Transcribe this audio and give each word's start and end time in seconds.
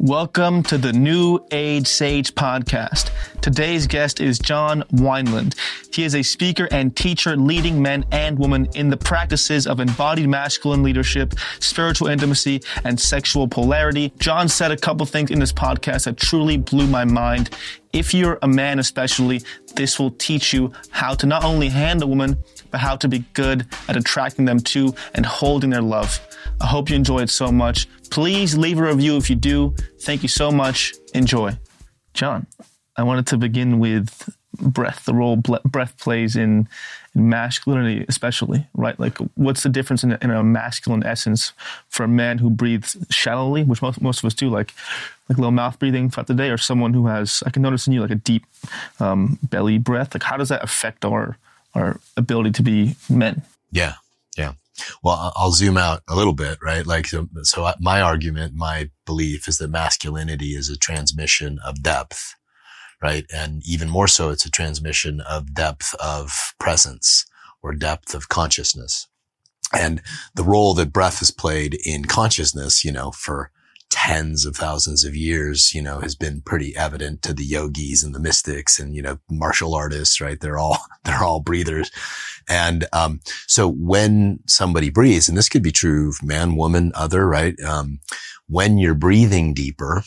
Welcome 0.00 0.62
to 0.62 0.78
the 0.78 0.92
New 0.92 1.40
Age 1.50 1.88
Sage 1.88 2.32
podcast. 2.36 3.10
Today's 3.40 3.88
guest 3.88 4.20
is 4.20 4.38
John 4.38 4.84
Wineland. 4.92 5.56
He 5.92 6.04
is 6.04 6.14
a 6.14 6.22
speaker 6.22 6.68
and 6.70 6.94
teacher 6.94 7.36
leading 7.36 7.82
men 7.82 8.04
and 8.12 8.38
women 8.38 8.68
in 8.76 8.90
the 8.90 8.96
practices 8.96 9.66
of 9.66 9.80
embodied 9.80 10.28
masculine 10.28 10.84
leadership, 10.84 11.34
spiritual 11.58 12.06
intimacy, 12.06 12.62
and 12.84 13.00
sexual 13.00 13.48
polarity. 13.48 14.12
John 14.20 14.48
said 14.48 14.70
a 14.70 14.76
couple 14.76 15.04
things 15.04 15.32
in 15.32 15.40
this 15.40 15.52
podcast 15.52 16.04
that 16.04 16.16
truly 16.16 16.58
blew 16.58 16.86
my 16.86 17.04
mind. 17.04 17.50
If 17.92 18.14
you're 18.14 18.38
a 18.42 18.46
man, 18.46 18.78
especially, 18.78 19.42
this 19.74 19.98
will 19.98 20.12
teach 20.12 20.52
you 20.52 20.72
how 20.90 21.14
to 21.14 21.26
not 21.26 21.42
only 21.42 21.70
handle 21.70 22.08
women, 22.08 22.36
but 22.70 22.78
how 22.78 22.94
to 22.94 23.08
be 23.08 23.24
good 23.34 23.66
at 23.88 23.96
attracting 23.96 24.44
them 24.44 24.60
to 24.60 24.94
and 25.14 25.26
holding 25.26 25.70
their 25.70 25.82
love. 25.82 26.20
I 26.60 26.66
hope 26.66 26.90
you 26.90 26.96
enjoy 26.96 27.20
it 27.20 27.30
so 27.30 27.50
much. 27.50 27.86
Please 28.10 28.56
leave 28.56 28.78
a 28.78 28.82
review 28.82 29.16
if 29.16 29.30
you 29.30 29.36
do. 29.36 29.74
Thank 30.00 30.22
you 30.22 30.28
so 30.28 30.50
much. 30.50 30.94
Enjoy. 31.14 31.58
John, 32.14 32.46
I 32.96 33.02
wanted 33.02 33.26
to 33.28 33.36
begin 33.36 33.78
with 33.78 34.28
breath, 34.60 35.04
the 35.04 35.14
role 35.14 35.36
breath 35.36 35.98
plays 35.98 36.36
in, 36.36 36.68
in 37.14 37.28
masculinity, 37.28 38.04
especially, 38.08 38.66
right? 38.74 38.98
Like, 38.98 39.18
what's 39.34 39.62
the 39.62 39.68
difference 39.68 40.02
in 40.02 40.12
a, 40.12 40.18
in 40.20 40.30
a, 40.30 40.42
masculine 40.42 41.04
essence 41.04 41.52
for 41.88 42.04
a 42.04 42.08
man 42.08 42.38
who 42.38 42.50
breathes 42.50 42.96
shallowly, 43.10 43.64
which 43.64 43.82
most, 43.82 44.00
most 44.00 44.20
of 44.20 44.24
us 44.26 44.34
do, 44.34 44.48
like 44.48 44.72
like 45.28 45.36
little 45.36 45.52
mouth 45.52 45.78
breathing 45.78 46.08
throughout 46.08 46.26
the 46.26 46.34
day, 46.34 46.48
or 46.48 46.56
someone 46.56 46.94
who 46.94 47.06
has, 47.06 47.42
I 47.44 47.50
can 47.50 47.62
notice 47.62 47.86
in 47.86 47.92
you, 47.92 48.00
like 48.00 48.10
a 48.10 48.14
deep 48.14 48.44
um, 48.98 49.38
belly 49.42 49.78
breath? 49.78 50.14
Like, 50.14 50.22
how 50.22 50.36
does 50.36 50.48
that 50.48 50.64
affect 50.64 51.04
our 51.04 51.36
our 51.74 52.00
ability 52.16 52.52
to 52.52 52.62
be 52.62 52.96
men? 53.10 53.42
Yeah, 53.70 53.94
yeah. 54.36 54.54
Well, 55.02 55.32
I'll 55.36 55.52
zoom 55.52 55.76
out 55.76 56.02
a 56.08 56.16
little 56.16 56.32
bit, 56.32 56.58
right? 56.62 56.86
Like, 56.86 57.06
so, 57.06 57.28
so 57.42 57.72
my 57.80 58.00
argument, 58.00 58.54
my 58.54 58.90
belief 59.06 59.48
is 59.48 59.58
that 59.58 59.68
masculinity 59.68 60.54
is 60.54 60.68
a 60.68 60.76
transmission 60.76 61.58
of 61.64 61.82
depth, 61.82 62.34
right? 63.02 63.26
And 63.34 63.62
even 63.66 63.88
more 63.90 64.08
so, 64.08 64.30
it's 64.30 64.46
a 64.46 64.50
transmission 64.50 65.20
of 65.20 65.54
depth 65.54 65.94
of 65.96 66.54
presence 66.58 67.26
or 67.62 67.74
depth 67.74 68.14
of 68.14 68.28
consciousness. 68.28 69.08
And 69.76 70.00
the 70.34 70.44
role 70.44 70.74
that 70.74 70.92
breath 70.92 71.18
has 71.18 71.30
played 71.30 71.78
in 71.84 72.04
consciousness, 72.04 72.84
you 72.84 72.92
know, 72.92 73.10
for 73.10 73.50
tens 73.90 74.44
of 74.44 74.56
thousands 74.56 75.04
of 75.04 75.16
years, 75.16 75.74
you 75.74 75.82
know, 75.82 76.00
has 76.00 76.14
been 76.14 76.40
pretty 76.42 76.76
evident 76.76 77.22
to 77.22 77.32
the 77.32 77.44
yogis 77.44 78.02
and 78.02 78.14
the 78.14 78.20
mystics 78.20 78.78
and, 78.78 78.94
you 78.94 79.02
know, 79.02 79.18
martial 79.30 79.74
artists, 79.74 80.20
right? 80.20 80.40
They're 80.40 80.58
all, 80.58 80.78
they're 81.04 81.22
all 81.22 81.40
breathers. 81.40 81.90
And, 82.48 82.86
um, 82.92 83.20
so 83.46 83.68
when 83.68 84.40
somebody 84.46 84.90
breathes, 84.90 85.28
and 85.28 85.36
this 85.36 85.48
could 85.48 85.62
be 85.62 85.72
true 85.72 86.10
of 86.10 86.22
man, 86.22 86.56
woman, 86.56 86.92
other, 86.94 87.26
right? 87.26 87.58
Um, 87.60 88.00
when 88.46 88.78
you're 88.78 88.94
breathing 88.94 89.54
deeper 89.54 90.02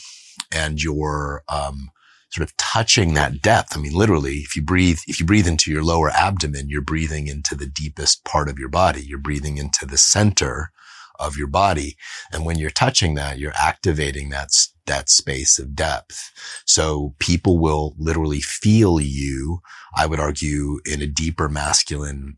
and 0.50 0.82
you're, 0.82 1.42
um, 1.48 1.90
sort 2.30 2.48
of 2.48 2.56
touching 2.56 3.12
that 3.12 3.42
depth. 3.42 3.76
I 3.76 3.80
mean, 3.80 3.92
literally, 3.92 4.36
if 4.36 4.56
you 4.56 4.62
breathe, 4.62 5.00
if 5.06 5.20
you 5.20 5.26
breathe 5.26 5.46
into 5.46 5.70
your 5.70 5.84
lower 5.84 6.08
abdomen, 6.08 6.70
you're 6.70 6.80
breathing 6.80 7.26
into 7.26 7.54
the 7.54 7.66
deepest 7.66 8.24
part 8.24 8.48
of 8.48 8.58
your 8.58 8.70
body. 8.70 9.02
You're 9.02 9.18
breathing 9.18 9.58
into 9.58 9.84
the 9.84 9.98
center 9.98 10.72
of 11.18 11.36
your 11.36 11.46
body. 11.46 11.96
And 12.32 12.44
when 12.44 12.58
you're 12.58 12.70
touching 12.70 13.14
that, 13.14 13.38
you're 13.38 13.52
activating 13.58 14.30
that, 14.30 14.50
that 14.86 15.08
space 15.08 15.58
of 15.58 15.74
depth. 15.74 16.32
So 16.66 17.14
people 17.18 17.58
will 17.58 17.94
literally 17.98 18.40
feel 18.40 19.00
you, 19.00 19.60
I 19.96 20.06
would 20.06 20.20
argue, 20.20 20.80
in 20.84 21.02
a 21.02 21.06
deeper 21.06 21.48
masculine 21.48 22.36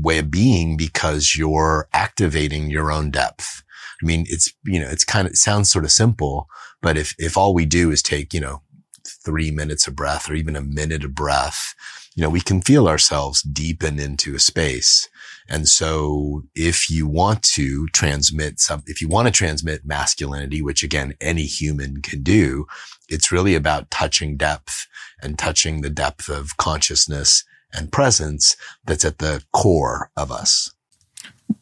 way 0.00 0.18
of 0.18 0.30
being 0.30 0.76
because 0.76 1.36
you're 1.36 1.88
activating 1.92 2.70
your 2.70 2.90
own 2.90 3.10
depth. 3.10 3.62
I 4.02 4.06
mean, 4.06 4.26
it's, 4.28 4.52
you 4.64 4.80
know, 4.80 4.88
it's 4.88 5.04
kind 5.04 5.26
of, 5.26 5.32
it 5.32 5.36
sounds 5.36 5.70
sort 5.70 5.84
of 5.84 5.92
simple, 5.92 6.48
but 6.82 6.96
if, 6.96 7.14
if 7.18 7.36
all 7.36 7.54
we 7.54 7.64
do 7.64 7.90
is 7.90 8.02
take, 8.02 8.34
you 8.34 8.40
know, 8.40 8.62
three 9.06 9.50
minutes 9.50 9.86
of 9.86 9.94
breath 9.94 10.28
or 10.28 10.34
even 10.34 10.56
a 10.56 10.62
minute 10.62 11.04
of 11.04 11.14
breath, 11.14 11.74
you 12.14 12.22
know, 12.22 12.28
we 12.28 12.40
can 12.40 12.60
feel 12.60 12.88
ourselves 12.88 13.42
deepen 13.42 13.98
into 13.98 14.34
a 14.34 14.38
space. 14.38 15.08
And 15.48 15.68
so 15.68 16.44
if 16.54 16.90
you 16.90 17.06
want 17.06 17.42
to 17.42 17.86
transmit 17.88 18.60
some, 18.60 18.82
if 18.86 19.00
you 19.00 19.08
want 19.08 19.28
to 19.28 19.32
transmit 19.32 19.84
masculinity, 19.84 20.62
which 20.62 20.82
again, 20.82 21.14
any 21.20 21.44
human 21.44 22.00
can 22.00 22.22
do, 22.22 22.66
it's 23.08 23.30
really 23.30 23.54
about 23.54 23.90
touching 23.90 24.36
depth 24.36 24.86
and 25.22 25.38
touching 25.38 25.80
the 25.80 25.90
depth 25.90 26.28
of 26.28 26.56
consciousness 26.56 27.44
and 27.72 27.92
presence 27.92 28.56
that's 28.84 29.04
at 29.04 29.18
the 29.18 29.44
core 29.52 30.10
of 30.16 30.32
us. 30.32 30.72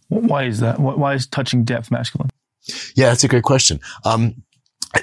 Why 0.08 0.44
is 0.44 0.60
that? 0.60 0.78
Why 0.78 1.14
is 1.14 1.26
touching 1.26 1.64
depth 1.64 1.90
masculine? 1.90 2.30
Yeah, 2.94 3.08
that's 3.08 3.24
a 3.24 3.28
great 3.28 3.42
question. 3.42 3.80
Um, 4.04 4.42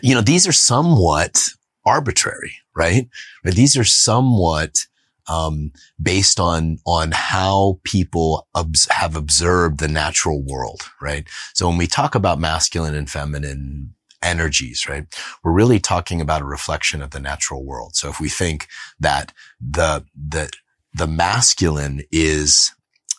you 0.02 0.14
know, 0.14 0.22
these 0.22 0.48
are 0.48 0.54
somewhat 0.54 1.50
arbitrary, 1.86 2.54
right? 2.76 3.10
These 3.44 3.76
are 3.76 3.84
somewhat 3.84 4.86
um, 5.30 5.72
based 6.02 6.40
on 6.40 6.80
on 6.86 7.12
how 7.14 7.80
people 7.84 8.48
have 8.90 9.16
observed 9.16 9.80
the 9.80 9.88
natural 9.88 10.42
world, 10.44 10.82
right? 11.02 11.28
So 11.54 11.68
when 11.68 11.78
we 11.78 11.88
talk 11.88 12.16
about 12.16 12.40
masculine 12.40 12.96
and 12.96 13.10
feminine 13.10 13.94
energies, 14.22 14.88
right, 14.90 15.06
we're 15.44 15.54
really 15.54 15.80
talking 15.80 16.20
about 16.20 16.42
a 16.42 16.46
reflection 16.46 17.02
of 17.02 17.12
the 17.12 17.20
natural 17.20 17.64
world. 17.64 17.96
So 17.96 18.10
if 18.10 18.20
we 18.20 18.30
think 18.30 18.68
that 19.00 19.32
the 19.62 20.06
the 20.16 20.50
the 20.94 21.08
masculine 21.08 22.02
is 22.12 22.72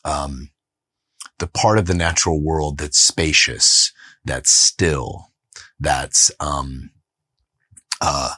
um, 0.04 0.50
the 1.38 1.46
part 1.46 1.78
of 1.78 1.86
the 1.86 1.94
natural 1.94 2.40
world 2.40 2.78
that's 2.78 2.98
spacious, 2.98 3.92
that's 4.24 4.50
still, 4.50 5.30
that's 5.78 6.30
um, 6.40 6.90
uh, 8.00 8.34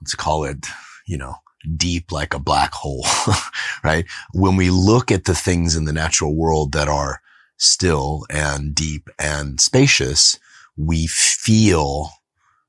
let's 0.00 0.14
call 0.14 0.44
it, 0.44 0.66
you 1.06 1.18
know, 1.18 1.34
deep 1.76 2.12
like 2.12 2.34
a 2.34 2.38
black 2.38 2.72
hole, 2.72 3.06
right? 3.84 4.06
When 4.32 4.56
we 4.56 4.70
look 4.70 5.10
at 5.10 5.24
the 5.24 5.34
things 5.34 5.76
in 5.76 5.84
the 5.84 5.92
natural 5.92 6.34
world 6.34 6.72
that 6.72 6.88
are 6.88 7.20
still 7.56 8.24
and 8.30 8.74
deep 8.74 9.08
and 9.18 9.60
spacious, 9.60 10.38
we 10.76 11.06
feel 11.06 12.10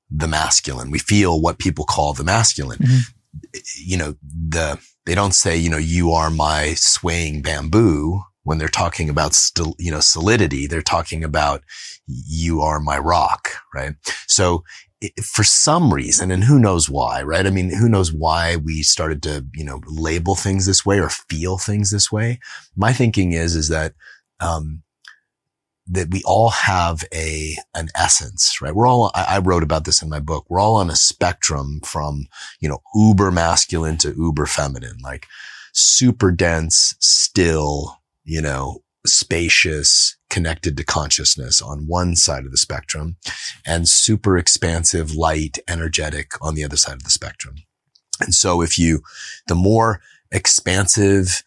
the 0.09 0.28
masculine. 0.28 0.91
We 0.91 1.00
feel 1.00 1.40
what 1.41 1.59
people 1.59 1.85
call 1.85 2.13
the 2.13 2.25
masculine. 2.25 2.79
Mm-hmm. 2.79 3.59
You 3.78 3.97
know, 3.97 4.16
the, 4.22 4.79
they 5.06 5.16
don't 5.16 5.34
say, 5.34 5.56
you 5.56 5.69
know, 5.69 5.78
you 5.78 6.12
are 6.12 6.29
my 6.29 6.73
swaying 6.75 7.41
bamboo 7.41 8.22
when 8.44 8.58
they're 8.58 8.68
talking 8.68 9.09
about 9.09 9.34
still, 9.34 9.75
you 9.78 9.91
know, 9.91 10.02
solidity. 10.02 10.68
They're 10.68 10.81
talking 10.81 11.23
about 11.23 11.63
you 12.08 12.62
are 12.62 12.79
my 12.79 12.97
rock, 12.97 13.50
right? 13.73 13.94
So 14.28 14.63
for 15.23 15.44
some 15.44 15.94
reason, 15.94 16.31
and 16.31 16.44
who 16.44 16.59
knows 16.59 16.89
why, 16.89 17.23
right? 17.23 17.47
I 17.47 17.50
mean, 17.50 17.73
who 17.75 17.89
knows 17.89 18.13
why 18.13 18.56
we 18.56 18.84
started 18.84 19.23
to, 19.23 19.45
you 19.56 19.63
know, 19.63 19.81
label 19.88 20.35
things 20.35 20.66
this 20.66 20.85
way 20.85 21.00
or 21.00 21.09
feel 21.09 21.57
things 21.57 21.89
this 21.91 22.12
way. 22.12 22.39
My 22.75 22.94
thinking 22.94 23.31
is, 23.31 23.56
is 23.56 23.69
that, 23.69 23.94
um, 24.40 24.84
that 25.88 26.11
we 26.11 26.22
all 26.23 26.50
have 26.50 27.03
a, 27.13 27.56
an 27.73 27.90
essence, 27.95 28.61
right? 28.61 28.75
We're 28.75 28.88
all, 28.88 29.11
I, 29.16 29.35
I 29.35 29.40
wrote 29.40 29.63
about 29.63 29.85
this 29.85 30.01
in 30.01 30.09
my 30.09 30.19
book. 30.19 30.45
We're 30.47 30.59
all 30.59 30.75
on 30.75 30.90
a 30.90 30.95
spectrum 30.95 31.81
from, 31.84 32.28
you 32.59 32.69
know, 32.69 32.79
uber 32.94 33.31
masculine 33.31 33.97
to 33.97 34.13
uber 34.16 34.45
feminine, 34.45 34.97
like 35.03 35.25
super 35.73 36.31
dense, 36.31 36.95
still, 37.00 37.97
you 38.23 38.41
know, 38.41 38.84
spacious, 39.06 40.16
connected 40.29 40.78
to 40.78 40.84
consciousness 40.84 41.62
on 41.62 41.88
one 41.88 42.16
side 42.16 42.45
of 42.45 42.51
the 42.51 42.57
spectrum 42.57 43.17
and 43.66 43.88
super 43.88 44.38
expansive, 44.38 45.16
light, 45.16 45.57
energetic 45.67 46.34
on 46.41 46.56
the 46.56 46.63
other 46.63 46.78
side 46.78 46.95
of 46.95 47.03
the 47.03 47.09
spectrum. 47.09 47.56
And 48.19 48.34
so 48.34 48.61
if 48.61 48.78
you, 48.78 49.01
the 49.47 49.56
more 49.56 50.01
expansive, 50.31 51.44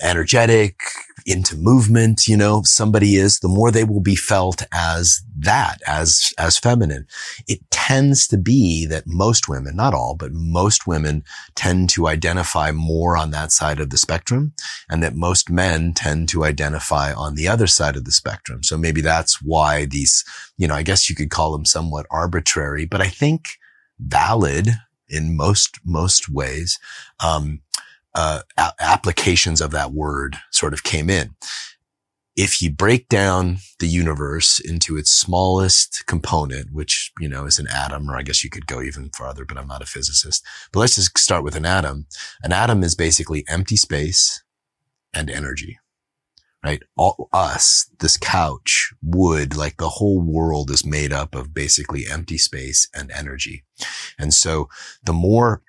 energetic, 0.00 0.80
into 1.26 1.56
movement, 1.56 2.26
you 2.26 2.36
know, 2.36 2.62
somebody 2.64 3.16
is, 3.16 3.40
the 3.40 3.48
more 3.48 3.70
they 3.70 3.84
will 3.84 4.00
be 4.00 4.16
felt 4.16 4.62
as 4.72 5.22
that, 5.38 5.78
as, 5.86 6.32
as 6.38 6.58
feminine. 6.58 7.06
It 7.48 7.60
tends 7.70 8.26
to 8.28 8.38
be 8.38 8.86
that 8.86 9.06
most 9.06 9.48
women, 9.48 9.76
not 9.76 9.94
all, 9.94 10.14
but 10.14 10.32
most 10.32 10.86
women 10.86 11.24
tend 11.54 11.90
to 11.90 12.08
identify 12.08 12.70
more 12.70 13.16
on 13.16 13.30
that 13.30 13.52
side 13.52 13.80
of 13.80 13.90
the 13.90 13.98
spectrum 13.98 14.52
and 14.88 15.02
that 15.02 15.14
most 15.14 15.50
men 15.50 15.92
tend 15.92 16.28
to 16.30 16.44
identify 16.44 17.12
on 17.12 17.34
the 17.34 17.48
other 17.48 17.66
side 17.66 17.96
of 17.96 18.04
the 18.04 18.12
spectrum. 18.12 18.62
So 18.62 18.76
maybe 18.76 19.00
that's 19.00 19.42
why 19.42 19.86
these, 19.86 20.24
you 20.56 20.68
know, 20.68 20.74
I 20.74 20.82
guess 20.82 21.08
you 21.08 21.16
could 21.16 21.30
call 21.30 21.52
them 21.52 21.64
somewhat 21.64 22.06
arbitrary, 22.10 22.86
but 22.86 23.00
I 23.00 23.08
think 23.08 23.58
valid 23.98 24.68
in 25.08 25.36
most, 25.36 25.78
most 25.84 26.28
ways. 26.28 26.78
Um, 27.20 27.60
uh, 28.14 28.40
a- 28.56 28.72
applications 28.80 29.60
of 29.60 29.70
that 29.72 29.92
word 29.92 30.36
sort 30.50 30.72
of 30.72 30.82
came 30.82 31.08
in. 31.10 31.34
If 32.34 32.62
you 32.62 32.70
break 32.70 33.08
down 33.08 33.58
the 33.78 33.86
universe 33.86 34.58
into 34.58 34.96
its 34.96 35.10
smallest 35.10 36.04
component, 36.06 36.72
which, 36.72 37.12
you 37.20 37.28
know, 37.28 37.44
is 37.44 37.58
an 37.58 37.68
atom, 37.68 38.10
or 38.10 38.16
I 38.16 38.22
guess 38.22 38.42
you 38.42 38.48
could 38.48 38.66
go 38.66 38.80
even 38.80 39.10
farther, 39.10 39.44
but 39.44 39.58
I'm 39.58 39.68
not 39.68 39.82
a 39.82 39.86
physicist. 39.86 40.42
But 40.72 40.80
let's 40.80 40.94
just 40.94 41.18
start 41.18 41.44
with 41.44 41.56
an 41.56 41.66
atom. 41.66 42.06
An 42.42 42.52
atom 42.52 42.82
is 42.82 42.94
basically 42.94 43.44
empty 43.48 43.76
space 43.76 44.42
and 45.12 45.28
energy, 45.28 45.78
right? 46.64 46.82
All 46.96 47.28
us, 47.34 47.90
this 47.98 48.16
couch, 48.16 48.94
wood, 49.02 49.54
like 49.54 49.76
the 49.76 49.90
whole 49.90 50.22
world 50.22 50.70
is 50.70 50.86
made 50.86 51.12
up 51.12 51.34
of 51.34 51.52
basically 51.52 52.06
empty 52.06 52.38
space 52.38 52.88
and 52.94 53.10
energy. 53.10 53.64
And 54.18 54.32
so 54.32 54.70
the 55.04 55.12
more, 55.12 55.62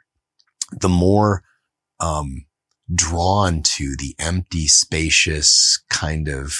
the 0.71 0.87
more, 0.87 1.43
um, 2.03 2.45
drawn 2.93 3.61
to 3.63 3.95
the 3.95 4.13
empty, 4.19 4.67
spacious 4.67 5.81
kind 5.89 6.27
of 6.27 6.57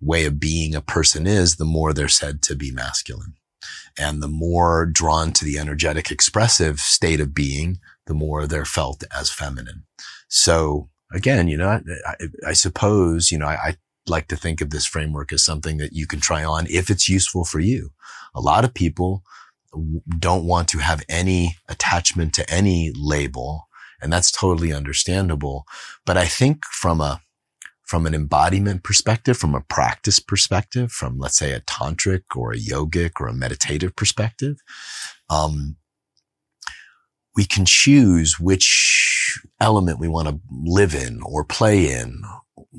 way 0.00 0.26
of 0.26 0.38
being 0.38 0.74
a 0.74 0.82
person 0.82 1.26
is, 1.26 1.56
the 1.56 1.64
more 1.64 1.92
they're 1.92 2.08
said 2.08 2.42
to 2.42 2.54
be 2.54 2.70
masculine. 2.70 3.34
And 3.98 4.22
the 4.22 4.28
more 4.28 4.84
drawn 4.84 5.32
to 5.32 5.44
the 5.44 5.58
energetic, 5.58 6.10
expressive 6.10 6.80
state 6.80 7.20
of 7.20 7.34
being, 7.34 7.78
the 8.06 8.14
more 8.14 8.46
they're 8.46 8.66
felt 8.66 9.04
as 9.10 9.30
feminine. 9.30 9.84
So 10.28 10.90
again, 11.12 11.48
you 11.48 11.56
know, 11.56 11.80
I, 12.06 12.14
I 12.46 12.52
suppose, 12.52 13.32
you 13.32 13.38
know, 13.38 13.46
I, 13.46 13.54
I 13.54 13.76
like 14.06 14.28
to 14.28 14.36
think 14.36 14.60
of 14.60 14.70
this 14.70 14.84
framework 14.84 15.32
as 15.32 15.42
something 15.42 15.78
that 15.78 15.94
you 15.94 16.06
can 16.06 16.20
try 16.20 16.44
on 16.44 16.66
if 16.68 16.90
it's 16.90 17.08
useful 17.08 17.44
for 17.44 17.58
you. 17.58 17.90
A 18.34 18.40
lot 18.40 18.64
of 18.64 18.74
people 18.74 19.22
don't 20.18 20.44
want 20.44 20.68
to 20.68 20.78
have 20.78 21.02
any 21.08 21.56
attachment 21.68 22.34
to 22.34 22.48
any 22.50 22.92
label. 22.94 23.65
And 24.06 24.12
that's 24.12 24.30
totally 24.30 24.72
understandable. 24.72 25.66
But 26.04 26.16
I 26.16 26.26
think 26.26 26.64
from 26.66 27.00
a, 27.00 27.20
from 27.82 28.06
an 28.06 28.14
embodiment 28.14 28.84
perspective, 28.84 29.36
from 29.36 29.52
a 29.52 29.62
practice 29.62 30.20
perspective, 30.20 30.92
from 30.92 31.18
let's 31.18 31.36
say 31.36 31.50
a 31.50 31.60
tantric 31.62 32.22
or 32.36 32.52
a 32.52 32.56
yogic 32.56 33.14
or 33.18 33.26
a 33.26 33.34
meditative 33.34 33.96
perspective, 33.96 34.58
um, 35.28 35.74
we 37.34 37.44
can 37.44 37.64
choose 37.66 38.38
which 38.38 39.40
element 39.60 39.98
we 39.98 40.06
want 40.06 40.28
to 40.28 40.40
live 40.52 40.94
in 40.94 41.20
or 41.24 41.42
play 41.42 41.92
in, 41.92 42.22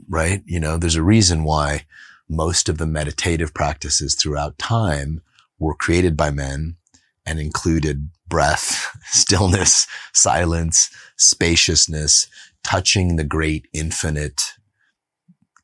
right? 0.07 0.43
You 0.45 0.61
know, 0.61 0.77
there's 0.77 0.95
a 0.95 1.03
reason 1.03 1.43
why 1.43 1.85
most 2.29 2.69
of 2.69 2.77
the 2.77 2.87
meditative 2.87 3.53
practices 3.53 4.15
throughout 4.15 4.57
time 4.57 5.19
were 5.59 5.75
created 5.75 6.15
by 6.15 6.31
men 6.31 6.77
and 7.25 7.37
included 7.37 8.11
breath, 8.29 8.95
stillness, 9.05 9.87
silence, 10.13 10.89
spaciousness, 11.17 12.27
touching 12.63 13.15
the 13.15 13.23
great 13.23 13.67
infinite 13.73 14.53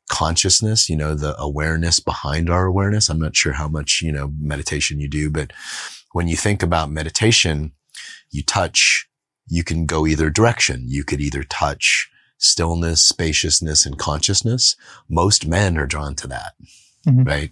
consciousness, 0.08 0.88
you 0.88 0.96
know, 0.96 1.14
the 1.14 1.38
awareness 1.40 2.00
behind 2.00 2.50
our 2.50 2.66
awareness. 2.66 3.08
I'm 3.08 3.20
not 3.20 3.36
sure 3.36 3.52
how 3.52 3.68
much, 3.68 4.00
you 4.02 4.12
know, 4.12 4.32
meditation 4.40 5.00
you 5.00 5.08
do, 5.08 5.30
but 5.30 5.52
when 6.12 6.28
you 6.28 6.36
think 6.36 6.62
about 6.62 6.90
meditation, 6.90 7.72
you 8.30 8.42
touch, 8.42 9.08
you 9.46 9.64
can 9.64 9.86
go 9.86 10.06
either 10.06 10.30
direction. 10.30 10.84
You 10.86 11.04
could 11.04 11.20
either 11.20 11.42
touch 11.42 12.10
stillness, 12.38 13.02
spaciousness, 13.02 13.86
and 13.86 13.98
consciousness. 13.98 14.76
Most 15.08 15.46
men 15.46 15.78
are 15.78 15.86
drawn 15.86 16.14
to 16.16 16.26
that, 16.28 16.52
mm-hmm. 17.06 17.24
right? 17.24 17.50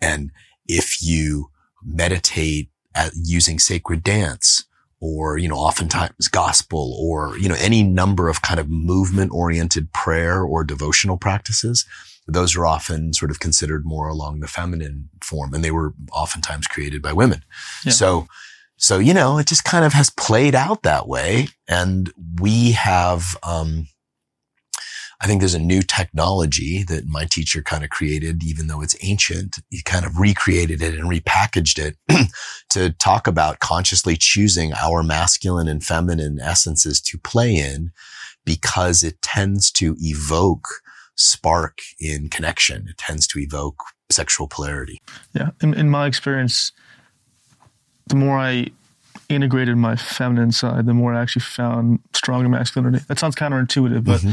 And 0.00 0.30
if 0.66 1.02
you 1.02 1.50
meditate 1.84 2.70
at 2.94 3.12
using 3.14 3.58
sacred 3.58 4.02
dance 4.02 4.64
or, 5.00 5.36
you 5.36 5.48
know, 5.48 5.56
oftentimes 5.56 6.28
gospel 6.28 6.96
or, 6.98 7.36
you 7.38 7.48
know, 7.48 7.56
any 7.58 7.82
number 7.82 8.28
of 8.28 8.42
kind 8.42 8.58
of 8.58 8.68
movement 8.70 9.32
oriented 9.32 9.92
prayer 9.92 10.42
or 10.42 10.64
devotional 10.64 11.16
practices, 11.16 11.84
those 12.26 12.56
are 12.56 12.64
often 12.64 13.12
sort 13.12 13.30
of 13.30 13.38
considered 13.38 13.84
more 13.84 14.08
along 14.08 14.40
the 14.40 14.48
feminine 14.48 15.10
form 15.22 15.52
and 15.52 15.62
they 15.62 15.70
were 15.70 15.92
oftentimes 16.12 16.66
created 16.66 17.02
by 17.02 17.12
women. 17.12 17.44
Yeah. 17.84 17.92
So, 17.92 18.26
so, 18.76 18.98
you 18.98 19.14
know, 19.14 19.38
it 19.38 19.46
just 19.46 19.64
kind 19.64 19.84
of 19.84 19.92
has 19.92 20.10
played 20.10 20.54
out 20.54 20.82
that 20.82 21.06
way. 21.06 21.48
And 21.68 22.12
we 22.40 22.72
have, 22.72 23.36
um, 23.42 23.88
I 25.20 25.26
think 25.26 25.40
there's 25.40 25.54
a 25.54 25.58
new 25.58 25.82
technology 25.82 26.82
that 26.84 27.06
my 27.06 27.24
teacher 27.24 27.62
kind 27.62 27.84
of 27.84 27.90
created, 27.90 28.42
even 28.44 28.66
though 28.66 28.82
it's 28.82 28.96
ancient. 29.02 29.56
He 29.70 29.82
kind 29.82 30.04
of 30.04 30.18
recreated 30.18 30.82
it 30.82 30.94
and 30.94 31.10
repackaged 31.10 31.78
it 31.78 31.96
to 32.70 32.90
talk 32.90 33.26
about 33.26 33.60
consciously 33.60 34.16
choosing 34.16 34.72
our 34.74 35.02
masculine 35.02 35.68
and 35.68 35.82
feminine 35.82 36.40
essences 36.40 37.00
to 37.02 37.18
play 37.18 37.54
in 37.54 37.92
because 38.44 39.02
it 39.02 39.22
tends 39.22 39.70
to 39.72 39.96
evoke 40.00 40.68
spark 41.16 41.78
in 41.98 42.28
connection. 42.28 42.86
It 42.88 42.98
tends 42.98 43.26
to 43.28 43.38
evoke 43.38 43.82
sexual 44.10 44.48
polarity. 44.48 45.00
Yeah. 45.32 45.50
In, 45.62 45.74
in 45.74 45.88
my 45.88 46.06
experience, 46.06 46.72
the 48.08 48.16
more 48.16 48.38
I 48.38 48.68
integrated 49.28 49.76
my 49.76 49.96
feminine 49.96 50.52
side, 50.52 50.86
the 50.86 50.94
more 50.94 51.14
I 51.14 51.22
actually 51.22 51.42
found 51.42 52.00
stronger 52.12 52.48
masculinity. 52.48 53.04
That 53.08 53.18
sounds 53.18 53.34
counterintuitive, 53.34 54.04
but 54.04 54.20
mm-hmm. 54.20 54.32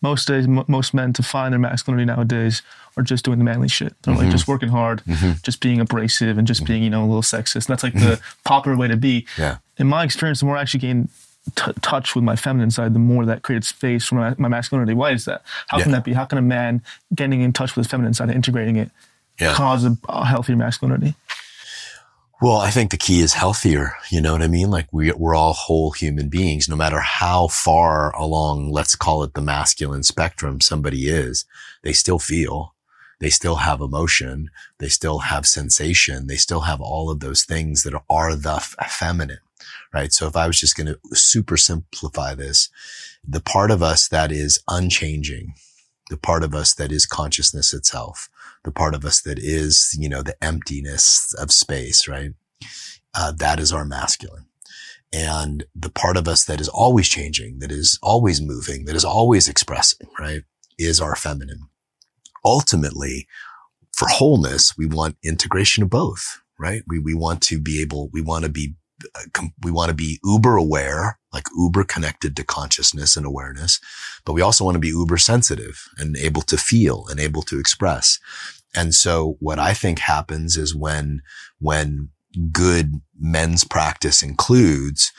Most 0.00 0.28
days, 0.28 0.44
m- 0.44 0.64
most 0.68 0.94
men 0.94 1.12
to 1.14 1.22
find 1.22 1.52
their 1.52 1.58
masculinity 1.58 2.06
nowadays 2.06 2.62
are 2.96 3.02
just 3.02 3.24
doing 3.24 3.38
the 3.38 3.44
manly 3.44 3.68
shit. 3.68 3.94
They're 4.02 4.14
mm-hmm. 4.14 4.24
like 4.24 4.32
just 4.32 4.48
working 4.48 4.68
hard, 4.68 5.02
mm-hmm. 5.04 5.32
just 5.42 5.60
being 5.60 5.80
abrasive, 5.80 6.38
and 6.38 6.46
just 6.46 6.64
being 6.64 6.82
you 6.82 6.90
know 6.90 7.04
a 7.04 7.06
little 7.06 7.22
sexist. 7.22 7.54
And 7.54 7.64
that's 7.66 7.82
like 7.82 7.94
the 7.94 8.00
mm-hmm. 8.00 8.40
popular 8.44 8.76
way 8.76 8.88
to 8.88 8.96
be. 8.96 9.26
Yeah. 9.36 9.58
In 9.76 9.86
my 9.86 10.04
experience, 10.04 10.40
the 10.40 10.46
more 10.46 10.56
I 10.56 10.60
actually 10.60 10.80
gain 10.80 11.08
t- 11.54 11.72
touch 11.80 12.14
with 12.14 12.24
my 12.24 12.36
feminine 12.36 12.70
side, 12.70 12.94
the 12.94 12.98
more 12.98 13.24
that 13.26 13.42
creates 13.42 13.68
space 13.68 14.04
for 14.04 14.16
my, 14.16 14.34
my 14.38 14.48
masculinity. 14.48 14.94
Why 14.94 15.12
is 15.12 15.24
that? 15.24 15.42
How 15.68 15.78
yeah. 15.78 15.82
can 15.84 15.92
that 15.92 16.04
be? 16.04 16.12
How 16.12 16.24
can 16.24 16.38
a 16.38 16.42
man 16.42 16.82
getting 17.14 17.40
in 17.40 17.52
touch 17.52 17.74
with 17.74 17.86
his 17.86 17.90
feminine 17.90 18.14
side 18.14 18.28
and 18.28 18.36
integrating 18.36 18.76
it 18.76 18.90
yeah. 19.40 19.54
cause 19.54 19.84
a, 19.84 19.96
a 20.08 20.26
healthier 20.26 20.56
masculinity? 20.56 21.14
Well, 22.40 22.58
I 22.58 22.70
think 22.70 22.92
the 22.92 22.96
key 22.96 23.18
is 23.18 23.32
healthier. 23.34 23.94
You 24.10 24.20
know 24.20 24.32
what 24.32 24.42
I 24.42 24.46
mean? 24.46 24.70
Like 24.70 24.86
we, 24.92 25.10
we're 25.10 25.34
all 25.34 25.54
whole 25.54 25.90
human 25.90 26.28
beings, 26.28 26.68
no 26.68 26.76
matter 26.76 27.00
how 27.00 27.48
far 27.48 28.14
along, 28.14 28.70
let's 28.70 28.94
call 28.94 29.24
it 29.24 29.34
the 29.34 29.40
masculine 29.40 30.04
spectrum 30.04 30.60
somebody 30.60 31.08
is, 31.08 31.46
they 31.82 31.92
still 31.92 32.20
feel, 32.20 32.74
they 33.18 33.28
still 33.28 33.56
have 33.56 33.80
emotion, 33.80 34.50
they 34.78 34.88
still 34.88 35.18
have 35.18 35.46
sensation, 35.48 36.28
they 36.28 36.36
still 36.36 36.60
have 36.60 36.80
all 36.80 37.10
of 37.10 37.18
those 37.18 37.42
things 37.42 37.82
that 37.82 38.00
are 38.08 38.36
the 38.36 38.54
f- 38.54 38.76
feminine, 38.88 39.40
right? 39.92 40.12
So 40.12 40.28
if 40.28 40.36
I 40.36 40.46
was 40.46 40.60
just 40.60 40.76
going 40.76 40.86
to 40.86 41.16
super 41.16 41.56
simplify 41.56 42.36
this, 42.36 42.68
the 43.26 43.40
part 43.40 43.72
of 43.72 43.82
us 43.82 44.06
that 44.06 44.30
is 44.30 44.62
unchanging, 44.68 45.54
the 46.08 46.16
part 46.16 46.44
of 46.44 46.54
us 46.54 46.72
that 46.74 46.92
is 46.92 47.04
consciousness 47.04 47.74
itself, 47.74 48.28
the 48.68 48.72
part 48.72 48.94
of 48.94 49.04
us 49.04 49.22
that 49.22 49.38
is, 49.38 49.96
you 49.98 50.08
know, 50.08 50.22
the 50.22 50.36
emptiness 50.44 51.34
of 51.38 51.50
space, 51.50 52.06
right? 52.06 52.32
Uh, 53.14 53.32
that 53.32 53.58
is 53.58 53.72
our 53.72 53.84
masculine. 53.84 54.46
And 55.12 55.64
the 55.74 55.90
part 55.90 56.18
of 56.18 56.28
us 56.28 56.44
that 56.44 56.60
is 56.60 56.68
always 56.68 57.08
changing, 57.08 57.60
that 57.60 57.72
is 57.72 57.98
always 58.02 58.42
moving, 58.42 58.84
that 58.84 58.96
is 58.96 59.04
always 59.04 59.48
expressing, 59.48 60.08
right? 60.20 60.42
Is 60.78 61.00
our 61.00 61.16
feminine. 61.16 61.68
Ultimately, 62.44 63.26
for 63.96 64.06
wholeness, 64.08 64.76
we 64.76 64.86
want 64.86 65.16
integration 65.24 65.82
of 65.82 65.90
both, 65.90 66.40
right? 66.58 66.82
We, 66.86 66.98
we 66.98 67.14
want 67.14 67.42
to 67.44 67.58
be 67.58 67.80
able, 67.80 68.10
we 68.12 68.20
want 68.20 68.44
to 68.44 68.50
be 68.50 68.74
we 69.62 69.70
want 69.70 69.90
to 69.90 69.94
be 69.94 70.18
uber 70.24 70.56
aware, 70.56 71.18
like 71.32 71.44
uber 71.56 71.84
connected 71.84 72.36
to 72.36 72.44
consciousness 72.44 73.16
and 73.16 73.24
awareness, 73.24 73.80
but 74.24 74.32
we 74.32 74.42
also 74.42 74.64
want 74.64 74.74
to 74.74 74.80
be 74.80 74.88
uber 74.88 75.18
sensitive 75.18 75.88
and 75.98 76.16
able 76.16 76.42
to 76.42 76.56
feel 76.56 77.06
and 77.08 77.20
able 77.20 77.42
to 77.42 77.58
express. 77.58 78.18
And 78.74 78.94
so 78.94 79.36
what 79.40 79.58
I 79.58 79.74
think 79.74 79.98
happens 79.98 80.56
is 80.56 80.74
when, 80.74 81.22
when 81.58 82.10
good 82.52 83.00
men's 83.18 83.64
practice 83.64 84.22
includes 84.22 85.12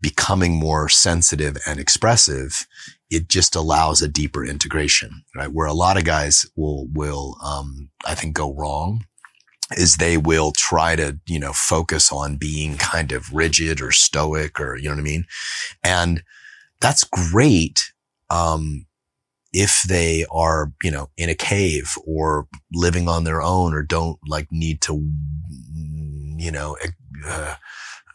becoming 0.00 0.54
more 0.54 0.88
sensitive 0.88 1.56
and 1.66 1.78
expressive, 1.78 2.66
it 3.10 3.28
just 3.28 3.54
allows 3.54 4.02
a 4.02 4.08
deeper 4.08 4.44
integration, 4.44 5.22
right? 5.34 5.52
Where 5.52 5.66
a 5.66 5.72
lot 5.72 5.96
of 5.96 6.04
guys 6.04 6.46
will, 6.56 6.88
will, 6.92 7.36
um, 7.42 7.90
I 8.06 8.14
think 8.14 8.34
go 8.34 8.52
wrong 8.52 9.04
is 9.76 9.96
they 9.96 10.16
will 10.16 10.52
try 10.52 10.96
to, 10.96 11.18
you 11.26 11.38
know, 11.38 11.52
focus 11.52 12.12
on 12.12 12.36
being 12.36 12.76
kind 12.76 13.12
of 13.12 13.32
rigid 13.32 13.80
or 13.80 13.92
stoic 13.92 14.60
or, 14.60 14.76
you 14.76 14.84
know 14.84 14.94
what 14.94 15.00
I 15.00 15.04
mean? 15.04 15.24
And 15.82 16.22
that's 16.80 17.04
great. 17.04 17.92
Um, 18.30 18.86
if 19.54 19.82
they 19.88 20.26
are, 20.32 20.72
you 20.82 20.90
know, 20.90 21.08
in 21.16 21.30
a 21.30 21.34
cave 21.34 21.94
or 22.04 22.48
living 22.72 23.08
on 23.08 23.22
their 23.22 23.40
own 23.40 23.72
or 23.72 23.82
don't 23.82 24.18
like 24.26 24.48
need 24.50 24.80
to, 24.82 24.94
you 26.36 26.50
know, 26.50 26.76
uh, 27.24 27.54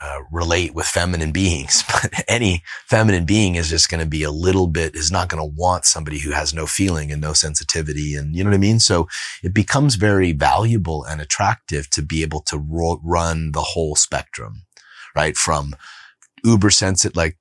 uh, 0.01 0.19
relate 0.31 0.74
with 0.74 0.86
feminine 0.86 1.31
beings, 1.31 1.84
but 1.91 2.12
any 2.27 2.62
feminine 2.88 3.25
being 3.25 3.55
is 3.55 3.69
just 3.69 3.89
going 3.89 4.01
to 4.01 4.05
be 4.05 4.24
a 4.24 4.31
little 4.31 4.67
bit, 4.67 4.96
is 4.96 5.12
not 5.12 5.29
going 5.29 5.41
to 5.41 5.55
want 5.58 5.86
somebody 5.86 6.19
who 6.19 6.31
has 6.31 6.53
no 6.53 6.65
feeling 6.65 7.10
and 7.10 7.22
no 7.22 7.31
sensitivity. 7.31 8.15
And 8.15 8.36
you 8.36 8.43
know 8.43 8.50
what 8.50 8.58
I 8.58 8.60
mean? 8.60 8.81
So 8.81 9.08
it 9.41 9.53
becomes 9.53 9.96
very 9.96 10.34
valuable 10.34 11.05
and 11.05 11.22
attractive 11.22 11.89
to 11.91 12.01
be 12.01 12.22
able 12.22 12.41
to 12.41 12.58
ro- 12.58 13.00
run 13.01 13.53
the 13.53 13.62
whole 13.62 13.96
spectrum, 13.96 14.63
right? 15.15 15.38
From 15.38 15.74
uber 16.43 16.69
sensitive, 16.69 17.15
like 17.15 17.38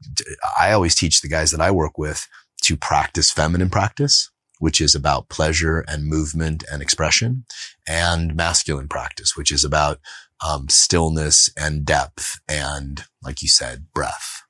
I 0.58 0.72
always 0.72 0.94
teach 0.94 1.20
the 1.20 1.28
guys 1.28 1.50
that 1.50 1.60
I 1.60 1.72
work 1.72 1.98
with 1.98 2.28
to 2.68 2.76
practice 2.76 3.30
feminine 3.30 3.70
practice, 3.70 4.30
which 4.58 4.78
is 4.78 4.94
about 4.94 5.30
pleasure 5.30 5.82
and 5.88 6.04
movement 6.04 6.62
and 6.70 6.82
expression 6.82 7.46
and 7.88 8.36
masculine 8.36 8.88
practice, 8.88 9.34
which 9.34 9.50
is 9.50 9.64
about 9.64 10.00
um, 10.46 10.68
stillness 10.68 11.48
and 11.56 11.86
depth 11.86 12.38
and, 12.46 13.04
like 13.22 13.40
you 13.40 13.48
said, 13.48 13.86
breath. 13.94 14.42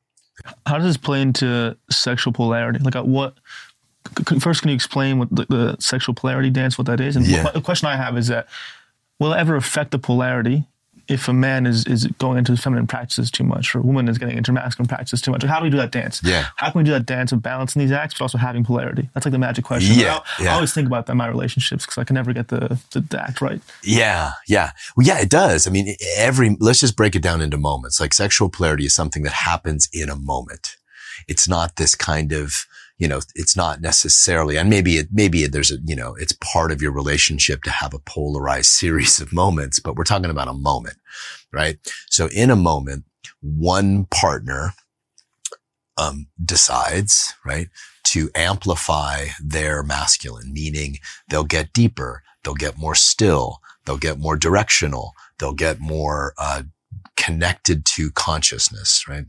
How 0.66 0.78
does 0.78 0.86
this 0.86 0.96
play 0.96 1.22
into 1.22 1.76
sexual 1.92 2.32
polarity? 2.32 2.80
Like, 2.80 2.96
at 2.96 3.06
what 3.06 3.34
first, 4.40 4.62
can 4.62 4.70
you 4.70 4.74
explain 4.74 5.20
what 5.20 5.28
the, 5.30 5.46
the, 5.48 5.76
sexual 5.78 6.16
polarity 6.16 6.50
dance, 6.50 6.76
what 6.76 6.88
that 6.88 7.00
is? 7.00 7.14
And 7.14 7.24
yeah. 7.24 7.50
the 7.50 7.60
question 7.60 7.86
I 7.86 7.94
have 7.94 8.18
is 8.18 8.26
that 8.26 8.48
will 9.20 9.32
it 9.32 9.38
ever 9.38 9.54
affect 9.54 9.92
the 9.92 9.98
polarity 10.00 10.66
if 11.08 11.26
a 11.26 11.32
man 11.32 11.66
is, 11.66 11.86
is 11.86 12.06
going 12.18 12.36
into 12.36 12.56
feminine 12.56 12.86
practices 12.86 13.30
too 13.30 13.42
much 13.42 13.74
or 13.74 13.78
a 13.78 13.82
woman 13.82 14.08
is 14.08 14.18
getting 14.18 14.36
into 14.36 14.52
masculine 14.52 14.86
practices 14.86 15.22
too 15.22 15.30
much? 15.30 15.42
Like 15.42 15.50
how 15.50 15.58
do 15.58 15.64
we 15.64 15.70
do 15.70 15.78
that 15.78 15.90
dance? 15.90 16.20
Yeah. 16.22 16.46
How 16.56 16.70
can 16.70 16.78
we 16.80 16.84
do 16.84 16.90
that 16.92 17.06
dance 17.06 17.32
of 17.32 17.42
balancing 17.42 17.80
these 17.80 17.92
acts, 17.92 18.14
but 18.14 18.22
also 18.22 18.36
having 18.36 18.62
polarity? 18.62 19.08
That's 19.14 19.24
like 19.24 19.32
the 19.32 19.38
magic 19.38 19.64
question. 19.64 19.98
Yeah. 19.98 20.20
I, 20.38 20.42
yeah. 20.42 20.50
I 20.52 20.54
always 20.54 20.74
think 20.74 20.86
about 20.86 21.06
that 21.06 21.12
in 21.12 21.18
my 21.18 21.26
relationships 21.26 21.86
because 21.86 21.98
I 21.98 22.04
can 22.04 22.14
never 22.14 22.32
get 22.32 22.48
the, 22.48 22.78
the, 22.92 23.00
the, 23.00 23.22
act 23.22 23.40
right. 23.40 23.60
Yeah. 23.82 24.32
Yeah. 24.46 24.72
Well, 24.96 25.06
yeah, 25.06 25.20
it 25.20 25.30
does. 25.30 25.66
I 25.66 25.70
mean, 25.70 25.96
every, 26.16 26.56
let's 26.60 26.80
just 26.80 26.96
break 26.96 27.16
it 27.16 27.22
down 27.22 27.40
into 27.40 27.56
moments. 27.56 28.00
Like 28.00 28.12
sexual 28.12 28.50
polarity 28.50 28.84
is 28.84 28.94
something 28.94 29.22
that 29.22 29.32
happens 29.32 29.88
in 29.92 30.10
a 30.10 30.16
moment. 30.16 30.76
It's 31.26 31.48
not 31.48 31.76
this 31.76 31.94
kind 31.94 32.32
of, 32.32 32.66
you 32.98 33.06
know, 33.06 33.20
it's 33.36 33.56
not 33.56 33.80
necessarily, 33.80 34.58
and 34.58 34.68
maybe 34.68 34.98
it, 34.98 35.08
maybe 35.12 35.46
there's 35.46 35.70
a, 35.70 35.76
you 35.84 35.94
know, 35.94 36.16
it's 36.18 36.32
part 36.32 36.72
of 36.72 36.82
your 36.82 36.92
relationship 36.92 37.62
to 37.62 37.70
have 37.70 37.94
a 37.94 38.00
polarized 38.00 38.66
series 38.70 39.20
of 39.20 39.32
moments, 39.32 39.78
but 39.78 39.96
we're 39.96 40.04
talking 40.04 40.30
about 40.30 40.48
a 40.48 40.54
moment, 40.54 40.96
right? 41.52 41.78
So 42.10 42.28
in 42.34 42.50
a 42.50 42.56
moment, 42.56 43.04
one 43.40 44.06
partner, 44.06 44.74
um, 45.96 46.28
decides, 46.44 47.34
right, 47.44 47.68
to 48.04 48.30
amplify 48.34 49.26
their 49.42 49.82
masculine, 49.82 50.52
meaning 50.52 50.98
they'll 51.28 51.44
get 51.44 51.72
deeper, 51.72 52.22
they'll 52.42 52.54
get 52.54 52.78
more 52.78 52.94
still, 52.94 53.60
they'll 53.84 53.96
get 53.98 54.18
more 54.18 54.36
directional, 54.36 55.12
they'll 55.38 55.54
get 55.54 55.80
more, 55.80 56.34
uh, 56.38 56.62
connected 57.16 57.84
to 57.84 58.12
consciousness, 58.12 59.04
right? 59.08 59.24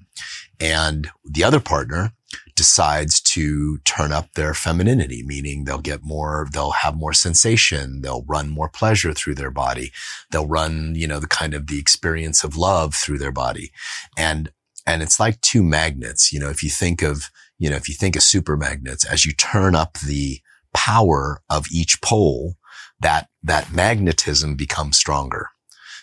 And 0.59 1.09
the 1.25 1.43
other 1.43 1.59
partner 1.59 2.13
decides 2.55 3.21
to 3.21 3.77
turn 3.79 4.11
up 4.11 4.33
their 4.33 4.53
femininity, 4.53 5.23
meaning 5.23 5.63
they'll 5.63 5.79
get 5.79 6.03
more, 6.03 6.47
they'll 6.53 6.71
have 6.71 6.95
more 6.95 7.13
sensation, 7.13 8.01
they'll 8.01 8.25
run 8.27 8.49
more 8.49 8.69
pleasure 8.69 9.13
through 9.13 9.35
their 9.35 9.51
body, 9.51 9.91
they'll 10.31 10.47
run, 10.47 10.93
you 10.95 11.07
know, 11.07 11.19
the 11.19 11.27
kind 11.27 11.53
of 11.53 11.67
the 11.67 11.79
experience 11.79 12.43
of 12.43 12.57
love 12.57 12.95
through 12.95 13.17
their 13.17 13.31
body. 13.31 13.71
And, 14.17 14.51
and 14.85 15.01
it's 15.01 15.19
like 15.19 15.41
two 15.41 15.63
magnets, 15.63 16.31
you 16.31 16.39
know, 16.39 16.49
if 16.49 16.63
you 16.63 16.69
think 16.69 17.01
of, 17.01 17.29
you 17.57 17.69
know, 17.69 17.75
if 17.75 17.89
you 17.89 17.95
think 17.95 18.15
of 18.15 18.23
super 18.23 18.55
magnets, 18.55 19.05
as 19.05 19.25
you 19.25 19.33
turn 19.33 19.75
up 19.75 19.99
the 19.99 20.39
power 20.73 21.41
of 21.49 21.65
each 21.71 22.01
pole, 22.01 22.55
that, 22.99 23.29
that 23.43 23.73
magnetism 23.73 24.55
becomes 24.55 24.97
stronger. 24.97 25.49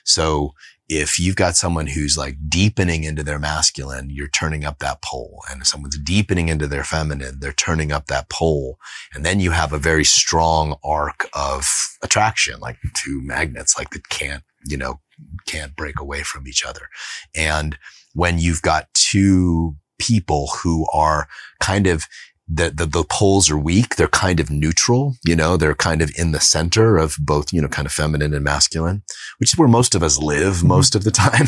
So 0.05 0.53
if 0.89 1.19
you've 1.19 1.37
got 1.37 1.57
someone 1.57 1.89
who's 1.89 2.17
like 2.17 2.37
deepening 2.49 3.05
into 3.05 3.23
their 3.23 3.39
masculine, 3.39 4.09
you're 4.11 4.29
turning 4.29 4.65
up 4.65 4.79
that 4.79 5.03
pole. 5.03 5.43
And 5.51 5.61
if 5.61 5.67
someone's 5.67 5.99
deepening 5.99 6.49
into 6.49 6.67
their 6.67 6.85
feminine, 6.85 7.41
they're 7.41 7.53
turning 7.53 7.91
up 7.91 8.07
that 8.07 8.29
pole. 8.29 8.79
And 9.13 9.25
then 9.25 9.41
you 9.41 9.51
have 9.51 9.73
a 9.73 9.79
very 9.79 10.05
strong 10.05 10.77
arc 10.85 11.29
of 11.35 11.67
attraction, 12.03 12.61
like 12.61 12.79
two 12.95 13.21
magnets, 13.23 13.77
like 13.77 13.91
that 13.91 14.09
can't, 14.09 14.45
you 14.65 14.77
know, 14.77 15.01
can't 15.47 15.75
break 15.75 15.99
away 15.99 16.23
from 16.23 16.47
each 16.47 16.65
other. 16.65 16.89
And 17.35 17.79
when 18.15 18.39
you've 18.39 18.63
got 18.63 18.93
two 18.95 19.77
people 19.99 20.49
who 20.63 20.87
are 20.93 21.27
kind 21.61 21.87
of 21.87 22.05
the, 22.49 22.71
the, 22.71 22.87
the 22.87 23.05
poles 23.05 23.51
are 23.51 23.59
weak. 23.59 23.97
They're 23.97 24.09
kind 24.09 24.39
of 24.39 24.51
neutral. 24.51 25.17
You 25.25 25.35
know, 25.35 25.57
they're 25.57 25.75
kind 25.75 26.01
of 26.01 26.11
in 26.17 26.33
the 26.33 26.41
center 26.41 26.97
of 26.97 27.17
both, 27.19 27.53
you 27.53 27.61
know, 27.61 27.69
kind 27.69 27.87
of 27.87 27.93
feminine 27.93 28.35
and 28.35 28.45
masculine, 28.45 29.03
which 29.39 29.53
is 29.53 29.59
where 29.59 29.69
most 29.69 29.95
of 29.95 30.03
us 30.03 30.19
live 30.19 30.57
mm-hmm. 30.57 30.69
most 30.69 30.95
of 30.95 31.05
the 31.05 31.11
time. 31.13 31.47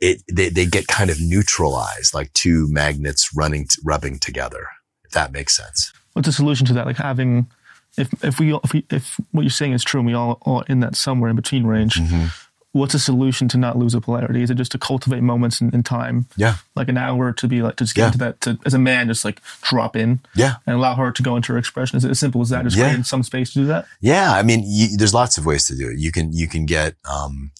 It, 0.00 0.22
they, 0.30 0.48
they 0.48 0.66
get 0.66 0.86
kind 0.86 1.10
of 1.10 1.20
neutralized, 1.20 2.14
like 2.14 2.32
two 2.34 2.70
magnets 2.70 3.30
running, 3.34 3.68
rubbing 3.84 4.18
together. 4.18 4.66
If 5.04 5.12
that 5.12 5.32
makes 5.32 5.56
sense. 5.56 5.92
What's 6.12 6.26
the 6.26 6.32
solution 6.32 6.66
to 6.66 6.74
that? 6.74 6.86
Like 6.86 6.98
having, 6.98 7.50
if, 7.96 8.12
if 8.22 8.38
we, 8.38 8.54
if 8.54 8.72
we, 8.72 8.84
if 8.90 9.18
what 9.32 9.42
you're 9.42 9.50
saying 9.50 9.72
is 9.72 9.82
true 9.82 10.00
and 10.00 10.06
we 10.06 10.14
all 10.14 10.42
are 10.44 10.64
in 10.68 10.80
that 10.80 10.94
somewhere 10.94 11.30
in 11.30 11.36
between 11.36 11.64
range, 11.64 11.94
mm-hmm 11.94 12.26
what's 12.72 12.94
a 12.94 12.98
solution 12.98 13.48
to 13.48 13.56
not 13.56 13.78
lose 13.78 13.94
a 13.94 14.00
polarity? 14.00 14.42
Is 14.42 14.50
it 14.50 14.56
just 14.56 14.72
to 14.72 14.78
cultivate 14.78 15.22
moments 15.22 15.60
in, 15.60 15.74
in 15.74 15.82
time? 15.82 16.26
Yeah. 16.36 16.56
Like 16.76 16.88
an 16.88 16.98
hour 16.98 17.32
to 17.32 17.48
be 17.48 17.62
like, 17.62 17.76
to 17.76 17.84
just 17.84 17.94
get 17.94 18.02
yeah. 18.02 18.06
into 18.06 18.18
that, 18.18 18.40
to, 18.42 18.58
as 18.66 18.74
a 18.74 18.78
man, 18.78 19.08
just 19.08 19.24
like 19.24 19.40
drop 19.62 19.96
in. 19.96 20.20
Yeah. 20.34 20.56
And 20.66 20.76
allow 20.76 20.94
her 20.94 21.10
to 21.10 21.22
go 21.22 21.36
into 21.36 21.52
her 21.52 21.58
expression. 21.58 21.96
Is 21.96 22.04
it 22.04 22.10
as 22.10 22.20
simple 22.20 22.42
as 22.42 22.50
that? 22.50 22.64
Just 22.64 22.76
yeah. 22.76 22.84
creating 22.84 23.04
some 23.04 23.22
space 23.22 23.52
to 23.54 23.60
do 23.60 23.66
that? 23.66 23.86
Yeah. 24.00 24.32
I 24.32 24.42
mean, 24.42 24.62
you, 24.66 24.96
there's 24.96 25.14
lots 25.14 25.38
of 25.38 25.46
ways 25.46 25.66
to 25.66 25.76
do 25.76 25.88
it. 25.88 25.98
You 25.98 26.12
can, 26.12 26.32
you 26.32 26.46
can 26.46 26.66
get, 26.66 26.96
um, 27.10 27.52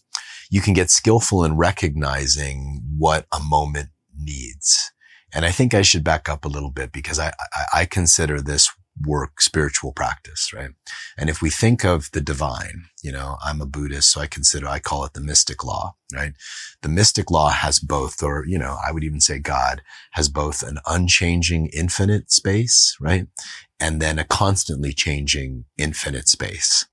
you 0.50 0.60
can 0.60 0.74
get 0.74 0.90
skillful 0.90 1.44
in 1.44 1.56
recognizing 1.56 2.82
what 2.96 3.26
a 3.32 3.40
moment 3.40 3.88
needs. 4.16 4.92
And 5.32 5.44
I 5.44 5.50
think 5.50 5.74
I 5.74 5.82
should 5.82 6.04
back 6.04 6.28
up 6.28 6.44
a 6.44 6.48
little 6.48 6.70
bit 6.70 6.90
because 6.92 7.18
I, 7.18 7.32
I, 7.52 7.80
I 7.80 7.84
consider 7.84 8.40
this 8.40 8.70
work, 9.04 9.40
spiritual 9.40 9.92
practice, 9.92 10.52
right? 10.52 10.70
And 11.16 11.30
if 11.30 11.42
we 11.42 11.50
think 11.50 11.84
of 11.84 12.10
the 12.12 12.20
divine, 12.20 12.84
you 13.02 13.12
know, 13.12 13.36
I'm 13.44 13.60
a 13.60 13.66
Buddhist, 13.66 14.12
so 14.12 14.20
I 14.20 14.26
consider, 14.26 14.68
I 14.68 14.78
call 14.78 15.04
it 15.04 15.14
the 15.14 15.20
mystic 15.20 15.64
law, 15.64 15.94
right? 16.14 16.32
The 16.82 16.88
mystic 16.88 17.30
law 17.30 17.50
has 17.50 17.78
both, 17.78 18.22
or, 18.22 18.44
you 18.46 18.58
know, 18.58 18.78
I 18.86 18.92
would 18.92 19.04
even 19.04 19.20
say 19.20 19.38
God 19.38 19.82
has 20.12 20.28
both 20.28 20.62
an 20.62 20.78
unchanging 20.86 21.68
infinite 21.72 22.30
space, 22.30 22.96
right? 23.00 23.26
And 23.80 24.00
then 24.00 24.18
a 24.18 24.24
constantly 24.24 24.92
changing 24.92 25.64
infinite 25.76 26.28
space, 26.28 26.86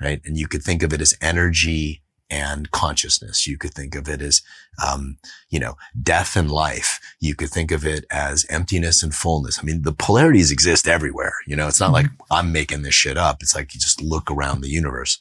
right? 0.00 0.20
And 0.24 0.36
you 0.36 0.48
could 0.48 0.62
think 0.62 0.82
of 0.82 0.92
it 0.92 1.00
as 1.00 1.14
energy 1.20 2.01
and 2.32 2.70
consciousness. 2.70 3.46
You 3.46 3.58
could 3.58 3.74
think 3.74 3.94
of 3.94 4.08
it 4.08 4.22
as, 4.22 4.40
um, 4.84 5.18
you 5.50 5.60
know, 5.60 5.76
death 6.02 6.34
and 6.34 6.50
life. 6.50 6.98
You 7.20 7.34
could 7.34 7.50
think 7.50 7.70
of 7.70 7.84
it 7.84 8.06
as 8.10 8.46
emptiness 8.48 9.02
and 9.02 9.14
fullness. 9.14 9.58
I 9.58 9.62
mean, 9.62 9.82
the 9.82 9.92
polarities 9.92 10.50
exist 10.50 10.88
everywhere. 10.88 11.34
You 11.46 11.56
know, 11.56 11.68
it's 11.68 11.78
not 11.78 11.92
mm-hmm. 11.92 11.94
like 11.94 12.06
I'm 12.30 12.50
making 12.50 12.82
this 12.82 12.94
shit 12.94 13.18
up. 13.18 13.42
It's 13.42 13.54
like 13.54 13.74
you 13.74 13.80
just 13.80 14.00
look 14.00 14.30
around 14.30 14.62
the 14.62 14.70
universe. 14.70 15.20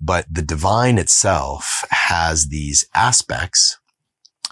But 0.00 0.26
the 0.28 0.42
divine 0.42 0.98
itself 0.98 1.84
has 1.90 2.48
these 2.48 2.84
aspects. 2.96 3.78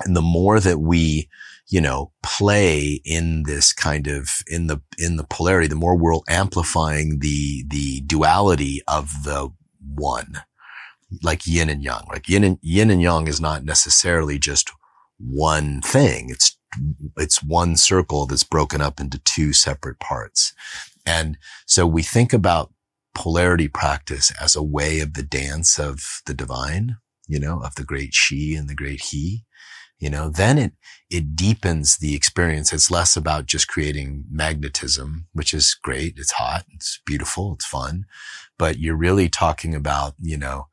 And 0.04 0.16
the 0.16 0.22
more 0.22 0.60
that 0.60 0.78
we, 0.78 1.28
you 1.68 1.80
know, 1.80 2.12
play 2.22 3.00
in 3.04 3.42
this 3.42 3.72
kind 3.72 4.06
of, 4.06 4.28
in 4.46 4.68
the, 4.68 4.80
in 4.98 5.16
the 5.16 5.24
polarity, 5.24 5.66
the 5.66 5.74
more 5.74 5.96
we're 5.96 6.20
amplifying 6.28 7.18
the, 7.18 7.64
the 7.66 8.02
duality 8.02 8.82
of 8.86 9.24
the 9.24 9.50
one 9.94 10.42
like 11.23 11.47
yin 11.47 11.69
and 11.69 11.83
yang. 11.83 12.04
Like 12.09 12.28
yin 12.28 12.45
and 12.45 12.59
yin 12.62 12.90
and 12.90 13.02
yang 13.02 13.28
is 13.28 13.40
not 13.40 13.64
necessarily 13.64 14.38
just 14.38 14.71
one 15.19 15.81
thing. 15.83 16.31
It's, 16.31 16.57
it's 17.16 17.42
one 17.42 17.76
circle 17.76 18.26
that's 18.26 18.45
broken 18.45 18.81
up 18.81 19.00
into 19.00 19.19
two 19.19 19.52
separate 19.52 19.99
parts. 20.00 20.52
And 21.04 21.37
so 21.66 21.87
we 21.87 22.02
think 22.02 22.33
about 22.33 22.73
polarity 23.14 23.69
practice 23.69 24.33
as 24.40 24.57
a 24.57 24.62
way 24.62 25.00
of 25.00 25.14
the 25.14 25.23
dance 25.23 25.78
of 25.78 26.23
the 26.26 26.35
divine, 26.35 26.97
you 27.28 27.38
know, 27.38 27.61
of 27.62 27.75
the 27.75 27.85
great 27.85 28.14
she 28.14 28.54
and 28.54 28.69
the 28.69 28.75
great 28.75 29.02
he, 29.02 29.45
you 29.99 30.11
know, 30.11 30.28
then 30.28 30.59
it, 30.59 30.73
it 31.11 31.37
deepens 31.37 31.99
the 31.99 32.16
experience. 32.16 32.73
It's 32.73 32.90
less 32.90 33.16
about 33.16 33.47
just 33.47 33.69
creating 33.69 34.25
magnetism, 34.28 35.26
which 35.33 35.54
is 35.54 35.76
great. 35.81 36.14
It's 36.16 36.33
hot. 36.33 36.64
It's 36.75 37.00
beautiful. 37.07 37.52
It's 37.54 37.66
fun, 37.66 38.07
but 38.59 38.78
you're 38.78 38.97
really 38.97 39.28
talking 39.28 39.76
about, 39.76 40.14
you 40.19 40.37
know, 40.37 40.66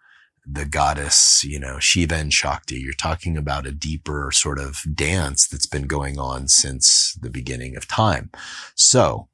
the 0.45 0.65
goddess, 0.65 1.43
you 1.43 1.59
know, 1.59 1.79
Shiva 1.79 2.15
and 2.15 2.33
Shakti. 2.33 2.79
You're 2.79 2.93
talking 2.93 3.37
about 3.37 3.65
a 3.65 3.71
deeper 3.71 4.31
sort 4.33 4.59
of 4.59 4.81
dance 4.93 5.47
that's 5.47 5.67
been 5.67 5.87
going 5.87 6.19
on 6.19 6.47
since 6.47 7.17
the 7.21 7.29
beginning 7.29 7.75
of 7.75 7.87
time. 7.87 8.29
So 8.75 9.27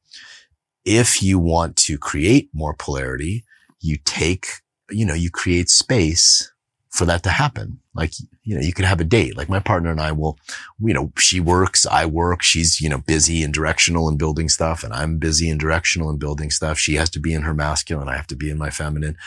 if 0.84 1.24
you 1.24 1.40
want 1.40 1.76
to 1.78 1.98
create 1.98 2.50
more 2.54 2.74
polarity, 2.74 3.44
you 3.80 3.98
take, 4.06 4.48
you 4.90 5.06
know, 5.06 5.14
you 5.14 5.30
create 5.30 5.70
space 5.70 6.52
for 6.96 7.06
that 7.06 7.24
to 7.24 7.30
happen. 7.30 7.80
Like, 7.94 8.14
you 8.44 8.56
know, 8.56 8.62
you 8.62 8.72
could 8.72 8.86
have 8.86 9.02
a 9.02 9.06
date. 9.06 9.36
Like 9.36 9.50
my 9.50 9.60
partner 9.60 9.92
and 9.92 10.00
I 10.00 10.14
will, 10.14 10.40
you 10.80 10.94
know, 10.94 11.12
she 11.18 11.42
works, 11.42 11.86
I 11.86 12.06
work. 12.06 12.42
She's, 12.42 12.80
you 12.80 12.88
know, 12.88 13.00
busy 13.00 13.44
and 13.44 13.54
directional 13.54 14.08
and 14.08 14.18
building 14.18 14.48
stuff. 14.48 14.82
And 14.82 14.94
I'm 14.94 15.18
busy 15.18 15.50
and 15.50 15.60
directional 15.60 16.10
and 16.10 16.20
building 16.20 16.52
stuff. 16.52 16.80
She 16.80 16.96
has 16.96 17.10
to 17.10 17.20
be 17.20 17.34
in 17.34 17.42
her 17.42 17.54
masculine. 17.54 18.08
I 18.08 18.16
have 18.16 18.28
to 18.28 18.36
be 18.36 18.50
in 18.50 18.58
my 18.58 18.70
feminine. 18.70 19.18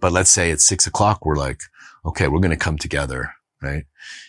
But 0.00 0.12
let's 0.12 0.30
say 0.30 0.52
at 0.52 0.60
six 0.60 0.86
o'clock, 0.86 1.26
we're 1.26 1.34
like, 1.34 1.62
okay, 2.06 2.28
we're 2.28 2.40
going 2.40 2.50
to 2.50 2.56
come 2.56 2.78
together, 2.78 3.34
right? 3.60 3.84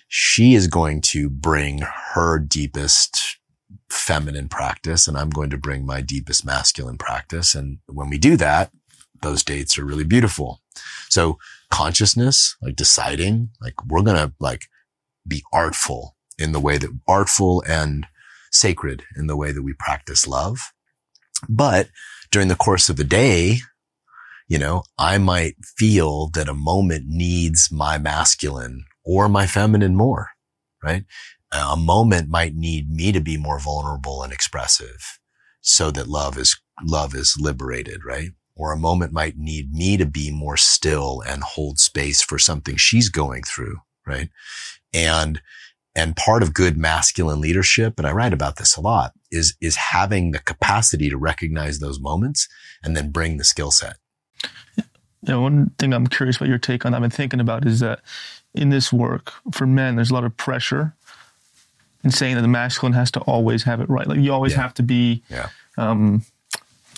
She 0.07 0.55
is 0.55 0.65
going 0.65 1.01
to 1.01 1.29
bring 1.29 1.83
her 2.13 2.39
deepest 2.39 3.37
feminine 3.89 4.49
practice 4.49 5.07
and 5.07 5.15
I'm 5.15 5.29
going 5.29 5.51
to 5.51 5.57
bring 5.57 5.85
my 5.85 6.01
deepest 6.01 6.43
masculine 6.43 6.97
practice. 6.97 7.53
And 7.53 7.79
when 7.85 8.09
we 8.09 8.17
do 8.17 8.35
that, 8.37 8.71
those 9.21 9.43
dates 9.43 9.77
are 9.77 9.85
really 9.85 10.03
beautiful. 10.03 10.61
So 11.09 11.37
consciousness, 11.69 12.55
like 12.61 12.75
deciding, 12.75 13.49
like 13.61 13.85
we're 13.85 14.01
going 14.01 14.17
to 14.17 14.33
like 14.39 14.63
be 15.27 15.43
artful 15.53 16.15
in 16.37 16.51
the 16.51 16.59
way 16.59 16.77
that 16.77 16.89
artful 17.07 17.63
and 17.67 18.07
sacred 18.51 19.03
in 19.15 19.27
the 19.27 19.37
way 19.37 19.51
that 19.51 19.63
we 19.63 19.73
practice 19.73 20.27
love. 20.27 20.71
But 21.47 21.89
during 22.31 22.47
the 22.47 22.55
course 22.55 22.89
of 22.89 22.97
the 22.97 23.03
day, 23.03 23.59
you 24.47 24.57
know, 24.57 24.83
I 24.97 25.17
might 25.19 25.55
feel 25.63 26.29
that 26.29 26.49
a 26.49 26.53
moment 26.53 27.05
needs 27.07 27.71
my 27.71 27.97
masculine 27.97 28.85
or 29.05 29.29
my 29.29 29.45
feminine 29.45 29.95
more, 29.95 30.29
right? 30.83 31.05
A 31.51 31.77
moment 31.77 32.29
might 32.29 32.55
need 32.55 32.89
me 32.89 33.11
to 33.11 33.19
be 33.19 33.37
more 33.37 33.59
vulnerable 33.59 34.23
and 34.23 34.33
expressive 34.33 35.19
so 35.61 35.91
that 35.91 36.07
love 36.07 36.37
is 36.37 36.59
love 36.83 37.13
is 37.13 37.35
liberated, 37.39 38.05
right? 38.05 38.31
Or 38.59 38.73
a 38.73 38.77
moment 38.77 39.13
might 39.13 39.37
need 39.37 39.73
me 39.73 39.95
to 39.95 40.05
be 40.05 40.31
more 40.31 40.57
still 40.57 41.23
and 41.25 41.41
hold 41.43 41.79
space 41.79 42.21
for 42.21 42.37
something 42.37 42.75
she's 42.75 43.07
going 43.07 43.43
through, 43.43 43.77
right? 44.05 44.27
And, 44.93 45.39
and 45.95 46.13
part 46.17 46.43
of 46.43 46.53
good 46.53 46.77
masculine 46.77 47.39
leadership, 47.39 47.93
and 47.97 48.05
I 48.05 48.11
write 48.11 48.33
about 48.33 48.57
this 48.57 48.75
a 48.75 48.81
lot, 48.81 49.13
is, 49.31 49.55
is 49.61 49.77
having 49.77 50.31
the 50.31 50.39
capacity 50.39 51.09
to 51.09 51.15
recognize 51.17 51.79
those 51.79 52.01
moments 52.01 52.49
and 52.83 52.97
then 52.97 53.11
bring 53.11 53.37
the 53.37 53.45
skill 53.45 53.71
set. 53.71 53.95
Yeah, 55.21 55.37
one 55.37 55.69
thing 55.77 55.93
I'm 55.93 56.07
curious 56.07 56.35
about 56.35 56.49
your 56.49 56.57
take 56.57 56.85
on, 56.85 56.93
I've 56.93 57.01
been 57.01 57.09
thinking 57.09 57.39
about 57.39 57.65
is 57.65 57.79
that 57.79 58.01
in 58.53 58.69
this 58.71 58.91
work 58.91 59.31
for 59.53 59.65
men, 59.67 59.95
there's 59.95 60.11
a 60.11 60.13
lot 60.13 60.25
of 60.25 60.35
pressure 60.35 60.95
in 62.03 62.11
saying 62.11 62.35
that 62.35 62.41
the 62.41 62.47
masculine 62.49 62.93
has 62.93 63.09
to 63.11 63.21
always 63.21 63.63
have 63.63 63.79
it 63.79 63.89
right. 63.89 64.05
Like 64.07 64.19
you 64.19 64.33
always 64.33 64.51
Yeah. 64.53 64.61
have 64.63 64.73
to 64.75 64.83
be 64.83 65.23
Yeah. 65.29 65.49
um, 65.77 66.23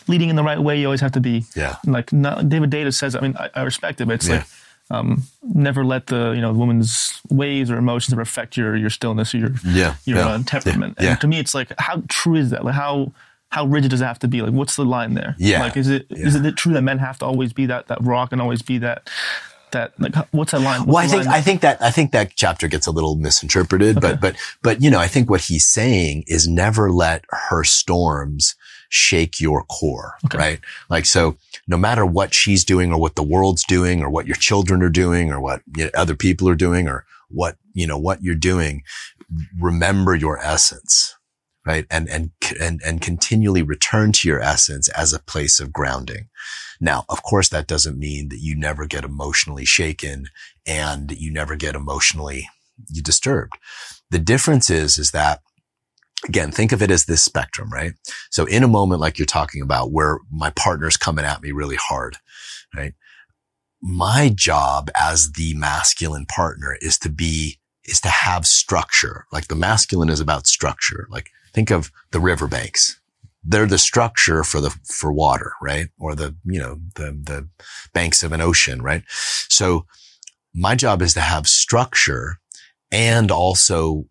leading 0.07 0.29
in 0.29 0.35
the 0.35 0.43
right 0.43 0.59
way. 0.59 0.79
You 0.79 0.85
always 0.87 1.01
have 1.01 1.11
to 1.13 1.19
be 1.19 1.45
Yeah. 1.55 1.75
like 1.85 2.11
not, 2.13 2.49
David 2.49 2.71
Deida 2.71 2.93
says. 2.93 3.15
I 3.15 3.19
mean, 3.21 3.35
I, 3.37 3.49
I 3.55 3.61
respect 3.63 4.01
it, 4.01 4.05
but 4.07 4.15
it's 4.15 4.27
Yeah. 4.27 4.35
like 4.37 4.47
um, 4.89 5.23
never 5.41 5.85
let 5.85 6.07
the 6.07 6.31
you 6.35 6.41
know 6.41 6.51
the 6.51 6.59
woman's 6.59 7.21
ways 7.29 7.71
or 7.71 7.77
emotions 7.77 8.11
ever 8.13 8.21
affect 8.21 8.57
your 8.57 8.75
your 8.75 8.89
stillness 8.89 9.33
or 9.33 9.37
your 9.37 9.51
Yeah. 9.65 9.95
your 10.05 10.17
yeah. 10.17 10.27
uh, 10.27 10.43
temperament. 10.45 10.97
Yeah. 10.99 11.11
And 11.11 11.21
to 11.21 11.27
me, 11.27 11.39
it's 11.39 11.53
like 11.55 11.71
how 11.79 12.03
true 12.09 12.35
is 12.35 12.49
that? 12.49 12.65
Like 12.65 12.75
how 12.75 13.13
how 13.49 13.65
rigid 13.65 13.91
does 13.91 14.01
it 14.01 14.05
have 14.05 14.19
to 14.19 14.27
be? 14.27 14.41
Like 14.41 14.53
what's 14.53 14.75
the 14.75 14.85
line 14.85 15.13
there? 15.13 15.35
Yeah. 15.37 15.61
Like 15.61 15.77
is 15.77 15.87
it 15.87 16.07
is 16.09 16.35
it 16.35 16.55
true 16.57 16.73
that 16.73 16.81
men 16.81 16.97
have 16.99 17.19
to 17.19 17.25
always 17.25 17.53
be 17.53 17.65
that 17.67 17.87
that 17.87 17.99
rock 18.01 18.31
and 18.33 18.41
always 18.41 18.61
be 18.61 18.79
that 18.79 19.09
that 19.71 19.93
like 19.97 20.13
what's 20.31 20.51
that 20.51 20.59
line? 20.59 20.85
Well, 20.85 20.97
I 20.97 21.07
think 21.07 21.25
line 21.25 21.33
I 21.35 21.39
think 21.41 21.61
that 21.61 21.81
I 21.81 21.91
think 21.91 22.11
that 22.11 22.33
chapter 22.35 22.67
gets 22.67 22.85
a 22.87 22.91
little 22.91 23.15
misinterpreted, 23.15 23.97
Okay. 23.97 24.07
but 24.11 24.19
but 24.19 24.35
but 24.61 24.81
you 24.81 24.89
know, 24.91 24.99
I 24.99 25.07
think 25.07 25.29
what 25.29 25.39
he's 25.41 25.65
saying 25.65 26.25
is 26.27 26.45
never 26.49 26.91
let 26.91 27.23
her 27.29 27.63
storms 27.63 28.55
shake 28.91 29.39
your 29.39 29.63
core, 29.63 30.15
Okay. 30.25 30.37
right? 30.37 30.59
Like 30.89 31.05
so, 31.05 31.37
no 31.67 31.77
matter 31.77 32.05
what 32.05 32.33
she's 32.33 32.65
doing 32.65 32.91
or 32.91 32.99
what 32.99 33.15
the 33.15 33.23
world's 33.23 33.63
doing 33.63 34.01
or 34.03 34.09
what 34.09 34.27
your 34.27 34.35
children 34.35 34.83
are 34.83 34.89
doing 34.89 35.31
or 35.31 35.39
what 35.39 35.61
you 35.77 35.85
know, 35.85 35.91
other 35.95 36.15
people 36.15 36.47
are 36.49 36.55
doing 36.55 36.87
or 36.87 37.05
what 37.29 37.55
you 37.73 37.87
know 37.87 37.97
what 37.97 38.21
you're 38.21 38.35
doing, 38.35 38.83
remember 39.59 40.13
your 40.13 40.37
essence, 40.39 41.15
right? 41.65 41.85
And 41.89 42.09
and 42.09 42.31
and 42.59 42.81
and 42.85 43.01
continually 43.01 43.61
return 43.61 44.11
to 44.11 44.27
your 44.27 44.41
essence 44.41 44.89
as 44.89 45.13
a 45.13 45.19
place 45.19 45.61
of 45.61 45.71
grounding. 45.71 46.27
Now, 46.81 47.05
of 47.07 47.23
course, 47.23 47.47
that 47.49 47.67
doesn't 47.67 47.97
mean 47.97 48.27
that 48.29 48.39
you 48.41 48.55
never 48.57 48.85
get 48.85 49.05
emotionally 49.05 49.65
shaken 49.65 50.25
and 50.67 51.11
you 51.11 51.31
never 51.31 51.55
get 51.55 51.75
emotionally 51.75 52.49
disturbed. 52.91 53.53
The 54.09 54.19
difference 54.19 54.69
is, 54.69 54.97
is 54.97 55.11
that 55.11 55.41
again, 56.27 56.51
think 56.51 56.71
of 56.71 56.81
it 56.81 56.91
as 56.91 57.05
this 57.05 57.23
spectrum, 57.23 57.71
right? 57.71 57.93
So 58.29 58.45
in 58.45 58.63
a 58.63 58.67
moment 58.67 59.01
like 59.01 59.17
you're 59.17 59.25
talking 59.25 59.61
about 59.61 59.91
where 59.91 60.19
my 60.31 60.51
partner's 60.51 60.97
coming 60.97 61.25
at 61.25 61.41
me 61.41 61.51
really 61.51 61.77
hard, 61.77 62.17
right? 62.75 62.93
My 63.81 64.31
job 64.33 64.91
as 64.99 65.31
the 65.31 65.53
masculine 65.55 66.25
partner 66.27 66.77
is 66.81 66.99
to 66.99 67.09
be, 67.09 67.59
is 67.85 67.99
to 68.01 68.09
have 68.09 68.45
structure. 68.45 69.25
Like 69.31 69.47
the 69.47 69.55
masculine 69.55 70.09
is 70.09 70.19
about 70.19 70.45
structure. 70.45 71.07
Like 71.09 71.29
think 71.53 71.71
of 71.71 71.91
the 72.11 72.19
riverbanks. 72.19 72.99
They're 73.43 73.65
the 73.65 73.79
structure 73.79 74.43
for 74.43 74.61
the, 74.61 74.69
for 74.85 75.11
water, 75.11 75.53
right? 75.61 75.87
Or 75.97 76.13
the, 76.13 76.35
you 76.45 76.59
know, 76.59 76.79
the, 76.95 77.11
the 77.11 77.49
banks 77.93 78.21
of 78.21 78.31
an 78.31 78.41
ocean, 78.41 78.83
right? 78.83 79.03
So 79.07 79.87
my 80.53 80.75
job 80.75 81.01
is 81.01 81.15
to 81.15 81.21
have 81.21 81.47
structure 81.47 82.39
and 82.91 83.31
also 83.31 84.05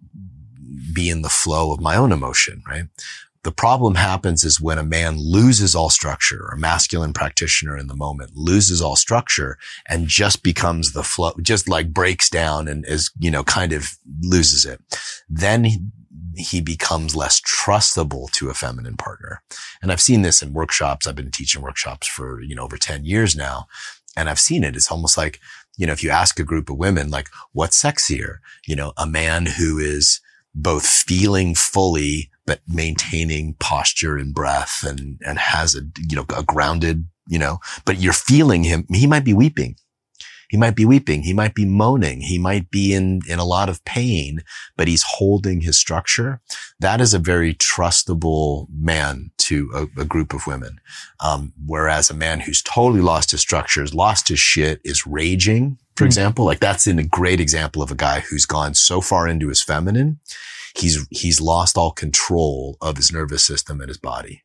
be 0.92 1.10
in 1.10 1.22
the 1.22 1.28
flow 1.28 1.72
of 1.72 1.80
my 1.80 1.96
own 1.96 2.12
emotion, 2.12 2.62
right? 2.68 2.84
The 3.42 3.52
problem 3.52 3.94
happens 3.94 4.44
is 4.44 4.60
when 4.60 4.76
a 4.76 4.84
man 4.84 5.16
loses 5.18 5.74
all 5.74 5.88
structure, 5.88 6.50
a 6.52 6.58
masculine 6.58 7.14
practitioner 7.14 7.76
in 7.76 7.86
the 7.86 7.96
moment 7.96 8.32
loses 8.34 8.82
all 8.82 8.96
structure 8.96 9.56
and 9.88 10.06
just 10.06 10.42
becomes 10.42 10.92
the 10.92 11.02
flow, 11.02 11.32
just 11.40 11.66
like 11.66 11.94
breaks 11.94 12.28
down 12.28 12.68
and 12.68 12.84
is, 12.86 13.10
you 13.18 13.30
know, 13.30 13.42
kind 13.42 13.72
of 13.72 13.96
loses 14.20 14.66
it. 14.66 14.82
Then 15.26 15.64
he, 15.64 15.78
he 16.36 16.60
becomes 16.60 17.16
less 17.16 17.40
trustable 17.40 18.30
to 18.32 18.50
a 18.50 18.54
feminine 18.54 18.98
partner. 18.98 19.42
And 19.80 19.90
I've 19.90 20.02
seen 20.02 20.20
this 20.20 20.42
in 20.42 20.52
workshops. 20.52 21.06
I've 21.06 21.16
been 21.16 21.30
teaching 21.30 21.62
workshops 21.62 22.06
for, 22.06 22.42
you 22.42 22.54
know, 22.54 22.64
over 22.64 22.76
10 22.76 23.06
years 23.06 23.34
now. 23.34 23.68
And 24.18 24.28
I've 24.28 24.40
seen 24.40 24.64
it. 24.64 24.76
It's 24.76 24.90
almost 24.90 25.16
like, 25.16 25.40
you 25.78 25.86
know, 25.86 25.94
if 25.94 26.02
you 26.02 26.10
ask 26.10 26.38
a 26.38 26.44
group 26.44 26.68
of 26.68 26.76
women, 26.76 27.10
like, 27.10 27.30
what's 27.52 27.82
sexier? 27.82 28.38
You 28.66 28.76
know, 28.76 28.92
a 28.98 29.06
man 29.06 29.46
who 29.46 29.78
is 29.78 30.20
both 30.54 30.86
feeling 30.86 31.54
fully, 31.54 32.30
but 32.46 32.60
maintaining 32.66 33.54
posture 33.54 34.16
and 34.16 34.34
breath 34.34 34.84
and, 34.86 35.20
and 35.24 35.38
has 35.38 35.74
a, 35.74 35.82
you 36.08 36.16
know, 36.16 36.26
a 36.36 36.42
grounded, 36.42 37.06
you 37.28 37.38
know, 37.38 37.58
but 37.84 37.98
you're 37.98 38.12
feeling 38.12 38.64
him. 38.64 38.86
He 38.92 39.06
might 39.06 39.24
be 39.24 39.34
weeping. 39.34 39.76
He 40.50 40.56
might 40.56 40.74
be 40.74 40.84
weeping. 40.84 41.22
He 41.22 41.32
might 41.32 41.54
be 41.54 41.64
moaning. 41.64 42.22
He 42.22 42.36
might 42.36 42.72
be 42.72 42.92
in, 42.92 43.20
in 43.28 43.38
a 43.38 43.44
lot 43.44 43.68
of 43.68 43.84
pain, 43.84 44.42
but 44.76 44.88
he's 44.88 45.04
holding 45.06 45.60
his 45.60 45.78
structure. 45.78 46.40
That 46.80 47.00
is 47.00 47.14
a 47.14 47.20
very 47.20 47.54
trustable 47.54 48.66
man 48.68 49.30
to 49.38 49.70
a, 49.72 50.00
a 50.00 50.04
group 50.04 50.34
of 50.34 50.48
women. 50.48 50.80
Um, 51.20 51.52
whereas 51.64 52.10
a 52.10 52.14
man 52.14 52.40
who's 52.40 52.62
totally 52.62 53.00
lost 53.00 53.30
his 53.30 53.40
structures, 53.40 53.94
lost 53.94 54.26
his 54.26 54.40
shit, 54.40 54.80
is 54.82 55.06
raging, 55.06 55.78
for 55.96 56.04
Mm. 56.04 56.06
example, 56.06 56.44
like 56.44 56.60
that's 56.60 56.86
in 56.86 56.98
a 56.98 57.04
great 57.06 57.40
example 57.40 57.82
of 57.82 57.90
a 57.90 57.96
guy 57.96 58.20
who's 58.20 58.46
gone 58.46 58.74
so 58.74 59.00
far 59.00 59.28
into 59.28 59.48
his 59.48 59.62
feminine. 59.62 60.20
He's, 60.74 61.06
he's 61.10 61.40
lost 61.40 61.76
all 61.76 61.90
control 61.90 62.76
of 62.80 62.96
his 62.96 63.12
nervous 63.12 63.44
system 63.44 63.80
and 63.80 63.88
his 63.88 63.98
body. 63.98 64.44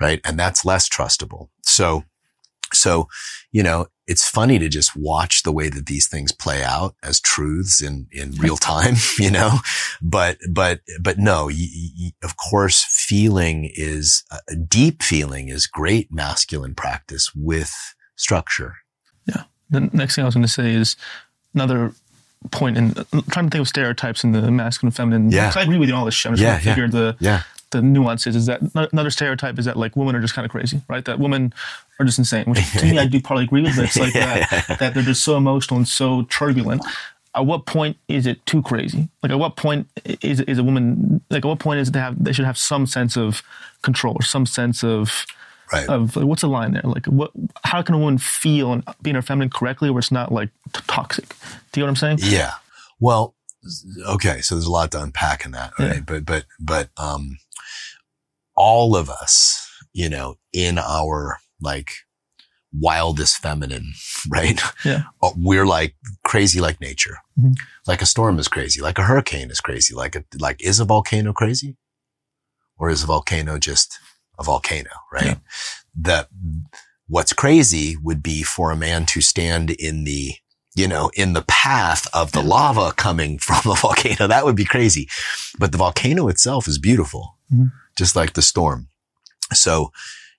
Right. 0.00 0.20
And 0.24 0.38
that's 0.38 0.64
less 0.64 0.88
trustable. 0.88 1.48
So, 1.62 2.04
so, 2.72 3.08
you 3.52 3.62
know, 3.62 3.86
it's 4.06 4.28
funny 4.28 4.58
to 4.58 4.68
just 4.68 4.94
watch 4.94 5.42
the 5.42 5.52
way 5.52 5.68
that 5.70 5.86
these 5.86 6.06
things 6.08 6.32
play 6.32 6.62
out 6.62 6.94
as 7.02 7.20
truths 7.20 7.80
in, 7.80 8.06
in 8.12 8.32
real 8.32 8.56
time, 8.56 8.96
you 9.18 9.30
know, 9.30 9.58
but, 10.02 10.36
but, 10.50 10.80
but 11.00 11.16
no, 11.18 11.46
y 11.46 11.68
y 11.98 12.10
of 12.22 12.36
course, 12.36 12.84
feeling 12.90 13.70
is 13.74 14.24
a 14.48 14.54
deep 14.56 15.02
feeling 15.02 15.48
is 15.48 15.66
great 15.66 16.12
masculine 16.12 16.74
practice 16.74 17.32
with 17.34 17.72
structure. 18.16 18.74
The 19.70 19.80
next 19.92 20.14
thing 20.14 20.22
I 20.22 20.26
was 20.26 20.34
going 20.34 20.46
to 20.46 20.52
say 20.52 20.72
is 20.72 20.96
another 21.54 21.92
point 22.52 22.76
in 22.76 22.94
I'm 23.12 23.22
trying 23.22 23.46
to 23.46 23.50
think 23.50 23.54
of 23.62 23.68
stereotypes 23.68 24.22
in 24.22 24.32
the 24.32 24.50
masculine 24.50 24.88
and 24.88 24.96
feminine. 24.96 25.30
Yeah. 25.32 25.52
I 25.56 25.62
agree 25.62 25.78
with 25.78 25.88
you 25.88 25.94
on 25.94 26.00
all 26.00 26.04
this 26.06 26.14
shit. 26.14 26.30
I'm 26.30 26.36
just 26.36 26.42
Yeah, 26.42 26.52
trying 26.52 26.62
to 26.62 26.70
figure 26.70 26.88
the 26.88 27.16
Yeah. 27.18 27.42
the 27.72 27.82
nuances. 27.82 28.36
Is 28.36 28.46
that 28.46 28.60
another 28.92 29.10
stereotype? 29.10 29.58
Is 29.58 29.64
that 29.64 29.76
like 29.76 29.96
women 29.96 30.14
are 30.14 30.20
just 30.20 30.34
kind 30.34 30.44
of 30.44 30.50
crazy, 30.52 30.82
right? 30.88 31.04
That 31.04 31.18
women 31.18 31.52
are 31.98 32.06
just 32.06 32.18
insane. 32.18 32.44
Which 32.46 32.70
to 32.78 32.84
me, 32.86 32.98
I 32.98 33.06
do 33.06 33.20
partly 33.20 33.44
agree 33.44 33.62
with. 33.62 33.74
But 33.76 33.86
it's 33.86 33.96
like 33.98 34.12
that 34.14 34.76
that 34.78 34.94
they're 34.94 35.02
just 35.02 35.24
so 35.24 35.36
emotional 35.36 35.78
and 35.78 35.88
so 35.88 36.22
turbulent. 36.22 36.84
At 37.34 37.44
what 37.44 37.66
point 37.66 37.96
is 38.08 38.26
it 38.26 38.44
too 38.46 38.62
crazy? 38.62 39.08
Like 39.22 39.32
at 39.32 39.38
what 39.38 39.56
point 39.56 39.88
is 40.22 40.40
is 40.42 40.58
a 40.58 40.62
woman 40.62 41.20
like 41.30 41.44
at 41.44 41.48
what 41.48 41.58
point 41.58 41.80
is 41.80 41.88
it 41.88 41.92
to 41.92 42.00
have 42.00 42.22
they 42.22 42.32
should 42.32 42.44
have 42.46 42.56
some 42.58 42.86
sense 42.86 43.16
of 43.16 43.42
control 43.82 44.14
or 44.14 44.22
some 44.22 44.46
sense 44.46 44.84
of 44.84 45.26
Right. 45.72 45.88
of 45.88 46.14
like, 46.16 46.26
what's 46.26 46.42
the 46.42 46.48
line 46.48 46.72
there? 46.72 46.82
Like, 46.84 47.06
what? 47.06 47.30
How 47.64 47.82
can 47.82 47.94
a 47.94 47.98
woman 47.98 48.18
feel 48.18 48.72
and 48.72 48.84
be 49.02 49.10
in 49.10 49.16
her 49.16 49.22
feminine 49.22 49.50
correctly, 49.50 49.90
where 49.90 49.98
it's 49.98 50.12
not 50.12 50.30
like 50.32 50.50
t- 50.72 50.80
toxic? 50.86 51.28
Do 51.72 51.80
you 51.80 51.82
know 51.82 51.86
what 51.86 52.02
I'm 52.02 52.18
saying? 52.18 52.32
Yeah. 52.32 52.52
Well, 53.00 53.34
okay. 54.08 54.40
So 54.40 54.54
there's 54.54 54.66
a 54.66 54.70
lot 54.70 54.92
to 54.92 55.02
unpack 55.02 55.44
in 55.44 55.50
that, 55.52 55.72
right? 55.78 55.96
Yeah. 55.96 56.00
But, 56.06 56.24
but, 56.24 56.44
but, 56.60 56.90
um, 56.96 57.38
all 58.54 58.96
of 58.96 59.10
us, 59.10 59.68
you 59.92 60.08
know, 60.08 60.36
in 60.52 60.78
our 60.78 61.38
like 61.60 61.90
wildest 62.72 63.38
feminine, 63.38 63.92
right? 64.28 64.60
Yeah. 64.84 65.02
Uh, 65.22 65.30
We're 65.36 65.66
like 65.66 65.94
crazy 66.24 66.60
like 66.60 66.80
nature. 66.80 67.18
Mhm. 67.38 67.54
Like 67.86 68.02
a 68.02 68.06
storm 68.06 68.38
is 68.38 68.48
crazy. 68.48 68.80
Like 68.80 68.98
a 68.98 69.02
hurricane 69.04 69.50
is 69.50 69.60
crazy. 69.60 69.94
Like 69.94 70.16
a, 70.16 70.24
like 70.38 70.62
is 70.62 70.80
a 70.80 70.84
volcano 70.84 71.32
crazy? 71.32 71.76
Or 72.78 72.90
is 72.90 73.02
a 73.02 73.06
volcano 73.06 73.58
just 73.58 73.98
a 74.38 74.42
volcano, 74.44 74.90
right? 75.12 75.24
Yeah. 75.26 75.34
The, 75.98 76.28
what's 77.08 77.32
crazy 77.32 77.96
would 77.96 78.22
be 78.22 78.42
for 78.42 78.70
a 78.70 78.76
man 78.76 79.06
to 79.06 79.20
stand 79.20 79.70
in 79.70 80.04
the, 80.04 80.34
you 80.74 80.86
know, 80.86 81.10
in 81.14 81.32
the 81.32 81.44
path 81.48 82.06
of 82.12 82.32
the 82.32 82.42
lava 82.42 82.92
coming 82.92 83.38
from 83.40 83.70
a 83.70 83.74
volcano. 83.76 84.26
That 84.26 84.44
would 84.44 84.56
be 84.56 84.64
crazy. 84.66 85.08
But 85.58 85.72
the 85.72 85.78
volcano 85.78 86.28
itself 86.28 86.68
is 86.68 86.78
beautiful, 86.78 87.36
Mhm. 87.52 87.72
just 87.96 88.14
like 88.16 88.34
the 88.34 88.42
storm. 88.42 88.88
So, 89.54 89.90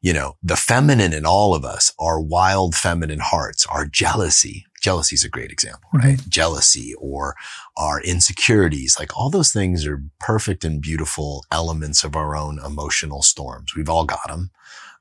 you 0.01 0.13
know, 0.13 0.38
the 0.43 0.55
feminine 0.57 1.12
in 1.13 1.25
all 1.25 1.55
of 1.55 1.65
us, 1.65 1.91
our 1.99 2.19
wild 2.19 2.75
feminine 2.75 3.19
hearts, 3.19 3.65
our 3.65 3.86
jealousy. 3.86 4.65
Jealousy 4.88 5.15
is 5.15 5.26
a 5.26 5.30
great 5.30 5.52
example, 5.52 5.89
right? 5.93 6.17
Jealousy 6.30 6.95
or 6.97 7.36
our 7.76 8.00
insecurities, 8.00 8.95
like 8.97 9.17
all 9.17 9.30
those 9.30 9.52
things 9.52 9.86
are 9.86 10.02
perfect 10.17 10.63
and 10.63 10.82
beautiful 10.82 11.43
elements 11.52 12.06
of 12.06 12.15
our 12.15 12.38
own 12.38 12.58
emotional 12.65 13.21
storms. 13.21 13.76
We've 13.76 13.89
all 13.89 14.06
got 14.06 14.26
them. 14.30 14.50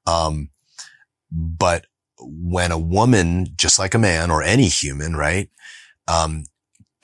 Um, 0.05 0.51
but 1.31 1.87
when 2.18 2.72
a 2.72 2.79
woman, 2.79 3.46
just 3.55 3.79
like 3.79 3.94
a 3.94 3.99
man 4.01 4.29
or 4.33 4.42
any 4.42 4.66
human, 4.66 5.14
right, 5.14 5.51
um, 6.09 6.46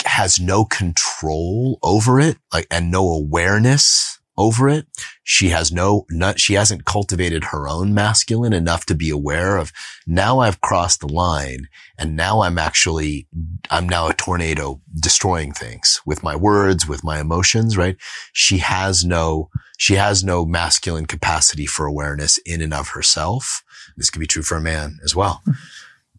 has 0.04 0.40
no 0.40 0.64
control 0.64 1.78
over 1.84 2.18
it, 2.18 2.38
like, 2.52 2.66
and 2.68 2.90
no 2.90 3.12
awareness 3.12 4.18
over 4.36 4.68
it. 4.68 4.86
She 5.22 5.50
has 5.50 5.70
no, 5.70 6.06
not, 6.10 6.40
she 6.40 6.54
hasn't 6.54 6.84
cultivated 6.84 7.44
her 7.44 7.68
own 7.68 7.94
masculine 7.94 8.52
enough 8.52 8.86
to 8.86 8.94
be 8.94 9.10
aware 9.10 9.56
of 9.56 9.72
now 10.06 10.40
I've 10.40 10.60
crossed 10.60 11.00
the 11.00 11.08
line 11.08 11.68
and 11.98 12.16
now 12.16 12.42
I'm 12.42 12.58
actually, 12.58 13.28
I'm 13.70 13.88
now 13.88 14.08
a 14.08 14.14
tornado 14.14 14.80
destroying 14.98 15.52
things 15.52 16.00
with 16.06 16.22
my 16.22 16.34
words, 16.34 16.88
with 16.88 17.04
my 17.04 17.20
emotions, 17.20 17.76
right? 17.76 17.96
She 18.32 18.58
has 18.58 19.04
no, 19.04 19.50
she 19.78 19.94
has 19.94 20.24
no 20.24 20.46
masculine 20.46 21.06
capacity 21.06 21.66
for 21.66 21.86
awareness 21.86 22.38
in 22.38 22.60
and 22.62 22.72
of 22.74 22.90
herself. 22.90 23.62
This 23.96 24.10
could 24.10 24.20
be 24.20 24.26
true 24.26 24.42
for 24.42 24.56
a 24.56 24.62
man 24.62 24.98
as 25.04 25.14
well. 25.14 25.42
Hmm. 25.44 25.52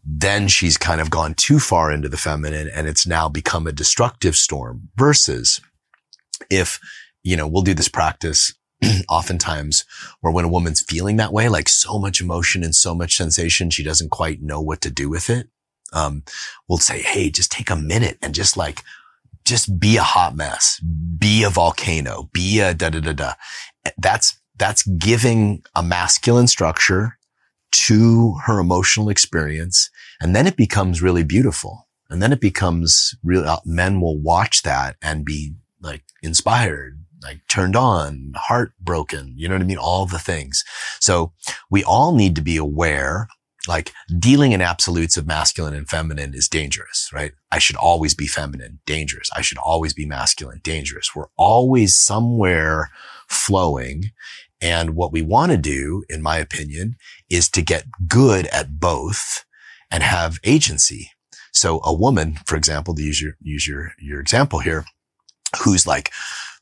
then 0.06 0.48
she's 0.48 0.76
kind 0.76 1.00
of 1.00 1.08
gone 1.08 1.32
too 1.32 1.58
far 1.58 1.90
into 1.90 2.10
the 2.10 2.18
feminine 2.18 2.68
and 2.74 2.86
it's 2.86 3.06
now 3.06 3.26
become 3.26 3.66
a 3.66 3.72
destructive 3.72 4.36
storm 4.36 4.90
versus 4.96 5.62
if 6.50 6.78
you 7.24 7.36
know, 7.36 7.48
we'll 7.48 7.62
do 7.62 7.74
this 7.74 7.88
practice 7.88 8.54
oftentimes 9.08 9.84
where 10.20 10.32
when 10.32 10.44
a 10.44 10.48
woman's 10.48 10.82
feeling 10.82 11.16
that 11.16 11.32
way, 11.32 11.48
like 11.48 11.68
so 11.68 11.98
much 11.98 12.20
emotion 12.20 12.62
and 12.62 12.74
so 12.74 12.94
much 12.94 13.16
sensation, 13.16 13.70
she 13.70 13.82
doesn't 13.82 14.10
quite 14.10 14.42
know 14.42 14.60
what 14.60 14.80
to 14.82 14.90
do 14.90 15.08
with 15.08 15.30
it. 15.30 15.48
Um, 15.92 16.22
we'll 16.68 16.78
say, 16.78 17.00
Hey, 17.00 17.30
just 17.30 17.50
take 17.50 17.70
a 17.70 17.76
minute 17.76 18.18
and 18.22 18.34
just 18.34 18.56
like, 18.56 18.82
just 19.44 19.78
be 19.78 19.96
a 19.96 20.02
hot 20.02 20.36
mess, 20.36 20.80
be 20.80 21.42
a 21.42 21.50
volcano, 21.50 22.30
be 22.32 22.60
a 22.60 22.74
da 22.74 22.90
da 22.90 23.00
da 23.00 23.12
da. 23.12 23.32
That's, 23.98 24.38
that's 24.56 24.82
giving 24.86 25.62
a 25.74 25.82
masculine 25.82 26.46
structure 26.46 27.18
to 27.72 28.34
her 28.44 28.58
emotional 28.58 29.08
experience. 29.08 29.90
And 30.20 30.34
then 30.34 30.46
it 30.46 30.56
becomes 30.56 31.02
really 31.02 31.24
beautiful. 31.24 31.88
And 32.08 32.22
then 32.22 32.32
it 32.32 32.40
becomes 32.40 33.14
real, 33.22 33.46
uh, 33.46 33.60
men 33.64 34.00
will 34.00 34.18
watch 34.18 34.62
that 34.62 34.96
and 35.02 35.24
be 35.24 35.54
like 35.80 36.04
inspired, 36.22 37.03
like 37.24 37.40
turned 37.48 37.74
on, 37.74 38.32
heartbroken, 38.36 39.32
you 39.36 39.48
know 39.48 39.54
what 39.54 39.62
I 39.62 39.66
mean? 39.66 39.78
All 39.78 40.06
the 40.06 40.18
things. 40.18 40.62
So 41.00 41.32
we 41.70 41.82
all 41.82 42.14
need 42.14 42.36
to 42.36 42.42
be 42.42 42.56
aware, 42.56 43.28
like 43.66 43.92
dealing 44.18 44.52
in 44.52 44.60
absolutes 44.60 45.16
of 45.16 45.26
masculine 45.26 45.74
and 45.74 45.88
feminine 45.88 46.34
is 46.34 46.48
dangerous, 46.48 47.10
right? 47.12 47.32
I 47.50 47.58
should 47.58 47.76
always 47.76 48.14
be 48.14 48.26
feminine, 48.26 48.80
dangerous. 48.84 49.30
I 49.34 49.40
should 49.40 49.58
always 49.58 49.94
be 49.94 50.04
masculine, 50.04 50.60
dangerous. 50.62 51.14
We're 51.14 51.30
always 51.36 51.96
somewhere 51.96 52.90
flowing. 53.26 54.10
And 54.60 54.94
what 54.94 55.12
we 55.12 55.22
want 55.22 55.52
to 55.52 55.58
do, 55.58 56.04
in 56.08 56.22
my 56.22 56.36
opinion, 56.38 56.96
is 57.30 57.48
to 57.50 57.62
get 57.62 57.86
good 58.06 58.46
at 58.48 58.78
both 58.78 59.44
and 59.90 60.02
have 60.02 60.38
agency. 60.44 61.10
So 61.52 61.80
a 61.84 61.94
woman, 61.94 62.38
for 62.46 62.56
example, 62.56 62.94
to 62.94 63.02
use 63.02 63.22
your, 63.22 63.36
use 63.40 63.66
your, 63.66 63.92
your 63.98 64.20
example 64.20 64.58
here, 64.58 64.84
who's 65.62 65.86
like, 65.86 66.10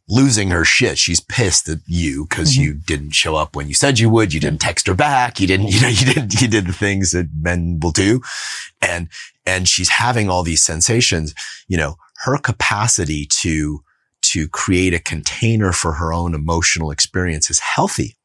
losing 0.08 0.50
her 0.50 0.64
shit. 0.64 0.98
She's 0.98 1.20
pissed 1.20 1.68
at 1.68 1.78
you 1.86 2.26
because 2.28 2.52
mm-hmm. 2.52 2.62
you 2.62 2.74
didn't 2.74 3.14
show 3.14 3.36
up 3.36 3.54
when 3.54 3.68
you 3.68 3.74
said 3.74 3.98
you 3.98 4.10
would. 4.10 4.32
You 4.32 4.40
didn't 4.40 4.60
text 4.60 4.86
her 4.86 4.94
back. 4.94 5.40
You 5.40 5.46
didn't, 5.46 5.68
you 5.72 5.80
know, 5.80 5.88
you 5.88 6.06
didn't, 6.06 6.40
you 6.40 6.48
did 6.48 6.66
the 6.66 6.72
things 6.72 7.12
that 7.12 7.28
men 7.34 7.78
will 7.80 7.92
do. 7.92 8.20
And, 8.80 9.08
and 9.46 9.68
she's 9.68 9.88
having 9.88 10.28
all 10.28 10.42
these 10.42 10.62
sensations, 10.62 11.34
you 11.68 11.76
know, 11.76 11.96
her 12.24 12.38
capacity 12.38 13.26
to, 13.26 13.82
to 14.22 14.48
create 14.48 14.94
a 14.94 15.00
container 15.00 15.72
for 15.72 15.94
her 15.94 16.12
own 16.12 16.34
emotional 16.34 16.90
experience 16.90 17.50
is 17.50 17.58
healthy. 17.58 18.16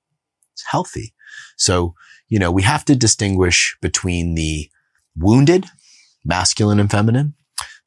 It's 0.54 0.66
healthy. 0.70 1.14
So, 1.58 1.96
you 2.28 2.40
know, 2.40 2.52
we 2.52 2.64
have 2.64 2.86
to 2.86 2.96
distinguish 2.96 3.76
between 3.82 4.36
the 4.36 4.70
wounded, 5.16 5.66
masculine 6.24 6.80
and 6.80 6.92
feminine, 6.92 7.34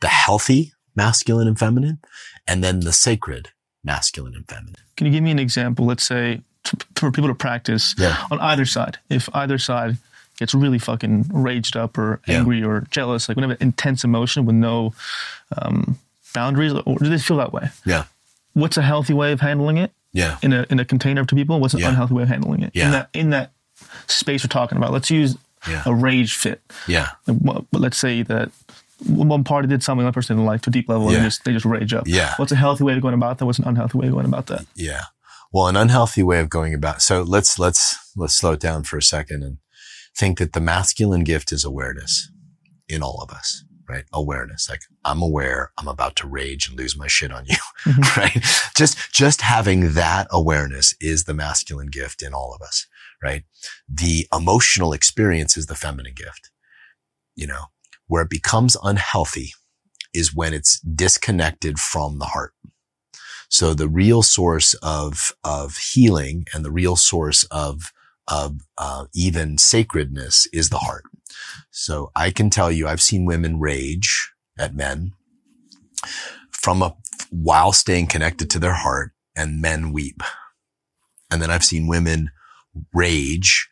the 0.01 0.09
healthy, 0.09 0.73
masculine 0.97 1.47
and 1.47 1.59
feminine, 1.59 2.01
and 2.47 2.65
then 2.65 2.81
the 2.81 2.93
sacred, 2.93 3.51
masculine 3.85 4.35
and 4.35 4.47
feminine. 4.49 4.77
Can 4.97 5.07
you 5.07 5.13
give 5.13 5.23
me 5.23 5.31
an 5.31 5.39
example? 5.39 5.87
Let's 5.87 6.07
say 6.07 6.43
to, 6.65 6.77
for 6.97 7.11
people 7.11 7.29
to 7.29 7.35
practice 7.35 7.95
yeah. 7.99 8.25
on 8.31 8.41
either 8.41 8.65
side. 8.65 8.99
If 9.09 9.29
either 9.35 9.59
side 9.59 9.97
gets 10.39 10.55
really 10.55 10.79
fucking 10.79 11.27
raged 11.33 11.77
up 11.77 11.99
or 11.99 12.21
angry 12.29 12.61
yeah. 12.61 12.67
or 12.67 12.87
jealous, 12.91 13.29
like 13.29 13.37
whenever 13.37 13.55
intense 13.61 14.05
emotion 14.05 14.47
with 14.47 14.57
no 14.57 14.95
um, 15.57 15.99
boundaries, 16.35 16.73
or 16.73 16.99
do 16.99 17.09
they 17.09 17.19
feel 17.19 17.39
that 17.39 17.53
way? 17.53 17.69
Yeah. 17.85 18.05
What's 18.55 18.77
a 18.77 18.83
healthy 18.83 19.15
way 19.15 19.33
of 19.33 19.41
handling 19.41 19.79
it? 19.79 19.93
Yeah. 20.13 20.39
In 20.43 20.53
a 20.53 20.67
in 20.71 20.81
a 20.81 20.85
container 20.85 21.25
to 21.25 21.35
people. 21.35 21.61
What's 21.61 21.75
an 21.75 21.81
yeah. 21.81 21.91
unhealthy 21.91 22.15
way 22.15 22.25
of 22.25 22.29
handling 22.29 22.63
it? 22.63 22.73
Yeah. 22.75 22.87
In 22.87 22.91
that 22.93 23.09
in 23.15 23.31
that 23.31 23.53
space 24.09 24.45
we're 24.45 24.49
talking 24.49 24.77
about. 24.77 24.93
Let's 24.93 25.11
use 25.11 25.37
yeah. 25.69 25.83
a 25.87 25.95
rage 25.95 26.35
fit. 26.35 26.61
Yeah. 26.89 27.11
But 27.27 27.65
let's 27.73 27.97
say 27.97 28.23
that 28.23 28.51
one 29.07 29.45
party 29.45 29.69
did 29.69 29.83
something 29.83 30.05
that 30.05 30.13
person 30.13 30.37
didn't 30.37 30.47
like 30.47 30.63
to 30.63 30.71
a 30.71 30.73
deep 30.73 30.89
level 30.89 31.11
yeah. 31.11 31.17
and 31.17 31.25
they 31.25 31.27
just, 31.27 31.45
they 31.45 31.53
just 31.53 31.65
rage 31.65 31.95
up. 31.95 32.07
Yeah. 32.07 32.35
What's 32.37 32.53
a 32.53 32.57
healthy 32.57 32.85
way 32.85 32.95
of 32.95 33.03
going 33.03 33.15
about 33.15 33.39
that? 33.39 33.47
What's 33.47 33.59
an 33.59 33.67
unhealthy 33.67 33.99
way 33.99 34.07
of 34.09 34.13
going 34.13 34.27
about 34.27 34.47
that? 34.47 34.67
Yeah. 34.75 35.05
Well, 35.53 35.67
an 35.67 35.77
unhealthy 35.77 36.23
way 36.23 36.41
of 36.41 36.49
going 36.49 36.75
about. 36.75 37.03
So 37.03 37.23
let's, 37.23 37.59
let's, 37.59 37.97
let's 38.17 38.35
slow 38.35 38.53
it 38.53 38.61
down 38.61 38.85
for 38.85 38.97
a 38.97 39.03
second 39.03 39.43
and 39.43 39.59
think 40.17 40.39
that 40.39 40.53
the 40.53 40.61
masculine 40.61 41.25
gift 41.25 41.53
is 41.53 41.65
awareness 41.65 42.31
in 42.89 43.03
all 43.03 43.21
of 43.23 43.31
us, 43.31 43.65
right? 43.89 44.05
Awareness. 44.13 44.69
Like 44.69 44.83
I'm 45.05 45.23
aware 45.23 45.73
I'm 45.79 45.89
about 45.89 46.17
to 46.17 46.29
rage 46.29 46.69
and 46.69 46.79
lose 46.79 46.97
my 46.97 47.07
shit 47.07 47.33
on 47.33 47.47
you, 47.47 47.57
mm-hmm. 47.85 48.21
right? 48.21 48.45
Just, 48.77 49.13
just 49.13 49.41
having 49.41 49.95
that 49.95 50.29
awareness 50.31 50.95
is 51.01 51.25
the 51.25 51.35
masculine 51.35 51.89
gift 51.89 52.23
in 52.23 52.35
all 52.35 52.55
of 52.55 52.63
us, 52.63 52.87
right? 53.23 53.45
The 53.89 54.27
emotional 54.33 54.93
experience 54.93 55.57
is 55.57 55.67
the 55.67 55.75
feminine 55.75 56.15
gift. 56.15 56.51
You 57.35 57.47
know, 57.47 57.67
where 58.11 58.23
it 58.25 58.29
becomes 58.29 58.77
unhealthy 58.83 59.55
is 60.13 60.35
when 60.35 60.53
it's 60.53 60.81
disconnected 60.81 61.79
from 61.79 62.19
the 62.19 62.25
heart. 62.25 62.53
So 63.49 63.73
the 63.73 63.89
real 63.89 64.23
source 64.23 64.75
of, 64.83 65.31
of 65.45 65.77
healing 65.77 66.45
and 66.53 66.65
the 66.65 66.73
real 66.73 66.97
source 66.97 67.45
of, 67.53 67.93
of, 68.27 68.63
uh, 68.77 69.05
even 69.15 69.59
sacredness 69.59 70.49
is 70.53 70.71
the 70.71 70.79
heart. 70.79 71.05
So 71.71 72.11
I 72.17 72.33
can 72.33 72.51
tell 72.51 72.73
you, 72.73 72.89
I've 72.89 73.01
seen 73.01 73.27
women 73.27 73.61
rage 73.61 74.33
at 74.59 74.75
men 74.75 75.13
from 76.51 76.83
a, 76.83 76.97
while 77.31 77.71
staying 77.71 78.09
connected 78.09 78.51
to 78.51 78.59
their 78.59 78.75
heart 78.75 79.13
and 79.37 79.63
men 79.63 79.93
weep. 79.93 80.21
And 81.31 81.41
then 81.41 81.51
I've 81.53 81.65
seen 81.65 81.87
women 81.87 82.33
rage 82.93 83.70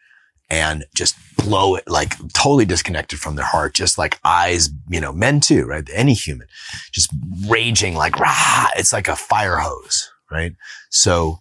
and 0.50 0.84
just 0.94 1.16
blow 1.37 1.74
it 1.74 1.84
like 1.88 2.14
totally 2.32 2.64
disconnected 2.64 3.18
from 3.18 3.37
their 3.37 3.44
heart, 3.44 3.74
just 3.74 3.98
like 3.98 4.18
eyes, 4.24 4.70
you 4.88 5.00
know, 5.00 5.12
men 5.12 5.40
too, 5.40 5.64
right? 5.66 5.88
Any 5.92 6.14
human 6.14 6.46
just 6.92 7.11
raging 7.46 7.94
like, 7.94 8.18
rah, 8.18 8.68
it's 8.76 8.92
like 8.92 9.08
a 9.08 9.16
fire 9.16 9.58
hose, 9.58 10.11
right? 10.30 10.52
So 10.90 11.40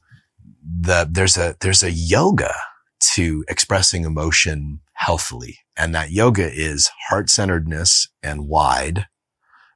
the, 0.81 1.07
there's 1.09 1.37
a, 1.37 1.55
there's 1.61 1.83
a 1.83 1.91
yoga 1.91 2.53
to 2.99 3.45
expressing 3.47 4.03
emotion 4.03 4.81
healthily. 4.93 5.59
And 5.77 5.93
that 5.95 6.11
yoga 6.11 6.51
is 6.51 6.89
heart 7.07 7.29
centeredness 7.29 8.09
and 8.23 8.47
wide 8.47 9.05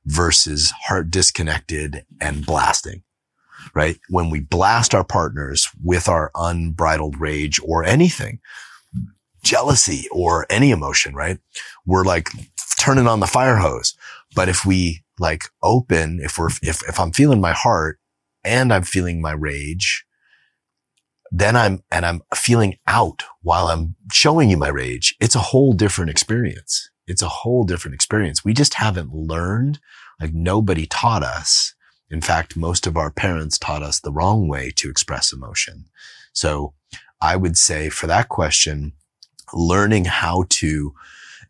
versus 0.06 0.74
heart 0.88 1.12
disconnected 1.12 2.06
and 2.20 2.46
blasting 2.46 3.04
right? 3.76 4.00
When 4.10 4.30
we 4.30 4.39
blast 4.39 4.96
our 4.96 5.04
partners 5.04 5.70
with 5.84 6.10
our 6.10 6.32
unbridled 6.36 7.20
rage 7.20 7.60
or 7.63 7.84
anything, 7.84 8.39
jealousy 9.43 10.08
or 10.12 10.45
any 10.49 10.71
emotion, 10.71 11.15
right? 11.15 11.39
We're 11.86 12.04
like 12.04 12.30
turning 12.80 13.08
on 13.08 13.19
the 13.19 13.27
fire 13.27 13.58
hose. 13.58 13.95
But 14.36 14.49
if 14.49 14.65
we 14.65 15.04
like 15.19 15.43
open, 15.62 16.19
if 16.21 16.38
we're, 16.38 16.49
if, 16.62 16.88
if 16.88 16.99
I'm 16.99 17.12
feeling 17.12 17.41
my 17.41 17.54
heart 17.54 17.99
and 18.43 18.73
I'm 18.73 18.84
feeling 18.84 19.21
my 19.21 19.34
rage, 19.34 20.06
then 21.32 21.56
I'm, 21.56 21.84
and 21.91 22.06
I'm 22.06 22.21
feeling 22.36 22.77
out 22.88 23.23
while 23.41 23.67
I'm 23.67 23.95
showing 24.12 24.49
you 24.49 24.58
my 24.58 24.67
rage. 24.69 25.15
It's 25.19 25.36
a 25.36 25.39
whole 25.39 25.73
different 25.73 26.12
experience. 26.12 26.89
It's 27.08 27.21
a 27.21 27.30
whole 27.30 27.63
different 27.63 27.95
experience. 27.95 28.43
We 28.43 28.54
just 28.54 28.75
haven't 28.75 29.13
learned, 29.13 29.80
like 30.19 30.34
nobody 30.34 30.86
taught 30.86 31.23
us. 31.23 31.73
In 32.10 32.21
fact, 32.21 32.58
most 32.58 32.86
of 32.86 32.97
our 32.97 33.12
parents 33.12 33.58
taught 33.58 33.82
us 33.84 33.99
the 33.99 34.12
wrong 34.12 34.47
way 34.47 34.71
to 34.75 34.89
express 34.89 35.32
emotion. 35.32 35.86
So 36.34 36.73
I 37.21 37.36
would 37.36 37.58
say 37.58 37.89
for 37.89 38.08
that 38.08 38.30
question, 38.30 38.93
learning 39.54 40.06
how 40.06 40.46
to 40.50 40.94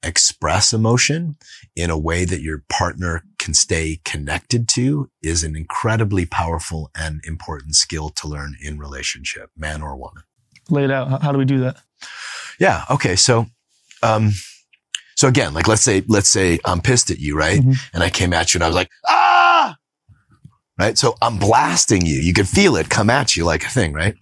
express 0.04 0.74
emotion 0.74 1.36
in 1.76 1.90
a 1.90 1.98
way 1.98 2.26
that 2.26 2.42
your 2.42 2.64
partner 2.70 3.24
can 3.38 3.54
stay 3.54 4.00
connected 4.04 4.68
to 4.68 5.10
is 5.22 5.44
an 5.44 5.56
incredibly 5.56 6.26
powerful 6.26 6.90
and 6.96 7.22
important 7.26 7.76
skill 7.76 8.10
to 8.10 8.28
learn 8.28 8.56
in 8.62 8.80
relationship, 8.80 9.50
man 9.56 9.82
or 9.82 9.96
woman. 9.96 10.24
Lay 10.70 10.86
it 10.86 10.92
out. 10.92 11.22
How 11.22 11.32
do 11.32 11.38
we 11.38 11.46
do 11.46 11.60
that? 11.60 11.78
Yeah. 12.60 12.86
Okay. 12.90 13.16
So, 13.16 13.48
um, 14.04 14.32
so 15.16 15.28
again, 15.28 15.54
like 15.54 15.68
let's 15.68 15.84
say, 15.84 16.04
let's 16.08 16.30
say 16.30 16.60
I'm 16.66 16.82
pissed 16.82 17.12
at 17.12 17.20
you, 17.20 17.38
right? 17.38 17.60
Mm-hmm. 17.60 17.74
And 17.94 18.04
I 18.04 18.10
came 18.10 18.34
at 18.34 18.54
you 18.54 18.58
and 18.58 18.64
I 18.64 18.68
was 18.68 18.76
like, 18.76 18.90
ah, 19.08 19.76
right? 20.80 20.98
So 20.98 21.16
I'm 21.22 21.38
blasting 21.38 22.06
you. 22.06 22.16
You 22.16 22.34
can 22.34 22.46
feel 22.46 22.76
it 22.76 22.90
come 22.90 23.10
at 23.10 23.36
you 23.36 23.46
like 23.46 23.64
a 23.64 23.70
thing, 23.70 23.94
right? 23.94 24.16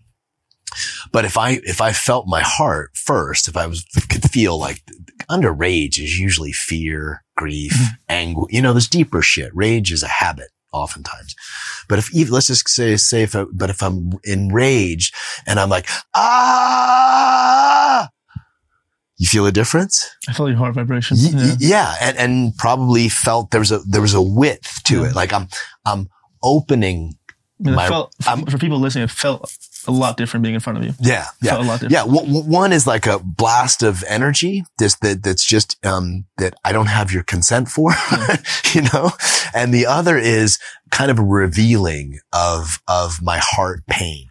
But 1.12 1.26
if 1.26 1.38
I, 1.38 1.60
if 1.64 1.82
I 1.82 1.92
felt 1.92 2.28
my 2.28 2.42
heart 2.42 2.92
first, 2.96 3.48
if 3.48 3.56
I 3.58 3.66
was, 3.68 3.84
could 4.10 4.24
feel 4.30 4.58
like 4.60 4.84
under 5.28 5.52
rage 5.52 6.00
is 6.00 6.18
usually 6.20 6.52
fear, 6.52 7.24
grief, 7.36 7.74
mm-hmm. 7.74 7.96
anger, 8.10 8.42
you 8.50 8.62
know, 8.62 8.74
there's 8.74 8.88
deeper 8.88 9.22
shit. 9.22 9.52
Rage 9.56 9.92
is 9.92 10.04
a 10.04 10.08
habit. 10.08 10.50
oftentimes. 10.72 11.36
But 11.88 12.00
if, 12.00 12.10
let's 12.30 12.48
just 12.48 12.68
say, 12.70 12.96
say 12.98 13.24
if, 13.24 13.36
I, 13.36 13.46
but 13.52 13.70
if 13.70 13.82
I'm 13.82 14.12
enraged 14.24 15.16
and 15.48 15.60
I'm 15.60 15.70
like, 15.70 15.88
ah, 16.80 18.10
you 19.18 19.28
feel 19.28 19.46
a 19.46 19.52
difference? 19.52 20.08
I 20.28 20.34
felt 20.34 20.50
your 20.50 20.58
heart 20.58 20.76
vibration. 20.76 21.18
Y- 21.20 21.32
yeah. 21.34 21.56
yeah. 21.60 21.96
And, 22.02 22.18
and 22.18 22.56
probably 22.58 23.10
felt 23.10 23.52
there 23.52 23.60
was 23.62 23.72
a, 23.72 23.80
there 23.80 24.02
was 24.02 24.14
a 24.14 24.22
width 24.22 24.84
to 24.86 25.02
Yeah. 25.02 25.10
it. 25.10 25.16
Like 25.16 25.34
I'm, 25.34 25.48
I'm 25.86 26.08
opening. 26.44 27.16
I 27.60 27.64
mean, 27.64 27.76
My- 27.76 27.88
felt, 27.88 28.14
for, 28.22 28.38
for 28.52 28.58
people 28.58 28.80
listening, 28.80 29.06
it 29.06 29.12
felt 29.12 29.52
a 29.88 29.92
lot 29.92 30.18
different 30.18 30.44
being 30.44 30.56
in 30.56 30.62
front 30.62 30.80
of 30.80 30.86
you. 30.86 30.94
Yeah. 31.00 31.26
Yeah. 31.42 31.58
A 31.58 31.60
lot 31.60 31.80
different. 31.80 31.92
Yeah, 31.92 32.04
w- 32.04 32.26
w- 32.26 32.44
one 32.44 32.72
is 32.72 32.86
like 32.86 33.06
a 33.06 33.20
blast 33.20 33.84
of 33.84 34.04
energy. 34.08 34.64
This 34.78 34.96
that 34.96 35.24
that's 35.24 35.46
just 35.46 35.84
um, 35.86 36.26
that 36.38 36.56
I 36.66 36.72
don't 36.72 36.88
have 36.88 37.12
your 37.12 37.24
consent 37.24 37.70
for, 37.70 37.94
you 38.74 38.82
know, 38.94 39.12
and 39.54 39.74
the 39.74 39.86
other 39.86 40.18
is 40.18 40.60
kind 40.92 41.10
of 41.12 41.20
a 41.20 41.24
revealing 41.24 42.20
of 42.34 42.82
of 42.88 43.22
my 43.22 43.40
heart 43.42 43.86
pain, 43.88 44.28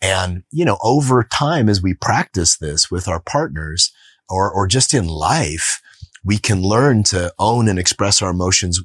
and 0.00 0.44
you 0.50 0.64
know, 0.64 0.78
over 0.82 1.22
time 1.24 1.68
as 1.68 1.82
we 1.82 1.94
practice 1.94 2.56
this 2.56 2.90
with 2.90 3.08
our 3.08 3.20
partners 3.20 3.92
or 4.28 4.50
or 4.50 4.66
just 4.66 4.94
in 4.94 5.06
life. 5.06 5.80
We 6.24 6.38
can 6.38 6.60
learn 6.60 7.04
to 7.04 7.32
own 7.38 7.68
and 7.68 7.78
express 7.78 8.20
our 8.20 8.30
emotions. 8.30 8.82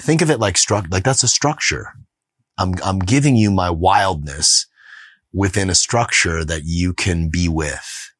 Think 0.00 0.22
of 0.22 0.28
it 0.28 0.40
like 0.40 0.56
struct, 0.56 0.90
like 0.90 1.04
that's 1.04 1.22
a 1.22 1.28
structure. 1.28 1.92
I'm, 2.58 2.74
I'm 2.84 2.98
giving 2.98 3.36
you 3.36 3.52
my 3.52 3.70
wildness 3.70 4.66
within 5.34 5.68
a 5.68 5.74
structure 5.74 6.44
that 6.44 6.62
you 6.64 6.94
can 6.94 7.28
be 7.28 7.48
with 7.48 8.12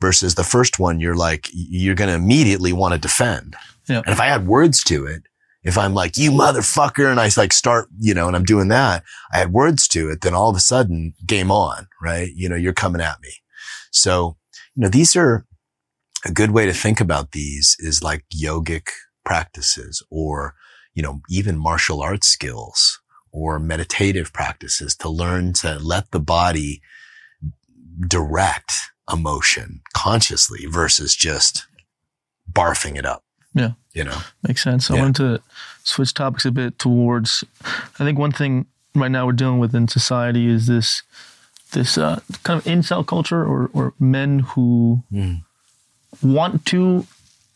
versus 0.00 0.34
the 0.34 0.44
first 0.44 0.78
one, 0.78 1.00
you're 1.00 1.16
like, 1.16 1.48
you're 1.52 1.94
going 1.94 2.08
to 2.08 2.14
immediately 2.14 2.72
want 2.72 2.92
to 2.92 2.98
defend. 3.00 3.56
Yeah. 3.88 3.98
And 3.98 4.08
if 4.08 4.20
I 4.20 4.26
add 4.26 4.46
words 4.46 4.82
to 4.84 5.06
it, 5.06 5.22
if 5.62 5.78
I'm 5.78 5.94
like, 5.94 6.18
you 6.18 6.30
motherfucker, 6.30 7.10
and 7.10 7.20
I 7.20 7.30
like 7.36 7.52
start, 7.52 7.88
you 7.98 8.14
know, 8.14 8.26
and 8.26 8.36
I'm 8.36 8.44
doing 8.44 8.68
that, 8.68 9.04
I 9.32 9.40
add 9.40 9.52
words 9.52 9.88
to 9.88 10.10
it, 10.10 10.20
then 10.20 10.34
all 10.34 10.50
of 10.50 10.56
a 10.56 10.60
sudden 10.60 11.14
game 11.24 11.50
on, 11.50 11.86
right? 12.02 12.30
You 12.34 12.48
know, 12.48 12.56
you're 12.56 12.72
coming 12.72 13.00
at 13.00 13.20
me. 13.22 13.30
So, 13.90 14.36
you 14.74 14.82
know, 14.82 14.88
these 14.88 15.16
are 15.16 15.46
a 16.24 16.32
good 16.32 16.50
way 16.50 16.66
to 16.66 16.72
think 16.72 17.00
about 17.00 17.32
these 17.32 17.76
is 17.78 18.02
like 18.02 18.24
yogic 18.34 18.88
practices 19.24 20.04
or, 20.10 20.54
you 20.94 21.02
know, 21.02 21.20
even 21.28 21.58
martial 21.58 22.02
arts 22.02 22.26
skills 22.26 23.00
or 23.32 23.58
meditative 23.58 24.32
practices 24.32 24.94
to 24.96 25.08
learn 25.08 25.52
to 25.54 25.78
let 25.78 26.10
the 26.10 26.20
body 26.20 26.80
direct 28.08 28.72
emotion 29.12 29.80
consciously 29.94 30.66
versus 30.66 31.14
just 31.14 31.66
barfing 32.50 32.96
it 32.96 33.06
up. 33.06 33.22
Yeah. 33.54 33.72
You 33.94 34.04
know? 34.04 34.18
Makes 34.46 34.62
sense. 34.62 34.90
I 34.90 34.96
Yeah. 34.96 35.02
wanted 35.02 35.16
to 35.16 35.42
switch 35.84 36.12
topics 36.14 36.44
a 36.44 36.50
bit 36.50 36.78
towards. 36.78 37.44
I 37.64 38.04
think 38.04 38.18
one 38.18 38.32
thing 38.32 38.66
right 38.94 39.10
now 39.10 39.26
we're 39.26 39.32
dealing 39.32 39.58
with 39.58 39.74
in 39.74 39.88
society 39.88 40.46
is 40.46 40.66
this 40.66 41.02
this 41.72 41.98
uh, 41.98 42.20
kind 42.44 42.58
of 42.58 42.64
incel 42.64 43.04
culture, 43.04 43.44
or 43.44 43.70
or 43.72 43.92
men 43.98 44.38
who 44.40 45.02
Mm. 45.12 45.42
want 46.22 46.64
to 46.66 47.06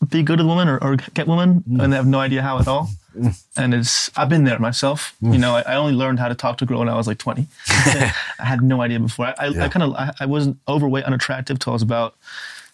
be 0.08 0.22
good 0.22 0.38
with 0.38 0.46
women 0.48 0.68
or, 0.68 0.78
or 0.82 0.96
get 1.14 1.26
women, 1.26 1.62
and 1.80 1.92
they 1.92 1.96
have 1.96 2.06
no 2.06 2.20
idea 2.20 2.42
how 2.42 2.58
at 2.58 2.66
all. 2.68 2.88
Mm. 3.16 3.42
And 3.56 3.74
it's 3.74 4.10
I've 4.16 4.28
been 4.28 4.44
there 4.44 4.58
myself. 4.58 5.14
You 5.20 5.36
know, 5.38 5.56
I, 5.56 5.62
I 5.62 5.74
only 5.74 5.92
learned 5.92 6.20
how 6.20 6.28
to 6.28 6.34
talk 6.34 6.58
to 6.58 6.64
a 6.64 6.66
girl 6.66 6.78
when 6.78 6.88
I 6.88 6.96
was 6.96 7.06
like 7.06 7.18
twenty. 7.18 7.48
I 7.68 8.12
had 8.38 8.62
no 8.62 8.80
idea 8.80 9.00
before. 9.00 9.26
I, 9.26 9.34
I, 9.38 9.46
Yeah. 9.48 9.64
I 9.64 9.68
kind 9.68 9.82
of 9.82 9.94
I, 9.94 10.12
I 10.20 10.26
wasn't 10.26 10.58
overweight, 10.68 11.04
unattractive 11.04 11.58
till 11.58 11.72
I 11.72 11.74
was 11.74 11.82
about 11.82 12.14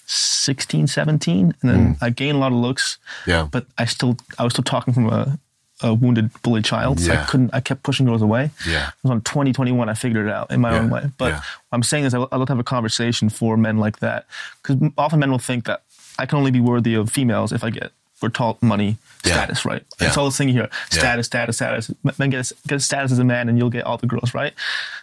16, 0.06 0.86
17. 0.86 1.54
and 1.62 1.70
then 1.70 1.94
Mm. 1.94 1.98
I 2.02 2.10
gained 2.10 2.36
a 2.36 2.40
lot 2.40 2.52
of 2.52 2.58
looks 2.58 2.98
Yeah. 3.26 3.48
but 3.50 3.66
I 3.78 3.86
still 3.86 4.16
I 4.38 4.44
was 4.44 4.52
still 4.52 4.62
talking 4.64 4.94
from 4.94 5.08
a, 5.08 5.38
a 5.82 5.92
wounded 5.94 6.30
bullied 6.42 6.64
child. 6.64 7.00
So 7.00 7.12
I 7.12 7.24
couldn't 7.24 7.50
I 7.52 7.60
kept 7.60 7.82
pushing 7.82 8.06
girls 8.06 8.22
away. 8.22 8.50
Yeah. 8.68 8.88
It 8.88 8.94
was 9.02 9.10
on 9.10 9.20
2021 9.22 9.88
I 9.88 9.94
figured 9.94 10.26
it 10.26 10.32
out 10.32 10.50
in 10.52 10.60
my 10.60 10.70
Yeah. 10.72 10.78
own 10.80 10.90
way. 10.90 11.10
But 11.18 11.32
Yeah. 11.32 11.40
I'm 11.72 11.82
saying 11.82 12.04
is 12.04 12.14
I, 12.14 12.20
I 12.30 12.36
love 12.36 12.46
to 12.46 12.52
have 12.52 12.60
a 12.60 12.64
conversation 12.64 13.28
for 13.30 13.56
men 13.56 13.78
like 13.78 13.98
that 13.98 14.26
because 14.62 14.76
often 14.96 15.18
men 15.18 15.30
will 15.30 15.38
think 15.40 15.64
that 15.64 15.82
I 16.18 16.26
can 16.26 16.38
only 16.38 16.50
be 16.50 16.61
worthy 16.61 16.94
of 16.94 17.11
females 17.11 17.52
if 17.52 17.62
I 17.64 17.70
get 17.70 17.92
we're 18.22 18.31
tall 18.31 18.57
money 18.62 18.96
Yeah. 19.24 19.35
status 19.35 19.64
right. 19.66 19.85
Yeah. 20.00 20.09
It's 20.09 20.16
all 20.16 20.24
this 20.24 20.38
thing 20.38 20.48
here 20.48 20.68
Yeah. 20.92 20.98
status 20.98 21.26
status 21.26 21.57
status. 21.57 21.90
Men 22.18 22.31
get 22.31 22.50
a, 22.50 22.55
get 22.66 22.81
status 22.81 23.12
as 23.12 23.18
a 23.18 23.24
man 23.24 23.48
and 23.48 23.59
you'll 23.59 23.70
get 23.70 23.85
all 23.85 23.98
the 23.98 24.07
girls 24.07 24.33
right. 24.35 24.55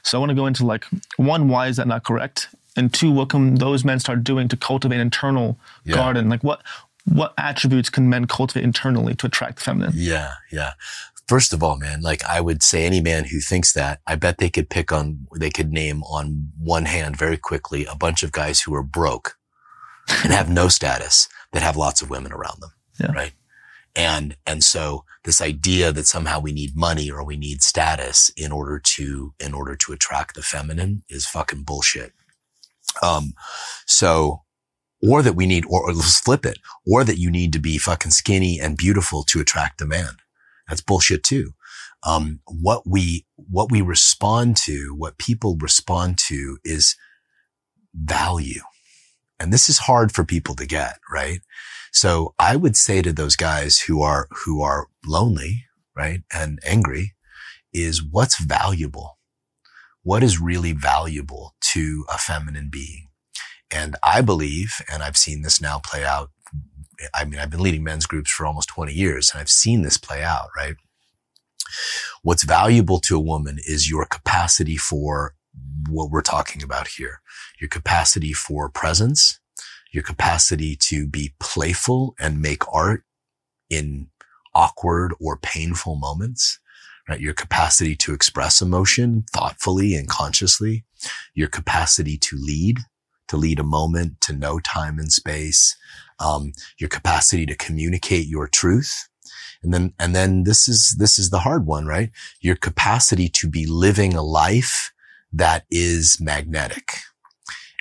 So 0.01 0.17
I 0.17 0.19
want 0.19 0.31
to 0.31 0.35
go 0.35 0.47
into 0.47 0.65
like 0.65 0.85
one 1.17 1.47
why 1.47 1.67
is 1.67 1.77
that 1.77 1.87
not 1.87 2.03
correct 2.03 2.47
and 2.75 2.91
two 2.91 3.11
what 3.11 3.29
can 3.29 3.55
those 3.55 3.85
men 3.85 3.99
start 3.99 4.23
doing 4.23 4.47
to 4.47 4.57
cultivate 4.57 4.95
an 4.95 5.01
internal 5.01 5.57
Yeah. 5.85 5.95
garden 5.95 6.27
like 6.29 6.43
what 6.43 6.61
what 7.05 7.33
attributes 7.37 7.89
can 7.89 8.09
men 8.09 8.25
cultivate 8.25 8.63
internally 8.63 9.13
to 9.15 9.27
attract 9.27 9.57
the 9.57 9.63
feminine? 9.63 9.91
Yeah. 9.93 10.31
Yeah. 10.51 10.71
First 11.27 11.53
of 11.53 11.61
all, 11.61 11.77
man, 11.77 12.01
like 12.01 12.23
I 12.25 12.41
would 12.41 12.63
say 12.63 12.85
any 12.85 12.99
man 13.01 13.25
who 13.25 13.39
thinks 13.39 13.73
that, 13.73 13.99
I 14.07 14.15
bet 14.15 14.37
they 14.39 14.49
could 14.49 14.69
pick 14.69 14.91
on, 14.91 15.27
they 15.37 15.49
could 15.49 15.71
name 15.71 16.01
on 16.03 16.49
one 16.59 16.85
hand 16.85 17.15
very 17.17 17.37
quickly 17.37 17.85
a 17.85 17.95
bunch 17.95 18.23
of 18.23 18.31
guys 18.31 18.61
who 18.61 18.73
are 18.75 18.83
broke 18.83 19.37
and 20.23 20.33
have 20.33 20.49
no 20.49 20.67
status 20.67 21.27
that 21.51 21.61
have 21.61 21.77
lots 21.77 22.01
of 22.01 22.09
women 22.09 22.31
around 22.31 22.61
them. 22.61 22.71
Yeah. 22.99 23.11
Right. 23.11 23.33
And, 23.95 24.35
and 24.45 24.63
so 24.63 25.05
this 25.23 25.41
idea 25.41 25.91
that 25.91 26.07
somehow 26.07 26.39
we 26.39 26.51
need 26.51 26.75
money 26.75 27.11
or 27.11 27.23
we 27.23 27.37
need 27.37 27.61
status 27.61 28.31
in 28.35 28.51
order 28.51 28.79
to, 28.79 29.33
in 29.39 29.53
order 29.53 29.75
to 29.75 29.93
attract 29.93 30.35
the 30.35 30.41
feminine 30.41 31.03
is 31.09 31.27
fucking 31.27 31.63
bullshit. 31.63 32.13
Um, 33.01 33.33
so, 33.85 34.41
or 35.01 35.21
that 35.21 35.35
we 35.35 35.45
need, 35.45 35.65
or, 35.65 35.89
or 35.89 35.93
let's 35.93 36.19
flip 36.19 36.45
it, 36.45 36.59
or 36.91 37.03
that 37.03 37.17
you 37.17 37.29
need 37.29 37.53
to 37.53 37.59
be 37.59 37.77
fucking 37.77 38.11
skinny 38.11 38.59
and 38.59 38.77
beautiful 38.77 39.23
to 39.23 39.39
attract 39.39 39.81
a 39.81 39.85
man. 39.85 40.17
That's 40.67 40.81
bullshit 40.81 41.23
too. 41.23 41.53
Um, 42.03 42.39
what 42.45 42.83
we, 42.85 43.25
what 43.35 43.71
we 43.71 43.81
respond 43.81 44.57
to, 44.65 44.95
what 44.95 45.17
people 45.17 45.57
respond 45.59 46.17
to 46.29 46.57
is 46.63 46.95
value. 47.93 48.61
And 49.39 49.51
this 49.51 49.69
is 49.69 49.79
hard 49.79 50.11
for 50.11 50.23
people 50.23 50.55
to 50.55 50.65
get, 50.65 50.99
right? 51.11 51.39
So 51.91 52.33
I 52.39 52.55
would 52.55 52.75
say 52.75 53.01
to 53.01 53.13
those 53.13 53.35
guys 53.35 53.79
who 53.79 54.01
are, 54.01 54.27
who 54.45 54.61
are 54.61 54.87
lonely, 55.05 55.65
right? 55.95 56.21
And 56.33 56.59
angry 56.65 57.13
is 57.73 58.03
what's 58.03 58.39
valuable? 58.39 59.17
What 60.01 60.23
is 60.23 60.39
really 60.39 60.73
valuable 60.73 61.55
to 61.71 62.05
a 62.09 62.17
feminine 62.17 62.69
being? 62.71 63.07
And 63.71 63.95
I 64.03 64.21
believe, 64.21 64.81
and 64.91 65.01
I've 65.01 65.17
seen 65.17 65.41
this 65.41 65.61
now 65.61 65.79
play 65.79 66.05
out. 66.05 66.29
I 67.13 67.25
mean, 67.25 67.39
I've 67.39 67.49
been 67.49 67.61
leading 67.63 67.83
men's 67.83 68.05
groups 68.05 68.31
for 68.31 68.45
almost 68.45 68.69
20 68.69 68.93
years 68.93 69.31
and 69.31 69.41
I've 69.41 69.49
seen 69.49 69.81
this 69.81 69.97
play 69.97 70.23
out, 70.23 70.49
right? 70.55 70.75
What's 72.21 72.43
valuable 72.43 72.99
to 73.01 73.15
a 73.15 73.19
woman 73.19 73.57
is 73.65 73.89
your 73.89 74.05
capacity 74.05 74.77
for 74.77 75.35
what 75.89 76.09
we're 76.09 76.21
talking 76.21 76.63
about 76.63 76.87
here. 76.87 77.21
Your 77.59 77.69
capacity 77.69 78.33
for 78.33 78.69
presence, 78.69 79.39
your 79.91 80.03
capacity 80.03 80.75
to 80.75 81.07
be 81.07 81.33
playful 81.39 82.15
and 82.19 82.41
make 82.41 82.63
art 82.73 83.03
in 83.69 84.09
awkward 84.55 85.13
or 85.19 85.37
painful 85.37 85.95
moments, 85.95 86.59
right? 87.07 87.19
Your 87.19 87.33
capacity 87.33 87.95
to 87.97 88.13
express 88.13 88.61
emotion 88.61 89.25
thoughtfully 89.31 89.95
and 89.95 90.07
consciously, 90.07 90.85
your 91.33 91.47
capacity 91.47 92.17
to 92.17 92.37
lead, 92.37 92.79
to 93.27 93.37
lead 93.37 93.59
a 93.59 93.63
moment, 93.63 94.21
to 94.21 94.33
know 94.33 94.59
time 94.59 94.99
and 94.99 95.11
space, 95.11 95.75
um, 96.19 96.53
your 96.79 96.89
capacity 96.89 97.45
to 97.45 97.55
communicate 97.55 98.27
your 98.27 98.47
truth. 98.47 99.07
And 99.61 99.73
then, 99.73 99.93
and 99.99 100.13
then 100.15 100.43
this 100.43 100.67
is, 100.67 100.95
this 100.99 101.17
is 101.17 101.29
the 101.29 101.39
hard 101.39 101.65
one, 101.65 101.85
right? 101.85 102.11
Your 102.41 102.55
capacity 102.55 103.29
to 103.29 103.47
be 103.47 103.65
living 103.65 104.13
a 104.13 104.21
life 104.21 104.91
that 105.33 105.65
is 105.69 106.17
magnetic. 106.21 106.93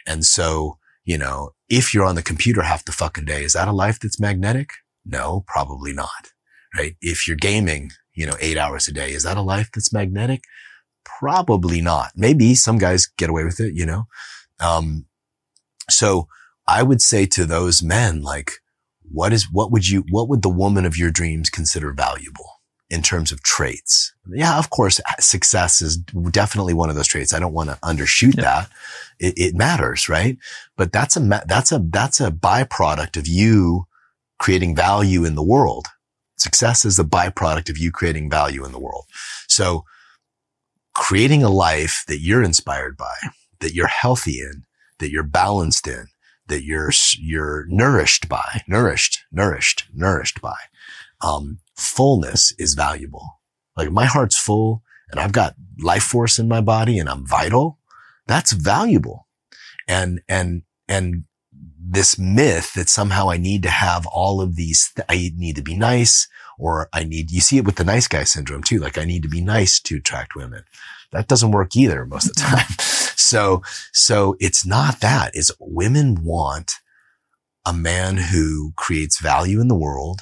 And 0.06 0.24
so, 0.24 0.78
you 1.04 1.18
know, 1.18 1.50
if 1.68 1.92
you're 1.92 2.04
on 2.04 2.14
the 2.14 2.22
computer 2.22 2.62
half 2.62 2.84
the 2.84 2.92
fucking 2.92 3.26
day, 3.26 3.44
is 3.44 3.52
that 3.52 3.68
a 3.68 3.72
life 3.72 4.00
that's 4.00 4.18
magnetic? 4.18 4.70
No, 5.04 5.44
probably 5.46 5.92
not. 5.92 6.30
Right? 6.76 6.96
If 7.00 7.28
you're 7.28 7.36
gaming, 7.36 7.90
you 8.14 8.26
know, 8.26 8.36
eight 8.40 8.56
hours 8.56 8.88
a 8.88 8.92
day, 8.92 9.12
is 9.12 9.22
that 9.24 9.36
a 9.36 9.42
life 9.42 9.70
that's 9.74 9.92
magnetic? 9.92 10.42
Probably 11.04 11.82
not. 11.82 12.12
Maybe 12.16 12.54
some 12.54 12.78
guys 12.78 13.06
get 13.18 13.28
away 13.28 13.44
with 13.44 13.60
it, 13.60 13.74
you 13.74 13.84
know? 13.84 14.04
Um, 14.58 15.06
so 15.90 16.28
I 16.66 16.82
would 16.82 17.02
say 17.02 17.26
to 17.26 17.44
those 17.44 17.82
men, 17.82 18.22
like, 18.22 18.52
what 19.02 19.32
is, 19.32 19.48
what 19.50 19.70
would 19.70 19.88
you, 19.88 20.04
what 20.10 20.28
would 20.28 20.42
the 20.42 20.48
woman 20.48 20.86
of 20.86 20.96
your 20.96 21.10
dreams 21.10 21.50
consider 21.50 21.92
valuable 21.92 22.61
in 22.92 23.02
terms 23.02 23.32
of 23.32 23.42
traits? 23.42 24.12
Yeah, 24.28 24.58
of 24.58 24.70
course, 24.70 25.00
success 25.18 25.80
is 25.80 25.96
definitely 25.96 26.74
one 26.74 26.90
of 26.90 26.94
those 26.96 27.08
traits. 27.08 27.32
I 27.32 27.38
don't 27.40 27.54
want 27.54 27.70
to 27.70 27.78
undershoot 27.82 28.36
Yeah. 28.36 28.42
that. 28.42 28.70
It, 29.18 29.34
it 29.36 29.54
matters, 29.54 30.08
right? 30.08 30.36
But 30.76 30.92
that's 30.92 31.16
a, 31.16 31.20
that's 31.46 31.72
a, 31.72 31.78
that's 31.78 32.20
a 32.20 32.30
byproduct 32.30 33.16
of 33.16 33.26
you 33.26 33.86
creating 34.38 34.76
value 34.76 35.24
in 35.24 35.34
the 35.34 35.42
world. 35.42 35.86
Success 36.36 36.84
is 36.84 36.98
a 36.98 37.04
byproduct 37.04 37.70
of 37.70 37.78
you 37.78 37.90
creating 37.90 38.28
value 38.28 38.64
in 38.64 38.72
the 38.72 38.80
world. 38.80 39.04
So 39.48 39.84
creating 40.94 41.42
a 41.42 41.48
life 41.48 42.04
that 42.08 42.20
you're 42.20 42.42
inspired 42.42 42.96
by, 42.96 43.14
that 43.60 43.74
you're 43.74 43.86
healthy 43.86 44.40
in, 44.40 44.64
that 44.98 45.10
you're 45.10 45.22
balanced 45.22 45.86
in, 45.86 46.08
that 46.48 46.64
you're, 46.64 46.90
you're 47.18 47.64
nourished 47.68 48.28
by, 48.28 48.62
nourished, 48.68 49.20
nourished, 49.30 49.84
nourished 49.94 50.42
by, 50.42 50.56
um, 51.22 51.58
fullness 51.82 52.52
is 52.58 52.74
valuable. 52.74 53.40
like 53.76 53.90
my 53.90 54.04
heart's 54.04 54.38
full 54.38 54.82
and 55.10 55.20
I've 55.20 55.32
got 55.32 55.54
life 55.78 56.02
force 56.02 56.38
in 56.38 56.48
my 56.48 56.60
body 56.60 56.98
and 56.98 57.08
I'm 57.08 57.26
vital, 57.26 57.78
that's 58.26 58.52
valuable. 58.52 59.28
And, 59.88 60.20
and, 60.28 60.62
and 60.88 61.24
this 61.78 62.18
myth 62.18 62.74
that 62.74 62.88
somehow 62.88 63.30
I 63.30 63.36
need 63.36 63.62
to 63.64 63.70
have 63.70 64.06
all 64.06 64.40
of 64.40 64.56
these, 64.56 64.90
th- 64.94 65.06
I 65.08 65.32
need 65.36 65.56
to 65.56 65.62
be 65.62 65.76
nice 65.76 66.28
or 66.58 66.88
I 66.92 67.04
need, 67.04 67.30
you 67.30 67.40
see 67.40 67.58
it 67.58 67.64
with 67.64 67.76
the 67.76 67.84
nice 67.84 68.08
guy 68.08 68.24
syndrome 68.24 68.62
too. 68.62 68.78
Like 68.78 68.98
I 68.98 69.04
need 69.04 69.22
to 69.22 69.28
be 69.28 69.40
nice 69.40 69.80
to 69.80 69.96
attract 69.96 70.36
women. 70.36 70.64
That 71.10 71.28
doesn't 71.28 71.50
work 71.50 71.76
either 71.76 72.06
most 72.06 72.26
of 72.26 72.34
the 72.34 72.40
time. 72.40 72.66
so, 73.16 73.62
so 73.92 74.36
it's 74.40 74.64
not 74.64 75.00
that. 75.00 75.32
It's 75.34 75.52
women 75.58 76.24
want 76.24 76.74
a 77.66 77.72
man 77.72 78.16
who 78.16 78.72
creates 78.76 79.20
value 79.20 79.60
in 79.60 79.68
the 79.68 79.76
world, 79.76 80.20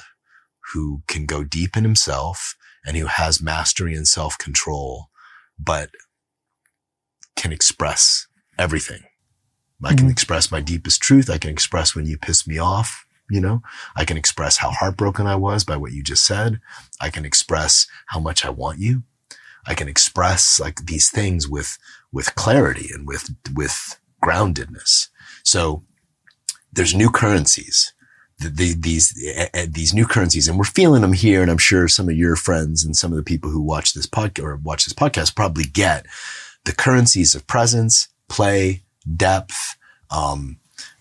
who 0.73 1.03
can 1.07 1.25
go 1.25 1.43
deep 1.43 1.75
in 1.77 1.83
himself 1.83 2.55
and 2.85 2.97
who 2.97 3.05
has 3.07 3.41
mastery 3.41 3.95
and 3.95 4.07
self 4.07 4.37
control, 4.37 5.09
but 5.59 5.89
can 7.35 7.51
express 7.51 8.27
everything. 8.57 9.03
I 9.83 9.95
can 9.95 10.07
Mhm. 10.07 10.11
express 10.11 10.51
my 10.51 10.61
deepest 10.61 11.01
truth. 11.01 11.29
I 11.29 11.37
can 11.39 11.49
express 11.49 11.95
when 11.95 12.05
you 12.05 12.17
piss 12.17 12.45
me 12.45 12.57
off. 12.57 13.05
You 13.29 13.39
know, 13.39 13.63
I 13.95 14.03
can 14.03 14.17
express 14.17 14.57
how 14.57 14.71
heartbroken 14.71 15.25
I 15.25 15.35
was 15.35 15.63
by 15.63 15.77
what 15.77 15.93
you 15.93 16.03
just 16.03 16.25
said. 16.25 16.59
I 16.99 17.09
can 17.09 17.23
express 17.23 17.87
how 18.07 18.19
much 18.19 18.43
I 18.45 18.49
want 18.49 18.79
you. 18.79 19.03
I 19.65 19.73
can 19.73 19.87
express 19.87 20.59
like 20.59 20.85
these 20.85 21.09
things 21.09 21.47
with, 21.47 21.77
with 22.11 22.35
clarity 22.35 22.89
and 22.93 23.07
with, 23.07 23.33
with 23.53 23.97
groundedness. 24.21 25.07
So 25.43 25.85
there's 26.73 26.93
new 26.93 27.09
currencies. 27.09 27.93
The, 28.41 28.49
the, 28.49 28.73
these, 28.73 29.09
these 29.69 29.93
new 29.93 30.05
currencies 30.07 30.47
and 30.47 30.57
we're 30.57 30.65
feeling 30.65 31.03
them 31.03 31.13
here. 31.13 31.41
And 31.41 31.51
I'm 31.51 31.57
sure 31.59 31.87
some 31.87 32.09
of 32.09 32.15
your 32.15 32.35
friends 32.35 32.83
and 32.83 32.95
some 32.95 33.11
of 33.11 33.17
the 33.17 33.23
people 33.23 33.51
who 33.51 33.61
watch 33.61 33.93
this 33.93 34.07
podcast 34.07 34.43
or 34.43 34.55
watch 34.55 34.85
this 34.85 34.93
podcast 34.93 35.35
probably 35.35 35.63
get 35.63 36.05
the 36.65 36.73
currencies 36.73 37.35
of 37.35 37.45
presence, 37.45 38.07
play, 38.29 38.83
depth, 39.15 39.77
um, 40.09 40.57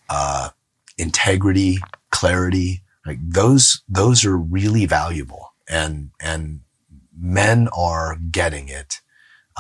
uh, 0.09 0.51
integrity, 0.99 1.79
clarity. 2.11 2.83
Like 3.07 3.19
those, 3.23 3.83
those 3.89 4.25
are 4.25 4.37
really 4.37 4.85
valuable 4.87 5.55
and, 5.69 6.11
and 6.21 6.61
men 7.19 7.69
are 7.77 8.17
getting 8.31 8.69
it. 8.69 9.01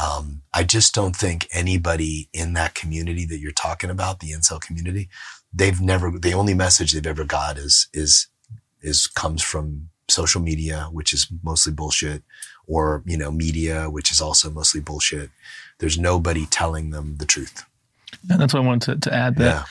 Um, 0.00 0.42
I 0.54 0.64
just 0.64 0.94
don't 0.94 1.14
think 1.14 1.46
anybody 1.52 2.28
in 2.32 2.54
that 2.54 2.74
community 2.74 3.26
that 3.26 3.38
you're 3.38 3.52
talking 3.52 3.90
about, 3.90 4.20
the 4.20 4.32
incel 4.32 4.60
community, 4.60 5.08
they've 5.52 5.80
never, 5.80 6.10
the 6.10 6.34
only 6.34 6.54
message 6.54 6.92
they've 6.92 7.06
ever 7.06 7.24
got 7.24 7.58
is, 7.58 7.88
is, 7.92 8.28
is 8.82 9.06
comes 9.06 9.42
from 9.42 9.90
social 10.08 10.40
media, 10.40 10.88
which 10.92 11.12
is 11.12 11.28
mostly 11.42 11.72
bullshit 11.72 12.22
or, 12.66 13.02
you 13.06 13.16
know, 13.16 13.30
media, 13.30 13.88
which 13.90 14.10
is 14.10 14.20
also 14.20 14.50
mostly 14.50 14.80
bullshit. 14.80 15.30
There's 15.78 15.98
nobody 15.98 16.46
telling 16.46 16.90
them 16.90 17.16
the 17.18 17.26
truth. 17.26 17.64
And 18.28 18.40
that's 18.40 18.54
what 18.54 18.62
I 18.62 18.66
wanted 18.66 19.02
to, 19.02 19.10
to 19.10 19.16
add 19.16 19.36
that 19.36 19.44
Yeah. 19.44 19.64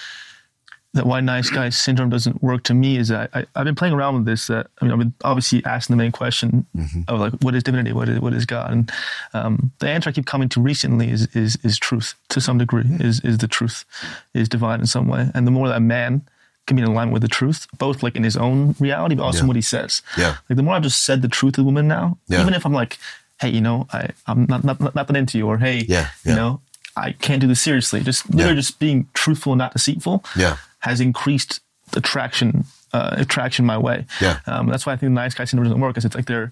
That 0.95 1.05
why 1.05 1.19
nice 1.21 1.49
guy 1.51 1.69
syndrome 1.69 2.09
doesn't 2.09 2.41
work 2.41 2.63
to 2.63 2.73
me 2.73 2.97
is 2.97 3.09
that 3.09 3.29
I, 3.33 3.45
I've 3.55 3.65
been 3.65 3.75
playing 3.75 3.93
around 3.93 4.15
with 4.15 4.25
this. 4.25 4.47
That 4.47 4.67
I 4.81 4.85
mean, 4.85 4.91
I've 4.91 4.97
been 4.99 5.13
obviously 5.23 5.63
asking 5.65 5.95
the 5.95 6.01
main 6.03 6.11
question 6.11 6.65
Mhm. 6.75 7.05
of 7.07 7.19
like, 7.19 7.33
what 7.41 7.53
is 7.53 7.61
divinity? 7.63 7.93
What 7.93 8.09
is 8.09 8.19
what 8.19 8.33
is 8.33 8.45
God? 8.45 8.71
And 8.71 8.91
um, 9.33 9.71
the 9.79 9.87
answer 9.89 10.09
I 10.09 10.13
keep 10.13 10.25
coming 10.25 10.49
to 10.49 10.61
recently 10.61 11.09
is 11.11 11.27
is 11.35 11.57
is 11.63 11.77
truth 11.77 12.15
to 12.29 12.41
some 12.41 12.57
degree. 12.57 12.85
Is 12.99 13.19
is 13.21 13.37
the 13.37 13.47
truth 13.47 13.85
is 14.33 14.49
divine 14.49 14.79
in 14.79 14.87
some 14.87 15.07
way? 15.07 15.29
And 15.35 15.45
the 15.45 15.51
more 15.51 15.67
that 15.67 15.77
a 15.77 15.79
man 15.79 16.23
can 16.65 16.75
be 16.75 16.81
in 16.83 16.87
alignment 16.89 17.13
with 17.13 17.21
the 17.21 17.27
truth, 17.27 17.67
both 17.77 18.01
like 18.03 18.15
in 18.15 18.23
his 18.23 18.35
own 18.37 18.75
reality, 18.79 19.15
but 19.15 19.23
also 19.23 19.37
Yeah. 19.39 19.41
in 19.43 19.47
what 19.47 19.55
he 19.55 19.61
says. 19.61 20.01
Yeah. 20.17 20.35
Like 20.49 20.57
the 20.57 20.63
more 20.63 20.75
I've 20.75 20.83
just 20.83 21.03
said 21.05 21.21
the 21.21 21.27
truth 21.27 21.53
to 21.53 21.61
the 21.61 21.65
woman 21.65 21.87
now, 21.87 22.17
Yeah. 22.27 22.41
even 22.41 22.53
if 22.55 22.65
I'm 22.65 22.73
like, 22.73 22.97
hey, 23.41 23.49
you 23.49 23.61
know, 23.61 23.87
I 23.93 24.09
I'm 24.25 24.45
not 24.49 24.63
not 24.63 24.79
not 24.95 25.07
that 25.07 25.15
into 25.15 25.37
you, 25.37 25.47
or 25.47 25.59
hey, 25.59 25.85
Yeah, 25.87 26.09
yeah. 26.25 26.31
you 26.31 26.35
know. 26.35 26.61
I 26.97 27.13
can't 27.13 27.39
do 27.39 27.47
this 27.47 27.61
seriously. 27.61 28.01
Just 28.01 28.29
literally 28.33 28.57
just 28.57 28.77
being 28.79 29.07
truthful 29.13 29.53
and 29.53 29.59
not 29.59 29.71
deceitful 29.73 30.23
Yeah. 30.35 30.57
Has 30.79 30.99
increased 31.01 31.59
attraction 31.95 32.65
uh, 32.93 33.15
attraction 33.17 33.65
my 33.65 33.77
way. 33.77 34.05
Yeah. 34.21 34.39
Um, 34.47 34.67
that's 34.67 34.85
why 34.85 34.93
I 34.93 34.95
think 34.95 35.09
the 35.11 35.21
nice 35.21 35.33
guy 35.35 35.45
syndrome 35.45 35.67
doesn't 35.69 35.81
work. 35.81 35.97
Is 35.97 36.05
it's 36.05 36.15
like 36.15 36.25
they're 36.25 36.51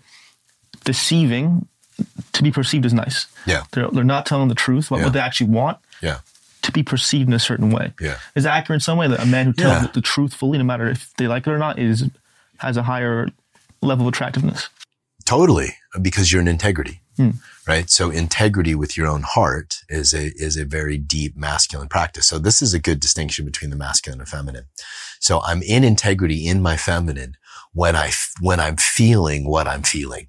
deceiving 0.84 1.68
to 2.34 2.44
be 2.44 2.52
perceived 2.52 2.86
as 2.86 2.94
nice. 2.94 3.26
Yeah. 3.46 3.64
They're 3.72 3.90
they're 3.90 4.04
not 4.04 4.26
telling 4.26 4.48
the 4.50 4.56
truth 4.56 4.88
about 4.88 4.98
Yeah. 5.00 5.04
what 5.06 5.14
they 5.14 5.20
actually 5.20 5.50
want 5.50 5.78
Yeah. 6.02 6.20
to 6.62 6.72
be 6.72 6.84
perceived 6.84 7.28
in 7.28 7.34
a 7.34 7.40
certain 7.40 7.72
way. 7.72 7.94
Yeah. 8.00 8.18
Is 8.36 8.46
accurate 8.46 8.78
in 8.78 8.80
some 8.82 8.98
way 8.98 9.08
that 9.08 9.20
a 9.20 9.26
man 9.26 9.48
who 9.48 9.54
tells 9.54 9.84
Yeah. 9.84 9.92
the 9.94 10.02
truth 10.02 10.34
fully, 10.34 10.58
no 10.58 10.64
matter 10.64 10.88
if 10.88 11.12
they 11.18 11.28
like 11.28 11.48
it 11.48 11.52
or 11.52 11.58
not, 11.58 11.80
is 11.80 12.08
has 12.58 12.78
a 12.78 12.84
higher 12.84 13.30
level 13.82 14.08
of 14.08 14.14
attractiveness? 14.14 14.70
Totally, 15.26 15.76
because 16.02 16.32
you're 16.32 16.42
in 16.42 16.48
integrity, 16.48 17.02
Hmm. 17.18 17.32
Right? 17.68 17.90
So 17.90 18.10
integrity 18.10 18.76
with 18.76 18.96
your 18.96 19.08
own 19.08 19.24
heart 19.24 19.80
is 19.90 20.14
a 20.14 20.32
is 20.36 20.58
a 20.58 20.66
very 20.66 20.98
deep 20.98 21.36
masculine 21.36 21.90
practice. 21.90 22.26
So 22.28 22.40
this 22.40 22.62
is 22.62 22.74
a 22.74 22.80
good 22.80 23.00
distinction 23.00 23.46
between 23.46 23.70
the 23.70 23.76
masculine 23.76 24.20
and 24.20 24.30
feminine. 24.30 24.66
So 25.20 25.42
I'm 25.44 25.62
in 25.62 25.84
integrity 25.84 26.48
in 26.48 26.62
my 26.62 26.78
feminine 26.78 27.36
when 27.74 27.96
I 27.96 28.12
when 28.40 28.60
I'm 28.60 28.78
feeling 28.78 29.48
what 29.50 29.68
I'm 29.68 29.84
feeling. 29.84 30.28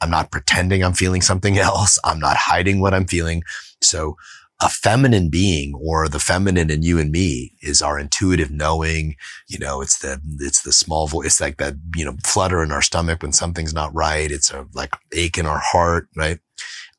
I'm 0.00 0.10
not 0.10 0.30
pretending 0.30 0.84
I'm 0.84 0.92
feeling 0.92 1.22
something 1.22 1.58
else. 1.70 1.98
I'm 2.04 2.18
not 2.18 2.36
hiding 2.36 2.80
what 2.80 2.94
I'm 2.94 3.06
feeling. 3.06 3.42
So 3.80 4.16
a 4.62 4.68
feminine 4.70 5.28
being 5.28 5.74
or 5.74 6.08
the 6.08 6.18
feminine 6.18 6.70
in 6.70 6.82
you 6.82 6.98
and 6.98 7.10
me 7.10 7.52
is 7.60 7.82
our 7.82 7.98
intuitive 7.98 8.50
knowing. 8.50 9.16
You 9.48 9.58
know, 9.58 9.82
it's 9.82 9.98
the, 9.98 10.20
it's 10.40 10.62
the 10.62 10.72
small 10.72 11.06
voice. 11.08 11.26
It's 11.26 11.40
like 11.40 11.58
that, 11.58 11.74
you 11.94 12.04
know, 12.04 12.16
flutter 12.24 12.62
in 12.62 12.72
our 12.72 12.80
stomach 12.80 13.22
when 13.22 13.32
something's 13.32 13.74
not 13.74 13.94
right. 13.94 14.30
It's 14.30 14.50
a 14.50 14.66
like 14.72 14.94
ache 15.12 15.36
in 15.36 15.44
our 15.46 15.58
heart, 15.62 16.08
right? 16.16 16.38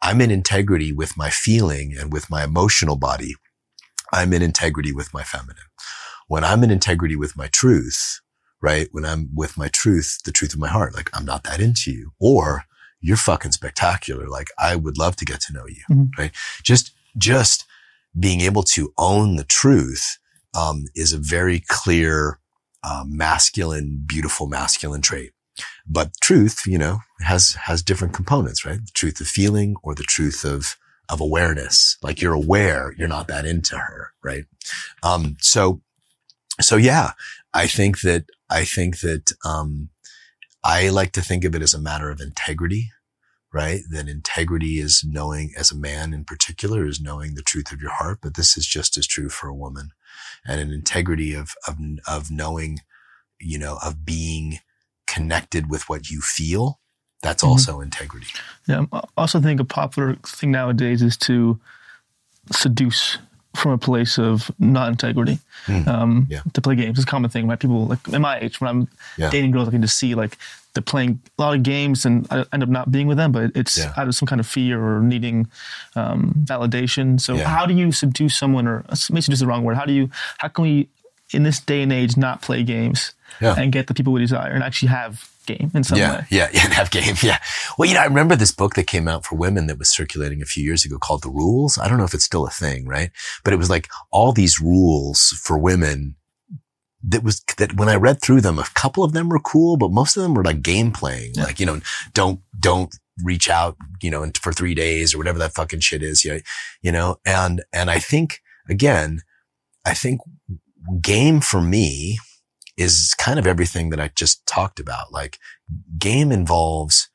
I'm 0.04 0.22
in 0.22 0.30
integrity 0.30 0.94
with 0.94 1.18
my 1.18 1.32
feeling 1.32 1.96
and 2.00 2.14
with 2.14 2.30
my 2.30 2.44
emotional 2.44 2.96
body. 2.96 3.34
I'm 4.14 4.34
in 4.34 4.44
integrity 4.44 4.94
with 4.94 5.12
my 5.14 5.24
feminine. 5.24 5.56
When 6.28 6.44
I'm 6.44 6.64
in 6.64 6.70
integrity 6.72 7.16
with 7.16 7.36
my 7.36 7.48
truth, 7.48 8.20
right? 8.62 8.88
When 8.92 9.04
I'm 9.06 9.30
with 9.34 9.58
my 9.58 9.68
truth, 9.70 10.20
the 10.26 10.32
truth 10.32 10.54
of 10.54 10.60
my 10.60 10.68
heart, 10.68 10.94
like 10.94 11.10
I'm 11.14 11.26
not 11.26 11.44
that 11.46 11.60
into 11.60 11.92
you 11.92 12.12
or 12.20 12.64
you're 13.02 13.18
fucking 13.18 13.52
spectacular. 13.52 14.28
Like 14.28 14.48
I 14.60 14.76
would 14.76 14.98
love 14.98 15.16
to 15.18 15.26
get 15.26 15.40
to 15.42 15.54
know 15.54 15.66
you, 15.68 15.84
Mhm. 15.90 16.10
right? 16.18 16.32
Just, 16.64 16.92
just 17.18 17.66
being 18.18 18.42
able 18.42 18.64
to 18.64 18.94
own 18.98 19.36
the 19.36 19.44
truth, 19.44 20.18
um, 20.58 20.86
is 20.96 21.14
a 21.14 21.18
very 21.18 21.64
clear, 21.68 22.40
uh, 22.84 23.04
masculine, 23.08 24.04
beautiful 24.08 24.48
masculine 24.48 25.02
trait. 25.02 25.34
But 25.88 26.12
truth, 26.22 26.62
you 26.66 26.78
know, 26.78 27.00
has, 27.22 27.54
has 27.64 27.84
different 27.84 28.14
components, 28.14 28.66
right? 28.66 28.80
The 28.80 28.92
truth 28.94 29.22
of 29.22 29.28
feeling 29.28 29.76
or 29.84 29.96
the 29.96 30.04
truth 30.04 30.44
of, 30.44 30.78
of 31.10 31.22
awareness. 31.22 31.98
Like 32.02 32.22
you're 32.22 32.34
aware, 32.34 32.94
you're 32.98 33.08
not 33.08 33.28
that 33.28 33.46
into 33.46 33.78
her, 33.78 34.14
right? 34.24 34.46
Um, 35.04 35.38
so, 35.40 35.82
so 36.60 36.76
yeah, 36.76 37.12
I 37.54 37.68
think 37.68 38.02
that, 38.02 38.26
I 38.50 38.66
think 38.66 39.00
that, 39.02 39.32
um, 39.46 39.90
I 40.64 40.90
like 40.90 41.12
to 41.14 41.22
think 41.22 41.44
of 41.46 41.56
it 41.56 41.62
as 41.62 41.74
a 41.74 41.82
matter 41.82 42.10
of 42.10 42.20
integrity, 42.20 42.92
right? 43.54 43.82
That 43.92 44.08
integrity 44.08 44.80
is 44.80 45.04
knowing 45.08 45.54
as 45.58 45.72
a 45.72 45.76
man 45.78 46.14
in 46.14 46.26
particular 46.26 46.86
is 46.86 47.00
knowing 47.02 47.36
the 47.36 47.42
truth 47.42 47.72
of 47.72 47.82
your 47.82 47.92
heart, 47.92 48.20
but 48.22 48.36
this 48.36 48.58
is 48.58 48.66
just 48.68 48.98
as 48.98 49.08
true 49.08 49.30
for 49.30 49.48
a 49.48 49.56
woman 49.56 49.92
and 50.46 50.60
an 50.62 50.72
integrity 50.72 51.34
of, 51.34 51.54
of, 51.68 51.78
of 52.08 52.30
knowing, 52.32 52.80
you 53.40 53.58
know, 53.58 53.78
of 53.84 54.06
being 54.06 54.60
connected 55.08 55.70
with 55.70 55.88
what 55.90 56.10
you 56.10 56.22
feel. 56.22 56.80
That's 57.24 57.44
Mhm. 57.44 57.48
also 57.48 57.82
integrity. 57.82 58.28
Yeah, 58.68 58.86
I 58.94 59.02
also 59.18 59.42
think 59.42 59.60
a 59.60 59.66
popular 59.66 60.16
thing 60.26 60.52
nowadays 60.52 61.02
is 61.02 61.18
to 61.18 61.60
seduce 62.52 63.18
from 63.56 63.72
a 63.72 63.78
place 63.78 64.20
of 64.20 64.52
not 64.60 64.90
integrity. 64.90 65.40
Hmm. 65.66 65.90
Um, 65.90 66.28
Yeah. 66.30 66.42
To 66.54 66.62
play 66.62 66.76
games, 66.76 67.00
it's 67.00 67.08
a 67.08 67.10
common 67.10 67.30
thing. 67.32 67.48
Right? 67.48 67.60
People 67.60 67.88
like 67.88 68.08
in 68.10 68.22
my 68.22 68.40
age 68.40 68.62
when 68.62 68.70
I'm 68.70 68.88
Yeah. 69.18 69.32
dating 69.32 69.52
girls, 69.52 69.68
I 69.68 69.72
can 69.72 69.82
just 69.82 69.98
see 69.98 70.14
like 70.16 70.38
they're 70.78 70.84
playing 70.94 71.20
a 71.40 71.42
lot 71.42 71.56
of 71.56 71.64
games, 71.64 72.06
and 72.06 72.28
I 72.30 72.46
end 72.54 72.62
up 72.62 72.70
not 72.70 72.92
being 72.92 73.08
with 73.08 73.18
them. 73.18 73.32
But 73.32 73.52
it's 73.56 73.80
Yeah. 73.80 73.94
out 73.98 74.08
of 74.08 74.14
some 74.14 74.28
kind 74.28 74.40
of 74.40 74.46
fear 74.46 74.80
or 74.80 75.02
needing 75.02 75.48
um, 75.96 76.36
validation. 76.46 77.20
So 77.20 77.36
Yeah. 77.36 77.48
how 77.48 77.66
do 77.66 77.74
you 77.74 77.92
subdue 77.92 78.30
someone, 78.30 78.68
or 78.68 78.86
maybe 79.10 79.22
seduce 79.22 79.30
is 79.30 79.40
the 79.40 79.48
wrong 79.48 79.64
word? 79.64 79.76
How 79.76 79.86
do 79.86 79.94
you? 79.94 80.10
How 80.38 80.50
can 80.50 80.62
we, 80.64 80.88
in 81.34 81.42
this 81.42 81.60
day 81.60 81.82
and 81.82 81.92
age, 81.92 82.16
not 82.16 82.44
play 82.44 82.62
games 82.64 83.14
Yeah. 83.42 83.56
and 83.58 83.72
get 83.72 83.88
the 83.88 83.96
people 83.96 84.14
we 84.14 84.20
desire 84.22 84.52
and 84.52 84.64
actually 84.64 84.90
have 84.90 85.28
game 85.48 85.72
in 85.74 85.84
some 85.84 85.98
yeah, 85.98 86.12
way? 86.18 86.26
yeah, 86.30 86.50
yeah, 86.54 86.66
and 86.66 86.74
have 86.74 86.92
game. 86.92 87.16
Yeah. 87.24 87.40
Well, 87.78 87.88
you 87.88 87.96
know, 87.96 88.02
I 88.02 88.06
remember 88.06 88.36
this 88.36 88.52
book 88.52 88.76
that 88.76 88.86
came 88.86 89.08
out 89.08 89.26
for 89.26 89.36
women 89.36 89.66
that 89.68 89.80
was 89.80 89.90
circulating 89.90 90.42
a 90.44 90.46
few 90.46 90.64
years 90.64 90.86
ago 90.86 90.98
called 91.00 91.24
The 91.24 91.30
Rules. 91.30 91.78
I 91.80 91.88
don't 91.88 91.98
know 91.98 92.04
if 92.06 92.14
it's 92.14 92.26
still 92.26 92.46
a 92.46 92.52
thing, 92.52 92.86
right? 92.86 93.10
But 93.44 93.54
it 93.54 93.58
was 93.58 93.70
like 93.70 93.88
all 94.12 94.32
these 94.34 94.60
rules 94.60 95.30
for 95.42 95.58
women 95.58 96.16
that 97.04 97.24
was 97.24 97.44
that 97.58 97.76
when 97.76 97.90
I 97.90 97.96
read 97.96 98.22
through 98.22 98.42
them, 98.42 98.60
a 98.60 98.66
couple 98.74 99.04
of 99.04 99.14
them 99.14 99.30
were 99.30 99.40
cool, 99.40 99.78
but 99.78 99.92
most 99.92 100.18
of 100.18 100.24
them 100.24 100.34
were 100.34 100.44
like 100.44 100.62
game 100.62 100.92
playing. 100.92 101.34
Yeah. 101.36 101.44
Like, 101.44 101.60
you 101.60 101.66
know, 101.66 101.80
don't, 102.14 102.42
don't 102.60 102.94
reach 103.24 103.50
out, 103.50 103.78
you 104.02 104.12
know, 104.12 104.30
for 104.40 104.52
three 104.52 104.74
days 104.74 105.14
or 105.14 105.18
whatever 105.18 105.40
that 105.40 105.54
fucking 105.54 105.82
shit 105.82 106.04
is. 106.04 106.26
Yeah. 106.26 106.40
You 106.82 106.92
know, 106.92 107.18
and, 107.26 107.64
and 107.72 107.90
I 107.90 108.00
think 108.00 108.42
again, 108.70 109.22
I 109.86 109.94
think 109.94 110.22
game 111.02 111.40
for 111.40 111.62
me 111.62 112.18
is 112.78 113.16
kind 113.18 113.40
of 113.40 113.48
everything 113.48 113.90
that 113.90 114.00
I 114.00 114.12
just 114.16 114.46
talked 114.46 114.80
about. 114.80 115.12
Like 115.12 115.40
game 115.98 116.32
involves 116.32 117.10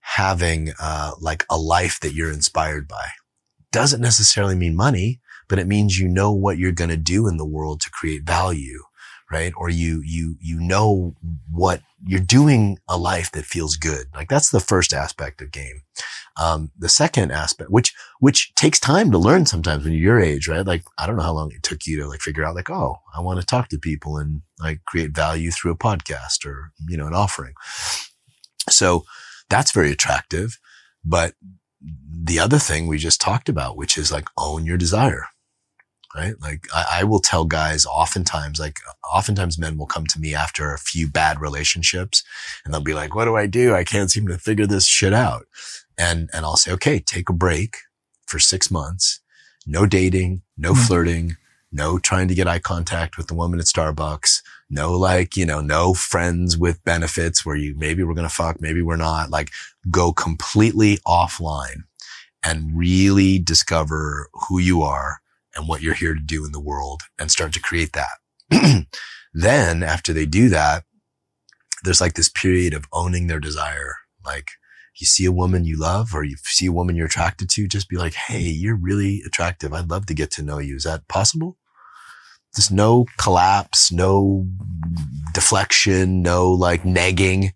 having 0.00 0.72
uh, 0.80 1.12
like 1.20 1.44
a 1.50 1.58
life 1.58 2.00
that 2.00 2.14
you're 2.14 2.32
inspired 2.32 2.86
by. 2.86 3.08
Doesn't 3.72 4.00
necessarily 4.00 4.54
mean 4.54 4.76
money, 4.76 5.20
but 5.48 5.58
it 5.58 5.66
means 5.66 5.98
you 5.98 6.08
know 6.08 6.32
what 6.32 6.58
you're 6.58 6.72
going 6.72 6.90
to 6.90 6.96
do 6.96 7.26
in 7.26 7.36
the 7.36 7.44
world 7.44 7.80
to 7.80 7.90
create 7.90 8.22
value, 8.22 8.82
right? 9.30 9.52
Or 9.56 9.68
you 9.68 10.02
you 10.04 10.36
you 10.40 10.60
know 10.60 11.14
what 11.50 11.80
you're 12.04 12.20
doing 12.20 12.78
a 12.88 12.96
life 12.96 13.32
that 13.32 13.44
feels 13.44 13.76
good. 13.76 14.06
Like 14.14 14.28
that's 14.28 14.50
the 14.50 14.60
first 14.60 14.92
aspect 14.92 15.40
of 15.40 15.50
game. 15.50 15.82
Um, 16.38 16.70
the 16.78 16.88
second 16.88 17.32
aspect, 17.32 17.70
which 17.70 17.94
which 18.20 18.54
takes 18.54 18.78
time 18.78 19.10
to 19.10 19.18
learn 19.18 19.46
sometimes 19.46 19.84
when 19.84 19.92
you're 19.94 20.18
your 20.18 20.20
age, 20.20 20.48
right? 20.48 20.66
Like 20.66 20.84
I 20.98 21.06
don't 21.06 21.16
know 21.16 21.22
how 21.22 21.32
long 21.32 21.52
it 21.52 21.62
took 21.62 21.86
you 21.86 22.00
to 22.00 22.08
like 22.08 22.20
figure 22.20 22.44
out 22.44 22.54
like, 22.54 22.70
oh, 22.70 22.98
I 23.16 23.20
want 23.20 23.40
to 23.40 23.46
talk 23.46 23.68
to 23.70 23.78
people 23.78 24.18
and 24.18 24.42
like 24.60 24.84
create 24.84 25.10
value 25.10 25.50
through 25.50 25.72
a 25.72 25.78
podcast 25.78 26.46
or 26.46 26.72
you 26.88 26.96
know 26.96 27.06
an 27.06 27.14
offering. 27.14 27.54
So 28.68 29.04
that's 29.48 29.72
very 29.72 29.92
attractive. 29.92 30.58
But 31.04 31.34
the 32.10 32.38
other 32.38 32.58
thing 32.58 32.86
we 32.86 32.98
just 32.98 33.20
talked 33.20 33.48
about, 33.48 33.76
which 33.76 33.96
is 33.96 34.10
like 34.12 34.28
own 34.36 34.66
your 34.66 34.76
desire, 34.76 35.26
right? 36.16 36.34
Like 36.40 36.66
I, 36.74 37.00
I, 37.00 37.04
will 37.04 37.20
tell 37.20 37.44
guys 37.44 37.84
oftentimes, 37.84 38.58
like 38.58 38.78
oftentimes 39.12 39.58
men 39.58 39.76
will 39.76 39.86
come 39.86 40.06
to 40.06 40.20
me 40.20 40.34
after 40.34 40.72
a 40.72 40.78
few 40.78 41.08
bad 41.08 41.40
relationships 41.40 42.24
and 42.64 42.72
they'll 42.72 42.80
be 42.80 42.94
like, 42.94 43.14
what 43.14 43.26
do 43.26 43.36
I 43.36 43.46
do? 43.46 43.74
I 43.74 43.84
can't 43.84 44.10
seem 44.10 44.26
to 44.28 44.38
figure 44.38 44.66
this 44.66 44.86
shit 44.86 45.12
out. 45.12 45.46
And, 45.98 46.30
and 46.32 46.44
I'll 46.44 46.56
say, 46.56 46.72
okay, 46.72 47.00
take 47.00 47.28
a 47.28 47.34
break 47.34 47.76
for 48.26 48.38
six 48.38 48.70
months. 48.70 49.20
No 49.66 49.86
dating, 49.86 50.42
no 50.56 50.72
mm-hmm. 50.72 50.82
flirting, 50.82 51.36
no 51.72 51.98
trying 51.98 52.28
to 52.28 52.34
get 52.34 52.48
eye 52.48 52.60
contact 52.60 53.18
with 53.18 53.26
the 53.26 53.34
woman 53.34 53.58
at 53.58 53.66
Starbucks, 53.66 54.42
no 54.70 54.92
like, 54.92 55.36
you 55.36 55.44
know, 55.44 55.60
no 55.60 55.92
friends 55.92 56.56
with 56.56 56.84
benefits 56.84 57.44
where 57.44 57.56
you 57.56 57.74
maybe 57.76 58.02
we're 58.02 58.14
going 58.14 58.28
to 58.28 58.34
fuck, 58.34 58.60
maybe 58.60 58.82
we're 58.82 58.96
not. 58.96 59.30
Like 59.30 59.50
go 59.90 60.12
completely 60.12 60.98
offline 61.06 61.84
and 62.44 62.76
really 62.76 63.38
discover 63.38 64.28
who 64.48 64.58
you 64.58 64.82
are 64.82 65.20
and 65.56 65.66
what 65.66 65.82
you're 65.82 65.94
here 65.94 66.14
to 66.14 66.20
do 66.20 66.44
in 66.44 66.52
the 66.52 66.60
world 66.60 67.02
and 67.18 67.30
start 67.30 67.52
to 67.54 67.60
create 67.60 67.92
that. 67.92 68.86
then 69.34 69.82
after 69.82 70.12
they 70.12 70.26
do 70.26 70.48
that, 70.48 70.84
there's 71.82 72.00
like 72.00 72.14
this 72.14 72.28
period 72.28 72.74
of 72.74 72.86
owning 72.92 73.26
their 73.26 73.40
desire. 73.40 73.94
Like 74.24 74.50
you 74.98 75.06
see 75.06 75.24
a 75.24 75.32
woman 75.32 75.64
you 75.64 75.78
love 75.78 76.14
or 76.14 76.24
you 76.24 76.36
see 76.44 76.66
a 76.66 76.72
woman 76.72 76.96
you're 76.96 77.06
attracted 77.06 77.48
to, 77.50 77.68
just 77.68 77.88
be 77.88 77.96
like, 77.96 78.14
Hey, 78.14 78.42
you're 78.42 78.76
really 78.76 79.22
attractive. 79.26 79.72
I'd 79.72 79.90
love 79.90 80.06
to 80.06 80.14
get 80.14 80.30
to 80.32 80.42
know 80.42 80.58
you. 80.58 80.76
Is 80.76 80.84
that 80.84 81.08
possible? 81.08 81.56
There's 82.54 82.70
no 82.70 83.04
collapse, 83.18 83.92
no 83.92 84.46
deflection, 85.34 86.22
no 86.22 86.50
like 86.50 86.84
negging, 86.84 87.52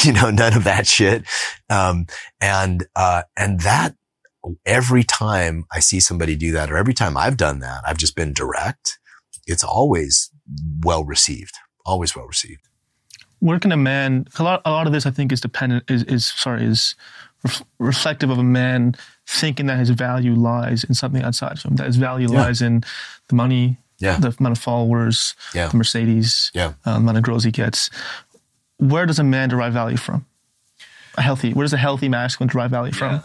you 0.04 0.12
know, 0.12 0.30
none 0.30 0.56
of 0.56 0.64
that 0.64 0.86
shit. 0.86 1.24
Um, 1.68 2.06
and, 2.40 2.86
uh, 2.96 3.22
and 3.36 3.60
that 3.60 3.94
every 4.64 5.02
time 5.02 5.64
I 5.72 5.80
see 5.80 6.00
somebody 6.00 6.36
do 6.36 6.52
that 6.52 6.70
or 6.70 6.76
every 6.76 6.94
time 6.94 7.16
I've 7.16 7.36
done 7.36 7.60
that, 7.60 7.82
I've 7.86 7.98
just 7.98 8.16
been 8.16 8.32
direct. 8.32 8.98
It's 9.46 9.64
always 9.64 10.30
well 10.80 11.04
received, 11.04 11.54
always 11.84 12.14
well 12.14 12.26
received. 12.26 12.62
Where 13.40 13.58
can 13.58 13.72
a 13.72 13.76
man, 13.76 14.26
a 14.38 14.42
lot, 14.42 14.62
a 14.64 14.70
lot 14.70 14.86
of 14.86 14.92
this 14.92 15.06
I 15.06 15.10
think 15.10 15.32
is 15.32 15.40
dependent, 15.40 15.90
is, 15.90 16.02
is 16.04 16.26
sorry, 16.26 16.64
is 16.64 16.94
ref, 17.44 17.62
reflective 17.78 18.30
of 18.30 18.38
a 18.38 18.44
man 18.44 18.94
thinking 19.26 19.66
that 19.66 19.78
his 19.78 19.90
value 19.90 20.34
lies 20.34 20.84
in 20.84 20.94
something 20.94 21.22
outside 21.22 21.58
of 21.58 21.62
him, 21.62 21.76
that 21.76 21.86
his 21.86 21.96
value 21.96 22.28
yeah. 22.30 22.42
lies 22.42 22.62
in 22.62 22.82
the 23.28 23.34
money, 23.34 23.76
yeah. 23.98 24.18
the 24.18 24.34
amount 24.38 24.56
of 24.56 24.62
followers, 24.62 25.34
yeah. 25.54 25.68
the 25.68 25.76
Mercedes, 25.76 26.50
yeah. 26.54 26.72
Uh, 26.84 26.92
the 26.92 26.96
amount 26.98 27.18
of 27.18 27.24
girls 27.24 27.44
he 27.44 27.50
gets. 27.50 27.90
Where 28.78 29.06
does 29.06 29.18
a 29.18 29.24
man 29.24 29.48
derive 29.48 29.72
value 29.72 29.96
from? 29.96 30.26
A 31.18 31.22
healthy, 31.22 31.52
where 31.52 31.64
does 31.64 31.72
a 31.72 31.78
healthy 31.78 32.08
masculine 32.08 32.48
derive 32.48 32.70
value 32.70 32.92
yeah. 32.92 33.20
from? 33.20 33.22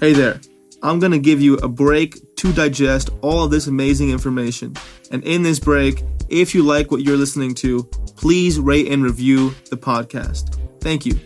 Hey 0.00 0.14
there. 0.14 0.40
I'm 0.82 0.98
to 1.00 1.18
give 1.18 1.42
you 1.42 1.56
a 1.58 1.68
break 1.68 2.34
to 2.36 2.52
digest 2.52 3.10
all 3.20 3.44
of 3.44 3.50
this 3.50 3.66
amazing 3.66 4.10
information. 4.10 4.74
And 5.10 5.22
in 5.24 5.42
this 5.42 5.58
break, 5.58 6.02
if 6.30 6.54
you 6.54 6.62
like 6.62 6.90
what 6.90 7.02
you're 7.02 7.18
listening 7.18 7.54
to, 7.56 7.84
please 8.16 8.58
rate 8.58 8.90
and 8.90 9.04
review 9.04 9.54
the 9.68 9.76
podcast. 9.76 10.58
Thank 10.80 11.04
you 11.04 11.20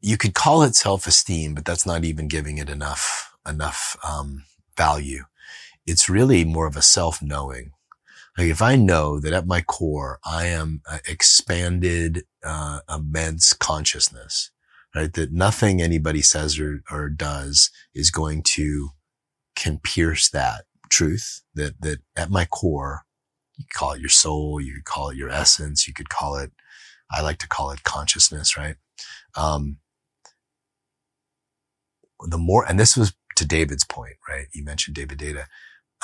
you 0.00 0.16
could 0.16 0.34
call 0.34 0.62
it 0.62 0.74
self-esteem, 0.74 1.54
but 1.54 1.64
that's 1.64 1.86
not 1.86 2.04
even 2.04 2.26
giving 2.26 2.58
it 2.58 2.70
enough, 2.70 3.34
enough, 3.46 3.96
um, 4.02 4.44
value. 4.76 5.24
It's 5.86 6.08
really 6.08 6.44
more 6.44 6.66
of 6.66 6.76
a 6.76 6.82
self-knowing. 6.82 7.72
Like 8.38 8.46
if 8.48 8.62
I 8.62 8.76
know 8.76 9.20
that 9.20 9.32
at 9.32 9.46
my 9.46 9.60
core, 9.60 10.18
I 10.24 10.46
am 10.46 10.82
expanded, 11.06 12.24
uh, 12.42 12.80
immense 12.88 13.52
consciousness, 13.52 14.50
right? 14.94 15.12
That 15.12 15.32
nothing 15.32 15.80
anybody 15.80 16.22
says 16.22 16.58
or, 16.58 16.82
or 16.90 17.08
does 17.08 17.70
is 17.94 18.10
going 18.10 18.42
to 18.54 18.90
can 19.56 19.78
pierce 19.78 20.28
that 20.30 20.64
truth 20.88 21.42
that, 21.54 21.80
that 21.80 21.98
at 22.16 22.30
my 22.30 22.44
core, 22.44 23.02
you 23.56 23.64
call 23.72 23.92
it 23.92 24.00
your 24.00 24.08
soul, 24.08 24.60
you 24.60 24.74
could 24.74 24.84
call 24.84 25.10
it 25.10 25.16
your 25.16 25.30
essence, 25.30 25.86
you 25.86 25.94
could 25.94 26.08
call 26.08 26.36
it, 26.36 26.50
I 27.10 27.20
like 27.20 27.38
to 27.38 27.48
call 27.48 27.70
it 27.70 27.82
consciousness, 27.82 28.56
right? 28.56 28.76
Um, 29.36 29.78
the 32.26 32.38
more, 32.38 32.64
and 32.66 32.78
this 32.78 32.96
was 32.96 33.14
to 33.36 33.46
David's 33.46 33.84
point, 33.84 34.16
right? 34.28 34.46
You 34.52 34.64
mentioned 34.64 34.96
David 34.96 35.18
Deida. 35.18 35.44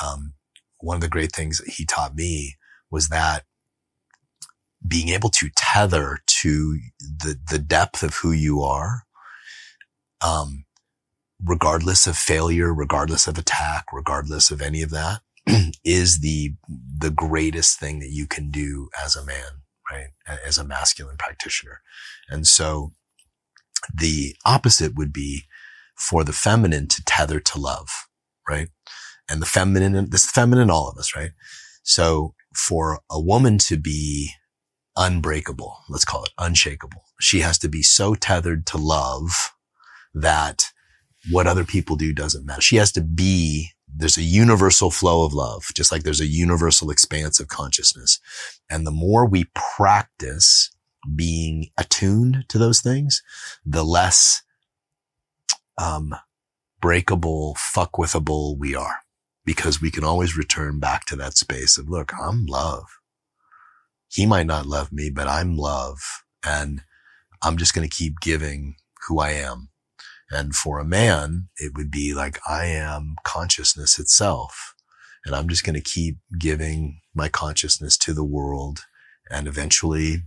Um, 0.02 0.34
one 0.78 0.96
of 0.96 1.00
the 1.00 1.08
great 1.08 1.32
things 1.32 1.60
he 1.66 1.84
taught 1.84 2.14
me 2.14 2.56
was 2.90 3.08
that 3.08 3.44
being 4.86 5.08
able 5.08 5.30
to 5.30 5.50
tether 5.56 6.18
to 6.26 6.78
the, 7.00 7.38
the 7.50 7.58
depth 7.58 8.02
of 8.02 8.14
who 8.16 8.32
you 8.32 8.62
are, 8.62 9.02
um, 10.20 10.64
regardless 11.44 12.06
of 12.06 12.16
failure, 12.16 12.72
regardless 12.72 13.26
of 13.26 13.38
attack, 13.38 13.86
regardless 13.92 14.50
of 14.50 14.62
any 14.62 14.82
of 14.82 14.90
that, 14.90 15.20
is 15.84 16.20
the, 16.20 16.54
the 16.98 17.10
greatest 17.10 17.78
thing 17.78 17.98
that 18.00 18.10
you 18.10 18.26
can 18.26 18.50
do 18.50 18.88
as 19.02 19.16
a 19.16 19.24
man, 19.24 19.62
right? 19.90 20.08
As 20.46 20.58
a 20.58 20.64
masculine 20.64 21.16
practitioner. 21.16 21.80
And 22.28 22.46
so 22.46 22.92
the 23.92 24.34
opposite 24.44 24.94
would 24.96 25.12
be 25.12 25.44
for 25.96 26.24
the 26.24 26.32
feminine 26.32 26.88
to 26.88 27.04
tether 27.04 27.40
to 27.40 27.58
love, 27.58 28.08
right? 28.48 28.68
And 29.28 29.40
the 29.40 29.46
feminine, 29.46 30.10
this 30.10 30.30
feminine, 30.30 30.70
all 30.70 30.88
of 30.88 30.98
us, 30.98 31.14
right? 31.16 31.30
So 31.82 32.34
for 32.54 33.00
a 33.10 33.20
woman 33.20 33.58
to 33.58 33.76
be 33.76 34.32
unbreakable, 34.96 35.78
let's 35.88 36.04
call 36.04 36.24
it 36.24 36.32
unshakable, 36.38 37.04
she 37.20 37.40
has 37.40 37.58
to 37.58 37.68
be 37.68 37.82
so 37.82 38.14
tethered 38.14 38.66
to 38.66 38.78
love 38.78 39.52
that 40.14 40.72
what 41.30 41.46
other 41.46 41.64
people 41.64 41.96
do 41.96 42.12
doesn't 42.12 42.46
matter. 42.46 42.60
She 42.60 42.76
has 42.76 42.92
to 42.92 43.00
be, 43.00 43.70
there's 43.88 44.16
a 44.16 44.22
universal 44.22 44.90
flow 44.90 45.24
of 45.24 45.32
love, 45.32 45.66
just 45.74 45.90
like 45.90 46.02
there's 46.02 46.20
a 46.20 46.26
universal 46.26 46.90
expanse 46.90 47.40
of 47.40 47.48
consciousness. 47.48 48.20
And 48.70 48.86
the 48.86 48.92
more 48.92 49.26
we 49.26 49.50
practice 49.54 50.70
being 51.14 51.70
attuned 51.76 52.44
to 52.48 52.58
those 52.58 52.80
things, 52.80 53.22
the 53.64 53.84
less 53.84 54.42
um, 55.78 56.14
breakable, 56.80 57.56
fuckwithable 57.58 58.58
we 58.58 58.74
are 58.74 58.98
because 59.44 59.80
we 59.80 59.90
can 59.90 60.04
always 60.04 60.36
return 60.36 60.78
back 60.78 61.04
to 61.06 61.16
that 61.16 61.36
space 61.36 61.78
of, 61.78 61.88
look, 61.88 62.12
I'm 62.20 62.46
love. 62.46 62.86
He 64.16 64.24
might 64.24 64.46
not 64.46 64.64
love 64.64 64.92
me, 64.92 65.10
but 65.10 65.28
I'm 65.28 65.58
love. 65.58 65.98
And 66.42 66.80
I'm 67.42 67.58
just 67.58 67.74
going 67.74 67.86
to 67.86 67.94
keep 67.94 68.18
giving 68.20 68.76
who 69.06 69.20
I 69.20 69.32
am. 69.32 69.68
And 70.30 70.54
for 70.54 70.78
a 70.78 70.86
man, 70.86 71.48
it 71.58 71.72
would 71.76 71.90
be 71.90 72.14
like, 72.14 72.40
I 72.48 72.64
am 72.64 73.16
consciousness 73.24 73.98
itself. 73.98 74.74
And 75.26 75.36
I'm 75.36 75.50
just 75.50 75.64
going 75.64 75.74
to 75.74 75.82
keep 75.82 76.16
giving 76.38 77.02
my 77.14 77.28
consciousness 77.28 77.98
to 77.98 78.14
the 78.14 78.24
world. 78.24 78.86
And 79.30 79.46
eventually 79.46 80.22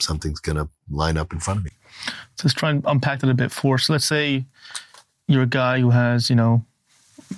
something's 0.00 0.40
going 0.40 0.56
to 0.56 0.70
line 0.90 1.18
up 1.18 1.34
in 1.34 1.38
front 1.38 1.58
of 1.58 1.64
me. 1.66 1.72
So 2.36 2.44
let's 2.44 2.54
try 2.54 2.70
and 2.70 2.82
unpack 2.86 3.20
that 3.20 3.28
a 3.28 3.34
bit 3.34 3.52
for 3.52 3.74
us. 3.74 3.88
So 3.88 3.92
let's 3.92 4.06
say 4.06 4.46
you're 5.28 5.42
a 5.42 5.46
guy 5.46 5.80
who 5.80 5.90
has, 5.90 6.30
you 6.30 6.36
know, 6.36 6.64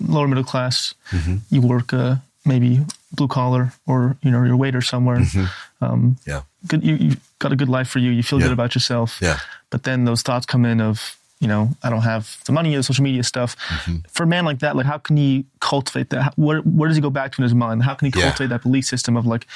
lower 0.00 0.28
middle 0.28 0.44
class. 0.44 0.94
Mm-hmm. 1.10 1.36
You 1.50 1.62
work 1.62 1.92
uh, 1.92 2.16
maybe 2.44 2.80
blue 3.16 3.28
collar 3.28 3.72
or 3.86 4.16
you 4.22 4.30
know 4.30 4.42
you're 4.42 4.56
waiter 4.56 4.80
somewhere. 4.80 5.18
Mm-hmm. 5.18 5.84
Um, 5.84 6.16
yeah, 6.26 6.42
good. 6.66 6.84
You, 6.84 6.94
you 6.96 7.16
got 7.38 7.52
a 7.52 7.56
good 7.56 7.68
life 7.68 7.88
for 7.88 7.98
you. 7.98 8.10
You 8.10 8.22
feel 8.22 8.38
yeah. 8.38 8.46
good 8.46 8.52
about 8.52 8.74
yourself. 8.74 9.18
Yeah. 9.20 9.38
But 9.70 9.82
then 9.82 10.04
those 10.04 10.22
thoughts 10.22 10.46
come 10.46 10.64
in 10.64 10.80
of 10.80 11.18
you 11.40 11.48
know 11.48 11.70
I 11.82 11.90
don't 11.90 12.02
have 12.02 12.38
the 12.46 12.52
money, 12.52 12.74
the 12.74 12.82
social 12.82 13.04
media 13.04 13.22
stuff. 13.22 13.56
Mm-hmm. 13.56 13.96
For 14.08 14.22
a 14.22 14.26
man 14.26 14.44
like 14.44 14.60
that, 14.60 14.76
like 14.76 14.86
how 14.86 14.98
can 14.98 15.16
he 15.16 15.44
cultivate 15.60 16.10
that? 16.10 16.34
Where 16.36 16.60
where 16.60 16.88
does 16.88 16.96
he 16.96 17.02
go 17.02 17.10
back 17.10 17.32
to 17.32 17.42
in 17.42 17.44
his 17.44 17.54
mind? 17.54 17.82
How 17.82 17.94
can 17.94 18.06
he 18.06 18.12
cultivate 18.12 18.44
yeah. 18.44 18.48
that 18.48 18.62
belief 18.62 18.84
system 18.84 19.16
of 19.16 19.26
like 19.26 19.46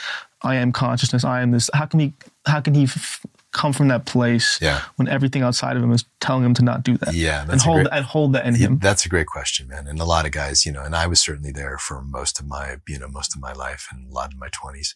I 0.42 0.56
am 0.56 0.72
consciousness, 0.72 1.24
I 1.24 1.42
am 1.42 1.50
this? 1.52 1.70
How 1.74 1.86
can 1.86 2.00
he 2.00 2.12
how 2.46 2.60
can 2.60 2.74
he 2.74 2.84
f- 2.84 3.24
come 3.52 3.72
from 3.72 3.88
that 3.88 4.06
place 4.06 4.58
Yeah. 4.60 4.82
when 4.96 5.08
everything 5.08 5.42
outside 5.42 5.76
of 5.76 5.82
him 5.82 5.90
is 5.92 6.04
telling 6.20 6.44
him 6.44 6.54
to 6.54 6.62
not 6.62 6.82
do 6.84 6.96
that. 6.98 7.14
Yeah. 7.14 7.46
and 7.50 7.60
hold 7.60 7.76
great, 7.84 7.88
and 7.92 8.04
hold 8.04 8.32
that 8.34 8.46
in 8.46 8.54
Yeah, 8.54 8.60
him. 8.68 8.78
That's 8.78 9.04
a 9.04 9.08
great 9.08 9.26
question, 9.26 9.66
man. 9.68 9.86
And 9.88 9.98
a 10.00 10.04
lot 10.04 10.24
of 10.26 10.30
guys, 10.32 10.64
you 10.64 10.70
know, 10.72 10.82
and 10.82 10.94
I 10.94 11.06
was 11.08 11.20
certainly 11.20 11.50
there 11.50 11.76
for 11.78 12.00
most 12.02 12.38
of 12.38 12.46
my, 12.46 12.76
you 12.86 12.98
know, 12.98 13.08
most 13.08 13.34
of 13.34 13.40
my 13.42 13.52
life 13.52 13.88
and 13.90 14.08
a 14.08 14.14
lot 14.14 14.32
of 14.32 14.38
my 14.38 14.48
twenties. 14.52 14.94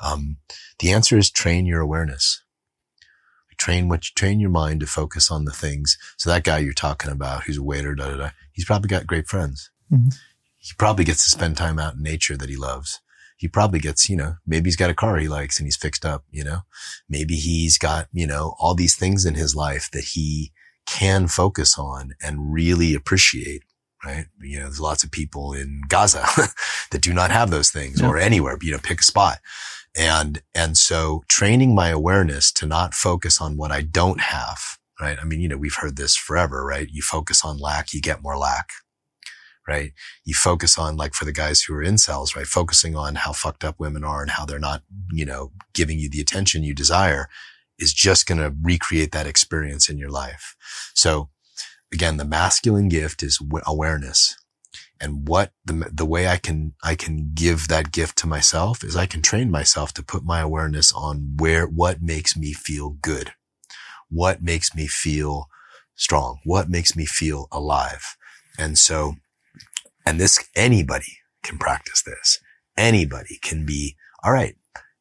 Um, 0.00 0.38
the 0.78 0.92
answer 0.92 1.18
is 1.18 1.30
train 1.30 1.66
your 1.66 1.80
awareness. 1.80 2.42
Train 3.58 3.90
what, 3.90 4.00
train 4.02 4.40
your 4.40 4.48
mind 4.48 4.80
to 4.80 4.86
focus 4.86 5.30
on 5.30 5.44
the 5.44 5.52
things. 5.52 5.98
So 6.16 6.30
that 6.30 6.44
guy 6.44 6.58
you're 6.60 6.72
talking 6.72 7.10
about, 7.10 7.42
who's 7.44 7.58
a 7.58 7.62
waiter, 7.62 7.94
da 7.94 8.08
da 8.08 8.16
da, 8.16 8.30
he's 8.52 8.64
probably 8.64 8.88
got 8.88 9.06
great 9.06 9.28
friends. 9.28 9.70
Mhm. 9.92 10.14
He 10.56 10.72
probably 10.78 11.04
gets 11.04 11.24
to 11.24 11.30
spend 11.30 11.58
time 11.58 11.78
out 11.78 11.94
in 11.96 12.02
nature 12.02 12.38
that 12.38 12.48
he 12.48 12.56
loves. 12.56 13.00
He 13.40 13.48
probably 13.48 13.80
gets, 13.80 14.08
you 14.10 14.16
know, 14.16 14.34
maybe 14.46 14.68
he's 14.68 14.76
got 14.76 14.90
a 14.90 14.94
car 14.94 15.16
he 15.16 15.26
likes 15.26 15.58
and 15.58 15.66
he's 15.66 15.76
fixed 15.76 16.04
up, 16.04 16.24
you 16.30 16.44
know, 16.44 16.58
maybe 17.08 17.36
he's 17.36 17.78
got, 17.78 18.06
you 18.12 18.26
know, 18.26 18.54
all 18.60 18.74
these 18.74 18.94
things 18.94 19.24
in 19.24 19.34
his 19.34 19.56
life 19.56 19.88
that 19.92 20.04
he 20.12 20.52
can 20.86 21.26
focus 21.26 21.78
on 21.78 22.12
and 22.22 22.52
really 22.52 22.94
appreciate 22.94 23.62
right? 24.04 24.24
You 24.40 24.58
know, 24.58 24.64
there's 24.64 24.80
lots 24.80 25.04
of 25.04 25.10
people 25.10 25.52
in 25.52 25.82
Gaza 25.88 26.24
that 26.90 27.02
do 27.02 27.12
not 27.12 27.30
have 27.30 27.50
those 27.50 27.70
things 27.70 28.00
Yeah. 28.00 28.08
or 28.08 28.16
anywhere, 28.16 28.56
you 28.62 28.72
know, 28.72 28.78
pick 28.82 29.00
a 29.00 29.04
spot. 29.04 29.40
And, 29.94 30.40
and 30.54 30.78
so 30.78 31.22
training 31.28 31.74
my 31.74 31.88
awareness 31.88 32.50
to 32.52 32.66
not 32.66 32.94
focus 32.94 33.42
on 33.42 33.58
what 33.58 33.70
I 33.72 33.82
don't 33.82 34.20
have, 34.22 34.58
right? 35.00 35.18
I 35.20 35.24
mean, 35.24 35.40
you 35.40 35.48
know, 35.48 35.58
we've 35.58 35.74
heard 35.74 35.96
this 35.96 36.16
forever, 36.16 36.64
right? 36.64 36.88
You 36.90 37.02
focus 37.02 37.44
on 37.44 37.58
lack, 37.58 37.92
you 37.92 38.00
get 38.00 38.22
more 38.22 38.38
lack, 38.38 38.70
right? 39.66 39.92
You 40.24 40.34
focus 40.34 40.78
on 40.78 40.96
like 40.96 41.14
for 41.14 41.24
the 41.24 41.32
guys 41.32 41.62
who 41.62 41.74
are 41.74 41.84
incels, 41.84 42.34
right? 42.34 42.46
Focusing 42.46 42.96
on 42.96 43.16
how 43.16 43.32
fucked 43.32 43.64
up 43.64 43.78
women 43.78 44.04
are 44.04 44.22
and 44.22 44.30
how 44.30 44.44
they're 44.44 44.58
not, 44.58 44.82
you 45.10 45.24
know, 45.24 45.52
giving 45.74 45.98
you 45.98 46.08
the 46.08 46.20
attention 46.20 46.64
you 46.64 46.74
desire 46.74 47.28
is 47.78 47.92
just 47.94 48.26
going 48.26 48.40
to 48.40 48.54
recreate 48.62 49.12
that 49.12 49.26
experience 49.26 49.88
in 49.88 49.98
your 49.98 50.10
life. 50.10 50.54
So 50.94 51.30
again, 51.92 52.16
the 52.16 52.24
masculine 52.24 52.88
gift 52.88 53.22
is 53.22 53.40
awareness. 53.66 54.36
And 55.00 55.26
what 55.26 55.52
the, 55.64 55.90
the 55.90 56.04
way 56.04 56.28
I 56.28 56.36
can, 56.36 56.74
I 56.84 56.94
can 56.94 57.30
give 57.34 57.68
that 57.68 57.90
gift 57.90 58.18
to 58.18 58.26
myself 58.26 58.84
is 58.84 58.96
I 58.96 59.06
can 59.06 59.22
train 59.22 59.50
myself 59.50 59.94
to 59.94 60.02
put 60.02 60.24
my 60.24 60.40
awareness 60.40 60.92
on 60.92 61.36
where, 61.38 61.66
what 61.66 62.02
makes 62.02 62.36
me 62.36 62.52
feel 62.52 62.90
good. 62.90 63.32
What 64.10 64.42
makes 64.42 64.74
me 64.74 64.86
feel 64.86 65.48
strong? 65.94 66.40
What 66.44 66.68
makes 66.68 66.94
me 66.94 67.06
feel 67.06 67.48
alive? 67.50 68.16
And 68.58 68.76
so, 68.76 69.14
and 70.06 70.20
this, 70.20 70.38
anybody 70.54 71.18
can 71.42 71.58
practice 71.58 72.02
this. 72.02 72.38
Anybody 72.76 73.38
can 73.42 73.66
be, 73.66 73.96
all 74.24 74.32
right, 74.32 74.56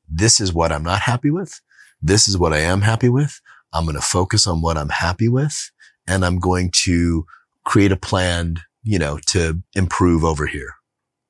this 0.10 0.40
is 0.40 0.54
what 0.54 0.72
I'm 0.72 0.84
not 0.84 1.02
happy 1.02 1.30
with. 1.30 1.62
This 2.02 2.28
is 2.28 2.38
what 2.38 2.54
I 2.54 2.60
am 2.60 2.82
happy 2.82 3.10
with. 3.10 3.40
I'm 3.74 3.86
going 3.86 3.96
to 3.96 4.02
focus 4.02 4.48
on 4.48 4.62
what 4.62 4.78
I'm 4.78 4.90
happy 4.90 5.30
with 5.30 5.72
and 6.08 6.26
I'm 6.26 6.40
going 6.40 6.72
to 6.86 7.26
create 7.66 7.92
a 7.92 7.98
plan, 7.98 8.58
you 8.84 8.98
know, 8.98 9.20
to 9.28 9.62
improve 9.76 10.24
over 10.24 10.48
here. 10.48 10.74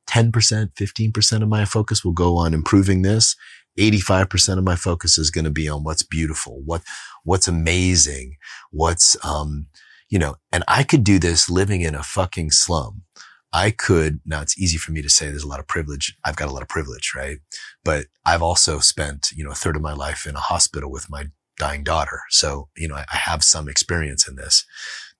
10%, 0.09 0.31
15% 0.73 1.43
of 1.43 1.49
my 1.49 1.65
focus 1.65 2.03
will 2.03 2.13
go 2.13 2.37
on 2.37 2.53
improving 2.53 3.01
this. 3.01 3.35
85% 3.77 4.57
of 4.57 4.63
my 4.63 4.75
focus 4.75 5.17
is 5.17 5.29
going 5.29 5.45
to 5.45 5.51
be 5.51 5.69
on 5.69 5.83
what's 5.83 6.03
beautiful, 6.03 6.61
what, 6.65 6.81
what's 7.23 7.47
amazing, 7.47 8.37
what's, 8.71 9.15
um, 9.23 9.67
you 10.09 10.17
know, 10.17 10.35
and 10.51 10.63
I 10.67 10.83
could 10.83 11.03
do 11.03 11.19
this 11.19 11.49
living 11.49 11.81
in 11.81 11.93
a 11.93 12.03
fucking 12.03 12.51
slum. 12.51 13.03
I 13.51 13.71
could, 13.71 14.19
now 14.25 14.41
it's 14.41 14.59
easy 14.59 14.77
for 14.77 14.91
me 14.91 15.01
to 15.01 15.09
say 15.09 15.27
there's 15.27 15.43
a 15.43 15.47
lot 15.47 15.59
of 15.59 15.67
privilege. 15.67 16.15
I've 16.23 16.35
got 16.35 16.49
a 16.49 16.51
lot 16.51 16.61
of 16.61 16.67
privilege, 16.67 17.13
right? 17.15 17.39
But 17.83 18.05
I've 18.25 18.43
also 18.43 18.79
spent, 18.79 19.31
you 19.31 19.43
know, 19.43 19.51
a 19.51 19.55
third 19.55 19.75
of 19.75 19.81
my 19.81 19.93
life 19.93 20.27
in 20.27 20.35
a 20.35 20.39
hospital 20.39 20.91
with 20.91 21.09
my 21.09 21.25
dying 21.57 21.83
daughter. 21.83 22.21
So, 22.29 22.69
you 22.77 22.87
know, 22.87 22.95
I, 22.95 23.05
I 23.11 23.17
have 23.17 23.43
some 23.43 23.67
experience 23.67 24.27
in 24.27 24.35
this 24.35 24.65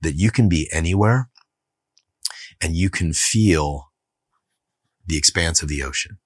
that 0.02 0.14
you 0.14 0.32
can 0.32 0.48
be 0.48 0.70
anywhere 0.72 1.30
and 2.62 2.76
you 2.76 2.90
can 2.90 3.14
feel 3.14 3.92
the 5.06 5.18
expanse 5.18 5.64
of 5.64 5.70
the 5.70 5.84
ocean. 5.84 6.20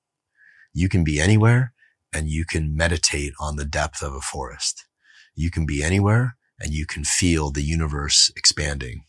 You 0.74 0.90
can 0.90 1.04
be 1.04 1.20
anywhere 1.20 1.74
and 2.14 2.28
you 2.30 2.46
can 2.46 2.76
meditate 2.76 3.34
on 3.40 3.56
the 3.56 3.66
depth 3.66 4.04
of 4.04 4.14
a 4.14 4.22
forest. 4.22 4.86
You 5.36 5.50
can 5.50 5.66
be 5.66 5.82
anywhere 5.82 6.36
and 6.60 6.74
you 6.74 6.86
can 6.86 7.04
feel 7.04 7.50
the 7.50 7.64
universe 7.64 8.32
expanding 8.36 9.06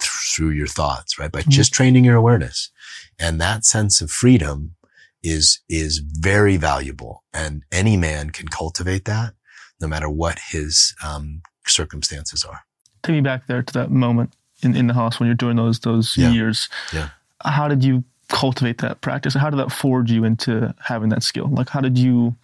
through 0.00 0.50
your 0.50 0.66
thoughts, 0.66 1.18
right? 1.18 1.30
By 1.32 1.42
Mhm. 1.42 1.48
just 1.48 1.72
training 1.72 2.04
your 2.04 2.16
awareness. 2.16 2.70
And 3.18 3.40
that 3.40 3.64
sense 3.64 4.00
of 4.00 4.10
freedom 4.10 4.74
is, 5.22 5.60
is 5.68 5.98
very 5.98 6.56
valuable. 6.56 7.24
And 7.32 7.62
any 7.72 7.96
man 7.96 8.30
can 8.30 8.48
cultivate 8.48 9.04
that 9.06 9.34
no 9.80 9.86
matter 9.88 10.08
what 10.08 10.38
his, 10.50 10.94
um, 11.04 11.42
circumstances 11.66 12.44
are. 12.44 12.60
Take 13.02 13.14
me 13.14 13.20
back 13.20 13.46
there 13.46 13.62
to 13.62 13.72
that 13.74 13.90
moment 13.90 14.34
in, 14.62 14.74
in 14.76 14.86
the 14.86 14.94
house 14.94 15.20
when 15.20 15.26
you're 15.28 15.34
doing 15.36 15.56
those 15.56 15.80
those 15.80 16.16
Yeah. 16.16 16.30
years. 16.30 16.68
Yeah. 16.92 17.10
How 17.44 17.68
did 17.68 17.84
you 17.84 18.04
cultivate 18.28 18.78
that 18.78 19.00
practice? 19.00 19.34
How 19.34 19.50
did 19.50 19.58
that 19.58 19.70
forge 19.72 20.10
you 20.10 20.24
into 20.24 20.74
having 20.80 21.10
that 21.10 21.22
skill? 21.22 21.46
Like 21.48 21.68
how 21.68 21.80
did 21.80 21.96
you 21.98 22.36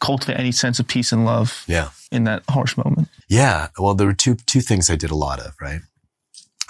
cultivate 0.00 0.38
any 0.38 0.52
sense 0.52 0.78
of 0.80 0.86
peace 0.88 1.12
and 1.12 1.24
love 1.24 1.64
Yeah. 1.66 1.90
in 2.10 2.24
that 2.24 2.42
harsh 2.48 2.76
moment? 2.76 3.08
Yeah. 3.28 3.68
Well, 3.78 3.94
there 3.94 4.06
were 4.06 4.14
two, 4.14 4.34
two 4.46 4.60
things 4.60 4.90
I 4.90 4.96
did 4.96 5.10
a 5.10 5.16
lot 5.16 5.40
of, 5.40 5.54
right? 5.60 5.80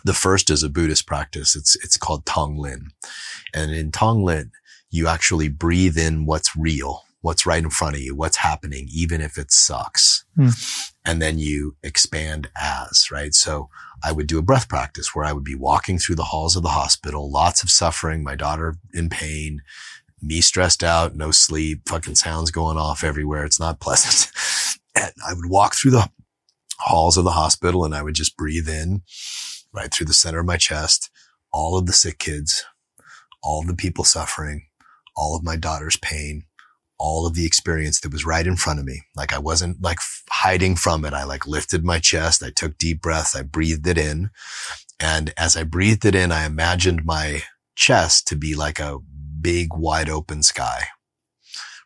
The 0.04 0.14
first 0.14 0.50
is 0.50 0.62
a 0.62 0.68
Buddhist 0.68 1.06
practice. 1.06 1.54
It's, 1.54 1.76
it's 1.76 1.96
called 1.96 2.24
Tonglen. 2.24 2.86
And 3.54 3.72
in 3.72 3.90
Tonglen, 3.90 4.50
you 4.90 5.08
actually 5.08 5.48
breathe 5.48 5.96
in 5.96 6.26
what's 6.26 6.56
real, 6.56 7.04
what's 7.20 7.46
right 7.46 7.62
in 7.62 7.70
front 7.70 7.96
of 7.96 8.02
you, 8.02 8.14
what's 8.14 8.38
happening, 8.38 8.88
even 8.92 9.20
if 9.20 9.38
it 9.38 9.50
sucks. 9.50 10.24
Hmm. 10.36 10.48
And 11.04 11.22
then 11.22 11.38
you 11.38 11.76
expand 11.82 12.50
as, 12.60 13.10
right? 13.10 13.34
So 13.34 13.68
I 14.04 14.12
would 14.12 14.26
do 14.26 14.38
a 14.38 14.42
breath 14.42 14.68
practice 14.68 15.14
where 15.14 15.24
I 15.24 15.32
would 15.32 15.44
be 15.44 15.54
walking 15.54 15.98
through 15.98 16.16
the 16.16 16.24
halls 16.24 16.56
of 16.56 16.62
the 16.62 16.70
hospital, 16.70 17.30
lots 17.30 17.62
of 17.62 17.70
suffering, 17.70 18.22
my 18.22 18.34
daughter 18.34 18.76
in 18.92 19.08
pain, 19.08 19.62
me 20.20 20.40
stressed 20.40 20.84
out, 20.84 21.16
no 21.16 21.30
sleep, 21.30 21.88
fucking 21.88 22.14
sounds 22.14 22.50
going 22.50 22.76
off 22.76 23.02
everywhere. 23.02 23.44
It's 23.44 23.60
not 23.60 23.80
pleasant. 23.80 24.30
and 24.94 25.12
I 25.26 25.34
would 25.34 25.48
walk 25.48 25.74
through 25.74 25.92
the 25.92 26.10
halls 26.78 27.16
of 27.16 27.24
the 27.24 27.32
hospital 27.32 27.84
and 27.84 27.94
I 27.94 28.02
would 28.02 28.14
just 28.14 28.36
breathe 28.36 28.68
in 28.68 29.02
right 29.72 29.92
through 29.92 30.06
the 30.06 30.12
center 30.12 30.40
of 30.40 30.46
my 30.46 30.56
chest, 30.56 31.10
all 31.52 31.76
of 31.76 31.86
the 31.86 31.92
sick 31.92 32.18
kids, 32.18 32.64
all 33.42 33.62
the 33.62 33.74
people 33.74 34.04
suffering, 34.04 34.66
all 35.16 35.36
of 35.36 35.42
my 35.42 35.56
daughter's 35.56 35.96
pain, 35.96 36.44
all 36.98 37.26
of 37.26 37.34
the 37.34 37.44
experience 37.44 38.00
that 38.00 38.12
was 38.12 38.24
right 38.24 38.46
in 38.46 38.56
front 38.56 38.78
of 38.78 38.84
me. 38.84 39.02
Like 39.16 39.32
I 39.32 39.38
wasn't 39.38 39.82
like 39.82 39.98
hiding 40.30 40.76
from 40.76 41.04
it. 41.04 41.12
I 41.12 41.24
like 41.24 41.46
lifted 41.46 41.84
my 41.84 41.98
chest. 41.98 42.42
I 42.42 42.50
took 42.50 42.78
deep 42.78 43.02
breaths. 43.02 43.34
I 43.34 43.42
breathed 43.42 43.86
it 43.86 43.98
in. 43.98 44.30
And 45.00 45.34
as 45.36 45.56
I 45.56 45.64
breathed 45.64 46.04
it 46.04 46.14
in, 46.14 46.30
I 46.30 46.46
imagined 46.46 47.04
my 47.04 47.42
chest 47.74 48.28
to 48.28 48.36
be 48.36 48.54
like 48.54 48.78
a 48.78 48.98
big 49.40 49.74
wide 49.74 50.08
open 50.08 50.42
sky. 50.44 50.84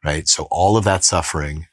Right. 0.04 0.28
So 0.28 0.46
all 0.50 0.76
of 0.76 0.84
that 0.84 1.02
suffering 1.02 1.66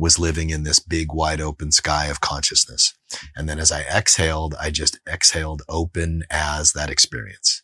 was 0.00 0.18
living 0.18 0.48
in 0.48 0.62
this 0.62 0.78
big 0.78 1.12
wide 1.12 1.42
open 1.42 1.70
sky 1.70 2.06
of 2.06 2.22
consciousness. 2.22 2.94
And 3.36 3.48
then 3.48 3.58
as 3.58 3.70
I 3.70 3.82
exhaled, 3.82 4.54
I 4.58 4.70
just 4.70 4.98
exhaled 5.06 5.62
open 5.68 6.24
as 6.30 6.72
that 6.72 6.88
experience. 6.88 7.62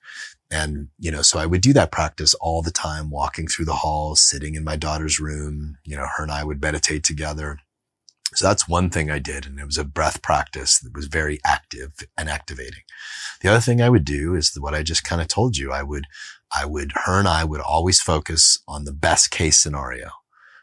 And, 0.51 0.89
you 0.99 1.11
know, 1.11 1.23
so 1.23 1.39
I 1.39 1.47
would 1.47 1.63
do 1.63 1.73
that 1.73 1.91
practice 1.91 2.35
all 2.35 2.61
the 2.61 2.71
time, 2.71 3.11
walking 3.11 3.49
through 3.49 3.65
the 3.65 3.73
halls, 3.73 4.21
sitting 4.21 4.55
in 4.55 4.65
my 4.65 4.77
daughter's 4.77 5.19
room. 5.19 5.79
You 5.85 5.97
know, 5.97 6.07
her 6.17 6.23
and 6.23 6.31
I 6.31 6.45
would 6.45 6.61
meditate 6.61 7.05
together. 7.05 7.59
So 8.35 8.47
that's 8.47 8.69
one 8.69 8.91
thing 8.91 9.11
I 9.11 9.19
did. 9.19 9.47
And 9.47 9.59
it 9.59 9.65
was 9.65 9.79
a 9.79 9.85
breath 9.85 10.21
practice 10.21 10.79
that 10.81 10.95
was 10.95 11.07
very 11.07 11.41
active 11.45 11.93
and 12.19 12.29
activating. 12.29 12.83
The 13.41 13.49
other 13.49 13.61
thing 13.61 13.81
I 13.81 13.89
would 13.89 14.05
do 14.05 14.35
is 14.35 14.53
what 14.61 14.75
I 14.75 14.83
just 14.83 15.05
kind 15.05 15.23
of 15.23 15.29
told 15.29 15.57
you. 15.57 15.73
I 15.73 15.83
would, 15.83 16.05
I 16.55 16.67
would, 16.67 16.93
her 17.07 17.19
and 17.19 17.27
I 17.27 17.45
would 17.45 17.61
always 17.63 18.01
focus 18.01 18.63
on 18.69 18.85
the 18.85 18.93
best 18.93 19.31
case 19.31 19.57
scenario. 19.57 20.11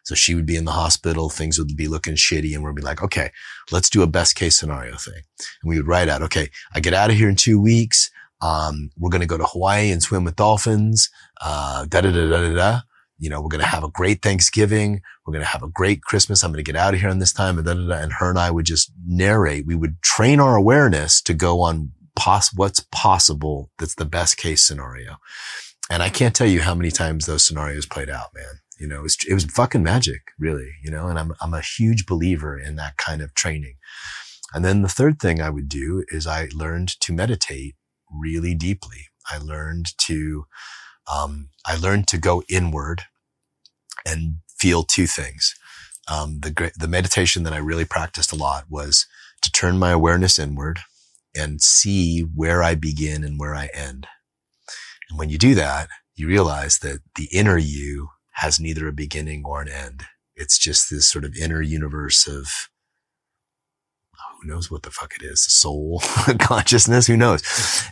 So 0.04 0.16
she 0.16 0.36
would 0.36 0.45
be 0.45 0.56
in 0.56 0.66
the 0.66 0.72
hospital. 0.72 1.30
Things 1.30 1.58
would 1.58 1.76
be 1.76 1.88
looking 1.88 2.16
shitty 2.16 2.54
and 2.54 2.64
we'd 2.64 2.76
be 2.76 2.82
like, 2.82 3.01
okay, 3.01 3.32
let's 3.72 3.89
do 3.89 4.04
a 4.04 4.08
best 4.08 4.36
case 4.36 4.58
scenario 4.58 4.95
thing. 4.97 5.22
And 5.62 5.70
we 5.70 5.78
would 5.78 5.88
write 5.88 6.10
out, 6.10 6.22
okay, 6.24 6.49
I 6.76 6.80
get 6.80 6.93
out 6.93 7.10
of 7.10 7.16
here 7.16 7.30
in 7.30 7.36
two 7.36 7.60
weeks. 7.60 8.12
Um, 8.41 8.91
we're 8.97 9.10
going 9.10 9.22
to 9.22 9.28
go 9.28 9.38
to 9.38 9.45
Hawaii 9.45 9.91
and 9.91 10.04
swim 10.04 10.26
with 10.26 10.36
dolphins. 10.36 11.10
Uh, 11.41 11.86
da 11.86 12.01
da 12.01 12.12
da 12.12 12.28
da 12.30 12.54
da. 12.54 12.80
You 13.18 13.30
know, 13.30 13.41
we're 13.41 13.49
going 13.49 13.62
to 13.62 13.68
have 13.68 13.86
a 13.86 13.89
great 13.89 14.22
Thanksgiving. 14.22 15.01
We're 15.26 15.32
going 15.32 15.45
to 15.45 15.49
have 15.49 15.64
a 15.64 15.70
great 15.70 16.01
Christmas. 16.01 16.43
I'm 16.43 16.51
going 16.51 16.64
to 16.64 16.70
get 16.70 16.76
out 16.76 16.93
of 16.93 16.99
here 16.99 17.10
on 17.10 17.20
this 17.20 17.32
time. 17.32 17.58
And, 17.58 17.66
da, 17.66 17.74
da, 17.74 17.88
da. 17.88 17.95
and 17.95 18.14
her 18.14 18.30
and 18.30 18.38
I 18.38 18.51
would 18.51 18.66
just 18.66 18.91
narrate. 19.08 19.66
We 19.66 19.76
would 19.76 20.01
train 20.01 20.41
our 20.41 20.58
awareness 20.58 21.22
to 21.22 21.34
go 21.34 21.62
on 21.62 21.93
pos- 22.18 22.54
what's 22.54 22.86
possible. 22.91 23.72
That's 23.80 23.95
the 23.95 24.06
best 24.06 24.36
case 24.36 24.68
scenario. 24.68 25.18
And 25.89 26.04
I 26.04 26.10
can't 26.10 26.36
tell 26.36 26.47
you 26.47 26.62
how 26.62 26.76
many 26.76 26.91
times 26.91 27.26
those 27.26 27.45
scenarios 27.45 27.86
played 27.86 28.10
out, 28.10 28.34
man. 28.36 28.60
You 28.80 28.88
know, 28.88 28.99
it 28.99 29.03
was, 29.03 29.17
it 29.30 29.34
was 29.34 29.45
fucking 29.45 29.84
magic, 29.84 30.21
really, 30.39 30.71
you 30.84 30.91
know, 30.91 31.07
and 31.07 31.19
I'm, 31.19 31.34
I'm 31.41 31.53
a 31.53 31.61
huge 31.61 32.05
believer 32.05 32.57
in 32.59 32.76
that 32.78 32.97
kind 32.97 33.21
of 33.21 33.34
training. 33.36 33.76
And 34.53 34.65
then 34.65 34.82
the 34.82 34.89
third 34.89 35.19
thing 35.19 35.41
I 35.41 35.49
would 35.49 35.69
do 35.69 36.03
is 36.09 36.28
I 36.28 36.49
learned 36.53 36.89
to 37.01 37.13
meditate 37.13 37.76
really 38.11 38.55
deeply. 38.55 39.07
I 39.32 39.38
learned 39.39 39.97
to, 40.07 40.45
um, 41.13 41.49
I 41.65 41.76
learned 41.76 42.07
to 42.09 42.17
go 42.17 42.43
inward 42.49 43.03
and 44.05 44.38
feel 44.57 44.84
two 44.84 45.07
things. 45.07 45.55
um, 46.07 46.39
the 46.41 46.51
great, 46.51 46.74
the 46.78 46.88
meditation 46.88 47.43
that 47.43 47.53
I 47.53 47.57
really 47.57 47.86
practiced 47.86 48.32
a 48.32 48.36
lot 48.36 48.65
was 48.69 49.05
to 49.41 49.51
turn 49.51 49.78
my 49.78 49.91
awareness 49.91 50.38
inward 50.39 50.80
and 51.36 51.61
see 51.61 52.21
where 52.21 52.61
I 52.61 52.76
begin 52.76 53.24
and 53.24 53.39
where 53.39 53.55
I 53.55 53.69
end. 53.74 54.07
And 55.09 55.17
when 55.17 55.30
you 55.30 55.38
do 55.38 55.55
that, 55.55 55.89
you 56.15 56.28
realize 56.28 56.80
that 56.80 56.99
the 57.15 57.30
inner 57.32 57.57
you 57.57 58.09
has 58.34 58.59
neither 58.59 58.88
a 58.88 58.93
beginning 58.93 59.43
or 59.45 59.61
an 59.61 59.69
end. 59.69 60.03
It's 60.36 60.57
just 60.57 60.89
this 60.89 61.07
sort 61.07 61.25
of 61.25 61.36
inner 61.36 61.61
universe 61.61 62.27
of 62.27 62.69
who 64.41 64.49
knows 64.49 64.69
what 64.69 64.84
the 64.84 64.91
fuck 64.91 65.13
it 65.15 65.23
is, 65.23 65.43
soul, 65.43 65.99
consciousness, 66.39 67.07
who 67.07 67.17
knows? 67.17 67.43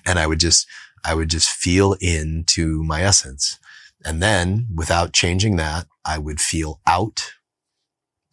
And 0.05 0.19
I 0.19 0.27
would 0.27 0.39
just, 0.39 0.67
I 1.03 1.13
would 1.13 1.29
just 1.29 1.49
feel 1.49 1.95
into 2.01 2.83
my 2.83 3.01
essence. 3.03 3.59
And 4.03 4.21
then 4.21 4.67
without 4.75 5.13
changing 5.13 5.55
that, 5.57 5.87
I 6.05 6.17
would 6.17 6.41
feel 6.41 6.81
out 6.87 7.33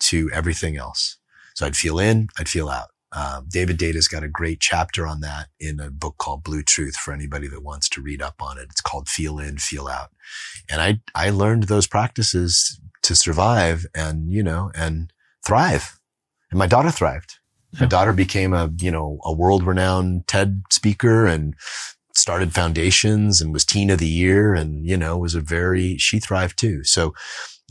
to 0.00 0.30
everything 0.32 0.76
else. 0.76 1.18
So 1.54 1.66
I'd 1.66 1.76
feel 1.76 1.98
in, 1.98 2.28
I'd 2.38 2.48
feel 2.48 2.68
out. 2.68 2.88
Uh, 3.10 3.40
David 3.48 3.78
Deida's 3.78 4.08
got 4.08 4.22
a 4.22 4.28
great 4.28 4.60
chapter 4.60 5.06
on 5.06 5.20
that 5.20 5.48
in 5.58 5.80
a 5.80 5.90
book 5.90 6.16
called 6.18 6.44
Blue 6.44 6.62
Truth 6.62 6.96
for 6.96 7.12
anybody 7.12 7.48
that 7.48 7.62
wants 7.62 7.88
to 7.90 8.02
read 8.02 8.20
up 8.20 8.36
on 8.40 8.58
it. 8.58 8.68
It's 8.70 8.80
called 8.80 9.08
Feel 9.08 9.38
In, 9.38 9.56
Feel 9.56 9.88
Out. 9.88 10.10
And 10.70 10.80
I, 10.80 11.00
I 11.14 11.30
learned 11.30 11.64
those 11.64 11.86
practices 11.86 12.80
to 13.02 13.14
survive 13.14 13.86
and, 13.94 14.30
you 14.30 14.42
know, 14.42 14.70
and 14.74 15.12
thrive. 15.44 15.98
And 16.50 16.58
my 16.58 16.66
daughter 16.66 16.90
thrived. 16.90 17.38
My 17.78 17.86
daughter 17.86 18.12
became 18.12 18.54
a, 18.54 18.70
you 18.80 18.90
know, 18.90 19.18
a 19.24 19.32
world 19.32 19.62
renowned 19.62 20.26
TED 20.26 20.62
speaker 20.70 21.26
and 21.26 21.54
started 22.14 22.54
foundations 22.54 23.40
and 23.40 23.52
was 23.52 23.64
teen 23.64 23.90
of 23.90 23.98
the 23.98 24.06
year 24.06 24.54
and, 24.54 24.86
you 24.86 24.96
know, 24.96 25.18
was 25.18 25.34
a 25.34 25.40
very, 25.40 25.96
she 25.98 26.18
thrived 26.18 26.58
too. 26.58 26.82
So 26.84 27.14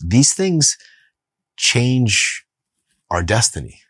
these 0.03 0.33
things 0.33 0.77
change 1.57 2.45
our 3.09 3.23
destiny 3.23 3.81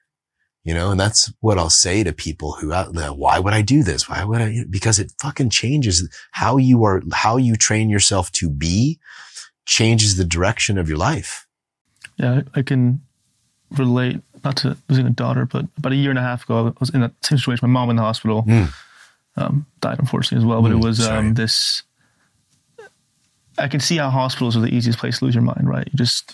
you 0.68 0.74
know, 0.74 0.92
and 0.92 1.00
that's 1.00 1.32
what 1.40 1.58
I'll 1.58 1.70
say 1.70 2.04
to 2.04 2.12
people 2.12 2.52
who, 2.52 2.74
why 2.74 3.40
would 3.40 3.54
I 3.54 3.62
do 3.62 3.84
this? 3.84 4.10
Why 4.10 4.26
would 4.26 4.42
I? 4.42 4.66
Because 4.70 5.00
it 5.00 5.14
fucking 5.22 5.50
changes 5.50 6.10
how 6.32 6.58
you 6.58 6.84
are, 6.84 7.02
how 7.14 7.38
you 7.38 7.56
train 7.56 7.90
yourself 7.90 8.30
to 8.34 8.50
be 8.50 9.00
changes 9.66 10.18
the 10.18 10.26
direction 10.26 10.78
of 10.78 10.90
your 10.90 10.98
life. 10.98 11.48
Yeah, 12.18 12.42
I 12.54 12.64
can 12.64 13.02
relate, 13.78 14.20
not 14.44 14.58
to 14.58 14.76
losing 14.90 15.08
a 15.08 15.12
daughter, 15.12 15.46
but 15.46 15.68
about 15.78 15.94
a 15.94 15.96
year 15.96 16.10
and 16.10 16.20
a 16.20 16.22
half 16.22 16.44
ago, 16.44 16.68
I 16.68 16.74
was 16.82 16.90
in 16.90 17.00
that 17.00 17.14
same 17.24 17.38
situation. 17.38 17.66
My 17.70 17.80
mom 17.80 17.90
in 17.90 17.96
the 17.96 18.02
hospital, 18.02 18.44
mm. 18.44 18.74
um, 19.38 19.66
died 19.80 20.00
unfortunately 20.00 20.44
as 20.44 20.46
well, 20.46 20.62
but 20.62 20.72
mm, 20.72 20.82
it 20.82 20.84
was 20.84 21.08
um, 21.08 21.36
this, 21.36 21.84
I 23.58 23.70
can 23.70 23.80
see 23.80 23.96
how 23.96 24.10
hospitals 24.10 24.58
are 24.58 24.62
the 24.62 24.76
easiest 24.76 25.00
place 25.00 25.20
to 25.20 25.26
lose 25.26 25.34
your 25.34 25.44
mind, 25.44 25.70
right? 25.70 25.88
You 25.90 25.98
just, 25.98 26.34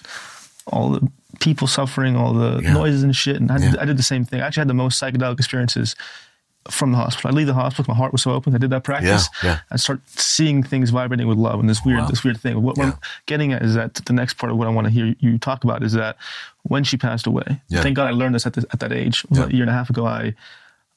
all 0.65 0.89
the 0.89 1.07
people 1.43 1.67
suffering, 1.67 2.15
all 2.15 2.33
the 2.33 2.61
yeah. 2.63 2.73
noises 2.73 3.03
and 3.03 3.13
shit. 3.13 3.35
And 3.35 3.51
I, 3.51 3.57
yeah. 3.57 3.71
did, 3.71 3.79
I, 3.79 3.85
did, 3.85 3.97
the 3.97 4.03
same 4.03 4.23
thing. 4.23 4.39
I 4.39 4.47
actually 4.47 4.61
had 4.61 4.69
the 4.69 4.73
most 4.73 5.01
psychedelic 5.01 5.37
experiences 5.37 5.93
from 6.71 6.93
the 6.93 6.97
hospital. 6.97 7.31
I 7.31 7.33
leave 7.33 7.47
the 7.47 7.53
hospital, 7.53 7.93
my 7.93 7.97
heart 7.97 8.13
was 8.13 8.23
so 8.23 8.31
open. 8.31 8.55
I 8.55 8.57
did 8.57 8.69
that 8.69 8.85
practice. 8.85 9.27
Yeah. 9.43 9.59
I 9.69 9.75
start 9.75 9.99
seeing 10.07 10.63
things 10.63 10.91
vibrating 10.91 11.27
with 11.27 11.37
love 11.37 11.59
and 11.59 11.69
this 11.69 11.83
weird, 11.83 11.99
wow. 11.99 12.07
this 12.07 12.23
weird 12.23 12.39
thing. 12.39 12.61
What, 12.61 12.79
I'm 12.79 12.93
getting 13.25 13.51
at 13.51 13.61
is 13.61 13.73
that 13.73 13.95
the 13.95 14.13
next 14.13 14.35
part 14.35 14.53
of 14.53 14.57
what 14.57 14.67
I 14.67 14.71
want 14.71 14.85
to 14.85 14.91
hear 14.91 15.13
you 15.19 15.37
talk 15.37 15.65
about 15.65 15.83
is 15.83 15.91
that 15.93 16.15
when 16.61 16.85
she 16.85 16.95
passed 16.95 17.27
away, 17.27 17.61
thank 17.69 17.97
God 17.97 18.07
I 18.07 18.11
learned 18.11 18.35
this 18.35 18.47
at, 18.47 18.53
this, 18.53 18.65
at 18.71 18.79
that 18.79 18.93
age, 18.93 19.25
a 19.31 19.51
year 19.51 19.63
and 19.63 19.69
a 19.69 19.73
half 19.73 19.89
ago. 19.89 20.05
I 20.05 20.33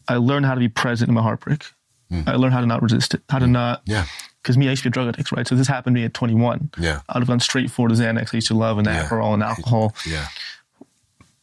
I 0.09 0.19
learned 0.19 0.47
how 0.47 0.55
to 0.55 0.61
be 0.61 0.69
present 0.69 1.09
in 1.09 1.15
my 1.17 1.23
heartbreak. 1.23 1.65
Mm. 2.13 2.29
I 2.29 2.37
learned 2.37 2.55
how 2.55 2.61
to 2.61 2.67
not 2.67 2.81
resist 2.81 3.15
it, 3.15 3.23
how 3.29 3.41
to 3.41 3.47
mm. 3.47 3.51
not 3.51 3.83
yeah 3.85 4.05
because 4.47 4.57
me, 4.57 4.69
I 4.69 4.71
used 4.71 4.85
to 4.85 4.89
be 4.89 4.93
a 4.93 4.93
drug 4.93 5.09
addict, 5.09 5.33
right? 5.33 5.45
So 5.45 5.57
this 5.57 5.67
happened 5.67 5.97
to 5.97 6.01
me 6.01 6.05
at 6.05 6.15
21. 6.15 6.71
Yeah. 6.79 7.01
I'd 7.09 7.19
have 7.19 7.27
gone 7.27 7.41
straight 7.41 7.69
for 7.69 7.89
the 7.89 7.97
Xanax 7.97 8.33
I 8.33 8.37
used 8.37 8.47
to 8.47 8.55
love 8.55 8.79
and 8.79 8.87
yeah. 8.87 9.05
Adderall 9.05 9.35
and 9.35 9.43
alcohol. 9.43 9.93
Yeah. 10.07 10.29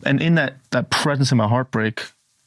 And 0.06 0.22
in 0.22 0.36
that 0.36 0.56
that 0.72 0.90
presence 0.90 1.30
in 1.34 1.38
my 1.38 1.48
heartbreak, 1.48 2.02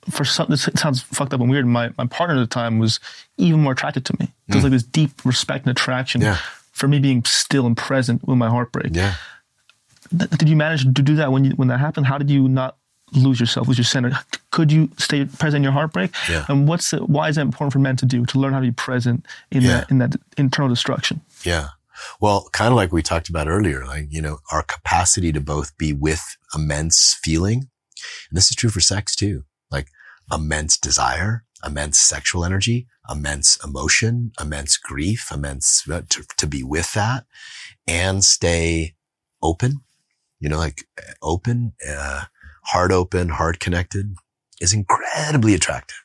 for 0.09 0.24
some, 0.24 0.46
this 0.48 0.66
sounds 0.76 1.02
fucked 1.02 1.34
up 1.34 1.40
and 1.40 1.50
weird. 1.50 1.66
My 1.66 1.90
my 1.98 2.07
partner 2.07 2.36
at 2.36 2.40
the 2.40 2.46
time 2.46 2.78
was 2.78 3.00
even 3.36 3.61
more 3.61 3.72
attracted 3.72 4.07
to 4.07 4.16
me. 4.18 4.32
There's 4.48 4.62
mm. 4.62 4.64
like 4.64 4.72
this 4.72 4.82
deep 4.82 5.26
respect 5.26 5.66
and 5.66 5.76
attraction 5.76 6.22
yeah. 6.22 6.38
for 6.72 6.88
me 6.88 7.00
being 7.00 7.22
still 7.24 7.66
and 7.66 7.76
present 7.76 8.26
with 8.26 8.38
my 8.38 8.48
heartbreak. 8.48 8.96
Yeah. 8.96 9.16
did 10.16 10.48
you 10.48 10.57
manage 10.57 10.84
to 10.84 11.02
do 11.02 11.16
that 11.16 11.32
when 11.32 11.44
you 11.44 11.50
when 11.50 11.68
that 11.68 11.80
happened? 11.80 12.07
How 12.07 12.16
did 12.16 12.30
you 12.30 12.48
not 12.48 12.78
lose 13.12 13.40
yourself, 13.40 13.68
lose 13.68 13.78
your 13.78 13.84
center? 13.84 14.12
Could 14.50 14.72
you 14.72 14.90
stay 14.98 15.24
present 15.24 15.57
in 15.57 15.62
your 15.62 15.72
heartbreak? 15.72 16.12
Yeah. 16.28 16.44
And 16.48 16.66
what's 16.68 16.90
the, 16.90 16.98
why 16.98 17.28
is 17.28 17.36
that 17.36 17.42
important 17.42 17.72
for 17.72 17.78
men 17.78 17.96
to 17.96 18.07
do 18.07 18.24
to 18.26 18.38
learn 18.38 18.52
how 18.52 18.61
to 18.61 18.66
be 18.66 18.72
present 18.72 19.26
in 19.50 19.62
yeah. 19.62 19.68
that 19.68 19.90
in 19.90 19.98
that 19.98 20.16
internal 20.36 20.68
destruction? 20.68 21.20
Yeah. 21.44 21.68
Well, 22.20 22.48
kind 22.52 22.70
of 22.70 22.76
like 22.76 22.92
we 22.92 23.02
talked 23.02 23.28
about 23.28 23.48
earlier, 23.48 23.84
like 23.86 24.07
you 24.11 24.20
know, 24.20 24.38
our 24.52 24.62
capacity 24.62 25.32
to 25.32 25.40
both 25.40 25.76
be 25.78 25.92
with 25.92 26.36
immense 26.54 27.18
feeling, 27.22 27.68
and 28.28 28.36
this 28.36 28.50
is 28.50 28.57
true 28.57 28.70
for 28.70 28.80
sex 28.80 29.16
too, 29.16 29.44
like 29.70 29.88
immense 30.30 30.76
desire, 30.76 31.44
immense 31.64 31.98
sexual 31.98 32.44
energy, 32.44 32.86
immense 33.09 33.59
emotion, 33.64 34.32
immense 34.40 34.76
grief, 34.76 35.28
immense 35.32 35.88
uh, 35.90 36.02
to, 36.11 36.24
to 36.36 36.46
be 36.46 36.62
with 36.62 36.92
that, 36.92 37.24
and 37.86 38.24
stay 38.24 38.94
open. 39.42 39.80
You 40.38 40.50
know, 40.50 40.59
like 40.59 40.84
open. 41.22 41.72
Uh, 41.86 42.24
heart 42.66 42.92
open, 42.92 43.30
heart 43.30 43.60
connected 43.60 44.14
is 44.60 44.72
incredibly 44.72 45.54
attractive, 45.54 45.98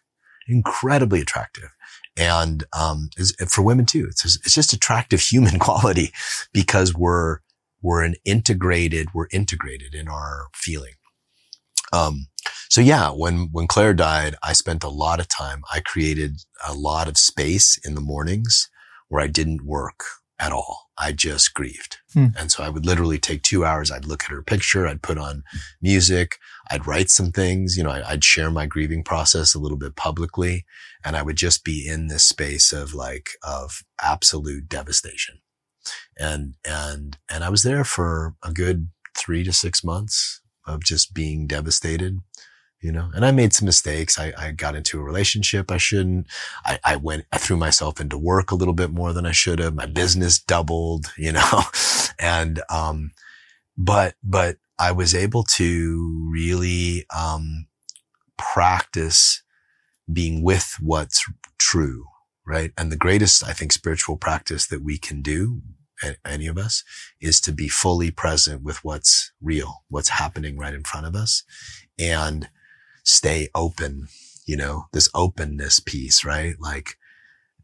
incredibly 0.47 1.21
attractive. 1.21 1.69
And, 2.17 2.65
um, 2.77 3.09
is, 3.17 3.35
for 3.47 3.61
women 3.61 3.85
too, 3.85 4.05
it's, 4.09 4.25
it's 4.25 4.53
just 4.53 4.73
attractive 4.73 5.21
human 5.31 5.59
quality 5.59 6.11
because 6.53 6.93
we're, 6.93 7.39
we're 7.81 8.03
an 8.03 8.15
integrated, 8.25 9.07
we're 9.13 9.27
integrated 9.31 9.95
in 9.95 10.07
our 10.07 10.47
feeling. 10.53 10.93
Um, 11.93 12.27
so 12.69 12.79
yeah, 12.79 13.09
when, 13.09 13.49
when 13.51 13.67
Claire 13.67 13.93
died, 13.93 14.35
I 14.43 14.53
spent 14.53 14.83
a 14.83 14.89
lot 14.89 15.19
of 15.19 15.27
time. 15.27 15.63
I 15.73 15.81
created 15.81 16.37
a 16.65 16.73
lot 16.73 17.07
of 17.07 17.17
space 17.17 17.77
in 17.83 17.95
the 17.95 18.01
mornings 18.01 18.69
where 19.09 19.21
I 19.21 19.27
didn't 19.27 19.65
work 19.65 20.05
at 20.41 20.51
all. 20.51 20.89
I 20.97 21.11
just 21.11 21.53
grieved. 21.53 21.97
Hmm. 22.13 22.27
And 22.37 22.51
so 22.51 22.63
I 22.63 22.69
would 22.69 22.85
literally 22.85 23.19
take 23.19 23.43
two 23.43 23.63
hours. 23.63 23.91
I'd 23.91 24.05
look 24.05 24.23
at 24.23 24.31
her 24.31 24.41
picture. 24.41 24.87
I'd 24.87 25.03
put 25.03 25.17
on 25.17 25.43
music. 25.81 26.37
I'd 26.69 26.87
write 26.87 27.09
some 27.09 27.31
things. 27.31 27.77
You 27.77 27.83
know, 27.83 27.91
I'd 28.05 28.23
share 28.23 28.49
my 28.49 28.65
grieving 28.65 29.03
process 29.03 29.53
a 29.53 29.59
little 29.59 29.77
bit 29.77 29.95
publicly 29.95 30.65
and 31.05 31.15
I 31.15 31.21
would 31.21 31.37
just 31.37 31.63
be 31.63 31.87
in 31.87 32.07
this 32.07 32.23
space 32.23 32.73
of 32.73 32.93
like, 32.93 33.29
of 33.43 33.83
absolute 34.01 34.67
devastation. 34.67 35.39
And, 36.17 36.55
and, 36.65 37.17
and 37.29 37.43
I 37.43 37.49
was 37.49 37.63
there 37.63 37.83
for 37.83 38.35
a 38.43 38.51
good 38.51 38.89
three 39.15 39.43
to 39.43 39.53
six 39.53 39.83
months 39.83 40.41
of 40.65 40.83
just 40.83 41.13
being 41.13 41.47
devastated 41.47 42.19
you 42.81 42.91
know, 42.91 43.09
and 43.13 43.23
I 43.25 43.31
made 43.31 43.53
some 43.53 43.67
mistakes. 43.67 44.19
I, 44.19 44.33
I 44.37 44.51
got 44.51 44.75
into 44.75 44.99
a 44.99 45.03
relationship 45.03 45.71
I 45.71 45.77
shouldn't. 45.77 46.27
I, 46.65 46.79
I 46.83 46.95
went, 46.95 47.25
I 47.31 47.37
threw 47.37 47.55
myself 47.57 48.01
into 48.01 48.17
work 48.17 48.51
a 48.51 48.55
little 48.55 48.73
bit 48.73 48.91
more 48.91 49.13
than 49.13 49.25
I 49.25 49.31
should 49.31 49.59
have. 49.59 49.75
My 49.75 49.85
business 49.85 50.39
doubled, 50.39 51.13
you 51.17 51.31
know, 51.31 51.61
and, 52.19 52.61
um, 52.69 53.11
but, 53.77 54.15
but 54.23 54.57
I 54.79 54.91
was 54.91 55.13
able 55.13 55.43
to 55.43 56.29
really, 56.31 57.05
um, 57.15 57.67
practice 58.37 59.43
being 60.11 60.43
with 60.43 60.75
what's 60.81 61.23
true, 61.59 62.05
right? 62.45 62.71
And 62.77 62.91
the 62.91 62.97
greatest, 62.97 63.43
I 63.47 63.53
think, 63.53 63.71
spiritual 63.71 64.17
practice 64.17 64.65
that 64.67 64.83
we 64.83 64.97
can 64.97 65.21
do, 65.21 65.61
any 66.25 66.47
of 66.47 66.57
us, 66.57 66.83
is 67.21 67.39
to 67.41 67.51
be 67.51 67.67
fully 67.67 68.09
present 68.09 68.63
with 68.63 68.83
what's 68.83 69.31
real, 69.39 69.83
what's 69.89 70.09
happening 70.09 70.57
right 70.57 70.73
in 70.73 70.83
front 70.83 71.05
of 71.05 71.15
us. 71.15 71.43
And 71.99 72.49
stay 73.03 73.49
open, 73.55 74.07
you 74.45 74.55
know, 74.57 74.85
this 74.93 75.09
openness 75.13 75.79
piece, 75.79 76.23
right? 76.25 76.55
Like, 76.59 76.97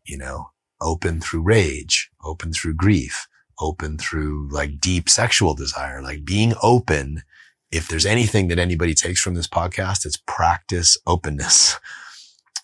you 0.05 0.17
know, 0.17 0.51
open 0.81 1.19
through 1.21 1.41
rage, 1.41 2.09
open 2.23 2.53
through 2.53 2.75
grief, 2.75 3.27
open 3.59 3.97
through 3.97 4.49
like 4.51 4.79
deep 4.79 5.09
sexual 5.09 5.53
desire, 5.53 6.01
like 6.01 6.23
being 6.23 6.53
open. 6.61 7.23
If 7.71 7.87
there's 7.87 8.05
anything 8.05 8.47
that 8.47 8.59
anybody 8.59 8.93
takes 8.93 9.19
from 9.19 9.33
this 9.33 9.47
podcast, 9.47 10.05
it's 10.05 10.17
practice 10.25 10.97
openness. 11.05 11.79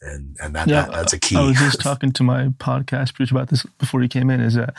And, 0.01 0.37
and 0.41 0.55
that, 0.55 0.67
yeah, 0.67 0.83
that, 0.83 0.91
that's 0.91 1.13
a 1.13 1.19
key. 1.19 1.37
I 1.37 1.41
was 1.41 1.57
just 1.57 1.79
talking 1.79 2.11
to 2.13 2.23
my 2.23 2.47
podcast 2.47 3.13
producer 3.13 3.35
about 3.35 3.49
this 3.49 3.65
before 3.79 4.01
he 4.01 4.07
came 4.07 4.29
in 4.29 4.41
is 4.41 4.55
that, 4.55 4.73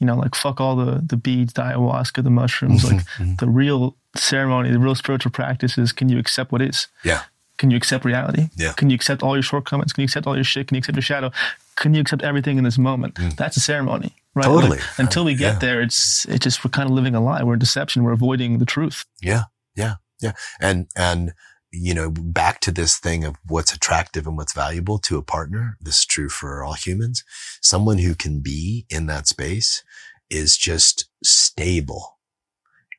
you 0.00 0.06
know, 0.06 0.16
like 0.16 0.34
fuck 0.34 0.60
all 0.60 0.76
the, 0.76 1.00
the 1.04 1.16
beads, 1.16 1.52
the 1.52 1.62
ayahuasca, 1.62 2.22
the 2.24 2.30
mushrooms, 2.30 2.84
like 2.84 3.04
mm-hmm. 3.06 3.36
the 3.36 3.48
real 3.48 3.96
ceremony, 4.16 4.70
the 4.70 4.78
real 4.78 4.96
spiritual 4.96 5.30
practices. 5.30 5.92
Can 5.92 6.08
you 6.08 6.18
accept 6.18 6.50
what 6.50 6.60
is? 6.60 6.88
Yeah. 7.04 7.22
Can 7.64 7.70
you 7.70 7.78
accept 7.78 8.04
reality? 8.04 8.50
Yeah. 8.56 8.74
Can 8.74 8.90
you 8.90 8.94
accept 8.94 9.22
all 9.22 9.34
your 9.34 9.42
shortcomings? 9.42 9.94
Can 9.94 10.02
you 10.02 10.04
accept 10.04 10.26
all 10.26 10.34
your 10.34 10.44
shit? 10.44 10.68
Can 10.68 10.74
you 10.74 10.80
accept 10.80 10.96
your 10.96 11.02
shadow? 11.02 11.30
Can 11.76 11.94
you 11.94 12.02
accept 12.02 12.22
everything 12.22 12.58
in 12.58 12.64
this 12.64 12.76
moment? 12.76 13.14
Mm. 13.14 13.36
That's 13.36 13.56
a 13.56 13.60
ceremony, 13.60 14.14
right? 14.34 14.44
Totally. 14.44 14.76
Like, 14.76 14.98
until 14.98 15.24
we 15.24 15.34
get 15.34 15.54
yeah. 15.54 15.58
there, 15.60 15.80
it's 15.80 16.26
it's 16.26 16.44
just 16.44 16.62
we're 16.62 16.70
kind 16.70 16.90
of 16.90 16.94
living 16.94 17.14
a 17.14 17.24
lie. 17.24 17.42
We're 17.42 17.54
in 17.54 17.58
deception. 17.58 18.02
We're 18.02 18.12
avoiding 18.12 18.58
the 18.58 18.66
truth. 18.66 19.06
Yeah, 19.22 19.44
yeah, 19.74 19.94
yeah. 20.20 20.32
And 20.60 20.88
and 20.94 21.32
you 21.72 21.94
know, 21.94 22.10
back 22.10 22.60
to 22.60 22.70
this 22.70 22.98
thing 22.98 23.24
of 23.24 23.36
what's 23.46 23.72
attractive 23.72 24.26
and 24.26 24.36
what's 24.36 24.52
valuable 24.52 24.98
to 24.98 25.16
a 25.16 25.22
partner. 25.22 25.78
This 25.80 26.00
is 26.00 26.04
true 26.04 26.28
for 26.28 26.62
all 26.62 26.74
humans. 26.74 27.24
Someone 27.62 27.96
who 27.96 28.14
can 28.14 28.40
be 28.40 28.84
in 28.90 29.06
that 29.06 29.26
space 29.26 29.82
is 30.28 30.58
just 30.58 31.08
stable, 31.24 32.18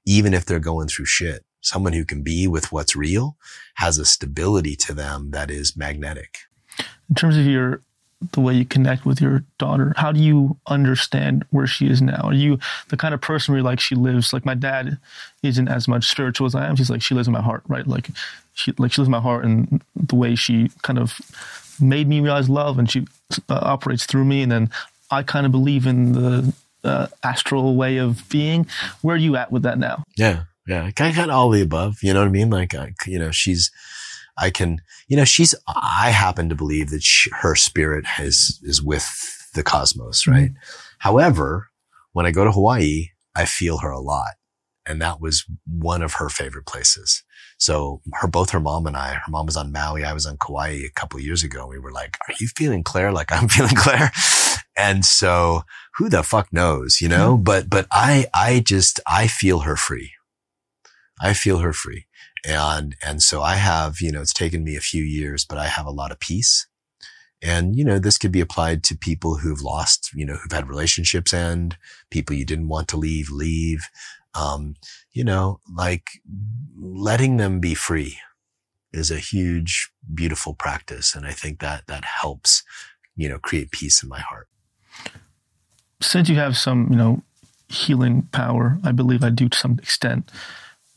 even 0.08 0.34
if 0.34 0.44
they're 0.44 0.58
going 0.58 0.88
through 0.88 1.06
shit 1.06 1.46
Someone 1.66 1.94
who 1.94 2.06
can 2.06 2.22
be 2.22 2.48
with 2.48 2.72
what's 2.72 2.96
real 2.96 3.38
has 3.76 3.98
a 3.98 4.06
stability 4.06 4.76
to 4.76 4.94
them 4.94 5.32
that 5.32 5.50
is 5.50 5.76
magnetic. 5.76 6.42
In 7.10 7.16
terms 7.16 7.36
of 7.38 7.46
your 7.48 7.82
the 8.32 8.40
way 8.40 8.54
you 8.54 8.66
connect 8.66 9.06
with 9.06 9.20
your 9.20 9.44
daughter, 9.58 9.94
how 9.98 10.12
do 10.12 10.20
you 10.20 10.58
understand 10.68 11.44
where 11.50 11.66
she 11.66 11.88
is 11.88 12.04
now? 12.04 12.22
Are 12.24 12.34
you 12.34 12.60
the 12.90 12.98
kind 12.98 13.16
of 13.16 13.22
person 13.22 13.54
where 13.54 13.64
like 13.64 13.80
she 13.80 13.96
lives 13.96 14.32
like 14.32 14.46
my 14.46 14.54
dad 14.54 15.00
isn't 15.42 15.68
as 15.68 15.88
much 15.88 16.08
spiritual 16.08 16.46
as 16.46 16.54
I 16.54 16.68
am. 16.68 16.76
She's 16.76 16.92
like 16.92 17.02
she 17.02 17.16
lives 17.16 17.28
in 17.28 17.34
my 17.34 17.42
heart, 17.42 17.64
right? 17.68 17.88
Like 17.88 18.10
she 18.54 18.72
like 18.78 18.92
she 18.92 19.02
lives 19.02 19.08
in 19.08 19.12
my 19.12 19.20
heart 19.20 19.44
and 19.44 19.84
the 19.96 20.16
way 20.16 20.36
she 20.36 20.70
kind 20.84 21.00
of 21.00 21.20
made 21.82 22.08
me 22.08 22.20
realize 22.20 22.48
love 22.48 22.78
and 22.78 22.90
she 22.90 23.08
uh, 23.50 23.60
operates 23.64 24.06
through 24.06 24.26
me 24.26 24.44
and 24.44 24.52
then 24.52 24.70
I 25.10 25.24
kind 25.24 25.48
of 25.48 25.52
believe 25.52 25.88
in 25.88 26.14
the 26.14 26.54
uh, 26.84 27.08
astral 27.24 27.76
way 27.76 27.98
of 27.98 28.28
being. 28.30 28.68
Where 29.02 29.16
are 29.16 29.20
you 29.20 29.36
at 29.36 29.52
with 29.52 29.64
that 29.64 29.80
now? 29.80 30.04
Yeah. 30.16 30.44
Yeah. 30.68 30.90
Kind 30.92 31.18
of 31.18 31.30
all 31.30 31.50
the 31.50 31.62
above. 31.62 31.98
You 32.02 32.14
know 32.14 32.22
what 32.22 32.28
I 32.28 32.32
mean? 32.32 32.50
Like, 32.50 32.74
I, 32.74 32.94
you 33.06 33.20
know, 33.20 33.32
she's, 33.32 33.72
I 34.38 34.50
can, 34.50 34.82
you 35.08 35.16
know, 35.16 35.26
she's, 35.26 35.56
I 35.68 36.10
happen 36.10 36.50
to 36.50 36.56
believe 36.56 36.90
that 36.90 37.04
she, 37.04 37.30
her 37.42 37.56
spirit 37.56 38.06
has, 38.06 38.60
is 38.64 38.82
with 38.82 39.08
the 39.54 39.64
cosmos, 39.64 40.28
right? 40.28 40.52
Mm-hmm. 40.52 40.80
However, 41.00 41.70
when 42.14 42.26
I 42.26 42.32
go 42.32 42.44
to 42.44 42.52
Hawaii, 42.52 43.10
I 43.36 43.46
feel 43.46 43.80
her 43.80 43.92
a 43.92 44.00
lot. 44.00 44.34
And 44.88 45.02
that 45.02 45.20
was 45.20 45.46
one 45.66 46.02
of 46.02 46.14
her 46.14 46.30
favorite 46.30 46.66
places. 46.66 47.24
So 47.58 48.02
her, 48.14 48.28
both 48.28 48.52
her 48.52 48.60
mom 48.60 48.86
and 48.86 48.96
I, 48.96 49.14
her 49.14 49.32
mom 49.32 49.48
was 49.48 49.58
on 49.58 49.72
Maui. 49.72 50.04
I 50.04 50.14
was 50.14 50.26
on 50.26 50.38
Kauai 50.38 50.84
a 50.86 50.92
couple 50.96 51.20
years 51.20 51.44
ago. 51.44 51.68
We 51.68 51.80
were 51.80 51.92
like, 51.92 52.18
are 52.28 52.36
you 52.40 52.48
feeling 52.56 52.84
Claire? 52.84 53.12
Like 53.12 53.32
I'm 53.32 53.48
feeling 53.50 53.76
Claire. 53.76 54.12
And 54.78 55.06
so 55.06 55.64
who 55.98 56.10
the 56.10 56.22
fuck 56.22 56.52
knows, 56.52 57.00
you 57.02 57.08
know, 57.08 57.36
mm-hmm. 57.36 57.44
but, 57.44 57.70
but 57.70 57.88
I, 57.92 58.28
I 58.34 58.60
just, 58.60 59.00
I 59.08 59.28
feel 59.28 59.60
her 59.62 59.76
free. 59.76 60.12
I 61.20 61.34
feel 61.34 61.60
her 61.60 61.74
free. 61.74 62.06
And, 62.46 62.96
and 63.04 63.24
so 63.24 63.42
I 63.42 63.56
have, 63.56 64.02
you 64.02 64.12
know, 64.12 64.22
it's 64.22 64.34
taken 64.34 64.64
me 64.64 64.76
a 64.76 64.82
few 64.82 65.04
years, 65.04 65.46
but 65.46 65.58
I 65.58 65.68
have 65.68 65.86
a 65.86 65.92
lot 65.92 66.12
of 66.12 66.20
peace. 66.20 66.68
And, 67.42 67.76
you 67.76 67.84
know, 67.84 68.00
this 68.00 68.18
could 68.18 68.32
be 68.32 68.42
applied 68.42 68.84
to 68.86 68.98
people 68.98 69.38
who've 69.38 69.62
lost, 69.62 70.12
you 70.14 70.26
know, 70.26 70.36
who've 70.36 70.52
had 70.52 70.70
relationships 70.70 71.34
end, 71.34 71.78
people 72.10 72.36
you 72.36 72.46
didn't 72.46 72.70
want 72.70 72.88
to 72.90 72.98
leave, 72.98 73.30
leave. 73.30 73.88
Um, 74.34 74.76
you 75.12 75.24
know, 75.24 75.60
like 75.74 76.22
letting 76.78 77.38
them 77.38 77.60
be 77.60 77.74
free 77.74 78.18
is 78.92 79.12
a 79.12 79.18
huge, 79.18 79.92
beautiful 80.14 80.54
practice. 80.54 81.16
And 81.16 81.26
I 81.26 81.32
think 81.32 81.60
that 81.60 81.88
that 81.88 82.06
helps, 82.06 82.64
you 83.16 83.30
know, 83.30 83.40
create 83.40 83.72
peace 83.72 84.02
in 84.02 84.10
my 84.10 84.20
heart. 84.20 84.48
Since 86.02 86.30
you 86.30 86.36
have 86.36 86.58
some, 86.58 86.88
you 86.92 86.98
know, 86.98 87.22
healing 87.68 88.24
power, 88.32 88.78
I 88.84 88.92
believe 88.92 89.24
I 89.24 89.30
do 89.30 89.50
to 89.50 89.58
some 89.58 89.80
extent 89.80 90.32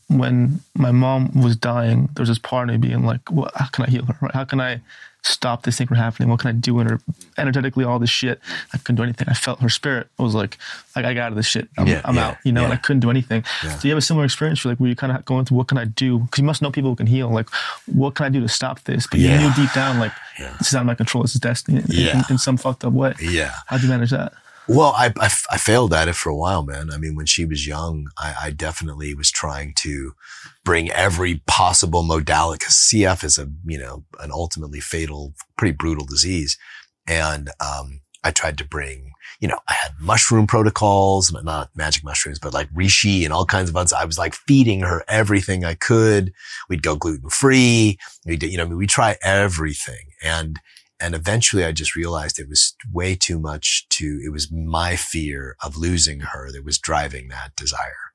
when 0.08 0.60
my 0.74 0.90
mom 0.90 1.40
was 1.40 1.56
dying, 1.56 2.08
there 2.14 2.22
was 2.22 2.28
this 2.28 2.38
part 2.38 2.68
of 2.68 2.80
me 2.80 2.88
being 2.88 3.04
like, 3.04 3.20
well, 3.30 3.50
how 3.54 3.66
can 3.66 3.84
I 3.84 3.90
heal 3.90 4.04
her? 4.04 4.16
Right? 4.20 4.34
How 4.34 4.44
can 4.44 4.60
I 4.60 4.80
stop 5.22 5.64
this 5.64 5.76
thing 5.76 5.86
from 5.86 5.98
happening? 5.98 6.30
What 6.30 6.40
can 6.40 6.48
I 6.48 6.52
do 6.52 6.78
in 6.80 6.88
her 6.88 7.00
energetically? 7.36 7.84
All 7.84 7.98
this 7.98 8.08
shit. 8.08 8.40
I 8.72 8.78
couldn't 8.78 8.96
do 8.96 9.02
anything. 9.02 9.28
I 9.28 9.34
felt 9.34 9.60
her 9.60 9.68
spirit. 9.68 10.06
I 10.18 10.22
was 10.22 10.34
like, 10.34 10.56
I, 10.96 11.00
I 11.00 11.12
got 11.12 11.24
out 11.24 11.32
of 11.32 11.36
this 11.36 11.46
shit. 11.46 11.68
I'm, 11.76 11.86
yeah, 11.86 12.00
I'm 12.04 12.14
yeah, 12.14 12.28
out, 12.28 12.36
you 12.44 12.52
know, 12.52 12.62
yeah. 12.62 12.66
and 12.66 12.74
I 12.74 12.76
couldn't 12.76 13.00
do 13.00 13.10
anything. 13.10 13.44
So 13.62 13.80
you 13.82 13.90
have 13.90 13.98
a 13.98 14.02
similar 14.02 14.24
experience 14.24 14.64
where 14.64 14.72
like, 14.72 14.80
where 14.80 14.88
you 14.88 14.96
kind 14.96 15.12
of 15.12 15.24
going 15.26 15.44
through, 15.44 15.58
what 15.58 15.68
can 15.68 15.76
I 15.76 15.84
do? 15.84 16.20
Cause 16.30 16.38
you 16.38 16.44
must 16.44 16.62
know 16.62 16.70
people 16.70 16.90
who 16.90 16.96
can 16.96 17.06
heal. 17.06 17.30
Like, 17.30 17.50
what 17.86 18.14
can 18.14 18.24
I 18.24 18.28
do 18.30 18.40
to 18.40 18.48
stop 18.48 18.84
this? 18.84 19.06
But 19.06 19.20
you 19.20 19.28
knew 19.36 19.52
deep 19.54 19.72
down, 19.74 19.98
like, 19.98 20.12
this 20.58 20.68
is 20.68 20.74
out 20.74 20.80
of 20.80 20.86
my 20.86 20.94
control. 20.94 21.22
This 21.22 21.34
is 21.34 21.40
destiny 21.40 21.82
in, 21.86 21.92
in, 21.92 22.22
in 22.30 22.38
some 22.38 22.56
fucked 22.56 22.84
up 22.84 22.94
way. 22.94 23.14
Yeah. 23.20 23.52
How'd 23.66 23.82
you 23.82 23.88
manage 23.88 24.10
that? 24.10 24.32
Well, 24.68 24.92
I, 24.96 25.06
I, 25.18 25.30
I, 25.50 25.56
failed 25.56 25.94
at 25.94 26.08
it 26.08 26.14
for 26.14 26.28
a 26.28 26.36
while, 26.36 26.62
man. 26.62 26.90
I 26.92 26.98
mean, 26.98 27.16
when 27.16 27.24
she 27.24 27.46
was 27.46 27.66
young, 27.66 28.08
I, 28.18 28.34
I 28.42 28.50
definitely 28.50 29.14
was 29.14 29.30
trying 29.30 29.72
to 29.78 30.12
bring 30.62 30.90
every 30.90 31.42
possible 31.46 32.02
modality 32.02 32.58
because 32.58 32.74
CF 32.74 33.24
is 33.24 33.38
a, 33.38 33.48
you 33.64 33.78
know, 33.78 34.04
an 34.20 34.30
ultimately 34.30 34.80
fatal, 34.80 35.32
pretty 35.56 35.74
brutal 35.74 36.04
disease. 36.04 36.58
And, 37.06 37.48
um, 37.60 38.02
I 38.24 38.30
tried 38.30 38.58
to 38.58 38.64
bring, 38.64 39.12
you 39.40 39.48
know, 39.48 39.58
I 39.68 39.72
had 39.72 39.92
mushroom 40.00 40.46
protocols, 40.46 41.32
not 41.32 41.70
magic 41.74 42.04
mushrooms, 42.04 42.38
but 42.38 42.52
like 42.52 42.68
reishi 42.74 43.24
and 43.24 43.32
all 43.32 43.46
kinds 43.46 43.70
of 43.70 43.76
others. 43.76 43.94
I 43.94 44.04
was 44.04 44.18
like 44.18 44.34
feeding 44.34 44.80
her 44.80 45.02
everything 45.08 45.64
I 45.64 45.74
could. 45.74 46.32
We'd 46.68 46.82
go 46.82 46.96
gluten 46.96 47.30
free. 47.30 47.96
We 48.26 48.36
did, 48.36 48.50
you 48.50 48.58
know, 48.58 48.64
I 48.64 48.68
mean, 48.68 48.76
we 48.76 48.86
try 48.86 49.16
everything. 49.22 50.08
And, 50.22 50.58
and 51.00 51.14
eventually 51.14 51.64
I 51.64 51.72
just 51.72 51.94
realized 51.94 52.38
it 52.38 52.48
was 52.48 52.74
way 52.92 53.14
too 53.14 53.38
much 53.38 53.86
to, 53.90 54.20
it 54.24 54.30
was 54.30 54.50
my 54.50 54.96
fear 54.96 55.56
of 55.62 55.76
losing 55.76 56.20
her 56.20 56.50
that 56.52 56.64
was 56.64 56.78
driving 56.78 57.28
that 57.28 57.54
desire, 57.56 58.12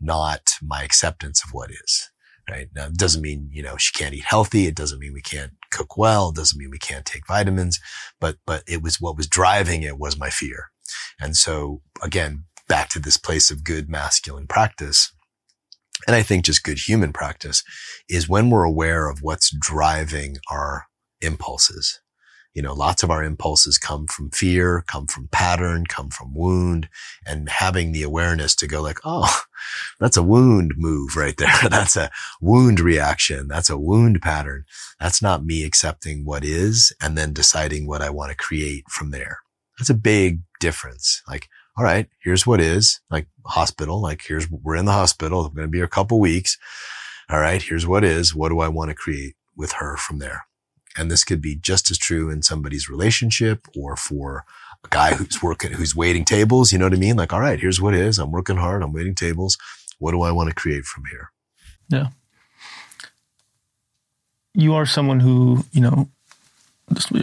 not 0.00 0.50
my 0.62 0.82
acceptance 0.84 1.42
of 1.44 1.50
what 1.52 1.70
is. 1.70 2.10
Right. 2.50 2.68
Now, 2.74 2.86
it 2.86 2.96
doesn't 2.96 3.22
mean, 3.22 3.48
you 3.52 3.62
know, 3.62 3.76
she 3.76 3.92
can't 3.96 4.14
eat 4.14 4.24
healthy. 4.24 4.66
It 4.66 4.74
doesn't 4.74 4.98
mean 4.98 5.12
we 5.12 5.22
can't 5.22 5.52
cook 5.70 5.96
well. 5.96 6.30
It 6.30 6.34
doesn't 6.34 6.58
mean 6.58 6.70
we 6.70 6.78
can't 6.78 7.06
take 7.06 7.26
vitamins, 7.28 7.78
but, 8.20 8.38
but 8.44 8.64
it 8.66 8.82
was 8.82 9.00
what 9.00 9.16
was 9.16 9.28
driving 9.28 9.84
it 9.84 9.96
was 9.96 10.18
my 10.18 10.28
fear. 10.28 10.70
And 11.20 11.36
so 11.36 11.82
again, 12.02 12.44
back 12.68 12.88
to 12.90 12.98
this 12.98 13.16
place 13.16 13.50
of 13.52 13.62
good 13.62 13.88
masculine 13.88 14.48
practice. 14.48 15.12
And 16.06 16.16
I 16.16 16.22
think 16.22 16.44
just 16.44 16.64
good 16.64 16.78
human 16.78 17.12
practice 17.12 17.62
is 18.08 18.28
when 18.28 18.50
we're 18.50 18.64
aware 18.64 19.08
of 19.08 19.22
what's 19.22 19.54
driving 19.56 20.38
our 20.50 20.86
impulses 21.20 22.00
you 22.54 22.62
know, 22.62 22.74
lots 22.74 23.02
of 23.02 23.10
our 23.10 23.24
impulses 23.24 23.78
come 23.78 24.06
from 24.06 24.30
fear, 24.30 24.84
come 24.86 25.06
from 25.06 25.28
pattern, 25.28 25.86
come 25.86 26.10
from 26.10 26.34
wound 26.34 26.88
and 27.26 27.48
having 27.48 27.92
the 27.92 28.02
awareness 28.02 28.54
to 28.56 28.66
go 28.66 28.82
like, 28.82 28.98
Oh, 29.04 29.42
that's 30.00 30.16
a 30.16 30.22
wound 30.22 30.74
move 30.76 31.16
right 31.16 31.36
there. 31.36 31.54
that's 31.70 31.96
a 31.96 32.10
wound 32.40 32.80
reaction. 32.80 33.48
That's 33.48 33.70
a 33.70 33.78
wound 33.78 34.20
pattern. 34.20 34.64
That's 35.00 35.22
not 35.22 35.44
me 35.44 35.64
accepting 35.64 36.24
what 36.24 36.44
is 36.44 36.92
and 37.00 37.16
then 37.16 37.32
deciding 37.32 37.86
what 37.86 38.02
I 38.02 38.10
want 38.10 38.30
to 38.30 38.36
create 38.36 38.84
from 38.88 39.10
there. 39.10 39.38
That's 39.78 39.90
a 39.90 39.94
big 39.94 40.40
difference. 40.60 41.22
Like, 41.26 41.48
all 41.76 41.84
right, 41.84 42.06
here's 42.22 42.46
what 42.46 42.60
is 42.60 43.00
like 43.10 43.28
hospital. 43.46 44.00
Like 44.00 44.22
here's, 44.26 44.50
we're 44.50 44.76
in 44.76 44.84
the 44.84 44.92
hospital. 44.92 45.46
I'm 45.46 45.54
going 45.54 45.66
to 45.66 45.70
be 45.70 45.80
a 45.80 45.88
couple 45.88 46.20
weeks. 46.20 46.58
All 47.30 47.40
right. 47.40 47.62
Here's 47.62 47.86
what 47.86 48.04
is. 48.04 48.34
What 48.34 48.50
do 48.50 48.60
I 48.60 48.68
want 48.68 48.90
to 48.90 48.94
create 48.94 49.36
with 49.56 49.72
her 49.72 49.96
from 49.96 50.18
there? 50.18 50.44
And 50.96 51.10
this 51.10 51.24
could 51.24 51.40
be 51.40 51.54
just 51.54 51.90
as 51.90 51.98
true 51.98 52.30
in 52.30 52.42
somebody's 52.42 52.88
relationship 52.88 53.66
or 53.76 53.96
for 53.96 54.44
a 54.84 54.88
guy 54.88 55.14
who's 55.14 55.42
working, 55.42 55.72
who's 55.72 55.96
waiting 55.96 56.24
tables. 56.24 56.72
You 56.72 56.78
know 56.78 56.86
what 56.86 56.94
I 56.94 56.98
mean? 56.98 57.16
Like, 57.16 57.32
all 57.32 57.40
right, 57.40 57.58
here's 57.58 57.80
what 57.80 57.94
it 57.94 58.00
is. 58.00 58.18
I'm 58.18 58.30
working 58.30 58.56
hard. 58.56 58.82
I'm 58.82 58.92
waiting 58.92 59.14
tables. 59.14 59.56
What 59.98 60.12
do 60.12 60.22
I 60.22 60.32
want 60.32 60.48
to 60.48 60.54
create 60.54 60.84
from 60.84 61.04
here? 61.06 61.30
Yeah. 61.88 62.08
You 64.54 64.74
are 64.74 64.84
someone 64.84 65.20
who, 65.20 65.64
you 65.72 65.80
know, 65.80 66.08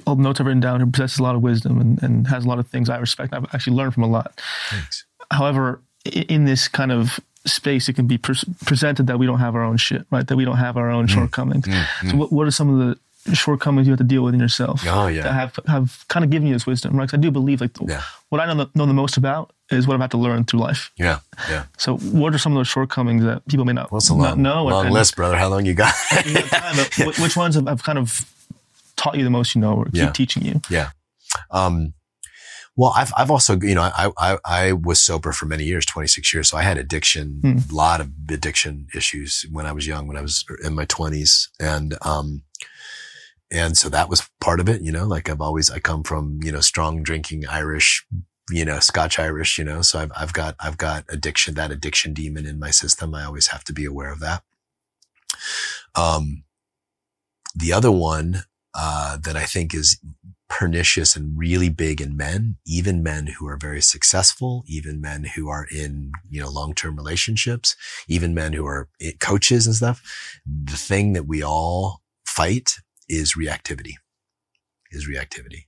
all 0.08 0.16
the 0.16 0.24
notes 0.24 0.40
I've 0.40 0.48
written 0.48 0.62
down, 0.62 0.80
who 0.80 0.88
possesses 0.88 1.20
a 1.20 1.24
lot 1.24 1.36
of 1.36 1.42
wisdom 1.42 1.80
and, 1.80 2.02
and 2.02 2.28
has 2.28 2.46
a 2.46 2.48
lot 2.48 2.60
of 2.60 2.68
things 2.68 2.90
I 2.90 2.98
respect. 2.98 3.34
I've 3.34 3.46
actually 3.54 3.76
learned 3.76 3.94
from 3.94 4.04
a 4.04 4.08
lot. 4.08 4.42
Thanks. 4.70 5.06
However, 5.32 5.82
in 6.06 6.46
this 6.46 6.68
kind 6.68 6.92
of 6.92 7.20
space, 7.46 7.88
it 7.90 7.94
can 7.94 8.08
be 8.08 8.18
pre- 8.18 8.36
presented 8.66 9.08
that 9.08 9.20
we 9.20 9.26
don't 9.26 9.40
have 9.40 9.56
our 9.56 9.64
own 9.64 9.78
shit, 9.78 10.06
right? 10.12 10.26
That 10.26 10.38
we 10.38 10.46
don't 10.46 10.58
have 10.58 10.78
our 10.78 10.90
own 10.90 11.08
mm. 11.08 11.10
shortcomings. 11.10 11.66
Mm. 11.66 11.84
Mm. 11.84 12.12
So, 12.12 12.18
what, 12.18 12.32
what 12.32 12.48
are 12.48 12.52
some 12.52 12.70
of 12.70 12.80
the 12.80 13.00
shortcomings 13.34 13.88
you 13.88 13.92
have 13.92 13.98
to 14.00 14.04
deal 14.04 14.24
with 14.24 14.34
in 14.34 14.40
yourself. 14.40 14.82
Oh 14.86 15.08
yeah. 15.08 15.24
That 15.24 15.34
have 15.34 15.60
have 15.68 16.06
kind 16.08 16.24
of 16.24 16.32
given 16.32 16.48
you 16.48 16.54
this 16.54 16.66
wisdom, 16.66 16.96
right? 16.96 17.06
Because 17.06 17.18
I 17.18 17.22
do 17.22 17.32
believe 17.32 17.62
like 17.62 17.72
yeah. 17.88 18.02
what 18.30 18.42
I 18.42 18.52
know 18.52 18.66
the, 18.66 18.72
know 18.76 18.86
the 18.86 18.94
most 18.94 19.18
about 19.18 19.54
is 19.72 19.88
what 19.88 19.94
I've 19.96 20.02
had 20.02 20.12
to 20.12 20.18
learn 20.18 20.46
through 20.46 20.62
life. 20.62 20.92
Yeah, 20.98 21.20
yeah. 21.50 21.66
So 21.78 21.98
what 21.98 22.34
are 22.34 22.38
some 22.38 22.54
of 22.54 22.58
those 22.58 22.68
shortcomings 22.68 23.24
that 23.24 23.48
people 23.48 23.66
may 23.66 23.74
not, 23.74 23.92
well, 23.92 24.02
long, 24.10 24.20
not 24.20 24.38
know? 24.38 24.66
Long 24.66 24.86
and, 24.88 24.94
list, 24.94 25.16
brother. 25.16 25.38
How 25.38 25.48
long 25.50 25.66
you 25.66 25.74
got? 25.74 25.94
yeah. 26.26 26.86
Which 27.06 27.36
ones 27.36 27.56
have, 27.56 27.68
have, 27.68 27.84
kind 27.84 27.98
of 27.98 28.26
taught 28.96 29.18
you 29.18 29.24
the 29.24 29.30
most? 29.30 29.56
You 29.56 29.62
know, 29.62 29.76
or 29.76 29.86
keep 29.86 29.96
yeah. 29.96 30.12
teaching 30.12 30.44
you? 30.44 30.62
Yeah. 30.70 30.90
Um, 31.52 31.94
well, 32.80 32.94
I've, 32.96 33.12
I've 33.18 33.30
also, 33.30 33.60
you 33.60 33.76
know, 33.76 33.82
I, 33.82 34.10
I, 34.18 34.38
I 34.46 34.72
was 34.72 35.02
sober 35.02 35.34
for 35.34 35.46
many 35.46 35.66
years, 35.66 35.86
26 35.86 36.34
years. 36.34 36.50
So 36.50 36.58
I 36.58 36.62
had 36.62 36.78
addiction, 36.78 37.42
a 37.44 37.48
mm. 37.48 37.72
lot 37.74 38.00
of 38.00 38.10
addiction 38.30 38.88
issues 38.96 39.46
when 39.52 39.66
I 39.66 39.74
was 39.74 39.86
young, 39.86 40.08
when 40.08 40.16
I 40.16 40.22
was 40.22 40.46
in 40.64 40.76
my 40.76 40.86
twenties. 40.86 41.50
And, 41.60 41.96
um, 42.04 42.44
and 43.52 43.78
so 43.78 43.90
that 43.90 44.10
was 44.10 44.30
part 44.40 44.60
of 44.60 44.70
it, 44.70 44.82
you 44.82 44.92
know, 44.92 45.06
like 45.06 45.30
I've 45.30 45.42
always, 45.42 45.72
I 45.72 45.80
come 45.80 46.04
from, 46.04 46.40
you 46.44 46.52
know, 46.52 46.62
strong 46.62 47.04
drinking 47.04 47.48
Irish, 47.48 48.06
you 48.52 48.66
know, 48.66 48.80
Scotch 48.80 49.18
Irish, 49.20 49.58
you 49.58 49.64
know, 49.64 49.82
so 49.82 50.00
I've, 50.00 50.12
I've 50.16 50.34
got, 50.34 50.56
I've 50.60 50.78
got 50.78 51.06
addiction, 51.10 51.56
that 51.56 51.72
addiction 51.72 52.14
demon 52.14 52.46
in 52.46 52.60
my 52.60 52.72
system. 52.72 53.16
I 53.16 53.26
always 53.26 53.48
have 53.48 53.64
to 53.66 53.74
be 53.74 53.86
aware 53.86 54.12
of 54.12 54.20
that. 54.20 54.44
Um, 55.96 56.44
the 57.56 57.74
other 57.74 57.92
one, 57.92 58.44
uh, 58.76 59.18
that 59.18 59.36
I 59.36 59.46
think 59.46 59.74
is 59.74 60.00
pernicious 60.48 61.16
and 61.16 61.38
really 61.38 61.70
big 61.70 62.02
in 62.02 62.16
men, 62.16 62.58
even 62.66 63.04
men 63.04 63.28
who 63.28 63.48
are 63.48 63.58
very 63.58 63.82
successful, 63.82 64.64
even 64.68 65.02
men 65.02 65.24
who 65.36 65.50
are 65.50 65.68
in, 65.72 66.12
you 66.30 66.40
know, 66.40 66.50
long-term 66.50 66.96
relationships, 66.96 67.76
even 68.08 68.34
men 68.34 68.54
who 68.54 68.66
are 68.66 68.90
coaches 69.20 69.66
and 69.66 69.76
stuff. 69.76 70.02
The 70.46 70.78
thing 70.78 71.14
that 71.14 71.26
we 71.26 71.44
all 71.44 72.02
fight 72.26 72.78
is 73.10 73.34
reactivity. 73.36 73.96
is 74.92 75.08
reactivity. 75.08 75.66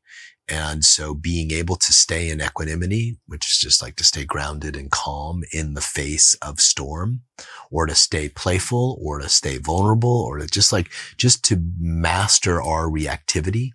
And 0.47 0.83
so 0.83 1.13
being 1.13 1.51
able 1.51 1.77
to 1.77 1.93
stay 1.93 2.29
in 2.29 2.41
equanimity, 2.41 3.17
which 3.25 3.45
is 3.45 3.57
just 3.57 3.81
like 3.81 3.95
to 3.97 4.03
stay 4.03 4.25
grounded 4.25 4.75
and 4.75 4.91
calm 4.91 5.43
in 5.53 5.75
the 5.75 5.81
face 5.81 6.33
of 6.41 6.59
storm 6.59 7.21
or 7.69 7.85
to 7.85 7.95
stay 7.95 8.27
playful 8.27 8.97
or 9.01 9.19
to 9.19 9.29
stay 9.29 9.57
vulnerable 9.57 10.23
or 10.23 10.39
to 10.39 10.47
just 10.47 10.73
like, 10.73 10.91
just 11.17 11.45
to 11.45 11.63
master 11.79 12.61
our 12.61 12.87
reactivity. 12.87 13.69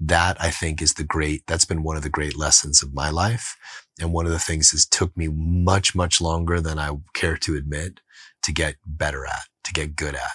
That 0.00 0.36
I 0.40 0.50
think 0.50 0.82
is 0.82 0.94
the 0.94 1.04
great, 1.04 1.42
that's 1.46 1.64
been 1.64 1.82
one 1.82 1.96
of 1.96 2.02
the 2.02 2.10
great 2.10 2.36
lessons 2.36 2.82
of 2.82 2.94
my 2.94 3.10
life. 3.10 3.56
And 4.00 4.12
one 4.12 4.26
of 4.26 4.32
the 4.32 4.38
things 4.38 4.70
that 4.70 4.90
took 4.90 5.16
me 5.16 5.28
much, 5.28 5.94
much 5.94 6.20
longer 6.20 6.60
than 6.60 6.78
I 6.78 6.90
care 7.14 7.36
to 7.38 7.54
admit 7.54 8.00
to 8.42 8.52
get 8.52 8.76
better 8.84 9.26
at, 9.26 9.44
to 9.64 9.72
get 9.72 9.96
good 9.96 10.14
at. 10.14 10.32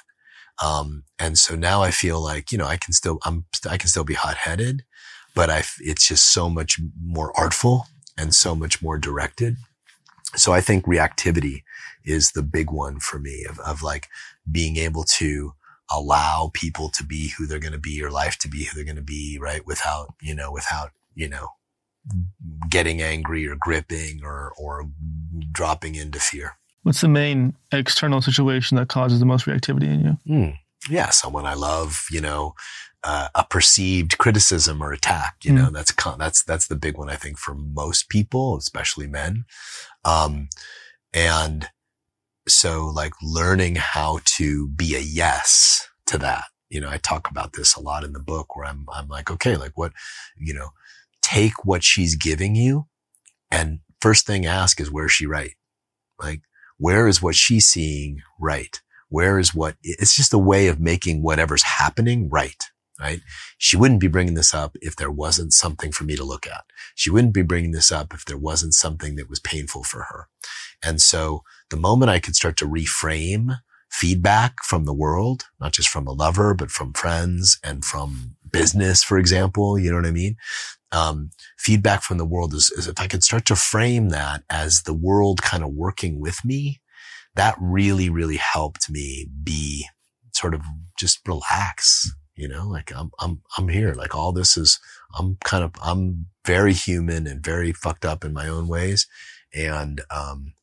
Um, 0.64 1.04
and 1.18 1.38
so 1.38 1.56
now 1.56 1.82
I 1.82 1.92
feel 1.92 2.22
like, 2.22 2.52
you 2.52 2.58
know, 2.58 2.68
I 2.68 2.78
can 2.78 2.94
still, 2.94 3.20
I'm, 3.26 3.46
I 3.70 3.78
can 3.78 3.90
still 3.90 4.04
be 4.04 4.14
hot 4.14 4.38
headed, 4.38 4.84
but 5.34 5.50
I, 5.50 5.64
it's 5.80 6.08
just 6.08 6.32
so 6.34 6.50
much 6.50 6.80
more 7.04 7.32
artful 7.38 7.88
and 8.18 8.34
so 8.34 8.56
much 8.56 8.82
more 8.82 8.98
directed. 8.98 9.58
So 10.36 10.54
I 10.54 10.62
think 10.62 10.86
reactivity 10.86 11.64
is 12.06 12.32
the 12.32 12.44
big 12.44 12.72
one 12.72 13.00
for 13.00 13.20
me 13.20 13.46
of, 13.50 13.60
of 13.60 13.82
like 13.82 14.08
being 14.50 14.78
able 14.78 15.04
to 15.04 15.54
allow 15.90 16.52
people 16.54 16.90
to 16.90 17.04
be 17.04 17.34
who 17.38 17.46
they're 17.46 17.60
going 17.60 17.74
to 17.74 17.80
be, 17.80 17.92
your 17.92 18.12
life 18.12 18.38
to 18.40 18.48
be 18.48 18.64
who 18.64 18.76
they're 18.76 18.86
going 18.86 18.96
to 18.96 19.02
be, 19.02 19.38
right? 19.42 19.66
Without, 19.66 20.14
you 20.22 20.34
know, 20.34 20.52
without, 20.52 20.92
you 21.16 21.28
know, 21.28 21.50
getting 22.70 23.02
angry 23.02 23.48
or 23.48 23.56
gripping 23.56 24.22
or, 24.24 24.54
or 24.58 24.90
dropping 25.52 25.96
into 25.96 26.20
fear. 26.20 26.58
What's 26.84 27.02
the 27.02 27.08
main 27.08 27.56
external 27.72 28.22
situation 28.22 28.78
that 28.78 28.90
causes 28.90 29.20
the 29.20 29.26
most 29.26 29.46
reactivity 29.46 29.84
in 29.84 30.02
you? 30.02 30.34
Mm. 30.34 30.58
Yeah, 30.90 31.10
someone 31.10 31.46
I 31.46 31.54
love, 31.54 32.06
you 32.10 32.22
know, 32.22 32.56
uh, 33.04 33.30
a 33.36 33.44
perceived 33.44 34.18
criticism 34.18 34.82
or 34.82 34.92
attack. 34.92 35.36
You 35.44 35.52
mm. 35.52 35.56
know, 35.56 35.70
that's 35.72 35.92
con- 35.92 36.20
that's 36.20 36.44
that's 36.44 36.68
the 36.68 36.76
big 36.76 36.98
one 36.98 37.10
I 37.10 37.16
think 37.16 37.38
for 37.38 37.54
most 37.54 38.10
people, 38.10 38.58
especially 38.58 39.08
men. 39.08 39.46
Um, 40.04 40.50
and 41.14 41.70
so 42.48 42.88
like 42.88 43.14
learning 43.22 43.76
how 43.76 44.20
to 44.26 44.68
be 44.70 44.96
a 44.96 45.00
yes 45.00 45.88
to 46.08 46.18
that. 46.20 46.46
You 46.70 46.82
know, 46.82 46.90
I 46.90 46.98
talk 46.98 47.30
about 47.30 47.54
this 47.54 47.76
a 47.76 47.82
lot 47.82 48.04
in 48.04 48.14
the 48.14 48.20
book 48.20 48.56
where 48.56 48.66
I'm 48.66 48.86
I'm 48.92 49.08
like, 49.08 49.30
okay, 49.30 49.56
like 49.56 49.78
what, 49.78 49.94
you 50.38 50.54
know, 50.54 50.70
take 51.22 51.66
what 51.66 51.84
she's 51.84 52.16
giving 52.16 52.56
you, 52.56 52.88
and 53.52 53.80
first 54.00 54.26
thing 54.26 54.46
ask 54.46 54.80
is 54.80 54.92
where's 54.92 55.12
she 55.12 55.26
right? 55.26 55.54
Like 56.20 56.42
where 56.82 57.08
is 57.08 57.22
what 57.22 57.36
she's 57.36 57.68
seeing 57.68 58.24
right? 58.40 58.82
Where 59.10 59.38
is 59.38 59.54
what, 59.54 59.76
it's 59.84 60.16
just 60.16 60.34
a 60.34 60.40
way 60.40 60.68
of 60.68 60.80
making 60.80 61.22
whatever's 61.22 61.62
happening 61.62 62.28
right, 62.28 62.64
right? 63.00 63.20
She 63.60 63.78
wouldn't 63.78 64.00
be 64.00 64.08
bringing 64.08 64.34
this 64.34 64.52
up 64.52 64.76
if 64.82 64.96
there 64.96 65.12
wasn't 65.12 65.54
something 65.54 65.92
for 65.92 66.06
me 66.06 66.16
to 66.16 66.24
look 66.24 66.48
at. 66.48 66.64
She 66.96 67.12
wouldn't 67.12 67.36
be 67.36 67.44
bringing 67.44 67.72
this 67.72 67.92
up 67.92 68.16
if 68.16 68.26
there 68.26 68.38
wasn't 68.38 68.74
something 68.74 69.16
that 69.18 69.30
was 69.30 69.40
painful 69.40 69.84
for 69.84 70.04
her. 70.10 70.28
And 70.82 71.00
so 71.00 71.44
the 71.70 71.78
moment 71.78 72.10
I 72.10 72.20
could 72.20 72.36
start 72.36 72.58
to 72.58 72.68
reframe 72.68 73.60
feedback 73.92 74.64
from 74.64 74.86
the 74.86 74.94
world, 74.94 75.46
not 75.60 75.74
just 75.74 75.90
from 75.90 76.08
a 76.08 76.14
lover, 76.14 76.56
but 76.56 76.72
from 76.72 76.94
friends 76.94 77.60
and 77.64 77.86
from 77.86 78.38
business, 78.52 79.04
for 79.04 79.20
example, 79.20 79.78
you 79.78 79.92
know 79.92 79.98
what 79.98 80.08
I 80.08 80.12
mean? 80.12 80.36
Um, 80.92 81.32
feedback 81.58 82.02
from 82.04 82.18
the 82.18 82.26
world 82.26 82.54
is, 82.54 82.72
is 82.72 82.88
if 82.88 83.00
I 83.00 83.08
could 83.08 83.24
start 83.24 83.46
to 83.46 83.56
frame 83.56 84.10
that 84.10 84.44
as 84.50 84.84
the 84.84 84.94
world 84.94 85.42
kind 85.42 85.64
of 85.64 85.72
working 85.72 86.20
with 86.20 86.44
me, 86.44 86.82
that 87.36 87.56
really, 87.60 88.10
really 88.10 88.38
helped 88.38 88.90
me 88.90 89.28
be 89.44 89.88
sort 90.34 90.54
of 90.54 90.62
just 91.00 91.26
relax, 91.28 92.14
you 92.36 92.48
know, 92.48 92.68
like 92.68 92.92
I'm, 92.96 93.12
I'm, 93.20 93.42
I'm 93.58 93.70
here. 93.70 93.94
Like 93.94 94.16
all 94.16 94.32
this 94.32 94.58
is, 94.58 94.80
I'm 95.18 95.38
kind 95.44 95.64
of, 95.64 95.72
I'm 95.82 96.28
very 96.46 96.74
human 96.74 97.28
and 97.28 97.44
very 97.44 97.72
fucked 97.72 98.06
up 98.06 98.26
in 98.26 98.34
my 98.34 98.48
own 98.48 98.68
ways. 98.68 99.08
And, 99.54 100.02
um, 100.10 100.54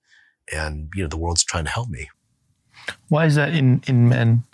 and, 0.52 0.90
you 0.94 1.02
know, 1.02 1.08
the 1.08 1.16
world's 1.16 1.44
trying 1.44 1.64
to 1.64 1.70
help 1.70 1.88
me. 1.88 2.08
Why 3.08 3.26
is 3.26 3.34
that 3.34 3.54
in, 3.54 3.82
in 3.86 4.08
men? 4.08 4.44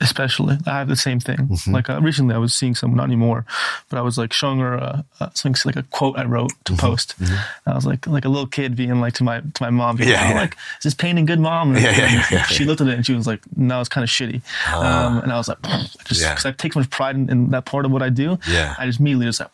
Especially. 0.00 0.58
I 0.66 0.78
have 0.78 0.88
the 0.88 0.96
same 0.96 1.20
thing. 1.20 1.36
Mm-hmm. 1.36 1.72
like 1.72 1.90
uh, 1.90 2.00
recently 2.00 2.34
i 2.34 2.38
was 2.38 2.54
seeing 2.54 2.74
someone 2.74 2.96
not 2.96 3.04
anymore 3.04 3.44
but 3.88 3.98
i 3.98 4.00
was 4.02 4.18
like 4.18 4.32
showing 4.32 4.58
her 4.58 4.74
a, 4.74 5.04
a 5.20 5.30
something 5.34 5.60
like 5.64 5.76
a 5.76 5.82
quote 5.84 6.18
i 6.18 6.24
wrote 6.24 6.50
to 6.64 6.72
mm-hmm. 6.72 6.86
post. 6.86 7.14
Mm-hmm. 7.20 7.70
i 7.70 7.74
was 7.74 7.86
like 7.86 8.06
like 8.06 8.24
a 8.24 8.28
little 8.28 8.46
kid 8.46 8.76
being 8.76 9.00
like 9.00 9.14
to 9.14 9.24
my 9.24 9.40
to 9.40 9.62
my 9.62 9.70
mom 9.70 9.96
being, 9.96 10.10
yeah, 10.10 10.24
oh, 10.24 10.28
yeah. 10.30 10.40
like 10.40 10.52
is 10.54 10.84
this 10.84 10.94
painting 10.94 11.26
good 11.26 11.40
mom? 11.40 11.74
And, 11.74 11.84
yeah, 11.84 11.96
yeah, 11.96 12.24
yeah, 12.30 12.42
she 12.44 12.64
looked 12.64 12.80
at 12.80 12.88
it 12.88 12.94
and 12.94 13.04
she 13.06 13.14
was 13.14 13.26
like 13.26 13.40
no 13.56 13.80
it's 13.80 13.88
kind 13.88 14.04
of 14.04 14.10
shitty. 14.10 14.42
Uh, 14.68 14.80
um, 14.80 15.18
and 15.18 15.32
i 15.32 15.36
was 15.36 15.48
like 15.48 15.62
just 16.04 16.22
because 16.22 16.46
i 16.46 16.52
take 16.52 16.72
so 16.72 16.80
much 16.80 16.90
pride 16.90 17.16
in, 17.16 17.30
in, 17.30 17.50
that 17.50 17.64
part 17.64 17.84
of 17.84 17.90
what 17.90 18.02
i 18.02 18.08
do 18.08 18.38
yeah. 18.48 18.74
I 18.78 18.86
just 18.86 19.00
immediately 19.00 19.26
just 19.26 19.40
like 19.40 19.50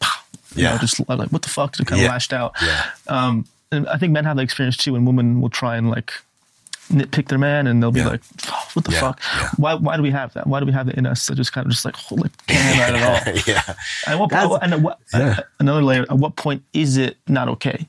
you 0.55 0.65
yeah. 0.65 0.73
know 0.73 0.79
just 0.79 1.01
like 1.09 1.31
what 1.31 1.43
the 1.43 1.49
fuck? 1.49 1.77
Just 1.77 1.87
kind 1.87 2.01
of 2.03 2.09
lashed 2.09 2.33
out. 2.33 2.55
Yeah. 2.63 2.85
Um 3.07 3.47
and 3.71 3.89
i 3.89 3.97
think 3.97 4.13
men 4.13 4.25
have 4.25 4.37
that 4.37 4.43
experience 4.43 4.77
too 4.77 4.95
and 4.95 5.07
women 5.07 5.41
will 5.41 5.51
try 5.51 5.77
and 5.77 5.91
like 5.91 6.13
nitpick 6.93 7.29
their 7.29 7.39
man 7.39 7.67
and 7.67 7.83
they'll 7.83 7.91
be 7.91 8.01
yeah. 8.01 8.09
like, 8.09 8.23
oh, 8.49 8.69
what 8.75 8.85
the 8.85 8.93
yeah. 8.93 9.01
fuck? 9.01 9.21
Yeah. 9.21 9.51
Why, 9.57 9.75
why 9.75 9.97
do 9.97 10.03
we 10.03 10.11
have 10.11 10.33
that? 10.35 10.47
Why 10.47 10.61
do 10.61 10.67
we 10.67 10.73
have 10.73 10.87
that 10.87 10.97
in 10.97 11.07
us 11.07 11.27
to 11.27 11.35
just 11.35 11.53
kind 11.53 11.67
of 11.67 11.73
just 11.73 11.85
like, 11.85 11.97
holy 11.97 12.31
damn 12.47 12.95
at 12.95 13.27
all? 13.27 13.35
yeah. 13.47 13.75
And, 14.07 14.21
what, 14.21 14.63
and 14.63 14.85
what, 14.85 14.99
yeah. 15.13 15.41
another 15.59 15.83
layer, 15.83 16.03
at 16.03 16.19
what 16.19 16.37
point 16.37 16.63
is 16.73 16.97
it 16.97 17.17
not 17.27 17.49
okay? 17.49 17.87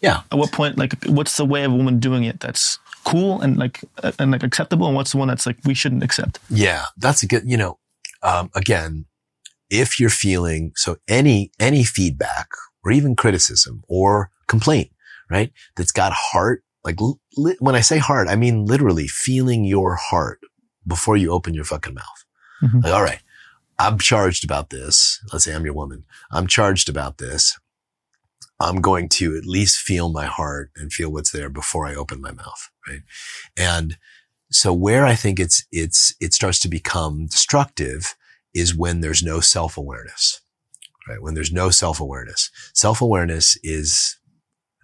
Yeah. 0.00 0.22
At 0.30 0.38
what 0.38 0.52
point, 0.52 0.78
like, 0.78 1.02
what's 1.04 1.36
the 1.36 1.44
way 1.44 1.64
of 1.64 1.72
a 1.72 1.74
woman 1.74 1.98
doing 1.98 2.24
it 2.24 2.40
that's 2.40 2.78
cool 3.04 3.40
and 3.40 3.56
like, 3.56 3.82
and 4.18 4.30
like 4.30 4.42
acceptable? 4.42 4.86
And 4.86 4.96
what's 4.96 5.12
the 5.12 5.18
one 5.18 5.28
that's 5.28 5.46
like, 5.46 5.56
we 5.64 5.74
shouldn't 5.74 6.02
accept? 6.02 6.38
Yeah. 6.48 6.86
That's 6.96 7.22
a 7.22 7.26
good, 7.26 7.42
you 7.46 7.56
know, 7.56 7.78
um, 8.22 8.50
again, 8.54 9.06
if 9.70 10.00
you're 10.00 10.10
feeling, 10.10 10.72
so 10.74 10.96
any, 11.08 11.52
any 11.60 11.84
feedback 11.84 12.48
or 12.84 12.92
even 12.92 13.14
criticism 13.14 13.82
or 13.88 14.30
complaint, 14.48 14.90
right? 15.30 15.52
That's 15.76 15.92
got 15.92 16.12
heart 16.12 16.64
like 16.84 16.98
li- 17.36 17.56
when 17.58 17.74
I 17.74 17.80
say 17.80 17.98
heart, 17.98 18.28
I 18.28 18.36
mean 18.36 18.64
literally 18.64 19.08
feeling 19.08 19.64
your 19.64 19.96
heart 19.96 20.40
before 20.86 21.16
you 21.16 21.30
open 21.30 21.54
your 21.54 21.64
fucking 21.64 21.94
mouth. 21.94 22.24
Mm-hmm. 22.62 22.80
Like, 22.80 22.92
all 22.92 23.02
right, 23.02 23.20
I'm 23.78 23.98
charged 23.98 24.44
about 24.44 24.70
this. 24.70 25.20
Let's 25.32 25.44
say 25.44 25.54
I'm 25.54 25.64
your 25.64 25.74
woman. 25.74 26.04
I'm 26.30 26.46
charged 26.46 26.88
about 26.88 27.18
this. 27.18 27.58
I'm 28.62 28.82
going 28.82 29.08
to 29.10 29.36
at 29.38 29.46
least 29.46 29.78
feel 29.78 30.10
my 30.10 30.26
heart 30.26 30.70
and 30.76 30.92
feel 30.92 31.10
what's 31.10 31.32
there 31.32 31.48
before 31.48 31.86
I 31.86 31.94
open 31.94 32.20
my 32.20 32.32
mouth. 32.32 32.70
Right. 32.86 33.00
And 33.56 33.96
so 34.50 34.74
where 34.74 35.06
I 35.06 35.14
think 35.14 35.40
it's, 35.40 35.64
it's, 35.72 36.14
it 36.20 36.34
starts 36.34 36.58
to 36.60 36.68
become 36.68 37.26
destructive 37.26 38.16
is 38.52 38.76
when 38.76 39.00
there's 39.00 39.22
no 39.22 39.40
self-awareness, 39.40 40.42
right? 41.08 41.22
When 41.22 41.32
there's 41.32 41.52
no 41.52 41.70
self-awareness. 41.70 42.50
Self-awareness 42.74 43.56
is 43.62 44.18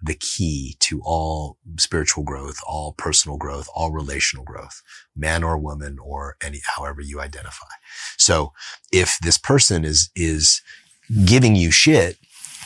the 0.01 0.13
key 0.13 0.75
to 0.79 1.01
all 1.03 1.57
spiritual 1.77 2.23
growth, 2.23 2.59
all 2.67 2.93
personal 2.97 3.37
growth, 3.37 3.67
all 3.75 3.91
relational 3.91 4.45
growth, 4.45 4.81
man 5.15 5.43
or 5.43 5.57
woman 5.57 5.97
or 5.99 6.37
any, 6.43 6.61
however 6.75 7.01
you 7.01 7.19
identify. 7.19 7.67
So 8.17 8.53
if 8.91 9.17
this 9.21 9.37
person 9.37 9.83
is, 9.83 10.09
is 10.15 10.61
giving 11.25 11.55
you 11.55 11.71
shit 11.71 12.17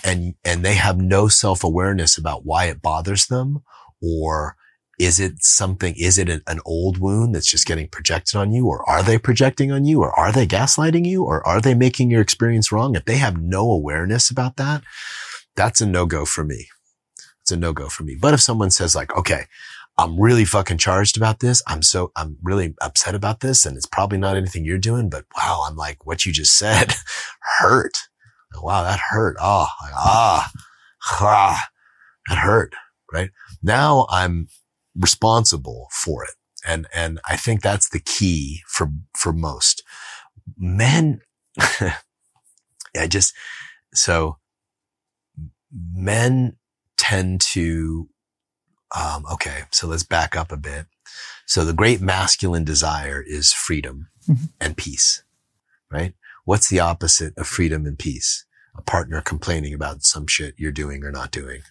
and, 0.03 0.35
and 0.43 0.63
they 0.63 0.75
have 0.75 0.97
no 0.97 1.27
self-awareness 1.27 2.17
about 2.17 2.45
why 2.45 2.65
it 2.65 2.81
bothers 2.81 3.27
them 3.27 3.63
or 4.01 4.57
is 4.99 5.19
it 5.19 5.41
something, 5.41 5.95
is 5.97 6.17
it 6.17 6.29
an, 6.29 6.59
old 6.65 6.99
wound 6.99 7.33
that's 7.33 7.49
just 7.49 7.65
getting 7.65 7.87
projected 7.87 8.35
on 8.35 8.51
you 8.51 8.67
or 8.67 8.87
are 8.87 9.01
they 9.01 9.17
projecting 9.17 9.71
on 9.71 9.85
you 9.85 10.01
or 10.01 10.11
are 10.19 10.31
they 10.31 10.45
gaslighting 10.45 11.07
you 11.07 11.23
or 11.23 11.45
are 11.47 11.61
they 11.61 11.73
making 11.73 12.11
your 12.11 12.21
experience 12.21 12.71
wrong? 12.71 12.95
If 12.95 13.05
they 13.05 13.17
have 13.17 13.41
no 13.41 13.71
awareness 13.71 14.29
about 14.29 14.57
that, 14.57 14.83
that's 15.55 15.81
a 15.81 15.85
no-go 15.85 16.25
for 16.25 16.43
me 16.43 16.67
it's 17.51 17.57
a 17.57 17.59
no 17.59 17.73
go 17.73 17.89
for 17.89 18.03
me. 18.03 18.15
But 18.15 18.33
if 18.33 18.41
someone 18.41 18.71
says 18.71 18.95
like, 18.95 19.15
okay, 19.17 19.43
I'm 19.97 20.19
really 20.19 20.45
fucking 20.45 20.77
charged 20.77 21.17
about 21.17 21.41
this. 21.41 21.61
I'm 21.67 21.81
so, 21.81 22.11
I'm 22.15 22.37
really 22.41 22.73
upset 22.81 23.13
about 23.13 23.41
this. 23.41 23.65
And 23.65 23.75
it's 23.75 23.85
probably 23.85 24.17
not 24.17 24.37
anything 24.37 24.63
you're 24.63 24.77
doing, 24.77 25.09
but 25.09 25.25
wow, 25.35 25.65
I'm 25.67 25.75
like, 25.75 26.05
what 26.05 26.25
you 26.25 26.31
just 26.31 26.57
said 26.57 26.93
hurt. 27.59 27.97
wow, 28.55 28.83
that 28.83 28.99
hurt. 29.09 29.35
Oh, 29.39 29.67
like, 29.83 29.93
ah, 29.95 30.49
ah, 31.19 31.63
that 32.29 32.37
hurt. 32.37 32.73
Right 33.11 33.31
now 33.61 34.07
I'm 34.09 34.47
responsible 34.95 35.87
for 35.91 36.23
it. 36.23 36.35
And, 36.65 36.87
and 36.93 37.19
I 37.27 37.35
think 37.35 37.61
that's 37.61 37.89
the 37.89 37.99
key 37.99 38.61
for, 38.67 38.87
for 39.17 39.33
most 39.33 39.83
men. 40.57 41.19
I 41.59 43.07
just, 43.07 43.33
so 43.93 44.37
men 45.93 46.55
tend 47.01 47.41
to, 47.41 48.07
um, 48.95 49.25
okay, 49.33 49.63
so 49.71 49.87
let's 49.87 50.03
back 50.03 50.35
up 50.35 50.51
a 50.51 50.57
bit. 50.57 50.85
So 51.47 51.65
the 51.65 51.73
great 51.73 51.99
masculine 51.99 52.63
desire 52.63 53.23
is 53.25 53.51
freedom 53.51 54.07
mm-hmm. 54.29 54.45
and 54.61 54.77
peace, 54.77 55.23
right? 55.91 56.13
What's 56.45 56.69
the 56.69 56.79
opposite 56.79 57.35
of 57.37 57.47
freedom 57.47 57.87
and 57.87 57.97
peace? 57.97 58.45
A 58.77 58.83
partner 58.83 59.19
complaining 59.19 59.73
about 59.73 60.03
some 60.03 60.27
shit 60.27 60.53
you're 60.57 60.71
doing 60.71 61.03
or 61.03 61.11
not 61.11 61.31
doing. 61.31 61.61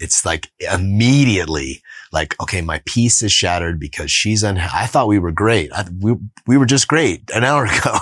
It's 0.00 0.26
like 0.26 0.50
immediately 0.72 1.82
like, 2.12 2.40
okay, 2.40 2.60
my 2.60 2.82
peace 2.84 3.22
is 3.22 3.32
shattered 3.32 3.78
because 3.78 4.10
she's 4.10 4.42
un, 4.42 4.58
I 4.58 4.86
thought 4.86 5.08
we 5.08 5.18
were 5.20 5.32
great. 5.32 5.72
I, 5.72 5.86
we, 6.00 6.16
we 6.46 6.56
were 6.56 6.66
just 6.66 6.88
great 6.88 7.30
an 7.32 7.44
hour 7.44 7.64
ago. 7.66 7.98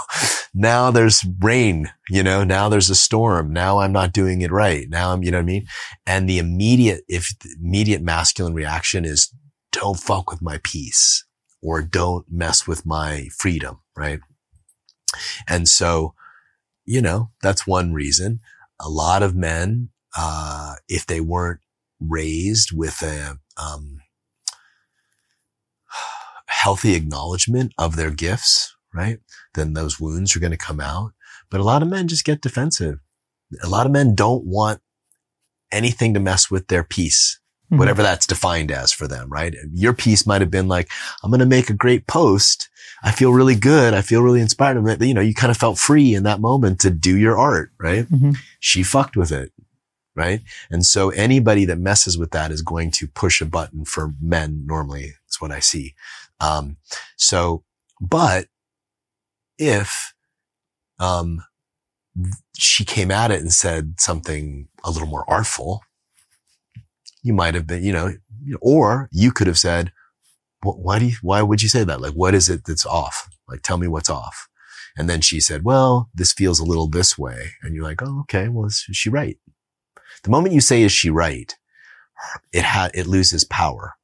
Now 0.58 0.90
there's 0.90 1.22
rain, 1.40 1.92
you 2.08 2.22
know, 2.22 2.42
now 2.42 2.70
there's 2.70 2.88
a 2.88 2.94
storm. 2.94 3.52
Now 3.52 3.80
I'm 3.80 3.92
not 3.92 4.14
doing 4.14 4.40
it 4.40 4.50
right. 4.50 4.88
Now 4.88 5.12
I'm, 5.12 5.22
you 5.22 5.30
know 5.30 5.36
what 5.36 5.42
I 5.42 5.46
mean? 5.46 5.66
And 6.06 6.26
the 6.26 6.38
immediate, 6.38 7.02
if 7.08 7.28
the 7.40 7.54
immediate 7.62 8.00
masculine 8.00 8.54
reaction 8.54 9.04
is 9.04 9.30
don't 9.70 10.00
fuck 10.00 10.30
with 10.30 10.40
my 10.40 10.58
peace 10.64 11.26
or 11.62 11.82
don't 11.82 12.24
mess 12.30 12.66
with 12.66 12.86
my 12.86 13.28
freedom. 13.38 13.80
Right. 13.94 14.20
And 15.46 15.68
so, 15.68 16.14
you 16.86 17.02
know, 17.02 17.30
that's 17.42 17.66
one 17.66 17.92
reason 17.92 18.40
a 18.80 18.88
lot 18.88 19.22
of 19.22 19.34
men, 19.34 19.90
uh, 20.16 20.76
if 20.88 21.06
they 21.06 21.20
weren't 21.20 21.60
raised 22.00 22.72
with 22.72 23.02
a, 23.02 23.38
um, 23.58 23.98
healthy 26.46 26.94
acknowledgement 26.94 27.72
of 27.78 27.96
their 27.96 28.10
gifts, 28.10 28.74
right? 28.94 29.18
Then 29.56 29.72
those 29.72 29.98
wounds 29.98 30.36
are 30.36 30.40
going 30.40 30.52
to 30.52 30.56
come 30.56 30.80
out. 30.80 31.12
But 31.50 31.60
a 31.60 31.64
lot 31.64 31.82
of 31.82 31.88
men 31.88 32.08
just 32.08 32.24
get 32.24 32.40
defensive. 32.40 33.00
A 33.62 33.68
lot 33.68 33.86
of 33.86 33.92
men 33.92 34.14
don't 34.14 34.44
want 34.44 34.80
anything 35.72 36.14
to 36.14 36.20
mess 36.20 36.50
with 36.50 36.68
their 36.68 36.84
peace, 36.84 37.40
mm-hmm. 37.66 37.78
whatever 37.78 38.02
that's 38.02 38.26
defined 38.26 38.70
as 38.70 38.92
for 38.92 39.08
them, 39.08 39.28
right? 39.30 39.54
Your 39.72 39.92
peace 39.92 40.26
might 40.26 40.40
have 40.40 40.50
been 40.50 40.68
like, 40.68 40.88
I'm 41.22 41.30
going 41.30 41.40
to 41.40 41.46
make 41.46 41.70
a 41.70 41.74
great 41.74 42.06
post. 42.06 42.68
I 43.02 43.10
feel 43.12 43.32
really 43.32 43.54
good. 43.56 43.94
I 43.94 44.02
feel 44.02 44.22
really 44.22 44.40
inspired. 44.40 45.02
You 45.02 45.14
know, 45.14 45.20
you 45.20 45.34
kind 45.34 45.50
of 45.50 45.56
felt 45.56 45.78
free 45.78 46.14
in 46.14 46.22
that 46.24 46.40
moment 46.40 46.80
to 46.80 46.90
do 46.90 47.16
your 47.16 47.38
art, 47.38 47.70
right? 47.78 48.06
Mm-hmm. 48.06 48.32
She 48.60 48.82
fucked 48.82 49.16
with 49.16 49.32
it. 49.32 49.52
Right. 50.14 50.40
And 50.70 50.86
so 50.86 51.10
anybody 51.10 51.66
that 51.66 51.76
messes 51.76 52.16
with 52.16 52.30
that 52.30 52.50
is 52.50 52.62
going 52.62 52.90
to 52.92 53.06
push 53.06 53.42
a 53.42 53.44
button 53.44 53.84
for 53.84 54.14
men 54.18 54.64
normally. 54.64 55.12
That's 55.26 55.42
what 55.42 55.52
I 55.52 55.60
see. 55.60 55.94
Um, 56.40 56.78
so, 57.18 57.64
but 58.00 58.46
if, 59.58 60.14
um, 60.98 61.42
she 62.56 62.84
came 62.84 63.10
at 63.10 63.30
it 63.30 63.40
and 63.40 63.52
said 63.52 64.00
something 64.00 64.68
a 64.84 64.90
little 64.90 65.08
more 65.08 65.24
artful, 65.28 65.82
you 67.22 67.32
might 67.32 67.54
have 67.54 67.66
been, 67.66 67.82
you 67.82 67.92
know, 67.92 68.12
or 68.60 69.08
you 69.12 69.32
could 69.32 69.46
have 69.46 69.58
said, 69.58 69.92
why 70.62 70.98
do 70.98 71.06
you, 71.06 71.16
why 71.22 71.42
would 71.42 71.62
you 71.62 71.68
say 71.68 71.84
that? 71.84 72.00
Like, 72.00 72.14
what 72.14 72.34
is 72.34 72.48
it 72.48 72.64
that's 72.64 72.86
off? 72.86 73.28
Like, 73.48 73.62
tell 73.62 73.76
me 73.76 73.88
what's 73.88 74.10
off. 74.10 74.48
And 74.96 75.10
then 75.10 75.20
she 75.20 75.40
said, 75.40 75.64
well, 75.64 76.08
this 76.14 76.32
feels 76.32 76.58
a 76.58 76.64
little 76.64 76.88
this 76.88 77.18
way. 77.18 77.50
And 77.62 77.74
you're 77.74 77.84
like, 77.84 78.02
oh, 78.02 78.20
okay. 78.22 78.48
Well, 78.48 78.66
is 78.66 78.84
she 78.92 79.10
right? 79.10 79.38
The 80.22 80.30
moment 80.30 80.54
you 80.54 80.60
say, 80.60 80.82
is 80.82 80.92
she 80.92 81.10
right? 81.10 81.54
It 82.52 82.64
ha- 82.64 82.90
it 82.94 83.06
loses 83.06 83.44
power 83.44 83.94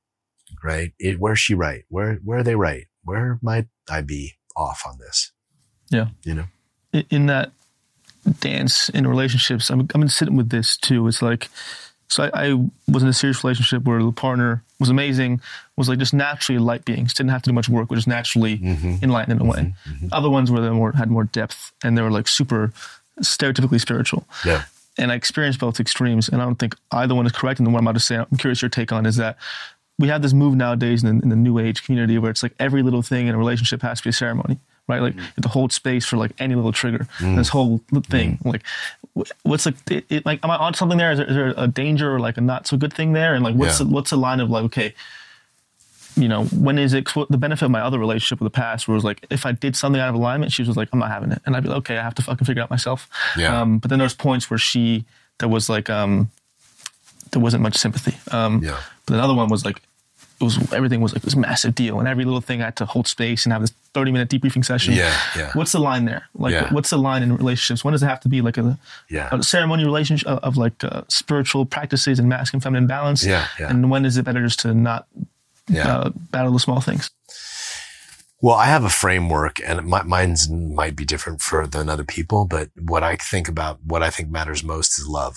right? 0.62 0.92
It, 0.98 1.18
where's 1.18 1.38
she 1.38 1.54
right? 1.54 1.84
Where, 1.88 2.16
where 2.24 2.38
are 2.38 2.42
they 2.42 2.56
right? 2.56 2.86
Where 3.04 3.38
might 3.42 3.66
I 3.90 4.02
be 4.02 4.34
off 4.56 4.82
on 4.86 4.98
this? 4.98 5.31
Yeah. 5.92 6.08
You 6.24 6.34
know, 6.34 7.02
in 7.10 7.26
that 7.26 7.52
dance 8.40 8.88
in 8.88 9.06
relationships, 9.06 9.70
I'm, 9.70 9.86
I'm 9.94 10.08
sitting 10.08 10.36
with 10.36 10.48
this 10.48 10.76
too. 10.76 11.06
It's 11.06 11.22
like, 11.22 11.48
so 12.08 12.24
I, 12.24 12.48
I, 12.48 12.68
was 12.88 13.02
in 13.02 13.08
a 13.08 13.12
serious 13.12 13.42
relationship 13.42 13.84
where 13.84 14.02
the 14.02 14.12
partner 14.12 14.62
was 14.78 14.90
amazing, 14.90 15.40
was 15.76 15.88
like 15.88 15.98
just 15.98 16.12
naturally 16.12 16.58
light 16.58 16.84
beings, 16.84 17.14
didn't 17.14 17.30
have 17.30 17.42
to 17.42 17.50
do 17.50 17.54
much 17.54 17.68
work, 17.68 17.90
was 17.90 17.98
just 17.98 18.08
naturally 18.08 18.58
mm-hmm. 18.58 18.96
enlightened 19.02 19.40
in 19.40 19.46
a 19.46 19.50
way. 19.50 19.58
Mm-hmm. 19.58 19.92
mm-hmm. 19.92 20.08
Other 20.12 20.28
ones 20.28 20.50
were 20.50 20.70
more 20.72 20.92
had 20.92 21.10
more 21.10 21.24
depth 21.24 21.72
and 21.82 21.96
they 21.96 22.02
were 22.02 22.10
like 22.10 22.28
super 22.28 22.72
stereotypically 23.20 23.80
spiritual. 23.80 24.26
Yeah. 24.44 24.64
And 24.98 25.10
I 25.10 25.14
experienced 25.14 25.58
both 25.58 25.80
extremes, 25.80 26.28
and 26.28 26.42
I 26.42 26.44
don't 26.44 26.58
think 26.58 26.76
either 26.90 27.14
one 27.14 27.24
is 27.24 27.32
correct. 27.32 27.58
And 27.60 27.66
the 27.66 27.70
one 27.70 27.78
I'm 27.80 27.86
about 27.86 27.94
to 27.94 28.04
say, 28.04 28.16
I'm 28.16 28.36
curious 28.36 28.60
your 28.60 28.68
take 28.68 28.92
on 28.92 29.06
is 29.06 29.16
that 29.16 29.38
we 29.98 30.08
have 30.08 30.20
this 30.20 30.34
move 30.34 30.54
nowadays 30.54 31.02
in 31.02 31.18
the, 31.18 31.22
in 31.22 31.28
the, 31.30 31.36
new 31.36 31.58
age 31.58 31.84
community 31.84 32.18
where 32.18 32.30
it's 32.30 32.42
like 32.42 32.54
every 32.58 32.82
little 32.82 33.00
thing 33.00 33.26
in 33.26 33.34
a 33.34 33.38
relationship 33.38 33.80
has 33.82 33.98
to 33.98 34.04
be 34.04 34.10
a 34.10 34.12
ceremony, 34.12 34.58
right? 34.88 35.00
Like 35.00 35.14
mm-hmm. 35.14 35.40
to 35.40 35.48
hold 35.48 35.72
space 35.72 36.04
for 36.04 36.16
like 36.16 36.32
any 36.38 36.54
little 36.54 36.72
trigger. 36.72 37.06
Mm-hmm. 37.18 37.36
This 37.36 37.48
whole 37.48 37.80
thing, 38.08 38.38
mm-hmm. 38.38 38.48
like, 38.48 38.62
what's 39.42 39.66
like, 39.66 39.74
it, 39.90 40.04
it, 40.08 40.26
like, 40.26 40.40
am 40.42 40.50
I 40.50 40.56
on 40.56 40.74
something 40.74 40.98
there? 40.98 41.12
Is, 41.12 41.18
there? 41.18 41.28
is 41.28 41.34
there 41.34 41.54
a 41.56 41.68
danger 41.68 42.14
or 42.14 42.20
like 42.20 42.36
a 42.36 42.40
not 42.40 42.66
so 42.66 42.76
good 42.76 42.92
thing 42.92 43.12
there? 43.12 43.34
And 43.34 43.44
like, 43.44 43.54
what's 43.54 43.80
yeah. 43.80 43.86
the, 43.86 43.92
what's 43.92 44.10
the 44.10 44.16
line 44.16 44.40
of 44.40 44.50
like, 44.50 44.64
okay, 44.64 44.94
you 46.16 46.28
know, 46.28 46.44
when 46.46 46.78
is 46.78 46.92
it 46.92 47.08
the 47.30 47.38
benefit 47.38 47.64
of 47.64 47.70
my 47.70 47.80
other 47.80 47.98
relationship 47.98 48.40
with 48.40 48.52
the 48.52 48.56
past 48.56 48.86
where 48.86 48.94
it 48.94 48.96
was 48.96 49.04
like, 49.04 49.24
if 49.30 49.46
I 49.46 49.52
did 49.52 49.76
something 49.76 50.00
out 50.00 50.10
of 50.10 50.14
alignment, 50.14 50.52
she 50.52 50.62
was 50.62 50.76
like, 50.76 50.88
I'm 50.92 50.98
not 50.98 51.10
having 51.10 51.32
it. 51.32 51.40
And 51.46 51.56
I'd 51.56 51.62
be 51.62 51.70
like, 51.70 51.78
okay, 51.78 51.96
I 51.96 52.02
have 52.02 52.14
to 52.16 52.22
fucking 52.22 52.44
figure 52.44 52.60
it 52.60 52.64
out 52.64 52.70
myself. 52.70 53.08
Yeah. 53.36 53.60
Um, 53.60 53.78
but 53.78 53.88
then 53.88 53.98
there's 53.98 54.14
points 54.14 54.50
where 54.50 54.58
she, 54.58 55.06
there 55.38 55.48
was 55.48 55.70
like, 55.70 55.88
um, 55.88 56.30
there 57.30 57.40
wasn't 57.40 57.62
much 57.62 57.76
sympathy. 57.76 58.14
Um, 58.30 58.62
yeah. 58.62 58.78
But 59.06 59.14
another 59.14 59.34
one 59.34 59.48
was 59.48 59.64
like, 59.64 59.80
it 60.42 60.44
was 60.44 60.72
everything 60.72 61.00
was 61.00 61.12
like 61.12 61.22
this 61.22 61.36
massive 61.36 61.74
deal, 61.74 61.98
and 61.98 62.08
every 62.08 62.24
little 62.24 62.40
thing 62.40 62.60
I 62.60 62.66
had 62.66 62.76
to 62.76 62.84
hold 62.84 63.06
space 63.06 63.46
and 63.46 63.52
have 63.52 63.62
this 63.62 63.72
thirty 63.94 64.10
minute 64.10 64.28
debriefing 64.28 64.64
session. 64.64 64.94
Yeah, 64.94 65.16
yeah. 65.36 65.52
What's 65.54 65.72
the 65.72 65.78
line 65.78 66.04
there? 66.04 66.28
Like, 66.34 66.52
yeah. 66.52 66.72
what's 66.72 66.90
the 66.90 66.98
line 66.98 67.22
in 67.22 67.36
relationships? 67.36 67.84
When 67.84 67.92
does 67.92 68.02
it 68.02 68.06
have 68.06 68.20
to 68.20 68.28
be 68.28 68.40
like 68.40 68.58
a, 68.58 68.78
yeah. 69.08 69.28
a 69.32 69.42
ceremony 69.42 69.84
relationship 69.84 70.28
of, 70.28 70.38
of 70.40 70.56
like 70.56 70.82
uh, 70.84 71.02
spiritual 71.08 71.64
practices 71.64 72.18
and 72.18 72.28
masculine 72.28 72.60
feminine 72.60 72.86
balance? 72.86 73.24
Yeah, 73.24 73.46
yeah. 73.58 73.70
And 73.70 73.90
when 73.90 74.04
is 74.04 74.16
it 74.16 74.24
better 74.24 74.42
just 74.42 74.60
to 74.60 74.74
not 74.74 75.06
yeah. 75.68 75.88
uh, 75.88 76.10
battle 76.30 76.52
the 76.52 76.60
small 76.60 76.80
things? 76.80 77.10
Well, 78.40 78.56
I 78.56 78.66
have 78.66 78.82
a 78.84 78.90
framework, 78.90 79.60
and 79.64 79.86
my, 79.86 80.02
mine's 80.02 80.50
might 80.50 80.96
be 80.96 81.04
different 81.04 81.40
for 81.40 81.64
than 81.68 81.88
other 81.88 82.02
people. 82.02 82.44
But 82.44 82.70
what 82.76 83.04
I 83.04 83.14
think 83.14 83.46
about, 83.46 83.78
what 83.84 84.02
I 84.02 84.10
think 84.10 84.30
matters 84.30 84.64
most, 84.64 84.98
is 84.98 85.06
love 85.06 85.36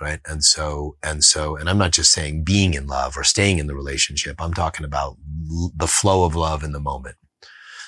right? 0.00 0.20
And 0.26 0.44
so, 0.44 0.96
and 1.02 1.24
so, 1.24 1.56
and 1.56 1.68
I'm 1.68 1.78
not 1.78 1.92
just 1.92 2.12
saying 2.12 2.44
being 2.44 2.74
in 2.74 2.86
love 2.86 3.16
or 3.16 3.24
staying 3.24 3.58
in 3.58 3.66
the 3.66 3.74
relationship. 3.74 4.36
I'm 4.40 4.54
talking 4.54 4.84
about 4.84 5.16
l- 5.50 5.72
the 5.76 5.86
flow 5.86 6.24
of 6.24 6.34
love 6.34 6.62
in 6.62 6.72
the 6.72 6.80
moment. 6.80 7.16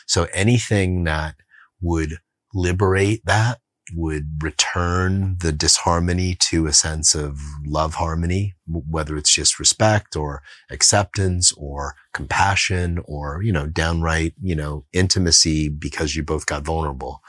So 0.06 0.26
anything 0.34 1.04
that 1.04 1.36
would 1.80 2.18
liberate 2.52 3.24
that 3.26 3.60
would 3.94 4.42
return 4.42 5.36
the 5.40 5.52
disharmony 5.52 6.36
to 6.38 6.66
a 6.66 6.72
sense 6.72 7.14
of 7.14 7.40
love 7.64 7.94
harmony, 7.94 8.54
whether 8.66 9.16
it's 9.16 9.34
just 9.34 9.58
respect 9.58 10.16
or 10.16 10.42
acceptance 10.70 11.52
or 11.56 11.96
compassion 12.14 13.00
or, 13.04 13.42
you 13.42 13.52
know, 13.52 13.66
downright, 13.66 14.34
you 14.40 14.54
know, 14.54 14.84
intimacy 14.92 15.68
because 15.68 16.14
you 16.14 16.22
both 16.22 16.46
got 16.46 16.64
vulnerable. 16.64 17.20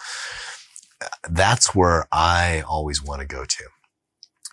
That's 1.29 1.73
where 1.73 2.07
I 2.11 2.61
always 2.67 3.03
want 3.03 3.21
to 3.21 3.27
go 3.27 3.43
to 3.43 3.63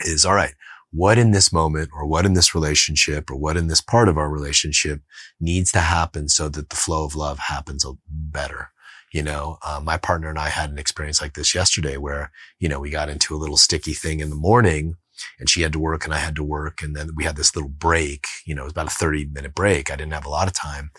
is 0.00 0.24
all 0.24 0.34
right. 0.34 0.54
What 0.90 1.18
in 1.18 1.32
this 1.32 1.52
moment 1.52 1.90
or 1.92 2.06
what 2.06 2.24
in 2.24 2.32
this 2.32 2.54
relationship 2.54 3.30
or 3.30 3.36
what 3.36 3.56
in 3.56 3.66
this 3.66 3.80
part 3.80 4.08
of 4.08 4.16
our 4.16 4.30
relationship 4.30 5.02
needs 5.38 5.70
to 5.72 5.80
happen 5.80 6.28
so 6.28 6.48
that 6.48 6.70
the 6.70 6.76
flow 6.76 7.04
of 7.04 7.14
love 7.14 7.38
happens 7.38 7.84
better? 8.08 8.70
You 9.12 9.22
know, 9.22 9.58
uh, 9.64 9.80
my 9.82 9.96
partner 9.96 10.28
and 10.28 10.38
I 10.38 10.48
had 10.48 10.70
an 10.70 10.78
experience 10.78 11.20
like 11.20 11.34
this 11.34 11.54
yesterday 11.54 11.96
where, 11.96 12.30
you 12.58 12.68
know, 12.68 12.80
we 12.80 12.90
got 12.90 13.08
into 13.08 13.34
a 13.34 13.38
little 13.38 13.56
sticky 13.56 13.94
thing 13.94 14.20
in 14.20 14.30
the 14.30 14.36
morning 14.36 14.96
and 15.38 15.48
she 15.48 15.62
had 15.62 15.72
to 15.72 15.78
work 15.78 16.04
and 16.04 16.14
I 16.14 16.18
had 16.18 16.36
to 16.36 16.44
work. 16.44 16.82
And 16.82 16.94
then 16.94 17.10
we 17.14 17.24
had 17.24 17.36
this 17.36 17.54
little 17.54 17.70
break, 17.70 18.26
you 18.44 18.54
know, 18.54 18.62
it 18.62 18.64
was 18.64 18.72
about 18.72 18.86
a 18.88 18.90
30 18.90 19.26
minute 19.26 19.54
break. 19.54 19.90
I 19.90 19.96
didn't 19.96 20.12
have 20.12 20.26
a 20.26 20.30
lot 20.30 20.46
of 20.46 20.54
time, 20.54 20.90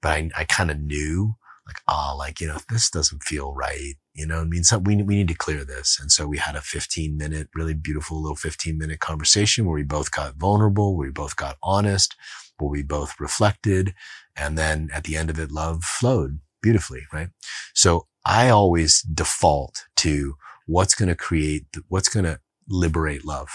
but 0.00 0.12
I, 0.12 0.30
I 0.36 0.44
kind 0.44 0.70
of 0.70 0.80
knew 0.80 1.34
like, 1.66 1.80
ah, 1.88 2.12
oh, 2.12 2.16
like, 2.16 2.40
you 2.40 2.46
know, 2.46 2.58
this 2.68 2.90
doesn't 2.90 3.24
feel 3.24 3.52
right. 3.52 3.94
You 4.16 4.26
know, 4.26 4.40
I 4.40 4.44
mean, 4.44 4.64
so 4.64 4.78
we, 4.78 4.96
we 5.02 5.14
need 5.14 5.28
to 5.28 5.34
clear 5.34 5.62
this. 5.62 5.98
And 6.00 6.10
so 6.10 6.26
we 6.26 6.38
had 6.38 6.56
a 6.56 6.62
15 6.62 7.18
minute, 7.18 7.48
really 7.54 7.74
beautiful 7.74 8.20
little 8.20 8.34
15 8.34 8.78
minute 8.78 8.98
conversation 8.98 9.66
where 9.66 9.74
we 9.74 9.82
both 9.82 10.10
got 10.10 10.36
vulnerable, 10.36 10.96
where 10.96 11.08
we 11.08 11.12
both 11.12 11.36
got 11.36 11.58
honest, 11.62 12.16
where 12.58 12.70
we 12.70 12.82
both 12.82 13.20
reflected. 13.20 13.92
And 14.34 14.56
then 14.56 14.88
at 14.94 15.04
the 15.04 15.18
end 15.18 15.28
of 15.28 15.38
it, 15.38 15.52
love 15.52 15.84
flowed 15.84 16.40
beautifully, 16.62 17.02
right? 17.12 17.28
So 17.74 18.06
I 18.24 18.48
always 18.48 19.02
default 19.02 19.84
to 19.96 20.36
what's 20.66 20.94
going 20.94 21.10
to 21.10 21.14
create, 21.14 21.66
what's 21.88 22.08
going 22.08 22.24
to 22.24 22.40
liberate 22.66 23.26
love, 23.26 23.50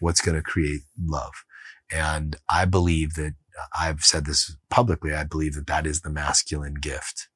what's 0.00 0.22
going 0.22 0.36
to 0.36 0.42
create 0.42 0.80
love. 0.98 1.32
And 1.92 2.36
I 2.48 2.64
believe 2.64 3.14
that 3.14 3.34
I've 3.78 4.02
said 4.02 4.24
this 4.24 4.56
publicly. 4.70 5.12
I 5.12 5.24
believe 5.24 5.54
that 5.56 5.66
that 5.66 5.86
is 5.86 6.00
the 6.00 6.10
masculine 6.10 6.74
gift 6.74 7.28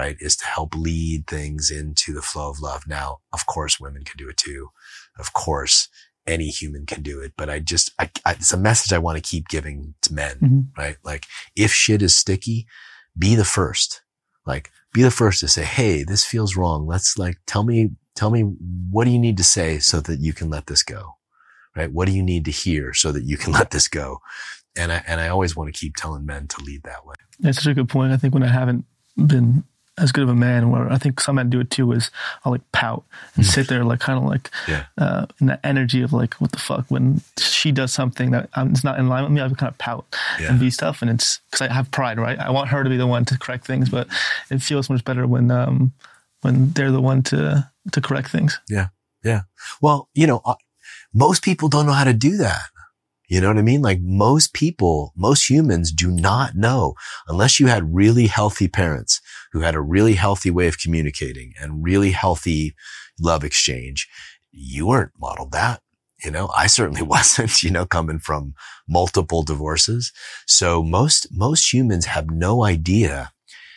right? 0.00 0.16
Is 0.18 0.34
to 0.36 0.46
help 0.46 0.74
lead 0.74 1.26
things 1.26 1.70
into 1.70 2.14
the 2.14 2.22
flow 2.22 2.48
of 2.48 2.62
love. 2.62 2.84
Now, 2.88 3.18
of 3.34 3.44
course, 3.44 3.78
women 3.78 4.02
can 4.02 4.16
do 4.16 4.30
it 4.30 4.38
too. 4.38 4.70
Of 5.18 5.34
course, 5.34 5.88
any 6.26 6.46
human 6.46 6.86
can 6.86 7.02
do 7.02 7.20
it, 7.20 7.34
but 7.36 7.50
I 7.50 7.58
just, 7.58 7.92
I, 7.98 8.10
I, 8.24 8.32
it's 8.32 8.54
a 8.54 8.56
message 8.56 8.94
I 8.94 8.98
want 8.98 9.22
to 9.22 9.30
keep 9.30 9.48
giving 9.48 9.92
to 10.00 10.14
men, 10.14 10.36
mm-hmm. 10.36 10.60
right? 10.80 10.96
Like 11.04 11.26
if 11.54 11.70
shit 11.70 12.00
is 12.00 12.16
sticky, 12.16 12.66
be 13.18 13.34
the 13.34 13.44
first, 13.44 14.00
like 14.46 14.70
be 14.94 15.02
the 15.02 15.10
first 15.10 15.40
to 15.40 15.48
say, 15.48 15.64
Hey, 15.64 16.02
this 16.02 16.24
feels 16.24 16.56
wrong. 16.56 16.86
Let's 16.86 17.18
like, 17.18 17.36
tell 17.46 17.62
me, 17.62 17.90
tell 18.16 18.30
me, 18.30 18.40
what 18.90 19.04
do 19.04 19.10
you 19.10 19.18
need 19.18 19.36
to 19.36 19.44
say 19.44 19.80
so 19.80 20.00
that 20.00 20.20
you 20.20 20.32
can 20.32 20.48
let 20.48 20.66
this 20.66 20.82
go? 20.82 21.16
Right? 21.76 21.92
What 21.92 22.06
do 22.06 22.12
you 22.12 22.22
need 22.22 22.46
to 22.46 22.50
hear 22.50 22.94
so 22.94 23.12
that 23.12 23.24
you 23.24 23.36
can 23.36 23.52
let 23.58 23.70
this 23.70 23.86
go? 23.86 24.20
And 24.76 24.92
I, 24.92 25.02
and 25.06 25.20
I 25.20 25.28
always 25.28 25.54
want 25.54 25.74
to 25.74 25.78
keep 25.78 25.96
telling 25.96 26.24
men 26.24 26.48
to 26.48 26.64
lead 26.64 26.84
that 26.84 27.04
way. 27.04 27.16
That's 27.38 27.58
such 27.58 27.72
a 27.72 27.74
good 27.74 27.90
point. 27.90 28.12
I 28.12 28.16
think 28.16 28.32
when 28.32 28.42
I 28.42 28.48
haven't 28.48 28.86
been 29.16 29.64
as 29.98 30.12
good 30.12 30.22
of 30.22 30.30
a 30.30 30.34
man 30.34 30.70
where 30.70 30.90
I 30.90 30.98
think 30.98 31.20
some 31.20 31.36
men 31.36 31.50
do 31.50 31.60
it 31.60 31.70
too 31.70 31.92
is 31.92 32.10
I'll 32.44 32.52
like 32.52 32.72
pout 32.72 33.04
and 33.36 33.44
sit 33.44 33.68
there 33.68 33.84
like 33.84 34.00
kind 34.00 34.18
of 34.18 34.24
like 34.24 34.50
yeah. 34.66 34.86
uh, 34.96 35.26
in 35.40 35.48
that 35.48 35.60
energy 35.62 36.00
of 36.02 36.12
like 36.12 36.34
what 36.34 36.52
the 36.52 36.58
fuck 36.58 36.86
when 36.88 37.20
she 37.38 37.70
does 37.70 37.92
something 37.92 38.30
that 38.30 38.48
um, 38.54 38.72
is 38.72 38.82
not 38.82 38.98
in 38.98 39.08
line 39.08 39.24
with 39.24 39.32
me 39.32 39.42
I 39.42 39.48
kind 39.48 39.70
of 39.70 39.78
pout 39.78 40.06
yeah. 40.40 40.50
and 40.50 40.60
be 40.60 40.70
stuff 40.70 41.02
and 41.02 41.10
it's 41.10 41.40
because 41.50 41.68
I 41.68 41.72
have 41.72 41.90
pride 41.90 42.18
right 42.18 42.38
I 42.38 42.50
want 42.50 42.70
her 42.70 42.82
to 42.82 42.90
be 42.90 42.96
the 42.96 43.06
one 43.06 43.24
to 43.26 43.38
correct 43.38 43.66
things 43.66 43.88
but 43.88 44.06
it 44.50 44.62
feels 44.62 44.88
much 44.88 45.04
better 45.04 45.26
when 45.26 45.50
um 45.50 45.92
when 46.42 46.70
they're 46.72 46.92
the 46.92 47.00
one 47.00 47.22
to 47.24 47.70
to 47.92 48.00
correct 48.00 48.30
things. 48.30 48.58
Yeah. 48.68 48.88
Yeah. 49.24 49.42
Well, 49.80 50.08
you 50.14 50.26
know, 50.26 50.40
uh, 50.44 50.54
most 51.12 51.42
people 51.42 51.68
don't 51.68 51.86
know 51.86 51.92
how 51.92 52.04
to 52.04 52.14
do 52.14 52.36
that. 52.38 52.60
You 53.30 53.40
know 53.40 53.46
what 53.46 53.58
I 53.58 53.62
mean? 53.62 53.80
Like 53.80 54.00
most 54.02 54.52
people, 54.52 55.12
most 55.16 55.48
humans 55.48 55.92
do 55.92 56.10
not 56.10 56.56
know 56.56 56.94
unless 57.28 57.60
you 57.60 57.68
had 57.68 57.94
really 57.94 58.26
healthy 58.26 58.66
parents 58.66 59.20
who 59.52 59.60
had 59.60 59.76
a 59.76 59.80
really 59.80 60.14
healthy 60.14 60.50
way 60.50 60.66
of 60.66 60.80
communicating 60.80 61.54
and 61.60 61.84
really 61.84 62.10
healthy 62.10 62.74
love 63.20 63.44
exchange. 63.44 64.08
You 64.50 64.88
weren't 64.88 65.12
modeled 65.16 65.52
that. 65.52 65.80
You 66.24 66.32
know, 66.32 66.50
I 66.56 66.66
certainly 66.66 67.02
wasn't, 67.14 67.62
you 67.62 67.70
know, 67.70 67.86
coming 67.86 68.18
from 68.18 68.54
multiple 68.88 69.44
divorces. 69.44 70.12
So 70.48 70.82
most, 70.82 71.28
most 71.30 71.72
humans 71.72 72.06
have 72.06 72.30
no 72.32 72.64
idea 72.64 73.30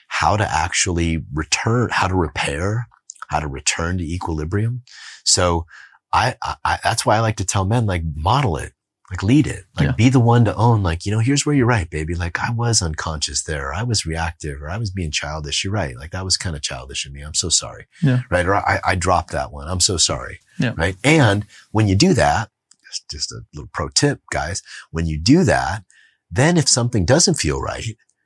how 0.08 0.36
to 0.36 0.52
actually 0.52 1.24
return, 1.32 1.90
how 1.92 2.08
to 2.08 2.16
repair, 2.16 2.88
how 3.28 3.40
to 3.40 3.48
return 3.48 4.00
to 4.00 4.04
equilibrium. 4.04 4.82
So 5.24 5.68
I, 6.12 6.36
I, 6.66 6.80
that's 6.84 7.06
why 7.06 7.18
I 7.18 7.20
like 7.20 7.38
to 7.38 7.46
tell 7.46 7.66
men, 7.66 7.86
like, 7.86 8.04
model 8.16 8.58
it, 8.58 8.73
like, 9.14 9.24
lead 9.24 9.48
it, 9.48 9.66
like, 9.78 9.86
Yeah. 9.88 9.92
be 9.92 10.10
the 10.10 10.20
one 10.20 10.46
to 10.46 10.56
own, 10.56 10.82
like, 10.84 11.06
you 11.06 11.12
know, 11.12 11.20
here's 11.20 11.46
where 11.46 11.56
you're 11.56 11.68
right, 11.68 11.90
baby. 11.90 12.16
Like, 12.16 12.40
I 12.40 12.50
was 12.52 12.82
unconscious 12.82 13.44
there. 13.44 13.68
Or 13.70 13.74
I 13.74 13.84
was 13.84 14.06
reactive 14.06 14.62
or 14.62 14.70
I 14.70 14.78
was 14.78 14.90
being 14.92 15.12
childish. 15.12 15.64
You're 15.64 15.74
right. 15.74 15.96
Like, 15.96 16.12
that 16.12 16.26
was 16.26 16.38
kind 16.38 16.56
of 16.56 16.62
childish 16.62 17.06
in 17.06 17.14
me. 17.14 17.22
I'm 17.22 17.34
so 17.36 17.50
sorry. 17.50 17.86
Yeah. 18.02 18.22
Right. 18.32 18.46
Or 18.46 18.56
I, 18.56 18.80
I 18.86 18.96
dropped 18.96 19.32
that 19.32 19.52
one. 19.52 19.68
I'm 19.68 19.80
so 19.80 19.98
sorry. 19.98 20.40
Yeah. 20.60 20.74
Right. 20.76 20.96
And 21.04 21.46
when 21.72 21.88
you 21.88 21.96
do 21.96 22.14
that, 22.16 22.50
just, 22.88 23.10
just 23.10 23.32
a 23.32 23.42
little 23.54 23.70
pro 23.74 23.90
tip, 23.90 24.22
guys, 24.32 24.62
when 24.92 25.06
you 25.06 25.18
do 25.20 25.44
that, 25.44 25.84
then 26.32 26.58
if 26.58 26.68
something 26.68 27.06
doesn't 27.06 27.36
feel 27.36 27.62
right, 27.62 27.86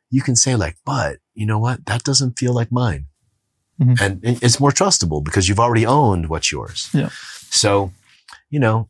you 0.09 0.21
can 0.21 0.35
say 0.37 0.55
like, 0.55 0.77
but 0.85 1.17
you 1.33 1.45
know 1.45 1.59
what? 1.59 1.85
That 1.85 2.03
doesn't 2.03 2.39
feel 2.39 2.53
like 2.53 2.71
mine. 2.71 3.07
Mhm. 3.81 3.99
And 4.01 4.19
it's 4.23 4.59
more 4.59 4.71
trustable 4.71 5.23
because 5.23 5.47
you've 5.47 5.59
already 5.59 5.85
owned 5.85 6.29
what's 6.29 6.51
yours. 6.51 6.89
Yeah. 6.93 7.09
So, 7.49 7.91
you 8.49 8.59
know, 8.59 8.89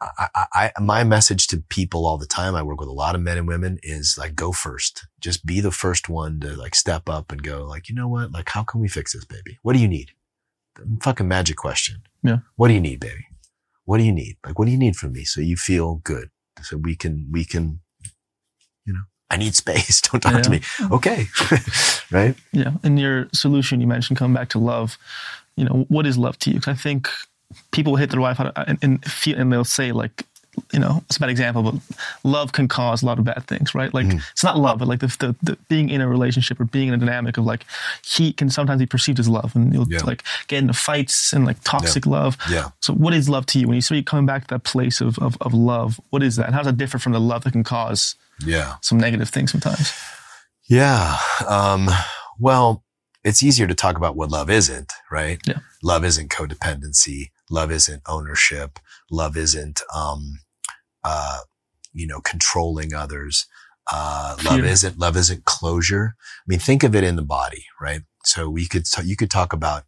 I, 0.00 0.48
I, 0.52 0.80
my 0.80 1.02
message 1.02 1.48
to 1.48 1.62
people 1.68 2.06
all 2.06 2.18
the 2.18 2.26
time, 2.26 2.54
I 2.54 2.62
work 2.62 2.80
with 2.80 2.88
a 2.88 2.92
lot 2.92 3.14
of 3.14 3.20
men 3.20 3.36
and 3.36 3.48
women 3.48 3.78
is 3.82 4.16
like, 4.18 4.34
go 4.34 4.52
first. 4.52 5.06
Just 5.20 5.44
be 5.44 5.60
the 5.60 5.72
first 5.72 6.08
one 6.08 6.38
to 6.40 6.54
like 6.56 6.74
step 6.74 7.08
up 7.08 7.32
and 7.32 7.42
go 7.42 7.64
like, 7.64 7.88
you 7.88 7.94
know 7.94 8.08
what? 8.08 8.32
Like, 8.32 8.48
how 8.48 8.62
can 8.62 8.80
we 8.80 8.88
fix 8.88 9.12
this, 9.12 9.24
baby? 9.24 9.58
What 9.62 9.72
do 9.72 9.80
you 9.80 9.88
need? 9.88 10.12
Fucking 11.02 11.26
magic 11.26 11.56
question. 11.56 12.02
Yeah. 12.22 12.38
What 12.54 12.68
do 12.68 12.74
you 12.74 12.80
need, 12.80 13.00
baby? 13.00 13.26
What 13.84 13.98
do 13.98 14.04
you 14.04 14.12
need? 14.12 14.36
Like, 14.44 14.58
what 14.58 14.66
do 14.66 14.70
you 14.70 14.78
need 14.78 14.94
from 14.94 15.12
me? 15.12 15.24
So 15.24 15.40
you 15.40 15.56
feel 15.56 15.96
good. 15.96 16.30
So 16.62 16.76
we 16.76 16.94
can, 16.94 17.28
we 17.32 17.44
can, 17.44 17.80
you 18.84 18.92
know, 18.92 19.02
I 19.30 19.36
need 19.36 19.54
space. 19.54 20.00
Don't 20.02 20.20
talk 20.20 20.42
to 20.42 20.50
me. 20.50 20.60
Okay. 20.92 21.26
right. 22.12 22.36
Yeah. 22.52 22.72
In 22.84 22.98
your 22.98 23.28
solution, 23.32 23.80
you 23.80 23.86
mentioned 23.86 24.18
coming 24.18 24.34
back 24.34 24.50
to 24.50 24.58
love. 24.58 24.96
You 25.56 25.64
know, 25.64 25.86
what 25.88 26.06
is 26.06 26.16
love 26.16 26.38
to 26.40 26.50
you? 26.50 26.56
Because 26.56 26.78
I 26.78 26.80
think 26.80 27.08
people 27.72 27.92
will 27.92 27.98
hit 27.98 28.10
their 28.10 28.20
wife 28.20 28.38
and, 28.40 28.78
and 28.82 29.04
feel, 29.04 29.38
and 29.38 29.52
they'll 29.52 29.64
say 29.64 29.92
like, 29.92 30.24
you 30.72 30.80
know, 30.80 31.02
it's 31.06 31.16
a 31.18 31.20
bad 31.20 31.30
example, 31.30 31.62
but 31.62 31.74
love 32.24 32.50
can 32.50 32.66
cause 32.66 33.02
a 33.02 33.06
lot 33.06 33.18
of 33.20 33.24
bad 33.24 33.44
things, 33.46 33.76
right? 33.76 33.94
Like 33.94 34.06
Mm. 34.06 34.20
it's 34.32 34.42
not 34.42 34.58
love, 34.58 34.80
but 34.80 34.88
like 34.88 34.98
the, 34.98 35.06
the, 35.06 35.36
the 35.40 35.58
being 35.68 35.88
in 35.88 36.00
a 36.00 36.08
relationship 36.08 36.58
or 36.58 36.64
being 36.64 36.88
in 36.88 36.94
a 36.94 36.96
dynamic 36.96 37.36
of 37.38 37.44
like 37.44 37.64
heat 38.04 38.38
can 38.38 38.50
sometimes 38.50 38.80
be 38.80 38.86
perceived 38.86 39.20
as 39.20 39.28
love, 39.28 39.54
and 39.54 39.72
you'll 39.72 39.86
Yeah. 39.88 40.00
like 40.04 40.24
get 40.48 40.58
into 40.58 40.72
fights 40.72 41.32
and 41.32 41.46
like 41.46 41.62
toxic 41.62 42.06
love. 42.06 42.36
Yeah. 42.50 42.70
So, 42.80 42.92
what 42.92 43.14
is 43.14 43.28
love 43.28 43.46
to 43.46 43.60
you? 43.60 43.68
When 43.68 43.76
you 43.76 43.80
say 43.82 44.02
coming 44.02 44.26
back 44.26 44.48
to 44.48 44.54
that 44.54 44.64
place 44.64 45.00
of, 45.00 45.16
of, 45.20 45.36
of 45.42 45.54
love, 45.54 46.00
what 46.10 46.24
is 46.24 46.34
that? 46.36 46.46
And 46.46 46.54
how 46.56 46.62
does 46.62 46.66
that 46.72 46.76
differ 46.76 46.98
from 46.98 47.12
the 47.12 47.20
love 47.20 47.44
that 47.44 47.52
can 47.52 47.62
cause 47.62 48.16
Yeah. 48.44 48.74
some 48.82 48.98
negative 48.98 49.28
things 49.28 49.52
sometimes? 49.52 49.92
Yeah. 50.68 51.16
Um, 51.46 51.88
well, 52.38 52.82
it's 53.24 53.42
easier 53.44 53.68
to 53.68 53.74
talk 53.76 53.96
about 53.96 54.16
what 54.16 54.30
love 54.30 54.50
isn't, 54.50 54.92
right? 55.10 55.38
Yeah. 55.46 55.58
Love 55.84 56.04
isn't 56.04 56.30
codependency. 56.30 57.30
Love 57.50 57.70
isn't 57.72 58.02
ownership. 58.06 58.78
Love 59.10 59.36
isn't, 59.36 59.80
um, 59.94 60.40
uh, 61.04 61.40
you 61.92 62.06
know, 62.06 62.20
controlling 62.20 62.94
others. 62.94 63.46
Uh, 63.90 64.36
love 64.44 64.60
Fear. 64.60 64.64
isn't, 64.66 64.98
love 64.98 65.16
isn't 65.16 65.44
closure. 65.44 66.14
I 66.18 66.44
mean, 66.46 66.58
think 66.58 66.82
of 66.84 66.94
it 66.94 67.04
in 67.04 67.16
the 67.16 67.22
body, 67.22 67.64
right? 67.80 68.02
So 68.24 68.50
we 68.50 68.66
could, 68.66 68.84
you 69.02 69.16
could 69.16 69.30
talk 69.30 69.52
about 69.52 69.84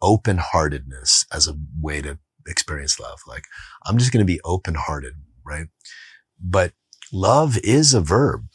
open 0.00 0.38
heartedness 0.38 1.26
as 1.32 1.48
a 1.48 1.56
way 1.80 2.00
to 2.02 2.18
experience 2.46 2.98
love. 3.00 3.20
Like, 3.26 3.44
I'm 3.84 3.98
just 3.98 4.12
going 4.12 4.24
to 4.24 4.32
be 4.32 4.40
open 4.44 4.74
hearted, 4.74 5.14
right? 5.44 5.66
But 6.40 6.72
love 7.12 7.58
is 7.62 7.92
a 7.92 8.00
verb. 8.00 8.46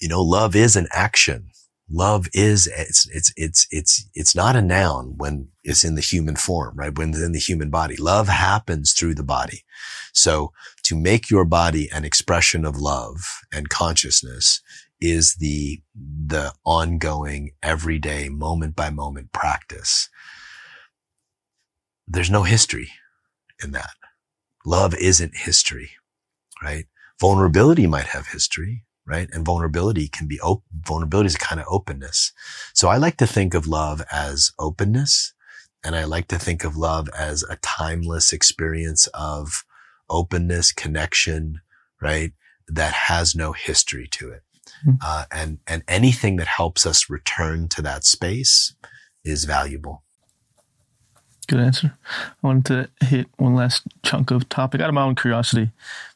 You 0.00 0.08
know, 0.08 0.22
love 0.22 0.56
is 0.56 0.76
an 0.76 0.88
action. 0.92 1.50
Love 1.94 2.26
is, 2.32 2.66
it's, 2.74 3.06
it's, 3.10 3.32
it's, 3.36 3.66
it's, 3.70 4.08
it's 4.14 4.34
not 4.34 4.56
a 4.56 4.62
noun 4.62 5.14
when 5.18 5.48
it's 5.62 5.84
in 5.84 5.94
the 5.94 6.00
human 6.00 6.36
form, 6.36 6.74
right? 6.74 6.96
When 6.96 7.10
it's 7.10 7.20
in 7.20 7.32
the 7.32 7.38
human 7.38 7.68
body. 7.68 7.96
Love 7.96 8.28
happens 8.28 8.94
through 8.94 9.14
the 9.14 9.22
body. 9.22 9.64
So 10.14 10.52
to 10.84 10.96
make 10.96 11.28
your 11.28 11.44
body 11.44 11.90
an 11.92 12.04
expression 12.06 12.64
of 12.64 12.78
love 12.78 13.40
and 13.52 13.68
consciousness 13.68 14.62
is 15.02 15.34
the, 15.34 15.82
the 15.94 16.54
ongoing, 16.64 17.50
everyday, 17.62 18.30
moment 18.30 18.74
by 18.74 18.88
moment 18.88 19.32
practice. 19.32 20.08
There's 22.08 22.30
no 22.30 22.44
history 22.44 22.88
in 23.62 23.72
that. 23.72 23.92
Love 24.64 24.94
isn't 24.94 25.36
history, 25.36 25.90
right? 26.62 26.86
Vulnerability 27.20 27.86
might 27.86 28.06
have 28.06 28.28
history, 28.28 28.84
right? 29.06 29.28
And 29.32 29.44
vulnerability 29.44 30.08
can 30.08 30.26
be 30.26 30.40
op- 30.40 30.64
vulnerability 30.72 31.26
is 31.26 31.34
a 31.34 31.38
kind 31.38 31.60
of 31.60 31.66
openness. 31.68 32.32
So 32.74 32.88
I 32.88 32.96
like 32.96 33.16
to 33.18 33.26
think 33.26 33.54
of 33.54 33.66
love 33.66 34.02
as 34.12 34.52
openness. 34.58 35.34
And 35.84 35.96
I 35.96 36.04
like 36.04 36.28
to 36.28 36.38
think 36.38 36.62
of 36.64 36.76
love 36.76 37.08
as 37.16 37.42
a 37.42 37.56
timeless 37.56 38.32
experience 38.32 39.08
of 39.08 39.64
openness, 40.08 40.72
connection, 40.72 41.60
right? 42.00 42.32
That 42.68 42.92
has 42.92 43.34
no 43.34 43.52
history 43.52 44.06
to 44.12 44.30
it. 44.30 44.42
Hmm. 44.84 44.94
Uh, 45.04 45.24
and, 45.32 45.58
and 45.66 45.82
anything 45.88 46.36
that 46.36 46.46
helps 46.46 46.86
us 46.86 47.10
return 47.10 47.68
to 47.68 47.82
that 47.82 48.04
space 48.04 48.74
is 49.24 49.44
valuable. 49.44 50.04
Good 51.48 51.60
answer. 51.60 51.94
I 52.08 52.46
wanted 52.46 52.90
to 53.00 53.06
hit 53.06 53.26
one 53.36 53.56
last 53.56 53.82
chunk 54.04 54.30
of 54.30 54.48
topic 54.48 54.80
out 54.80 54.88
of 54.88 54.94
my 54.94 55.02
own 55.02 55.16
curiosity 55.16 55.70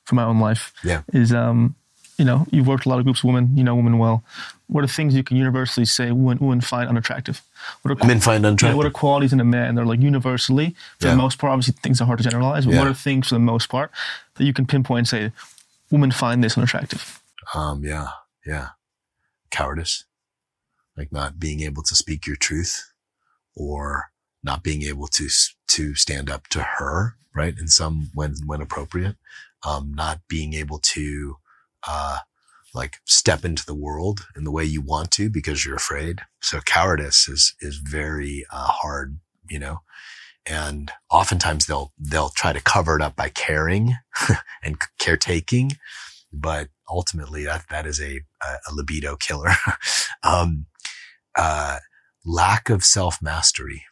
for 0.05 0.14
my 0.14 0.24
own 0.24 0.39
life. 0.39 0.72
Yeah. 0.84 1.03
Is 1.12 1.34
um, 1.34 1.74
you 2.18 2.24
know, 2.24 2.46
you've 2.50 2.66
worked 2.66 2.86
a 2.86 2.88
lot 2.88 2.98
of 2.98 3.04
groups 3.04 3.20
of 3.20 3.24
women, 3.24 3.56
you 3.56 3.62
know 3.64 3.74
women 3.74 3.98
well. 3.98 4.24
What 4.68 4.82
are 4.82 4.86
things 4.88 5.14
you 5.14 5.22
can 5.22 5.36
universally 5.36 5.84
say 5.86 6.10
women, 6.12 6.38
women 6.38 6.60
find 6.60 6.88
unattractive? 6.88 7.42
What 7.82 7.90
are 8.02 8.06
Men 8.06 8.20
find 8.20 8.42
yeah, 8.42 8.48
unattractive. 8.48 8.76
what 8.76 8.86
are 8.86 8.90
qualities 8.90 9.32
in 9.32 9.40
a 9.40 9.44
man 9.44 9.74
that 9.74 9.82
are 9.82 9.86
like 9.86 10.00
universally, 10.00 10.74
for 10.98 11.06
Yeah. 11.08 11.12
the 11.12 11.18
most 11.18 11.38
part, 11.38 11.52
obviously 11.52 11.74
things 11.82 12.00
are 12.00 12.06
hard 12.06 12.18
to 12.18 12.24
generalize, 12.24 12.64
but 12.66 12.74
what 12.74 12.86
are 12.86 12.94
things 12.94 13.28
for 13.28 13.34
the 13.34 13.38
most 13.40 13.68
part 13.68 13.90
that 14.36 14.44
you 14.44 14.52
can 14.52 14.66
pinpoint 14.66 14.98
and 14.98 15.08
say, 15.08 15.32
women 15.90 16.10
find 16.10 16.42
this 16.42 16.56
unattractive? 16.56 17.20
Um, 17.54 17.84
yeah, 17.84 18.08
yeah. 18.44 18.70
Cowardice. 19.50 20.04
Like 20.96 21.12
not 21.12 21.38
being 21.38 21.60
able 21.60 21.82
to 21.84 21.94
speak 21.94 22.26
your 22.26 22.36
truth 22.36 22.90
or 23.54 24.10
not 24.42 24.62
being 24.62 24.82
able 24.82 25.06
to, 25.08 25.28
to 25.68 25.94
stand 25.94 26.30
up 26.30 26.46
to 26.48 26.62
her, 26.62 27.16
right? 27.34 27.56
In 27.58 27.68
some, 27.68 28.10
when, 28.14 28.34
when 28.46 28.60
appropriate. 28.62 29.16
Um, 29.66 29.92
not 29.94 30.20
being 30.28 30.54
able 30.54 30.78
to, 30.78 31.36
uh, 31.87 32.18
like 32.74 32.99
step 33.05 33.45
into 33.45 33.64
the 33.64 33.74
world 33.74 34.27
in 34.37 34.45
the 34.45 34.51
way 34.51 34.64
you 34.64 34.81
want 34.81 35.11
to 35.12 35.31
because 35.31 35.64
you're 35.64 35.77
afraid. 35.77 36.20
So 36.43 36.61
cowardice 36.61 37.29
is, 37.29 37.55
is 37.61 37.77
very, 37.77 38.45
uh, 38.53 38.66
hard, 38.66 39.18
you 39.49 39.59
know, 39.59 39.81
and 40.45 40.93
oftentimes 41.11 41.66
they'll, 41.66 41.93
they'll 41.98 42.28
try 42.28 42.53
to 42.53 42.61
cover 42.61 42.97
it 42.97 43.03
up 43.03 43.16
by 43.16 43.28
caring 43.28 43.94
and 44.62 44.78
caretaking 44.98 45.73
but 46.32 46.69
ultimately 46.90 47.44
that 47.44 47.65
that 47.70 47.86
is 47.86 48.01
a 48.01 48.20
a 48.43 48.74
libido 48.74 49.16
killer. 49.16 49.51
um, 50.23 50.66
uh, 51.36 51.78
lack 52.24 52.70
of 52.70 52.85
self 52.85 53.20
mastery, 53.23 53.85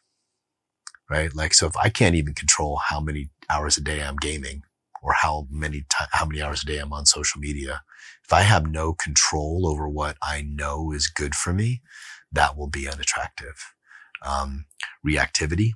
right? 1.11 1.35
Like, 1.35 1.55
so 1.55 1.66
if 1.66 1.77
I 1.77 1.89
can't 1.89 2.15
even 2.15 2.35
control 2.35 2.81
how 2.89 3.01
many 3.01 3.31
hours 3.51 3.77
a 3.77 3.81
day 3.81 4.02
I'm 4.02 4.16
gaming 4.16 4.62
or 5.05 5.12
how 5.12 5.47
many 5.51 5.85
how 6.12 6.24
many 6.24 6.43
hours 6.43 6.62
a 6.62 6.66
day 6.66 6.78
I'm 6.78 6.93
on 6.93 7.06
social 7.06 7.40
media, 7.40 7.82
if 8.24 8.32
I 8.32 8.40
have 8.40 8.66
no 8.66 8.94
control 8.94 9.68
over 9.68 9.89
what 9.89 10.16
I 10.22 10.43
know 10.43 10.90
is 10.93 11.09
good 11.09 11.35
for 11.35 11.52
me, 11.52 11.82
that 12.32 12.56
will 12.56 12.68
be 12.68 12.89
unattractive. 12.89 13.72
Um, 14.24 14.64
reactivity. 15.06 15.72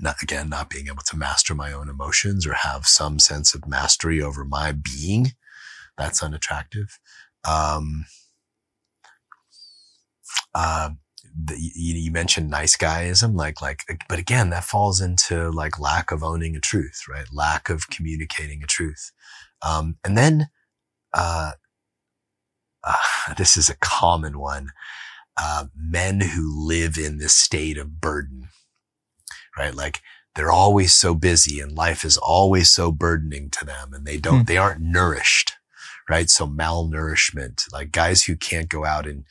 Not 0.00 0.22
again, 0.22 0.48
not 0.48 0.70
being 0.70 0.88
able 0.88 1.04
to 1.06 1.16
master 1.16 1.54
my 1.54 1.72
own 1.72 1.88
emotions 1.88 2.46
or 2.46 2.54
have 2.54 2.86
some 2.86 3.20
sense 3.20 3.54
of 3.54 3.68
mastery 3.68 4.20
over 4.20 4.44
my 4.44 4.72
being 4.72 5.32
that's 5.96 6.22
unattractive. 6.22 6.98
Um, 7.48 8.06
uh, 10.54 10.90
the, 11.34 11.56
you, 11.58 11.94
you 11.96 12.10
mentioned 12.12 12.50
nice 12.50 12.76
guyism, 12.76 13.36
like, 13.36 13.62
like, 13.62 13.82
but 14.08 14.18
again, 14.20 14.50
that 14.50 14.64
falls 14.64 15.00
into 15.00 15.50
like 15.50 15.80
lack 15.80 16.12
of 16.12 16.22
owning 16.24 16.56
a 16.56 16.60
truth, 16.60 17.02
right? 17.08 17.26
Lack 17.32 17.70
of 17.70 17.90
communicating 17.90 18.62
a 18.62 18.66
truth. 18.66 19.12
Um, 19.66 19.98
and 20.04 20.16
then, 20.18 20.48
uh, 21.14 21.52
uh, 22.84 22.94
this 23.38 23.56
is 23.56 23.70
a 23.70 23.76
common 23.78 24.38
one. 24.38 24.68
uh, 25.38 25.66
men 25.76 26.20
who 26.20 26.52
live 26.68 26.98
in 26.98 27.18
this 27.18 27.34
state 27.34 27.78
of 27.78 28.00
burden, 28.00 28.48
right? 29.58 29.74
Like 29.74 30.00
they're 30.34 30.52
always 30.52 30.94
so 30.94 31.14
busy 31.14 31.60
and 31.60 31.72
life 31.76 32.04
is 32.04 32.16
always 32.18 32.70
so 32.70 32.92
burdening 32.92 33.50
to 33.50 33.64
them 33.64 33.92
and 33.94 34.06
they 34.06 34.18
don't, 34.18 34.40
Hmm. 34.40 34.44
they 34.44 34.58
aren't 34.58 34.80
nourished, 34.82 35.54
right? 36.08 36.30
So 36.30 36.46
malnourishment, 36.48 37.64
like 37.72 37.92
guys 37.92 38.24
who 38.24 38.36
can't 38.36 38.68
go 38.68 38.84
out 38.84 39.06
and 39.06 39.24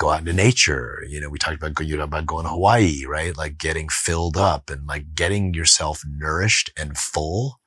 go 0.00 0.10
out 0.10 0.20
into 0.20 0.32
nature. 0.32 1.04
You 1.06 1.20
know, 1.20 1.28
we 1.28 1.38
talked 1.38 1.62
about, 1.62 1.78
you 1.86 1.96
know, 1.96 2.04
about 2.04 2.26
going 2.26 2.44
to 2.44 2.50
Hawaii, 2.50 3.04
right? 3.06 3.36
Like 3.36 3.58
getting 3.58 3.88
filled 3.88 4.36
up 4.36 4.70
and 4.70 4.86
like 4.86 5.14
getting 5.14 5.52
yourself 5.54 6.02
nourished 6.08 6.72
and 6.76 6.96
full. 6.96 7.60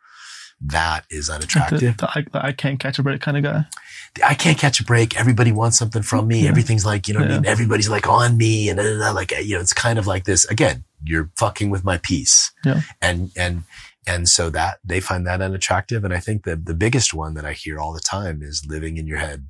That 0.59 1.05
is 1.09 1.29
Like 1.29 1.39
the, 1.39 1.45
unattractive. 1.45 1.97
the, 1.97 2.09
I, 2.09 2.25
the 2.31 2.45
I 2.45 2.51
can't 2.51 2.79
catch 2.79 2.97
a 2.97 3.03
break 3.03 3.21
kind 3.21 3.37
of 3.37 3.43
guy. 3.43 3.65
I 4.25 4.33
can't 4.33 4.57
catch 4.57 4.79
a 4.79 4.83
break. 4.83 5.19
Everybody 5.19 5.51
wants 5.51 5.77
something 5.77 6.01
from 6.01 6.27
me. 6.27 6.43
Yeah. 6.43 6.49
Everything's 6.49 6.85
like, 6.85 7.07
you 7.07 7.13
know 7.13 7.19
what 7.21 7.31
I 7.31 7.35
mean? 7.35 7.45
Everybody's 7.45 7.89
like 7.89 8.07
on 8.07 8.37
me 8.37 8.69
and 8.69 8.77
da, 8.77 8.83
da, 8.83 8.97
da, 8.97 9.11
like, 9.11 9.31
you 9.31 9.55
know, 9.55 9.61
it's 9.61 9.73
kind 9.73 9.99
of 9.99 10.07
like 10.07 10.23
this 10.23 10.45
again, 10.45 10.85
you're 11.03 11.29
fucking 11.37 11.69
with 11.69 11.83
my 11.83 11.97
peace. 11.97 12.51
Yeah. 12.65 12.81
And, 13.01 13.31
and, 13.37 13.63
and 14.07 14.27
so 14.27 14.49
that 14.49 14.79
they 14.83 14.99
find 14.99 15.27
that 15.27 15.41
unattractive. 15.41 16.03
And 16.03 16.13
I 16.13 16.19
think 16.19 16.43
that 16.45 16.65
the 16.65 16.73
biggest 16.73 17.13
one 17.13 17.33
that 17.35 17.45
I 17.45 17.53
hear 17.53 17.79
all 17.79 17.93
the 17.93 17.99
time 17.99 18.41
is 18.41 18.65
living 18.67 18.97
in 18.97 19.05
your 19.07 19.19
head, 19.19 19.47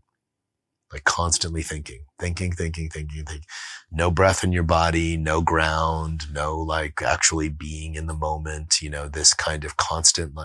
like 0.93 1.03
constantly 1.03 1.63
thinking, 1.63 2.01
thinking, 2.19 2.51
thinking, 2.51 2.87
thinking, 2.89 3.25
thinking, 3.25 3.45
no 3.91 4.11
breath 4.11 4.43
in 4.43 4.51
your 4.51 4.63
body, 4.63 5.17
no 5.17 5.41
ground, 5.41 6.31
no 6.31 6.55
like 6.57 7.01
actually 7.01 7.49
being 7.49 7.95
in 7.95 8.05
the 8.05 8.13
moment, 8.13 8.81
you 8.81 8.89
know, 8.89 9.07
this 9.07 9.33
kind 9.33 9.65
of 9.65 9.75
constant, 9.75 10.37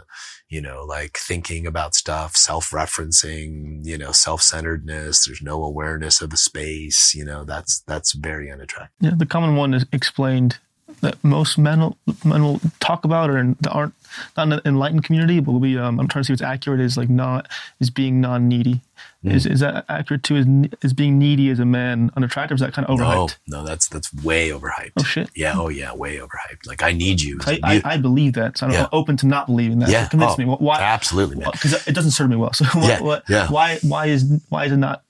you 0.49 0.61
know, 0.61 0.85
like 0.85 1.19
thinking 1.19 1.67
about 1.67 1.95
stuff, 1.95 2.35
self-referencing, 2.35 3.85
you 3.85 3.99
know, 3.99 4.11
self-centeredness. 4.11 5.27
There's 5.27 5.43
no 5.43 5.63
awareness 5.63 6.21
of 6.23 6.31
the 6.31 6.37
space, 6.37 7.15
you 7.15 7.25
know, 7.25 7.45
that's, 7.45 7.81
that's 7.81 8.13
very 8.13 8.51
unattractive. 8.51 8.97
Yeah, 9.01 9.13
the 9.17 9.27
common 9.27 9.55
one 9.55 9.75
is 9.75 9.85
explained 9.93 10.59
that 11.01 11.23
most 11.23 11.59
men 11.59 11.81
will, 11.81 11.97
men 12.25 12.43
will 12.43 12.61
talk 12.81 13.05
about 13.05 13.31
or 13.31 13.55
aren't 13.71 13.95
not 14.37 14.45
in 14.45 14.49
the 14.49 14.63
enlightened 14.65 15.05
community, 15.05 15.39
but 15.39 15.53
will 15.53 15.61
be. 15.61 15.79
Um, 15.79 16.01
I'm 16.01 16.09
trying 16.09 16.23
to 16.23 16.27
see 16.27 16.33
what's 16.33 16.43
accurate. 16.43 16.81
Is 16.81 16.97
like 16.97 17.11
not 17.11 17.47
is 17.79 17.91
being 17.91 18.21
non-needy. 18.21 18.81
Mm. 19.25 19.33
Is 19.35 19.47
is 19.47 19.59
that 19.61 19.85
accurate 19.89 20.23
too? 20.23 20.37
Is 20.37 20.47
is 20.83 20.93
being 20.93 21.19
needy 21.19 21.51
as 21.51 21.59
a 21.59 21.65
man 21.65 22.13
unattractive? 22.17 22.55
Is 22.55 22.61
that 22.61 22.73
kind 22.73 22.87
of 22.87 22.97
overhyped? 22.99 23.37
no, 23.49 23.59
no, 23.59 23.67
that's, 23.67 23.89
that's 23.89 24.15
way 24.23 24.51
overhyped. 24.51 24.93
Oh 24.97 25.03
shit. 25.03 25.29
Yeah. 25.35 25.55
Oh 25.57 25.69
yeah. 25.69 25.93
Way 25.93 26.19
overhyped. 26.19 26.67
Like 26.67 26.85
I 26.85 26.93
need 26.93 27.21
you. 27.21 27.41
I, 27.45 27.59
I, 27.65 27.83
I 27.85 27.97
believe 27.97 28.35
that, 28.35 28.59
so 28.59 28.67
I'm 28.67 28.73
Yeah. 28.73 28.87
open 28.93 29.17
to 29.17 29.27
not 29.27 29.47
believing 29.47 29.81
that. 29.81 29.89
Yeah. 29.89 30.07
convince 30.07 30.35
Oh, 30.35 30.37
me. 30.37 30.45
Why? 30.45 30.79
Absolutely, 30.81 31.35
man. 31.37 31.49
Because 31.51 31.85
it 31.89 31.95
doesn't 31.97 32.13
serve 32.13 32.31
me 32.31 32.37
well. 32.37 32.53
So 32.55 32.65
what, 32.67 32.89
Yeah, 32.89 33.01
what, 33.01 33.25
yeah. 33.29 33.49
why 33.51 33.79
why 33.83 34.07
is 34.07 34.41
why 34.51 34.67
is 34.67 34.73
it 34.73 34.77
not 34.77 35.03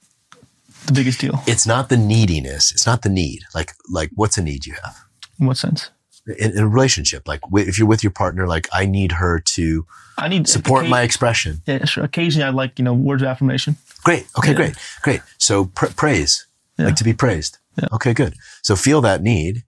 the 0.87 0.95
biggest 0.95 1.21
deal? 1.21 1.43
It's 1.47 1.67
not 1.67 1.91
the 1.91 1.99
neediness. 1.99 2.73
It's 2.73 2.87
not 2.87 3.03
the 3.03 3.11
need. 3.11 3.43
Like, 3.55 3.75
like 3.93 4.11
what's 4.15 4.39
a 4.39 4.43
need 4.43 4.65
you 4.65 4.73
have? 4.83 4.97
In 5.39 5.47
what 5.47 5.59
sense? 5.59 5.91
In, 6.39 6.53
in 6.53 6.59
a 6.59 6.69
relationship, 6.69 7.29
like 7.29 7.41
if 7.53 7.79
you're 7.79 7.87
with 7.89 8.03
your 8.03 8.11
partner, 8.13 8.47
like 8.47 8.69
I 8.73 8.87
need 8.87 9.13
her 9.13 9.39
to 9.41 9.87
I 10.17 10.29
need 10.29 10.49
support 10.49 10.89
my 10.89 11.03
expression. 11.03 11.61
Yeah, 11.67 11.85
sure. 11.85 12.05
Occasionally, 12.05 12.45
I 12.47 12.51
like 12.51 12.79
you 12.79 12.85
know 12.85 12.95
words 12.95 13.23
of 13.23 13.29
affirmation. 13.29 13.77
Great. 14.05 14.27
Okay, 14.39 14.51
Yeah. 14.51 14.57
great. 14.57 14.77
Great. 15.03 15.21
So 15.39 15.67
pr- 15.67 15.87
praise, 15.97 16.47
Yeah. 16.79 16.87
like 16.87 16.97
to 16.97 17.05
be 17.05 17.13
praised. 17.15 17.59
Yeah. 17.77 17.89
Okay, 17.93 18.15
good. 18.15 18.35
So 18.63 18.77
feel 18.77 19.01
that 19.03 19.23
need, 19.23 19.65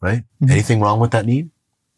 right? 0.00 0.24
Mhm. 0.42 0.50
Anything 0.50 0.80
wrong 0.80 1.00
with 1.00 1.10
that 1.12 1.26
need? 1.26 1.50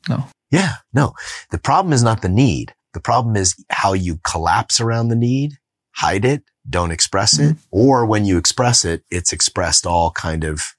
No. 0.08 0.28
Yeah, 0.50 0.74
no. 0.92 1.14
The 1.50 1.58
problem 1.58 1.92
is 1.92 2.02
not 2.02 2.22
the 2.22 2.28
need. 2.28 2.74
The 2.94 3.00
problem 3.00 3.36
is 3.36 3.54
how 3.70 3.92
you 3.92 4.18
collapse 4.24 4.80
around 4.80 5.08
the 5.08 5.16
need, 5.16 5.58
hide 5.96 6.24
it, 6.24 6.42
don't 6.68 6.90
express 6.90 7.38
it, 7.38 7.56
or 7.70 8.06
when 8.06 8.24
you 8.24 8.38
express 8.38 8.84
it, 8.84 9.04
it's 9.10 9.32
expressed 9.32 9.86
all 9.86 10.10
kind 10.12 10.44
of, 10.44 10.74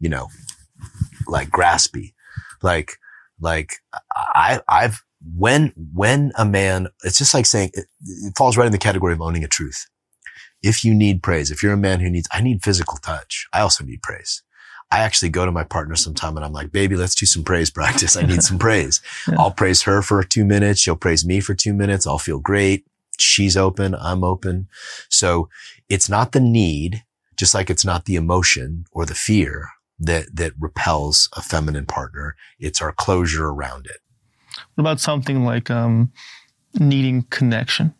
you 0.00 0.08
know, 0.08 0.28
like 1.26 1.50
graspy. 1.50 2.14
Like, 2.62 2.96
like 3.40 3.74
I, 4.14 4.60
I've, 4.68 5.02
when, 5.36 5.72
when 5.94 6.32
a 6.36 6.44
man, 6.44 6.88
it's 7.04 7.18
just 7.18 7.34
like 7.34 7.46
saying, 7.46 7.70
it, 7.74 7.86
it 8.04 8.34
falls 8.36 8.56
right 8.56 8.66
in 8.66 8.72
the 8.72 8.78
category 8.78 9.12
of 9.12 9.20
owning 9.20 9.44
a 9.44 9.48
truth. 9.48 9.86
If 10.62 10.84
you 10.84 10.94
need 10.94 11.22
praise, 11.22 11.50
if 11.50 11.62
you're 11.62 11.72
a 11.72 11.78
man 11.78 12.00
who 12.00 12.10
needs, 12.10 12.28
I 12.32 12.40
need 12.40 12.62
physical 12.62 12.98
touch. 12.98 13.46
I 13.52 13.60
also 13.60 13.84
need 13.84 14.02
praise. 14.02 14.42
I 14.90 15.00
actually 15.00 15.28
go 15.28 15.44
to 15.44 15.52
my 15.52 15.64
partner 15.64 15.96
sometime 15.96 16.36
and 16.36 16.44
I'm 16.44 16.52
like, 16.52 16.72
baby, 16.72 16.96
let's 16.96 17.14
do 17.14 17.26
some 17.26 17.44
praise 17.44 17.70
practice. 17.70 18.16
I 18.16 18.22
need 18.22 18.42
some 18.42 18.58
praise. 18.68 19.02
Yeah. 19.28 19.36
I'll 19.38 19.50
praise 19.50 19.82
her 19.82 20.00
for 20.02 20.22
two 20.22 20.44
minutes. 20.44 20.80
She'll 20.80 20.96
praise 20.96 21.26
me 21.26 21.40
for 21.40 21.54
two 21.54 21.74
minutes. 21.74 22.06
I'll 22.06 22.18
feel 22.18 22.38
great. 22.38 22.86
She's 23.18 23.56
open. 23.56 23.94
I'm 23.94 24.24
open. 24.24 24.68
So 25.10 25.48
it's 25.88 26.08
not 26.08 26.32
the 26.32 26.40
need, 26.40 27.04
just 27.36 27.54
like 27.54 27.68
it's 27.68 27.84
not 27.84 28.06
the 28.06 28.16
emotion 28.16 28.86
or 28.92 29.04
the 29.04 29.14
fear 29.14 29.68
that, 29.98 30.34
that 30.34 30.52
repels 30.58 31.28
a 31.34 31.42
feminine 31.42 31.86
partner. 31.86 32.36
It's 32.58 32.80
our 32.80 32.92
closure 32.92 33.48
around 33.48 33.86
it. 33.86 33.98
What 34.74 34.82
about 34.82 35.00
something 35.00 35.44
like 35.44 35.70
um, 35.70 36.12
needing 36.78 37.22
connection? 37.24 37.94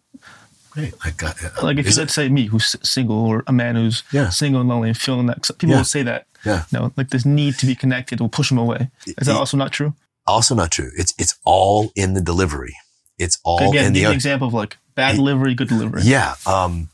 Like, 1.05 1.23
uh, 1.23 1.33
Like 1.63 1.79
if 1.79 1.87
you, 1.89 1.93
let's 1.97 2.15
say 2.15 2.29
me, 2.29 2.47
who's 2.47 2.77
single, 2.83 3.19
or 3.19 3.43
a 3.47 3.53
man 3.53 3.77
who's 3.77 4.03
Yeah. 4.13 4.29
single 4.31 4.61
and 4.61 4.69
lonely 4.71 4.89
and 4.89 4.97
feeling 4.99 5.27
that. 5.27 5.43
People 5.59 5.71
Yeah. 5.71 5.77
will 5.79 5.85
say 5.85 6.03
that. 6.05 6.27
Yeah. 6.45 6.65
You 6.71 6.79
know, 6.79 6.93
like 6.97 7.11
this 7.11 7.25
need 7.25 7.59
to 7.59 7.67
be 7.67 7.75
connected 7.75 8.21
will 8.21 8.29
push 8.29 8.49
them 8.49 8.59
away. 8.59 8.91
Is 9.07 9.15
that 9.27 9.29
It- 9.29 9.37
also 9.37 9.57
not 9.57 9.73
true? 9.73 9.95
also 10.27 10.55
not 10.55 10.71
true. 10.71 10.91
It's, 10.97 11.15
it's 11.19 11.37
all 11.45 11.91
in 11.97 12.13
the 12.15 12.21
delivery. 12.21 12.77
It's 13.19 13.39
all 13.45 13.71
Again, 13.71 13.87
in 13.87 13.93
the, 13.95 14.05
an 14.05 14.13
example 14.13 14.47
of 14.49 14.55
like 14.55 14.77
bad 14.95 15.17
delivery, 15.17 15.55
good 15.55 15.69
delivery. 15.69 16.03
Yeah. 16.05 16.35
Um, 16.47 16.91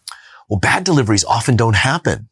well, 0.49 0.61
bad 0.61 0.85
deliveries 0.85 1.25
often 1.25 1.57
don't 1.57 1.75
happen 1.77 2.29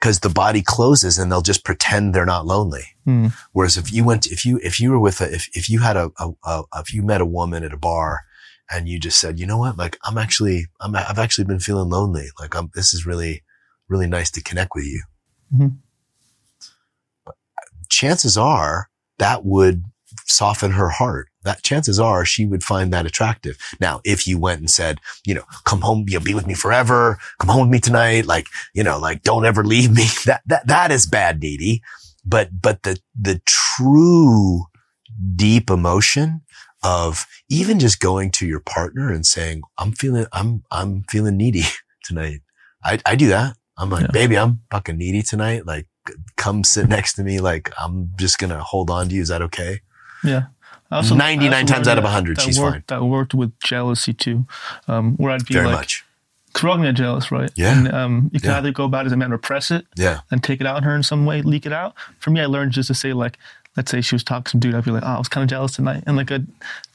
because 0.00 0.20
the 0.20 0.28
body 0.28 0.60
closes 0.62 1.18
and 1.18 1.30
they'll 1.30 1.40
just 1.40 1.62
pretend 1.64 2.14
they're 2.14 2.26
not 2.26 2.46
lonely. 2.46 2.84
Hmm. 3.04 3.28
Whereas 3.52 3.76
if 3.76 3.92
you 3.92 4.02
went, 4.04 4.26
if 4.26 4.44
you, 4.44 4.58
if 4.62 4.80
you 4.80 4.90
were 4.90 4.98
with 4.98 5.20
a, 5.20 5.32
if, 5.32 5.48
if 5.54 5.68
you 5.70 5.80
had 5.80 5.96
a, 5.96 6.10
a, 6.18 6.30
a, 6.44 6.62
if 6.76 6.92
you 6.92 7.02
met 7.02 7.20
a 7.20 7.26
woman 7.26 7.62
at 7.64 7.72
a 7.72 7.76
bar 7.78 8.24
and 8.70 8.88
you 8.88 8.98
just 8.98 9.18
said, 9.18 9.38
you 9.38 9.46
know 9.46 9.58
what, 9.58 9.76
like 9.76 9.98
I'm 10.04 10.18
actually, 10.18 10.66
I'm, 10.80 10.94
I've 10.94 11.18
actually 11.18 11.44
been 11.44 11.58
feeling 11.60 11.88
lonely. 11.90 12.28
Like 12.38 12.54
I'm, 12.54 12.70
this 12.74 12.94
is 12.94 13.06
really, 13.06 13.42
really 13.88 14.06
nice 14.06 14.30
to 14.32 14.42
connect 14.42 14.72
with 14.74 14.84
you. 14.84 15.02
Mhm. 15.54 15.76
But 17.24 17.34
chances 17.88 18.36
are 18.36 18.88
that 19.18 19.44
would 19.44 19.84
soften 20.24 20.72
her 20.72 20.88
heart. 20.88 21.28
That 21.42 21.62
chances 21.62 21.98
are 21.98 22.24
she 22.24 22.44
would 22.46 22.62
find 22.62 22.92
that 22.92 23.06
attractive. 23.06 23.56
Now, 23.80 24.00
if 24.04 24.26
you 24.26 24.38
went 24.38 24.60
and 24.60 24.70
said, 24.70 25.00
you 25.24 25.34
know, 25.34 25.44
come 25.64 25.80
home, 25.80 26.04
you'll 26.08 26.22
be 26.22 26.34
with 26.34 26.46
me 26.46 26.54
forever. 26.54 27.18
Come 27.38 27.48
home 27.50 27.62
with 27.62 27.70
me 27.70 27.80
tonight. 27.80 28.26
Like, 28.26 28.46
you 28.74 28.82
know, 28.82 28.98
like 28.98 29.22
don't 29.22 29.46
ever 29.46 29.64
leave 29.64 29.90
me. 29.94 30.06
That, 30.26 30.42
that, 30.46 30.66
that 30.66 30.90
is 30.92 31.06
bad 31.06 31.40
needy. 31.40 31.82
But, 32.24 32.60
but 32.60 32.82
the, 32.82 32.98
the 33.18 33.40
true 33.46 34.64
deep 35.34 35.70
emotion 35.70 36.42
of 36.82 37.26
even 37.48 37.78
just 37.78 38.00
going 38.00 38.30
to 38.32 38.46
your 38.46 38.60
partner 38.60 39.12
and 39.12 39.26
saying, 39.26 39.62
I'm 39.78 39.92
feeling, 39.92 40.26
I'm, 40.32 40.64
I'm 40.70 41.04
feeling 41.08 41.36
needy 41.36 41.62
tonight. 42.04 42.40
I, 42.84 42.98
I 43.04 43.14
do 43.16 43.28
that. 43.28 43.56
I'm 43.76 43.90
like, 43.90 44.02
Yeah. 44.02 44.12
baby, 44.12 44.36
I'm 44.38 44.60
fucking 44.70 44.96
needy 44.96 45.22
tonight. 45.22 45.66
Like, 45.66 45.86
come 46.36 46.64
sit 46.64 46.88
next 46.88 47.14
to 47.14 47.22
me. 47.24 47.40
Like, 47.40 47.70
I'm 47.80 48.10
just 48.16 48.38
going 48.38 48.50
to 48.50 48.60
hold 48.60 48.90
on 48.90 49.08
to 49.08 49.14
you. 49.14 49.22
Is 49.22 49.28
that 49.28 49.42
okay? 49.42 49.80
Yeah. 50.24 50.44
Also- 50.90 51.14
99 51.14 51.52
also 51.62 51.74
times 51.74 51.88
out 51.88 51.98
of 51.98 52.02
that- 52.02 52.08
100, 52.08 52.36
that 52.38 52.42
she's 52.42 52.58
worked, 52.58 52.88
fine. 52.90 52.98
That 53.00 53.04
worked 53.04 53.34
with 53.34 53.58
jealousy 53.60 54.12
too, 54.12 54.46
um, 54.88 55.16
where 55.16 55.32
I'd 55.32 55.44
be 55.46 55.54
Very 55.54 55.66
like, 55.66 55.76
much. 55.76 56.04
because 56.48 56.64
we're 56.64 56.70
all 56.70 56.76
gonna 56.78 56.88
get 56.88 56.96
jealous, 56.96 57.30
right? 57.30 57.50
Yeah. 57.54 57.78
And 57.78 57.92
um, 57.94 58.30
you 58.32 58.40
can 58.40 58.50
Yeah. 58.50 58.58
either 58.58 58.72
go 58.72 58.84
about 58.84 59.04
it 59.04 59.06
as 59.06 59.12
a 59.12 59.16
man, 59.16 59.30
repress 59.30 59.70
it, 59.70 59.86
Yeah. 59.96 60.20
and 60.32 60.42
take 60.42 60.60
it 60.60 60.66
out 60.66 60.76
on 60.76 60.82
her 60.82 60.94
in 60.96 61.02
some 61.04 61.26
way, 61.26 61.42
leak 61.42 61.64
it 61.64 61.72
out. 61.72 61.94
For 62.18 62.30
me, 62.30 62.40
I 62.40 62.46
learned 62.46 62.72
just 62.72 62.88
to 62.88 62.94
say 62.94 63.12
like, 63.12 63.38
let's 63.76 63.90
say 63.90 64.00
she 64.00 64.14
was 64.14 64.24
talking 64.24 64.44
to 64.44 64.50
some 64.50 64.60
dude, 64.60 64.74
I'd 64.74 64.84
be 64.84 64.90
like, 64.90 65.02
oh, 65.04 65.06
I 65.06 65.18
was 65.18 65.28
kind 65.28 65.42
of 65.44 65.50
jealous 65.50 65.72
tonight, 65.76 66.04
in 66.06 66.16
like 66.16 66.30
a 66.30 66.42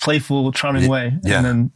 playful, 0.01 0.51
charming 0.51 0.89
way, 0.89 1.13
Yeah. 1.23 1.37
and 1.37 1.45
then. 1.45 1.71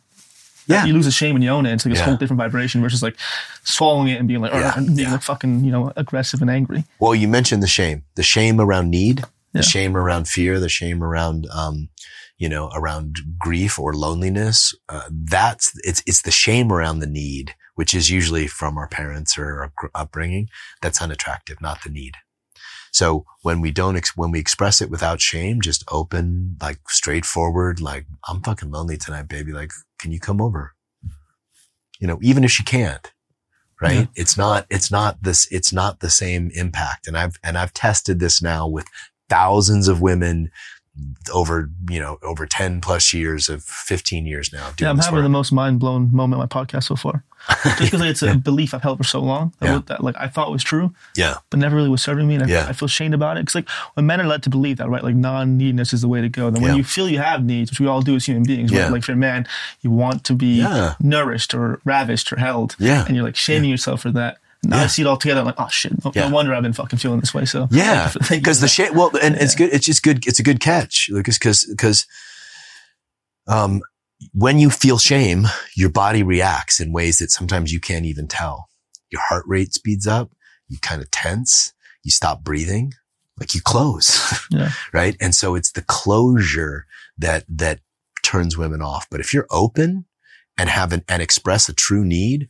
Yeah. 0.67 0.85
You 0.85 0.93
lose 0.93 1.05
the 1.05 1.11
shame 1.11 1.35
and 1.35 1.43
you 1.43 1.49
own 1.49 1.65
it. 1.65 1.73
It's 1.73 1.84
like 1.84 1.93
this 1.93 1.99
Yeah. 1.99 2.05
whole 2.05 2.15
different 2.17 2.38
vibration 2.38 2.80
versus 2.80 3.01
like 3.01 3.15
swallowing 3.63 4.09
it 4.09 4.19
and 4.19 4.27
being 4.27 4.39
like, 4.39 4.51
Yeah. 4.53 4.73
and 4.77 4.95
being 4.95 5.09
like 5.09 5.23
fucking, 5.23 5.63
you 5.65 5.71
know, 5.71 5.91
aggressive 5.95 6.41
and 6.43 6.49
angry. 6.51 6.84
Well, 6.99 7.15
you 7.15 7.27
mentioned 7.27 7.63
the 7.63 7.67
shame, 7.67 8.03
the 8.13 8.21
shame 8.21 8.61
around 8.61 8.91
need, 8.91 9.23
the 9.51 9.63
shame 9.63 9.97
around 9.97 10.27
fear, 10.27 10.59
the 10.59 10.69
shame 10.69 11.03
around, 11.03 11.47
um, 11.51 11.89
you 12.38 12.47
know, 12.47 12.69
around 12.76 13.17
grief 13.39 13.80
or 13.80 13.95
loneliness. 13.95 14.76
Uh, 14.88 15.09
that's, 15.09 15.71
it's, 15.84 16.03
it's 16.05 16.21
the 16.21 16.30
shame 16.30 16.71
around 16.71 16.99
the 16.99 17.07
need, 17.07 17.55
which 17.73 17.95
is 17.95 18.11
usually 18.11 18.45
from 18.45 18.77
our 18.77 18.88
parents 18.88 19.39
or 19.39 19.71
our 19.81 19.89
upbringing. 19.95 20.49
That's 20.84 21.01
unattractive, 21.01 21.59
not 21.61 21.81
the 21.84 21.89
need. 21.89 22.13
So 22.91 23.25
when 23.41 23.61
we 23.61 23.71
don't, 23.71 23.95
ex- 23.95 24.15
when 24.15 24.31
we 24.31 24.39
express 24.39 24.81
it 24.81 24.89
without 24.89 25.21
shame, 25.21 25.61
just 25.61 25.83
open, 25.89 26.57
like 26.61 26.79
straightforward, 26.89 27.79
like, 27.79 28.05
I'm 28.27 28.41
fucking 28.41 28.71
lonely 28.71 28.97
tonight, 28.97 29.27
baby. 29.27 29.51
Like, 29.51 29.71
can 29.99 30.11
you 30.11 30.19
come 30.19 30.41
over? 30.41 30.73
You 31.99 32.07
know, 32.07 32.19
even 32.21 32.43
if 32.43 32.51
she 32.51 32.63
can't, 32.63 33.11
right? 33.81 33.93
Yeah. 33.93 34.05
It's 34.15 34.37
not, 34.37 34.65
it's 34.69 34.89
not 34.89 35.21
this, 35.21 35.47
it's 35.51 35.73
not 35.73 35.99
the 35.99 36.09
same 36.09 36.51
impact. 36.53 37.07
And 37.07 37.17
I've, 37.17 37.37
and 37.43 37.57
I've 37.57 37.73
tested 37.73 38.19
this 38.19 38.41
now 38.41 38.67
with 38.67 38.85
thousands 39.29 39.87
of 39.87 40.01
women, 40.01 40.49
over, 41.34 41.69
you 41.89 41.99
know, 41.99 42.17
over 42.23 42.45
10 42.45 42.81
plus 42.81 43.13
years 43.13 43.49
of 43.49 43.63
15 43.63 44.26
years 44.26 44.51
now. 44.53 44.71
Yeah, 44.80 44.89
I'm 44.89 44.97
having 44.97 45.15
work. 45.15 45.23
the 45.23 45.30
most 45.30 45.51
mind 45.51 45.80
blown 45.80 46.09
moment 46.13 46.41
in 46.41 46.47
my 46.49 46.63
podcast 46.65 46.84
so 46.85 46.95
far. 46.95 47.23
Just 47.63 47.80
because 47.91 48.01
it's 48.01 48.21
a 48.21 48.27
Yeah. 48.27 48.34
belief 48.35 48.73
I've 48.73 48.81
held 48.81 48.97
for 48.97 49.03
so 49.05 49.21
long 49.21 49.53
that, 49.59 49.65
Yeah. 49.65 49.81
that 49.88 50.03
like 50.03 50.15
I 50.17 50.27
thought 50.27 50.51
was 50.51 50.63
true, 50.63 50.93
Yeah. 51.15 51.35
but 51.49 51.59
never 51.59 51.76
really 51.77 51.88
was 51.89 52.01
serving 52.03 52.27
me. 52.27 52.35
And 52.35 52.43
I, 52.43 52.47
Yeah. 52.47 52.65
I 52.67 52.73
feel 52.73 52.85
ashamed 52.88 53.13
about 53.13 53.38
it. 53.38 53.41
Because 53.41 53.55
like 53.55 53.69
when 53.93 54.05
men 54.05 54.19
are 54.19 54.27
led 54.27 54.43
to 54.43 54.49
believe 54.49 54.77
that, 54.77 54.89
right? 54.89 55.03
Like 55.03 55.15
non-neediness 55.15 55.93
is 55.93 56.01
the 56.01 56.07
way 56.09 56.19
to 56.21 56.30
go. 56.30 56.49
Then 56.49 56.61
when 56.61 56.76
you 56.76 56.84
feel 56.84 57.07
you 57.09 57.19
have 57.19 57.43
needs, 57.43 57.71
which 57.71 57.80
we 57.80 57.88
all 57.88 58.01
do 58.01 58.15
as 58.15 58.26
human 58.26 58.43
beings, 58.43 58.71
Yeah. 58.71 58.84
right? 58.84 58.91
Like 58.91 58.99
if 59.03 59.07
you're 59.07 59.15
a 59.15 59.19
man, 59.19 59.47
you 59.81 59.91
want 59.91 60.23
to 60.26 60.34
be 60.34 60.65
nourished 60.99 61.53
or 61.53 61.80
ravished 61.85 62.31
or 62.34 62.38
held. 62.38 62.76
Yeah. 62.80 63.05
And 63.05 63.15
you're 63.15 63.26
like 63.26 63.35
shaming 63.38 63.69
yourself 63.69 64.01
for 64.01 64.11
that. 64.11 64.38
Now 64.64 64.80
I 64.84 64.88
see 64.88 65.03
it 65.03 65.07
all 65.07 65.15
together. 65.18 65.40
I'm 65.40 65.45
like, 65.45 65.56
oh 65.57 65.69
shit. 65.69 65.94
No, 66.03 66.11
no 66.14 66.30
wonder 66.30 66.53
I've 66.53 66.64
been 66.64 66.73
fucking 66.73 66.99
feeling 66.99 67.19
this 67.22 67.34
way. 67.34 67.45
So 67.45 67.68
Yeah, 67.72 68.07
thank 68.10 68.14
you 68.15 68.19
for- 68.19 68.19
thank 68.26 68.31
you 68.31 68.41
because 68.41 68.60
the 68.61 68.68
shame. 68.68 68.94
Well, 68.94 69.11
and 69.22 69.36
it's 69.36 69.56
good. 69.56 69.73
It's 69.73 69.86
just 69.86 70.03
good. 70.03 70.27
It's 70.27 70.40
a 70.40 70.44
good 70.44 70.60
catch, 70.60 71.07
Lucas. 71.11 71.38
Because 71.38 71.65
because 71.65 72.06
um, 73.48 73.81
when 74.34 74.60
you 74.60 74.69
feel 74.69 74.98
shame, 74.98 75.45
your 75.76 75.90
body 75.90 76.23
reacts 76.23 76.80
in 76.80 76.91
ways 76.91 77.19
that 77.19 77.31
sometimes 77.31 77.72
you 77.72 77.80
can't 77.80 78.06
even 78.06 78.27
tell. 78.27 78.68
Your 79.10 79.22
heart 79.22 79.45
rate 79.48 79.73
speeds 79.73 80.06
up. 80.07 80.31
You 80.68 80.77
kind 80.81 81.02
of 81.02 81.10
tense. 81.10 81.73
You 82.03 82.11
stop 82.11 82.44
breathing. 82.44 82.94
Like 83.40 83.56
you 83.56 83.61
close, 83.61 84.45
Yeah. 84.52 84.72
right? 84.91 85.15
And 85.22 85.34
so 85.34 85.56
it's 85.56 85.72
the 85.72 85.81
closure 85.81 86.86
that 87.18 87.45
that 87.48 87.80
turns 88.23 88.57
women 88.57 88.81
off. 88.81 89.07
But 89.10 89.22
if 89.22 89.34
you're 89.34 89.48
open 89.49 90.03
and 90.57 90.69
have 90.69 90.91
an, 90.91 91.06
and 91.07 91.22
express 91.22 91.69
a 91.69 91.73
true 91.73 92.03
need, 92.03 92.49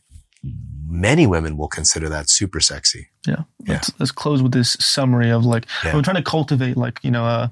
many 0.90 1.26
women 1.26 1.56
will 1.56 1.68
consider 1.68 2.08
that 2.08 2.28
super 2.28 2.58
sexy. 2.60 3.08
Yeah. 3.26 3.44
Yeah. 3.64 3.74
Let's, 3.74 3.92
let's 4.00 4.12
close 4.12 4.42
with 4.42 4.52
this 4.52 4.72
summary 4.80 5.30
of 5.30 5.44
like, 5.46 5.66
Yeah. 5.84 5.96
I'm 5.96 6.02
trying 6.02 6.16
to 6.16 6.22
cultivate 6.22 6.76
like, 6.76 6.98
you 7.02 7.10
know, 7.12 7.24
uh, 7.24 7.48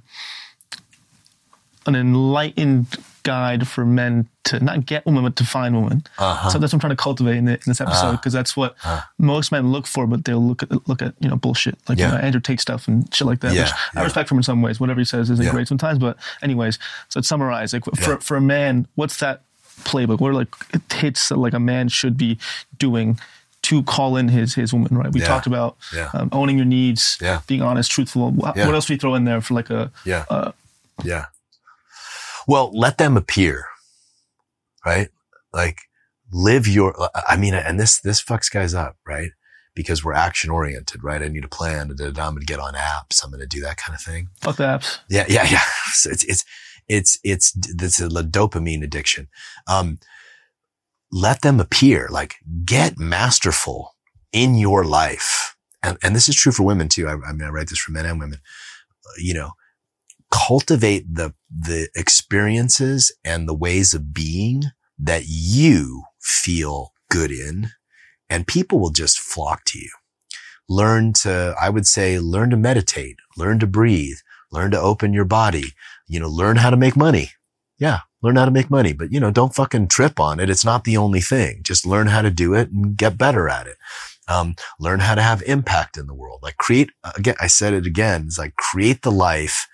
an 1.86 1.94
enlightened 1.94 2.86
guide 3.22 3.66
for 3.68 3.84
men 3.84 4.28
to 4.44 4.58
not 4.60 4.86
get 4.86 5.04
women, 5.06 5.22
but 5.22 5.36
to 5.36 5.44
find 5.44 5.74
women. 5.80 6.02
Uh-huh. 6.18 6.48
So 6.50 6.58
that's 6.58 6.72
what 6.72 6.76
I'm 6.78 6.80
trying 6.80 6.96
to 6.96 7.02
cultivate 7.02 7.36
in, 7.36 7.44
the, 7.44 7.52
in 7.52 7.60
this 7.66 7.80
episode 7.80 8.12
because 8.12 8.32
that's 8.32 8.56
what 8.56 8.74
Ah. 8.84 9.08
most 9.18 9.52
men 9.52 9.70
look 9.70 9.86
for, 9.86 10.06
but 10.06 10.24
they'll 10.24 10.44
look 10.44 10.62
at, 10.62 10.88
look 10.88 11.02
at, 11.02 11.14
you 11.20 11.28
know, 11.28 11.36
bullshit 11.36 11.76
like, 11.88 11.98
Yeah. 11.98 12.06
you 12.08 12.12
know, 12.14 12.18
Andrew 12.20 12.40
Tate 12.40 12.60
stuff 12.60 12.88
and 12.88 13.12
shit 13.14 13.26
like 13.26 13.40
that, 13.40 13.52
Yeah, 13.54 13.62
which 13.64 13.72
I 13.96 14.02
respect 14.04 14.30
him 14.30 14.38
in 14.38 14.42
some 14.42 14.62
ways. 14.62 14.80
Whatever 14.80 15.00
he 15.00 15.04
says 15.04 15.28
isn't 15.30 15.44
Yeah. 15.44 15.50
great 15.52 15.68
sometimes, 15.68 15.98
but 15.98 16.16
anyways, 16.42 16.78
so 17.08 17.18
let's 17.20 17.28
summarize. 17.28 17.72
Like 17.72 17.84
for, 17.84 18.12
Yeah. 18.12 18.16
for 18.18 18.36
a 18.36 18.40
man, 18.40 18.86
what's 18.94 19.18
that 19.18 19.42
playbook? 19.84 20.20
What 20.20 20.30
are 20.30 20.34
like 20.34 20.54
hits 20.92 21.28
that 21.28 21.36
like 21.38 21.54
a 21.54 21.60
man 21.60 21.88
should 21.88 22.16
be 22.16 22.38
doing 22.78 23.18
to 23.62 23.82
call 23.82 24.16
in 24.16 24.28
his 24.28 24.54
his 24.54 24.72
woman, 24.72 24.96
right? 24.96 25.12
We 25.12 25.20
Yeah. 25.20 25.26
talked 25.26 25.46
about 25.46 25.76
Yeah. 25.92 26.10
um, 26.14 26.28
owning 26.32 26.56
your 26.56 26.64
needs, 26.66 27.18
Yeah. 27.20 27.40
being 27.46 27.60
honest, 27.62 27.90
truthful. 27.90 28.30
What, 28.30 28.56
else 28.56 28.86
do 28.86 28.94
we 28.94 28.98
throw 28.98 29.14
in 29.14 29.24
there 29.24 29.40
for 29.40 29.54
like 29.54 29.68
a 29.70 29.90
Yeah. 30.04 30.24
uh, 30.30 30.52
Yeah. 31.04 31.26
Well, 32.46 32.70
let 32.72 32.98
them 32.98 33.16
appear, 33.16 33.66
right? 34.86 35.08
Like 35.52 35.80
live 36.32 36.66
your, 36.66 36.94
I 37.28 37.36
mean, 37.36 37.54
and 37.54 37.78
this, 37.80 38.00
this 38.00 38.22
fucks 38.22 38.50
guys 38.50 38.74
up, 38.74 38.96
right? 39.06 39.32
Because 39.74 40.04
we're 40.04 40.14
action 40.14 40.50
oriented, 40.50 41.02
right? 41.04 41.22
I 41.22 41.28
need 41.28 41.44
a 41.44 41.48
plan. 41.48 41.90
I'm 41.90 41.96
going 41.96 42.38
to 42.40 42.44
get 42.46 42.58
on 42.58 42.74
apps. 42.74 43.22
I'm 43.24 43.30
going 43.30 43.40
to 43.40 43.46
do 43.46 43.60
that 43.62 43.76
kind 43.76 43.94
of 43.94 44.00
thing. 44.02 44.28
fuck 44.40 44.56
the 44.56 44.64
apps? 44.64 44.98
Yeah. 45.08 45.24
Yeah. 45.28 45.44
Yeah. 45.48 45.62
So 45.92 46.10
it's, 46.10 46.24
it's, 46.24 46.44
it's, 46.88 47.18
it's, 47.22 47.56
it's 47.56 48.00
a 48.00 48.08
dopamine 48.08 48.82
addiction. 48.82 49.28
Um, 49.66 49.98
let 51.10 51.42
them 51.42 51.60
appear, 51.60 52.08
like 52.10 52.36
get 52.64 52.98
masterful 52.98 53.94
in 54.32 54.54
your 54.56 54.84
life. 54.84 55.56
And, 55.82 55.96
and 56.02 56.14
this 56.14 56.28
is 56.28 56.36
true 56.36 56.52
for 56.52 56.64
women 56.64 56.88
too. 56.88 57.08
I, 57.08 57.12
I 57.12 57.32
mean, 57.32 57.44
I 57.44 57.50
write 57.50 57.68
this 57.68 57.78
for 57.78 57.92
men 57.92 58.06
and 58.06 58.20
women. 58.20 58.40
Uh, 59.06 59.18
You 59.18 59.34
know, 59.34 59.52
cultivate 60.30 61.06
the, 61.14 61.34
the 61.50 61.88
experiences 61.94 63.10
and 63.24 63.48
the 63.48 63.54
ways 63.54 63.94
of 63.94 64.12
being 64.12 64.64
that 64.98 65.24
you 65.26 66.02
feel 66.20 66.92
good 67.10 67.30
in 67.30 67.70
and 68.28 68.46
people 68.46 68.78
will 68.78 68.90
just 68.90 69.18
flock 69.18 69.64
to 69.66 69.78
you. 69.78 69.90
Learn 70.68 71.14
to, 71.14 71.54
I 71.58 71.70
would 71.70 71.86
say, 71.86 72.18
learn 72.18 72.50
to 72.50 72.56
meditate, 72.58 73.16
learn 73.38 73.58
to 73.60 73.66
breathe, 73.66 74.18
learn 74.50 74.70
to 74.70 74.80
open 74.80 75.12
your 75.12 75.24
body, 75.24 75.72
you 76.06 76.18
know, 76.20 76.28
learn 76.28 76.56
how 76.56 76.70
to 76.70 76.76
make 76.76 76.96
money. 76.96 77.30
Yeah. 77.78 78.00
Learn 78.20 78.36
how 78.36 78.46
to 78.46 78.50
make 78.50 78.68
money, 78.68 78.92
but 78.92 79.12
you 79.12 79.20
know, 79.20 79.30
don't 79.30 79.54
fucking 79.54 79.88
trip 79.88 80.18
on 80.18 80.40
it. 80.40 80.50
It's 80.50 80.64
not 80.64 80.82
the 80.82 80.96
only 80.96 81.20
thing. 81.20 81.60
Just 81.62 81.86
learn 81.86 82.08
how 82.08 82.22
to 82.22 82.30
do 82.30 82.52
it 82.52 82.70
and 82.70 82.96
get 82.96 83.16
better 83.16 83.48
at 83.48 83.68
it. 83.68 83.76
Um, 84.26 84.56
learn 84.80 85.00
how 85.00 85.14
to 85.14 85.22
have 85.22 85.40
impact 85.42 85.96
in 85.96 86.06
the 86.06 86.14
world. 86.14 86.40
Like 86.42 86.56
create, 86.56 86.90
again, 87.16 87.36
I 87.40 87.46
said 87.46 87.74
it 87.74 87.86
again. 87.86 88.24
It's 88.26 88.38
like 88.38 88.56
create 88.56 89.02
the 89.02 89.12
life 89.12 89.68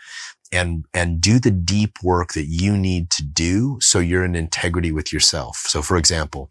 and, 0.53 0.85
and 0.93 1.21
do 1.21 1.39
the 1.39 1.51
deep 1.51 1.97
work 2.03 2.35
that 2.35 2.47
you 2.47 2.77
need 2.77 3.11
to 3.13 3.25
do. 3.25 3.79
So 3.81 3.99
you're 3.99 4.25
in 4.25 4.37
integrity 4.37 4.93
with 4.93 5.13
yourself. 5.13 5.65
So 5.67 5.81
for 5.81 5.97
example, 5.97 6.51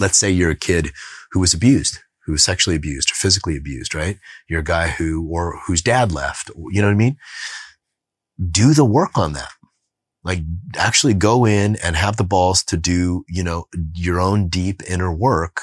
let's 0.00 0.18
say 0.18 0.28
you're 0.28 0.50
a 0.50 0.56
kid 0.56 0.90
who 1.30 1.40
was 1.40 1.54
abused, 1.54 2.00
who 2.24 2.32
was 2.32 2.44
sexually 2.44 2.76
abused 2.76 3.10
or 3.10 3.14
physically 3.14 3.56
abused, 3.56 3.94
right? 3.94 4.18
You're 4.48 4.60
a 4.60 4.64
guy 4.64 4.88
who, 4.88 5.26
or 5.28 5.58
whose 5.66 5.82
dad 5.82 6.12
left, 6.12 6.50
you 6.70 6.80
know 6.80 6.88
what 6.88 6.94
I 6.94 6.96
mean? 6.96 7.16
Do 8.50 8.74
the 8.74 8.84
work 8.84 9.16
on 9.16 9.32
that. 9.32 9.50
Like 10.24 10.40
actually 10.76 11.14
go 11.14 11.44
in 11.44 11.76
and 11.76 11.96
have 11.96 12.16
the 12.16 12.24
balls 12.24 12.62
to 12.64 12.76
do, 12.76 13.24
you 13.28 13.42
know, 13.42 13.66
your 13.94 14.20
own 14.20 14.48
deep 14.48 14.80
inner 14.88 15.12
work 15.12 15.62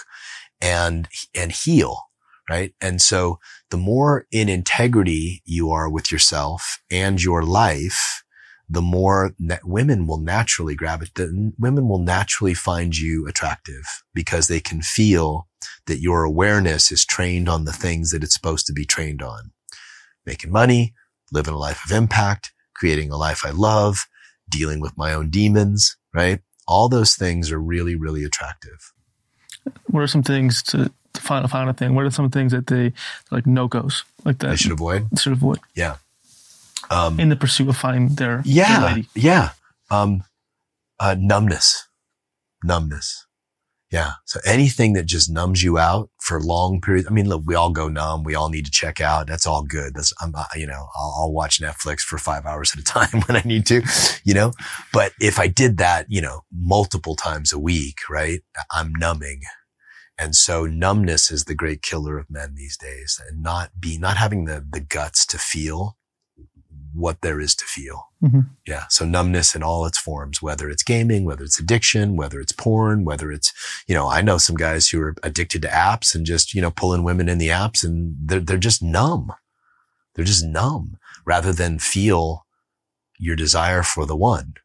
and, 0.62 1.08
and 1.34 1.52
heal. 1.52 2.04
Right. 2.50 2.74
And 2.82 3.00
so 3.00 3.40
the 3.70 3.78
more 3.78 4.26
in 4.32 4.50
integrity 4.50 5.44
you 5.46 5.70
are 5.72 5.88
with 5.88 6.12
yourself 6.12 6.82
and 6.90 7.22
your 7.22 7.44
life, 7.44 8.24
the 8.70 8.82
more 8.82 9.34
women 9.64 10.06
will 10.06 10.20
naturally 10.20 10.76
grab 10.76 11.00
gravitate, 11.00 11.54
women 11.58 11.88
will 11.88 12.00
naturally 12.00 12.54
find 12.54 12.98
you 12.98 13.28
attractive 13.28 13.84
because 14.14 14.48
they 14.48 14.60
can 14.60 14.82
feel 14.82 15.48
that 15.86 16.02
your 16.02 16.24
awareness 16.24 16.92
is 16.92 17.06
trained 17.06 17.50
on 17.50 17.66
the 17.66 17.74
things 17.74 18.12
that 18.12 18.24
it's 18.24 18.34
supposed 18.34 18.66
to 18.68 18.74
be 18.74 18.86
trained 18.86 19.22
on. 19.22 19.52
Making 20.26 20.52
money, 20.52 20.94
living 21.32 21.54
a 21.54 21.58
life 21.58 21.84
of 21.86 21.92
impact, 21.92 22.52
creating 22.76 23.12
a 23.12 23.18
life 23.18 23.46
I 23.46 23.50
love, 23.52 24.08
dealing 24.50 24.80
with 24.80 24.98
my 24.98 25.14
own 25.14 25.30
demons, 25.30 25.98
right? 26.14 26.40
All 26.68 26.90
those 26.90 27.16
things 27.16 27.52
are 27.52 27.60
really, 27.60 27.96
really 27.96 28.24
attractive. 28.24 28.94
What 29.88 30.02
are 30.02 30.08
some 30.08 30.24
things 30.24 30.64
to, 30.64 30.92
to 31.14 31.22
final 31.22 31.48
final 31.48 31.74
thing? 31.74 31.96
What 31.96 32.06
are 32.06 32.12
some 32.12 32.30
things 32.30 32.52
that 32.52 32.68
they 32.68 32.94
like 33.32 33.46
no 33.46 33.68
goes 33.68 34.04
like 34.24 34.40
that 34.40 34.52
I 34.52 34.56
should 34.56 34.72
avoid. 34.72 35.08
should 35.20 35.34
avoid 35.34 35.60
Yeah. 35.76 35.98
Um, 36.90 37.20
in 37.20 37.30
the 37.30 37.36
pursuit 37.36 37.70
of 37.70 37.78
finding 37.78 38.16
their, 38.16 38.38
their 38.38 38.44
yeah. 38.46 38.86
lady? 38.86 39.08
Yeah. 39.14 39.52
Um, 39.92 40.24
uh, 41.00 41.16
numbness, 41.18 41.88
numbness. 42.64 43.26
Yeah. 43.92 44.12
So 44.26 44.40
anything 44.46 44.94
that 44.94 45.08
just 45.08 45.32
numbs 45.32 45.64
you 45.64 45.80
out 45.80 46.12
for 46.20 46.40
long 46.40 46.80
periods. 46.80 47.08
I 47.08 47.12
mean, 47.12 47.28
look, 47.28 47.42
we 47.46 47.56
all 47.56 47.72
go 47.72 47.90
numb. 47.90 48.24
We 48.24 48.36
all 48.36 48.50
need 48.50 48.66
to 48.66 48.72
check 48.72 49.02
out. 49.02 49.26
That's 49.26 49.48
all 49.48 49.64
good. 49.64 49.96
That's, 49.96 50.14
I'm, 50.22 50.32
you 50.56 50.68
know, 50.68 50.88
I'll, 50.96 51.16
I'll 51.18 51.32
watch 51.32 51.60
Netflix 51.60 52.02
for 52.02 52.20
five 52.20 52.46
hours 52.46 52.72
at 52.74 52.80
a 52.80 52.84
time 52.84 53.22
when 53.26 53.36
I 53.36 53.42
need 53.44 53.66
to, 53.68 53.82
you 54.24 54.36
know, 54.36 54.54
but 54.94 55.14
if 55.20 55.40
I 55.40 55.48
did 55.48 55.78
that, 55.78 56.06
you 56.08 56.22
know, 56.22 56.42
multiple 56.54 57.16
times 57.16 57.52
a 57.52 57.60
week, 57.60 57.98
right? 58.10 58.42
I'm 58.72 58.94
numbing. 58.94 59.42
And 60.20 60.36
so 60.36 60.66
numbness 60.66 61.32
is 61.32 61.46
the 61.46 61.56
great 61.56 61.82
killer 61.82 62.20
of 62.20 62.30
men 62.30 62.56
these 62.56 62.78
days 62.78 63.20
and 63.28 63.42
not 63.42 63.72
be, 63.80 63.98
not 63.98 64.18
having 64.18 64.46
the, 64.46 64.64
the 64.70 64.82
guts 64.82 65.26
to 65.28 65.38
feel 65.40 65.98
what 67.00 67.22
there 67.22 67.40
is 67.40 67.56
to 67.56 67.66
feel. 67.66 68.10
Mhm. 68.24 68.50
Yeah. 68.68 68.86
So 68.90 69.06
numbness 69.06 69.56
in 69.56 69.64
all 69.64 69.86
its 69.86 69.98
forms, 69.98 70.42
whether 70.42 70.70
it's 70.70 70.84
gaming, 70.84 71.24
whether 71.26 71.44
it's 71.44 71.60
addiction, 71.60 72.16
whether 72.16 72.40
it's 72.40 72.52
porn, 72.52 73.06
whether 73.06 73.32
it's, 73.32 73.54
you 73.88 73.96
know, 73.96 74.08
I 74.08 74.22
know 74.22 74.38
some 74.38 74.56
guys 74.58 74.90
who 74.90 75.02
are 75.02 75.16
addicted 75.24 75.62
to 75.64 75.68
apps 75.70 76.14
and 76.14 76.26
just, 76.26 76.54
you 76.54 76.62
know, 76.62 76.72
pulling 76.72 77.04
women 77.04 77.30
in 77.30 77.38
the 77.38 77.48
apps 77.48 77.84
and 77.84 78.16
they're, 78.20 78.40
they're 78.42 78.58
just 78.58 78.84
numb. 78.84 79.32
They're 80.16 80.26
just 80.26 80.46
numb 80.46 80.98
rather 81.26 81.54
than 81.54 81.80
feel 81.80 82.46
your 83.18 83.36
desire 83.36 83.84
for 83.84 84.06
the 84.06 84.16
one 84.18 84.56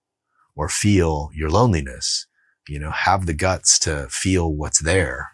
or 0.56 0.69
feel 0.69 1.31
your 1.35 1.51
loneliness, 1.51 2.27
you 2.69 2.78
know, 2.78 2.90
have 2.90 3.27
the 3.27 3.35
guts 3.35 3.78
to 3.81 4.06
feel 4.11 4.52
what's 4.52 4.81
there 4.81 5.31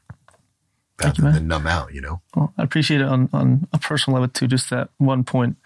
Thank 0.98 1.16
you, 1.18 1.24
rather 1.24 1.32
man. 1.32 1.34
than 1.34 1.48
numb 1.48 1.66
out, 1.66 1.94
you 1.94 2.00
know? 2.02 2.20
Well, 2.36 2.52
I 2.58 2.62
appreciate 2.62 3.00
it 3.00 3.06
on, 3.06 3.28
on 3.32 3.66
a 3.72 3.78
personal 3.78 4.20
level 4.20 4.28
too. 4.32 4.46
Just 4.46 4.68
that 4.70 4.90
one 4.98 5.24
point 5.24 5.56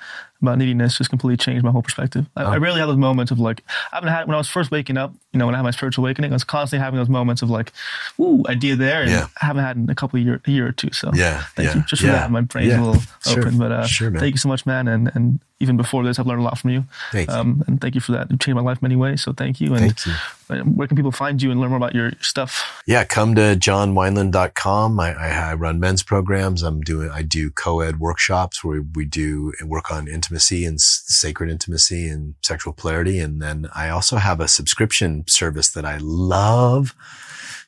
about 0.46 0.58
neediness 0.58 0.98
just 0.98 1.10
completely 1.10 1.36
changed 1.36 1.64
my 1.64 1.70
whole 1.70 1.82
perspective. 1.82 2.26
I, 2.36 2.42
I 2.44 2.56
Oh. 2.56 2.58
rarely 2.60 2.78
have 2.80 2.88
those 2.88 2.96
moments 2.96 3.30
of 3.32 3.38
like, 3.38 3.62
I 3.92 3.96
haven't 3.96 4.10
had, 4.10 4.26
when 4.26 4.34
I 4.34 4.38
was 4.38 4.48
first 4.48 4.70
waking 4.70 4.96
up, 4.96 5.12
you 5.32 5.38
know, 5.38 5.46
when 5.46 5.54
I 5.54 5.58
had 5.58 5.64
my 5.64 5.70
spiritual 5.72 6.04
awakening, 6.04 6.30
I 6.32 6.34
was 6.34 6.44
constantly 6.44 6.84
having 6.84 6.98
those 6.98 7.08
moments 7.08 7.42
of 7.42 7.50
like, 7.50 7.72
ooh, 8.20 8.42
idea 8.48 8.76
there. 8.76 9.02
And 9.02 9.10
Yeah. 9.10 9.26
I 9.42 9.46
haven't 9.46 9.64
had 9.64 9.76
in 9.76 9.90
a 9.90 9.94
couple 9.94 10.18
of 10.20 10.24
year, 10.26 10.40
a 10.46 10.50
year 10.50 10.66
or 10.68 10.72
two. 10.72 10.90
So 10.92 11.10
Yeah. 11.14 11.42
thank 11.56 11.68
yeah, 11.70 11.76
you. 11.76 11.82
Just 11.88 12.02
for 12.02 12.08
yeah, 12.08 12.14
that, 12.14 12.30
my 12.30 12.40
brain's 12.42 12.68
yeah. 12.68 12.80
a 12.80 12.84
little 12.84 13.02
Sure, 13.26 13.40
open. 13.40 13.58
But 13.58 13.72
uh, 13.72 13.86
sure, 13.86 14.10
thank 14.12 14.32
you 14.34 14.38
so 14.38 14.48
much, 14.48 14.64
man. 14.66 14.86
And, 14.88 15.10
and 15.14 15.40
even 15.60 15.76
before 15.76 16.04
this, 16.04 16.18
I've 16.18 16.26
learned 16.26 16.40
a 16.40 16.44
lot 16.44 16.58
from 16.58 16.70
you. 16.70 16.84
Thank 17.12 17.28
you. 17.30 17.34
Um, 17.34 17.64
and 17.66 17.80
thank 17.80 17.94
you 17.94 18.00
for 18.00 18.12
that. 18.12 18.30
You 18.30 18.36
changed 18.36 18.56
my 18.56 18.62
life 18.62 18.82
many 18.82 18.96
ways. 18.96 19.22
So 19.22 19.32
thank 19.32 19.60
you. 19.60 19.74
And 19.74 19.96
Thank 19.96 20.06
you. 20.06 20.12
uh, 20.50 20.58
where 20.64 20.86
can 20.86 20.96
people 20.96 21.12
find 21.12 21.40
you 21.42 21.50
and 21.50 21.60
learn 21.60 21.70
more 21.70 21.78
about 21.78 21.94
your 21.94 22.12
stuff? 22.20 22.82
Yeah, 22.86 23.04
come 23.04 23.34
to 23.36 23.56
johnwineland.com. 23.56 25.00
I, 25.00 25.14
I, 25.14 25.28
I 25.50 25.54
run 25.54 25.80
men's 25.80 26.02
programs. 26.02 26.62
I'm 26.62 26.80
doing, 26.80 27.10
I 27.10 27.22
do 27.22 27.50
co-ed 27.50 27.98
workshops 27.98 28.62
where 28.62 28.82
we 28.94 29.04
do 29.04 29.52
work 29.64 29.90
on 29.90 30.06
intimate 30.08 30.33
intimacy 30.34 30.64
and 30.64 30.80
sacred 30.80 31.48
intimacy 31.48 32.08
and 32.08 32.34
sexual 32.42 32.72
polarity. 32.72 33.20
And 33.20 33.40
then 33.40 33.68
I 33.74 33.88
also 33.88 34.16
have 34.16 34.40
a 34.40 34.48
subscription 34.48 35.24
service 35.28 35.70
that 35.70 35.84
I 35.84 35.98
love 36.00 36.94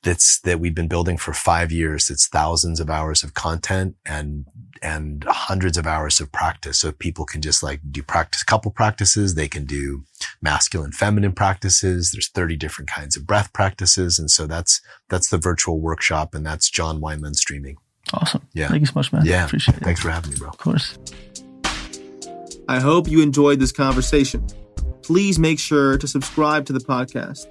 that's 0.03 0.41
that 0.41 0.59
we've 0.59 0.75
been 0.75 0.89
building 0.89 1.17
for 1.17 1.33
five 1.33 1.71
years. 1.71 2.11
It's 2.11 2.27
thousands 2.27 2.81
of 2.81 2.91
hours 2.91 3.23
of 3.23 3.35
content 3.35 3.95
and 4.05 4.47
and 4.83 5.25
hundreds 5.29 5.79
of 5.79 5.87
hours 5.87 6.21
of 6.21 6.31
practice. 6.33 6.81
So 6.81 6.91
people 6.93 7.25
can 7.25 7.41
just 7.41 7.63
like 7.63 7.81
do 7.91 8.03
practice 8.03 8.43
couple 8.43 8.73
practices. 8.73 9.35
They 9.35 9.49
can 9.49 9.65
do 9.65 10.03
masculine, 10.43 10.93
feminine 10.93 11.33
practices. 11.33 12.11
There's 12.11 12.29
30 12.29 12.57
different 12.57 12.91
kinds 12.91 13.17
of 13.17 13.27
breath 13.27 13.53
practices. 13.53 14.19
And 14.19 14.31
so 14.31 14.47
that's 14.47 14.81
that's 15.09 15.31
the 15.31 15.39
virtual 15.39 15.81
workshop 15.81 16.35
and 16.35 16.45
that's 16.45 16.69
John 16.69 17.01
Wineland 17.01 17.37
streaming. 17.37 17.77
Awesome. 18.13 18.43
Yeah. 18.55 18.69
Thank 18.69 18.81
you 18.81 18.87
so 18.87 18.93
much, 18.97 19.13
man. 19.13 19.25
Yeah. 19.25 19.47
Appreciate 19.47 19.79
it. 19.79 19.85
Thanks 19.85 20.01
for 20.01 20.11
having 20.11 20.33
me, 20.33 20.37
bro. 20.39 20.49
Of 20.49 20.59
course. 20.59 20.99
I 22.69 22.81
hope 22.81 23.09
you 23.09 23.23
enjoyed 23.23 23.61
this 23.61 23.73
conversation. 23.73 24.47
Please 25.03 25.39
make 25.39 25.59
sure 25.59 25.97
to 25.99 26.09
subscribe 26.09 26.67
to 26.67 26.73
the 26.73 26.81
podcast, 26.81 27.47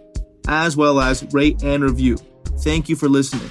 as 0.48 0.76
well 0.76 1.00
as 1.00 1.26
rate 1.34 1.64
and 1.64 1.84
review. 1.84 2.18
Thank 2.60 2.90
you 2.90 2.96
for 2.96 3.08
listening. 3.08 3.50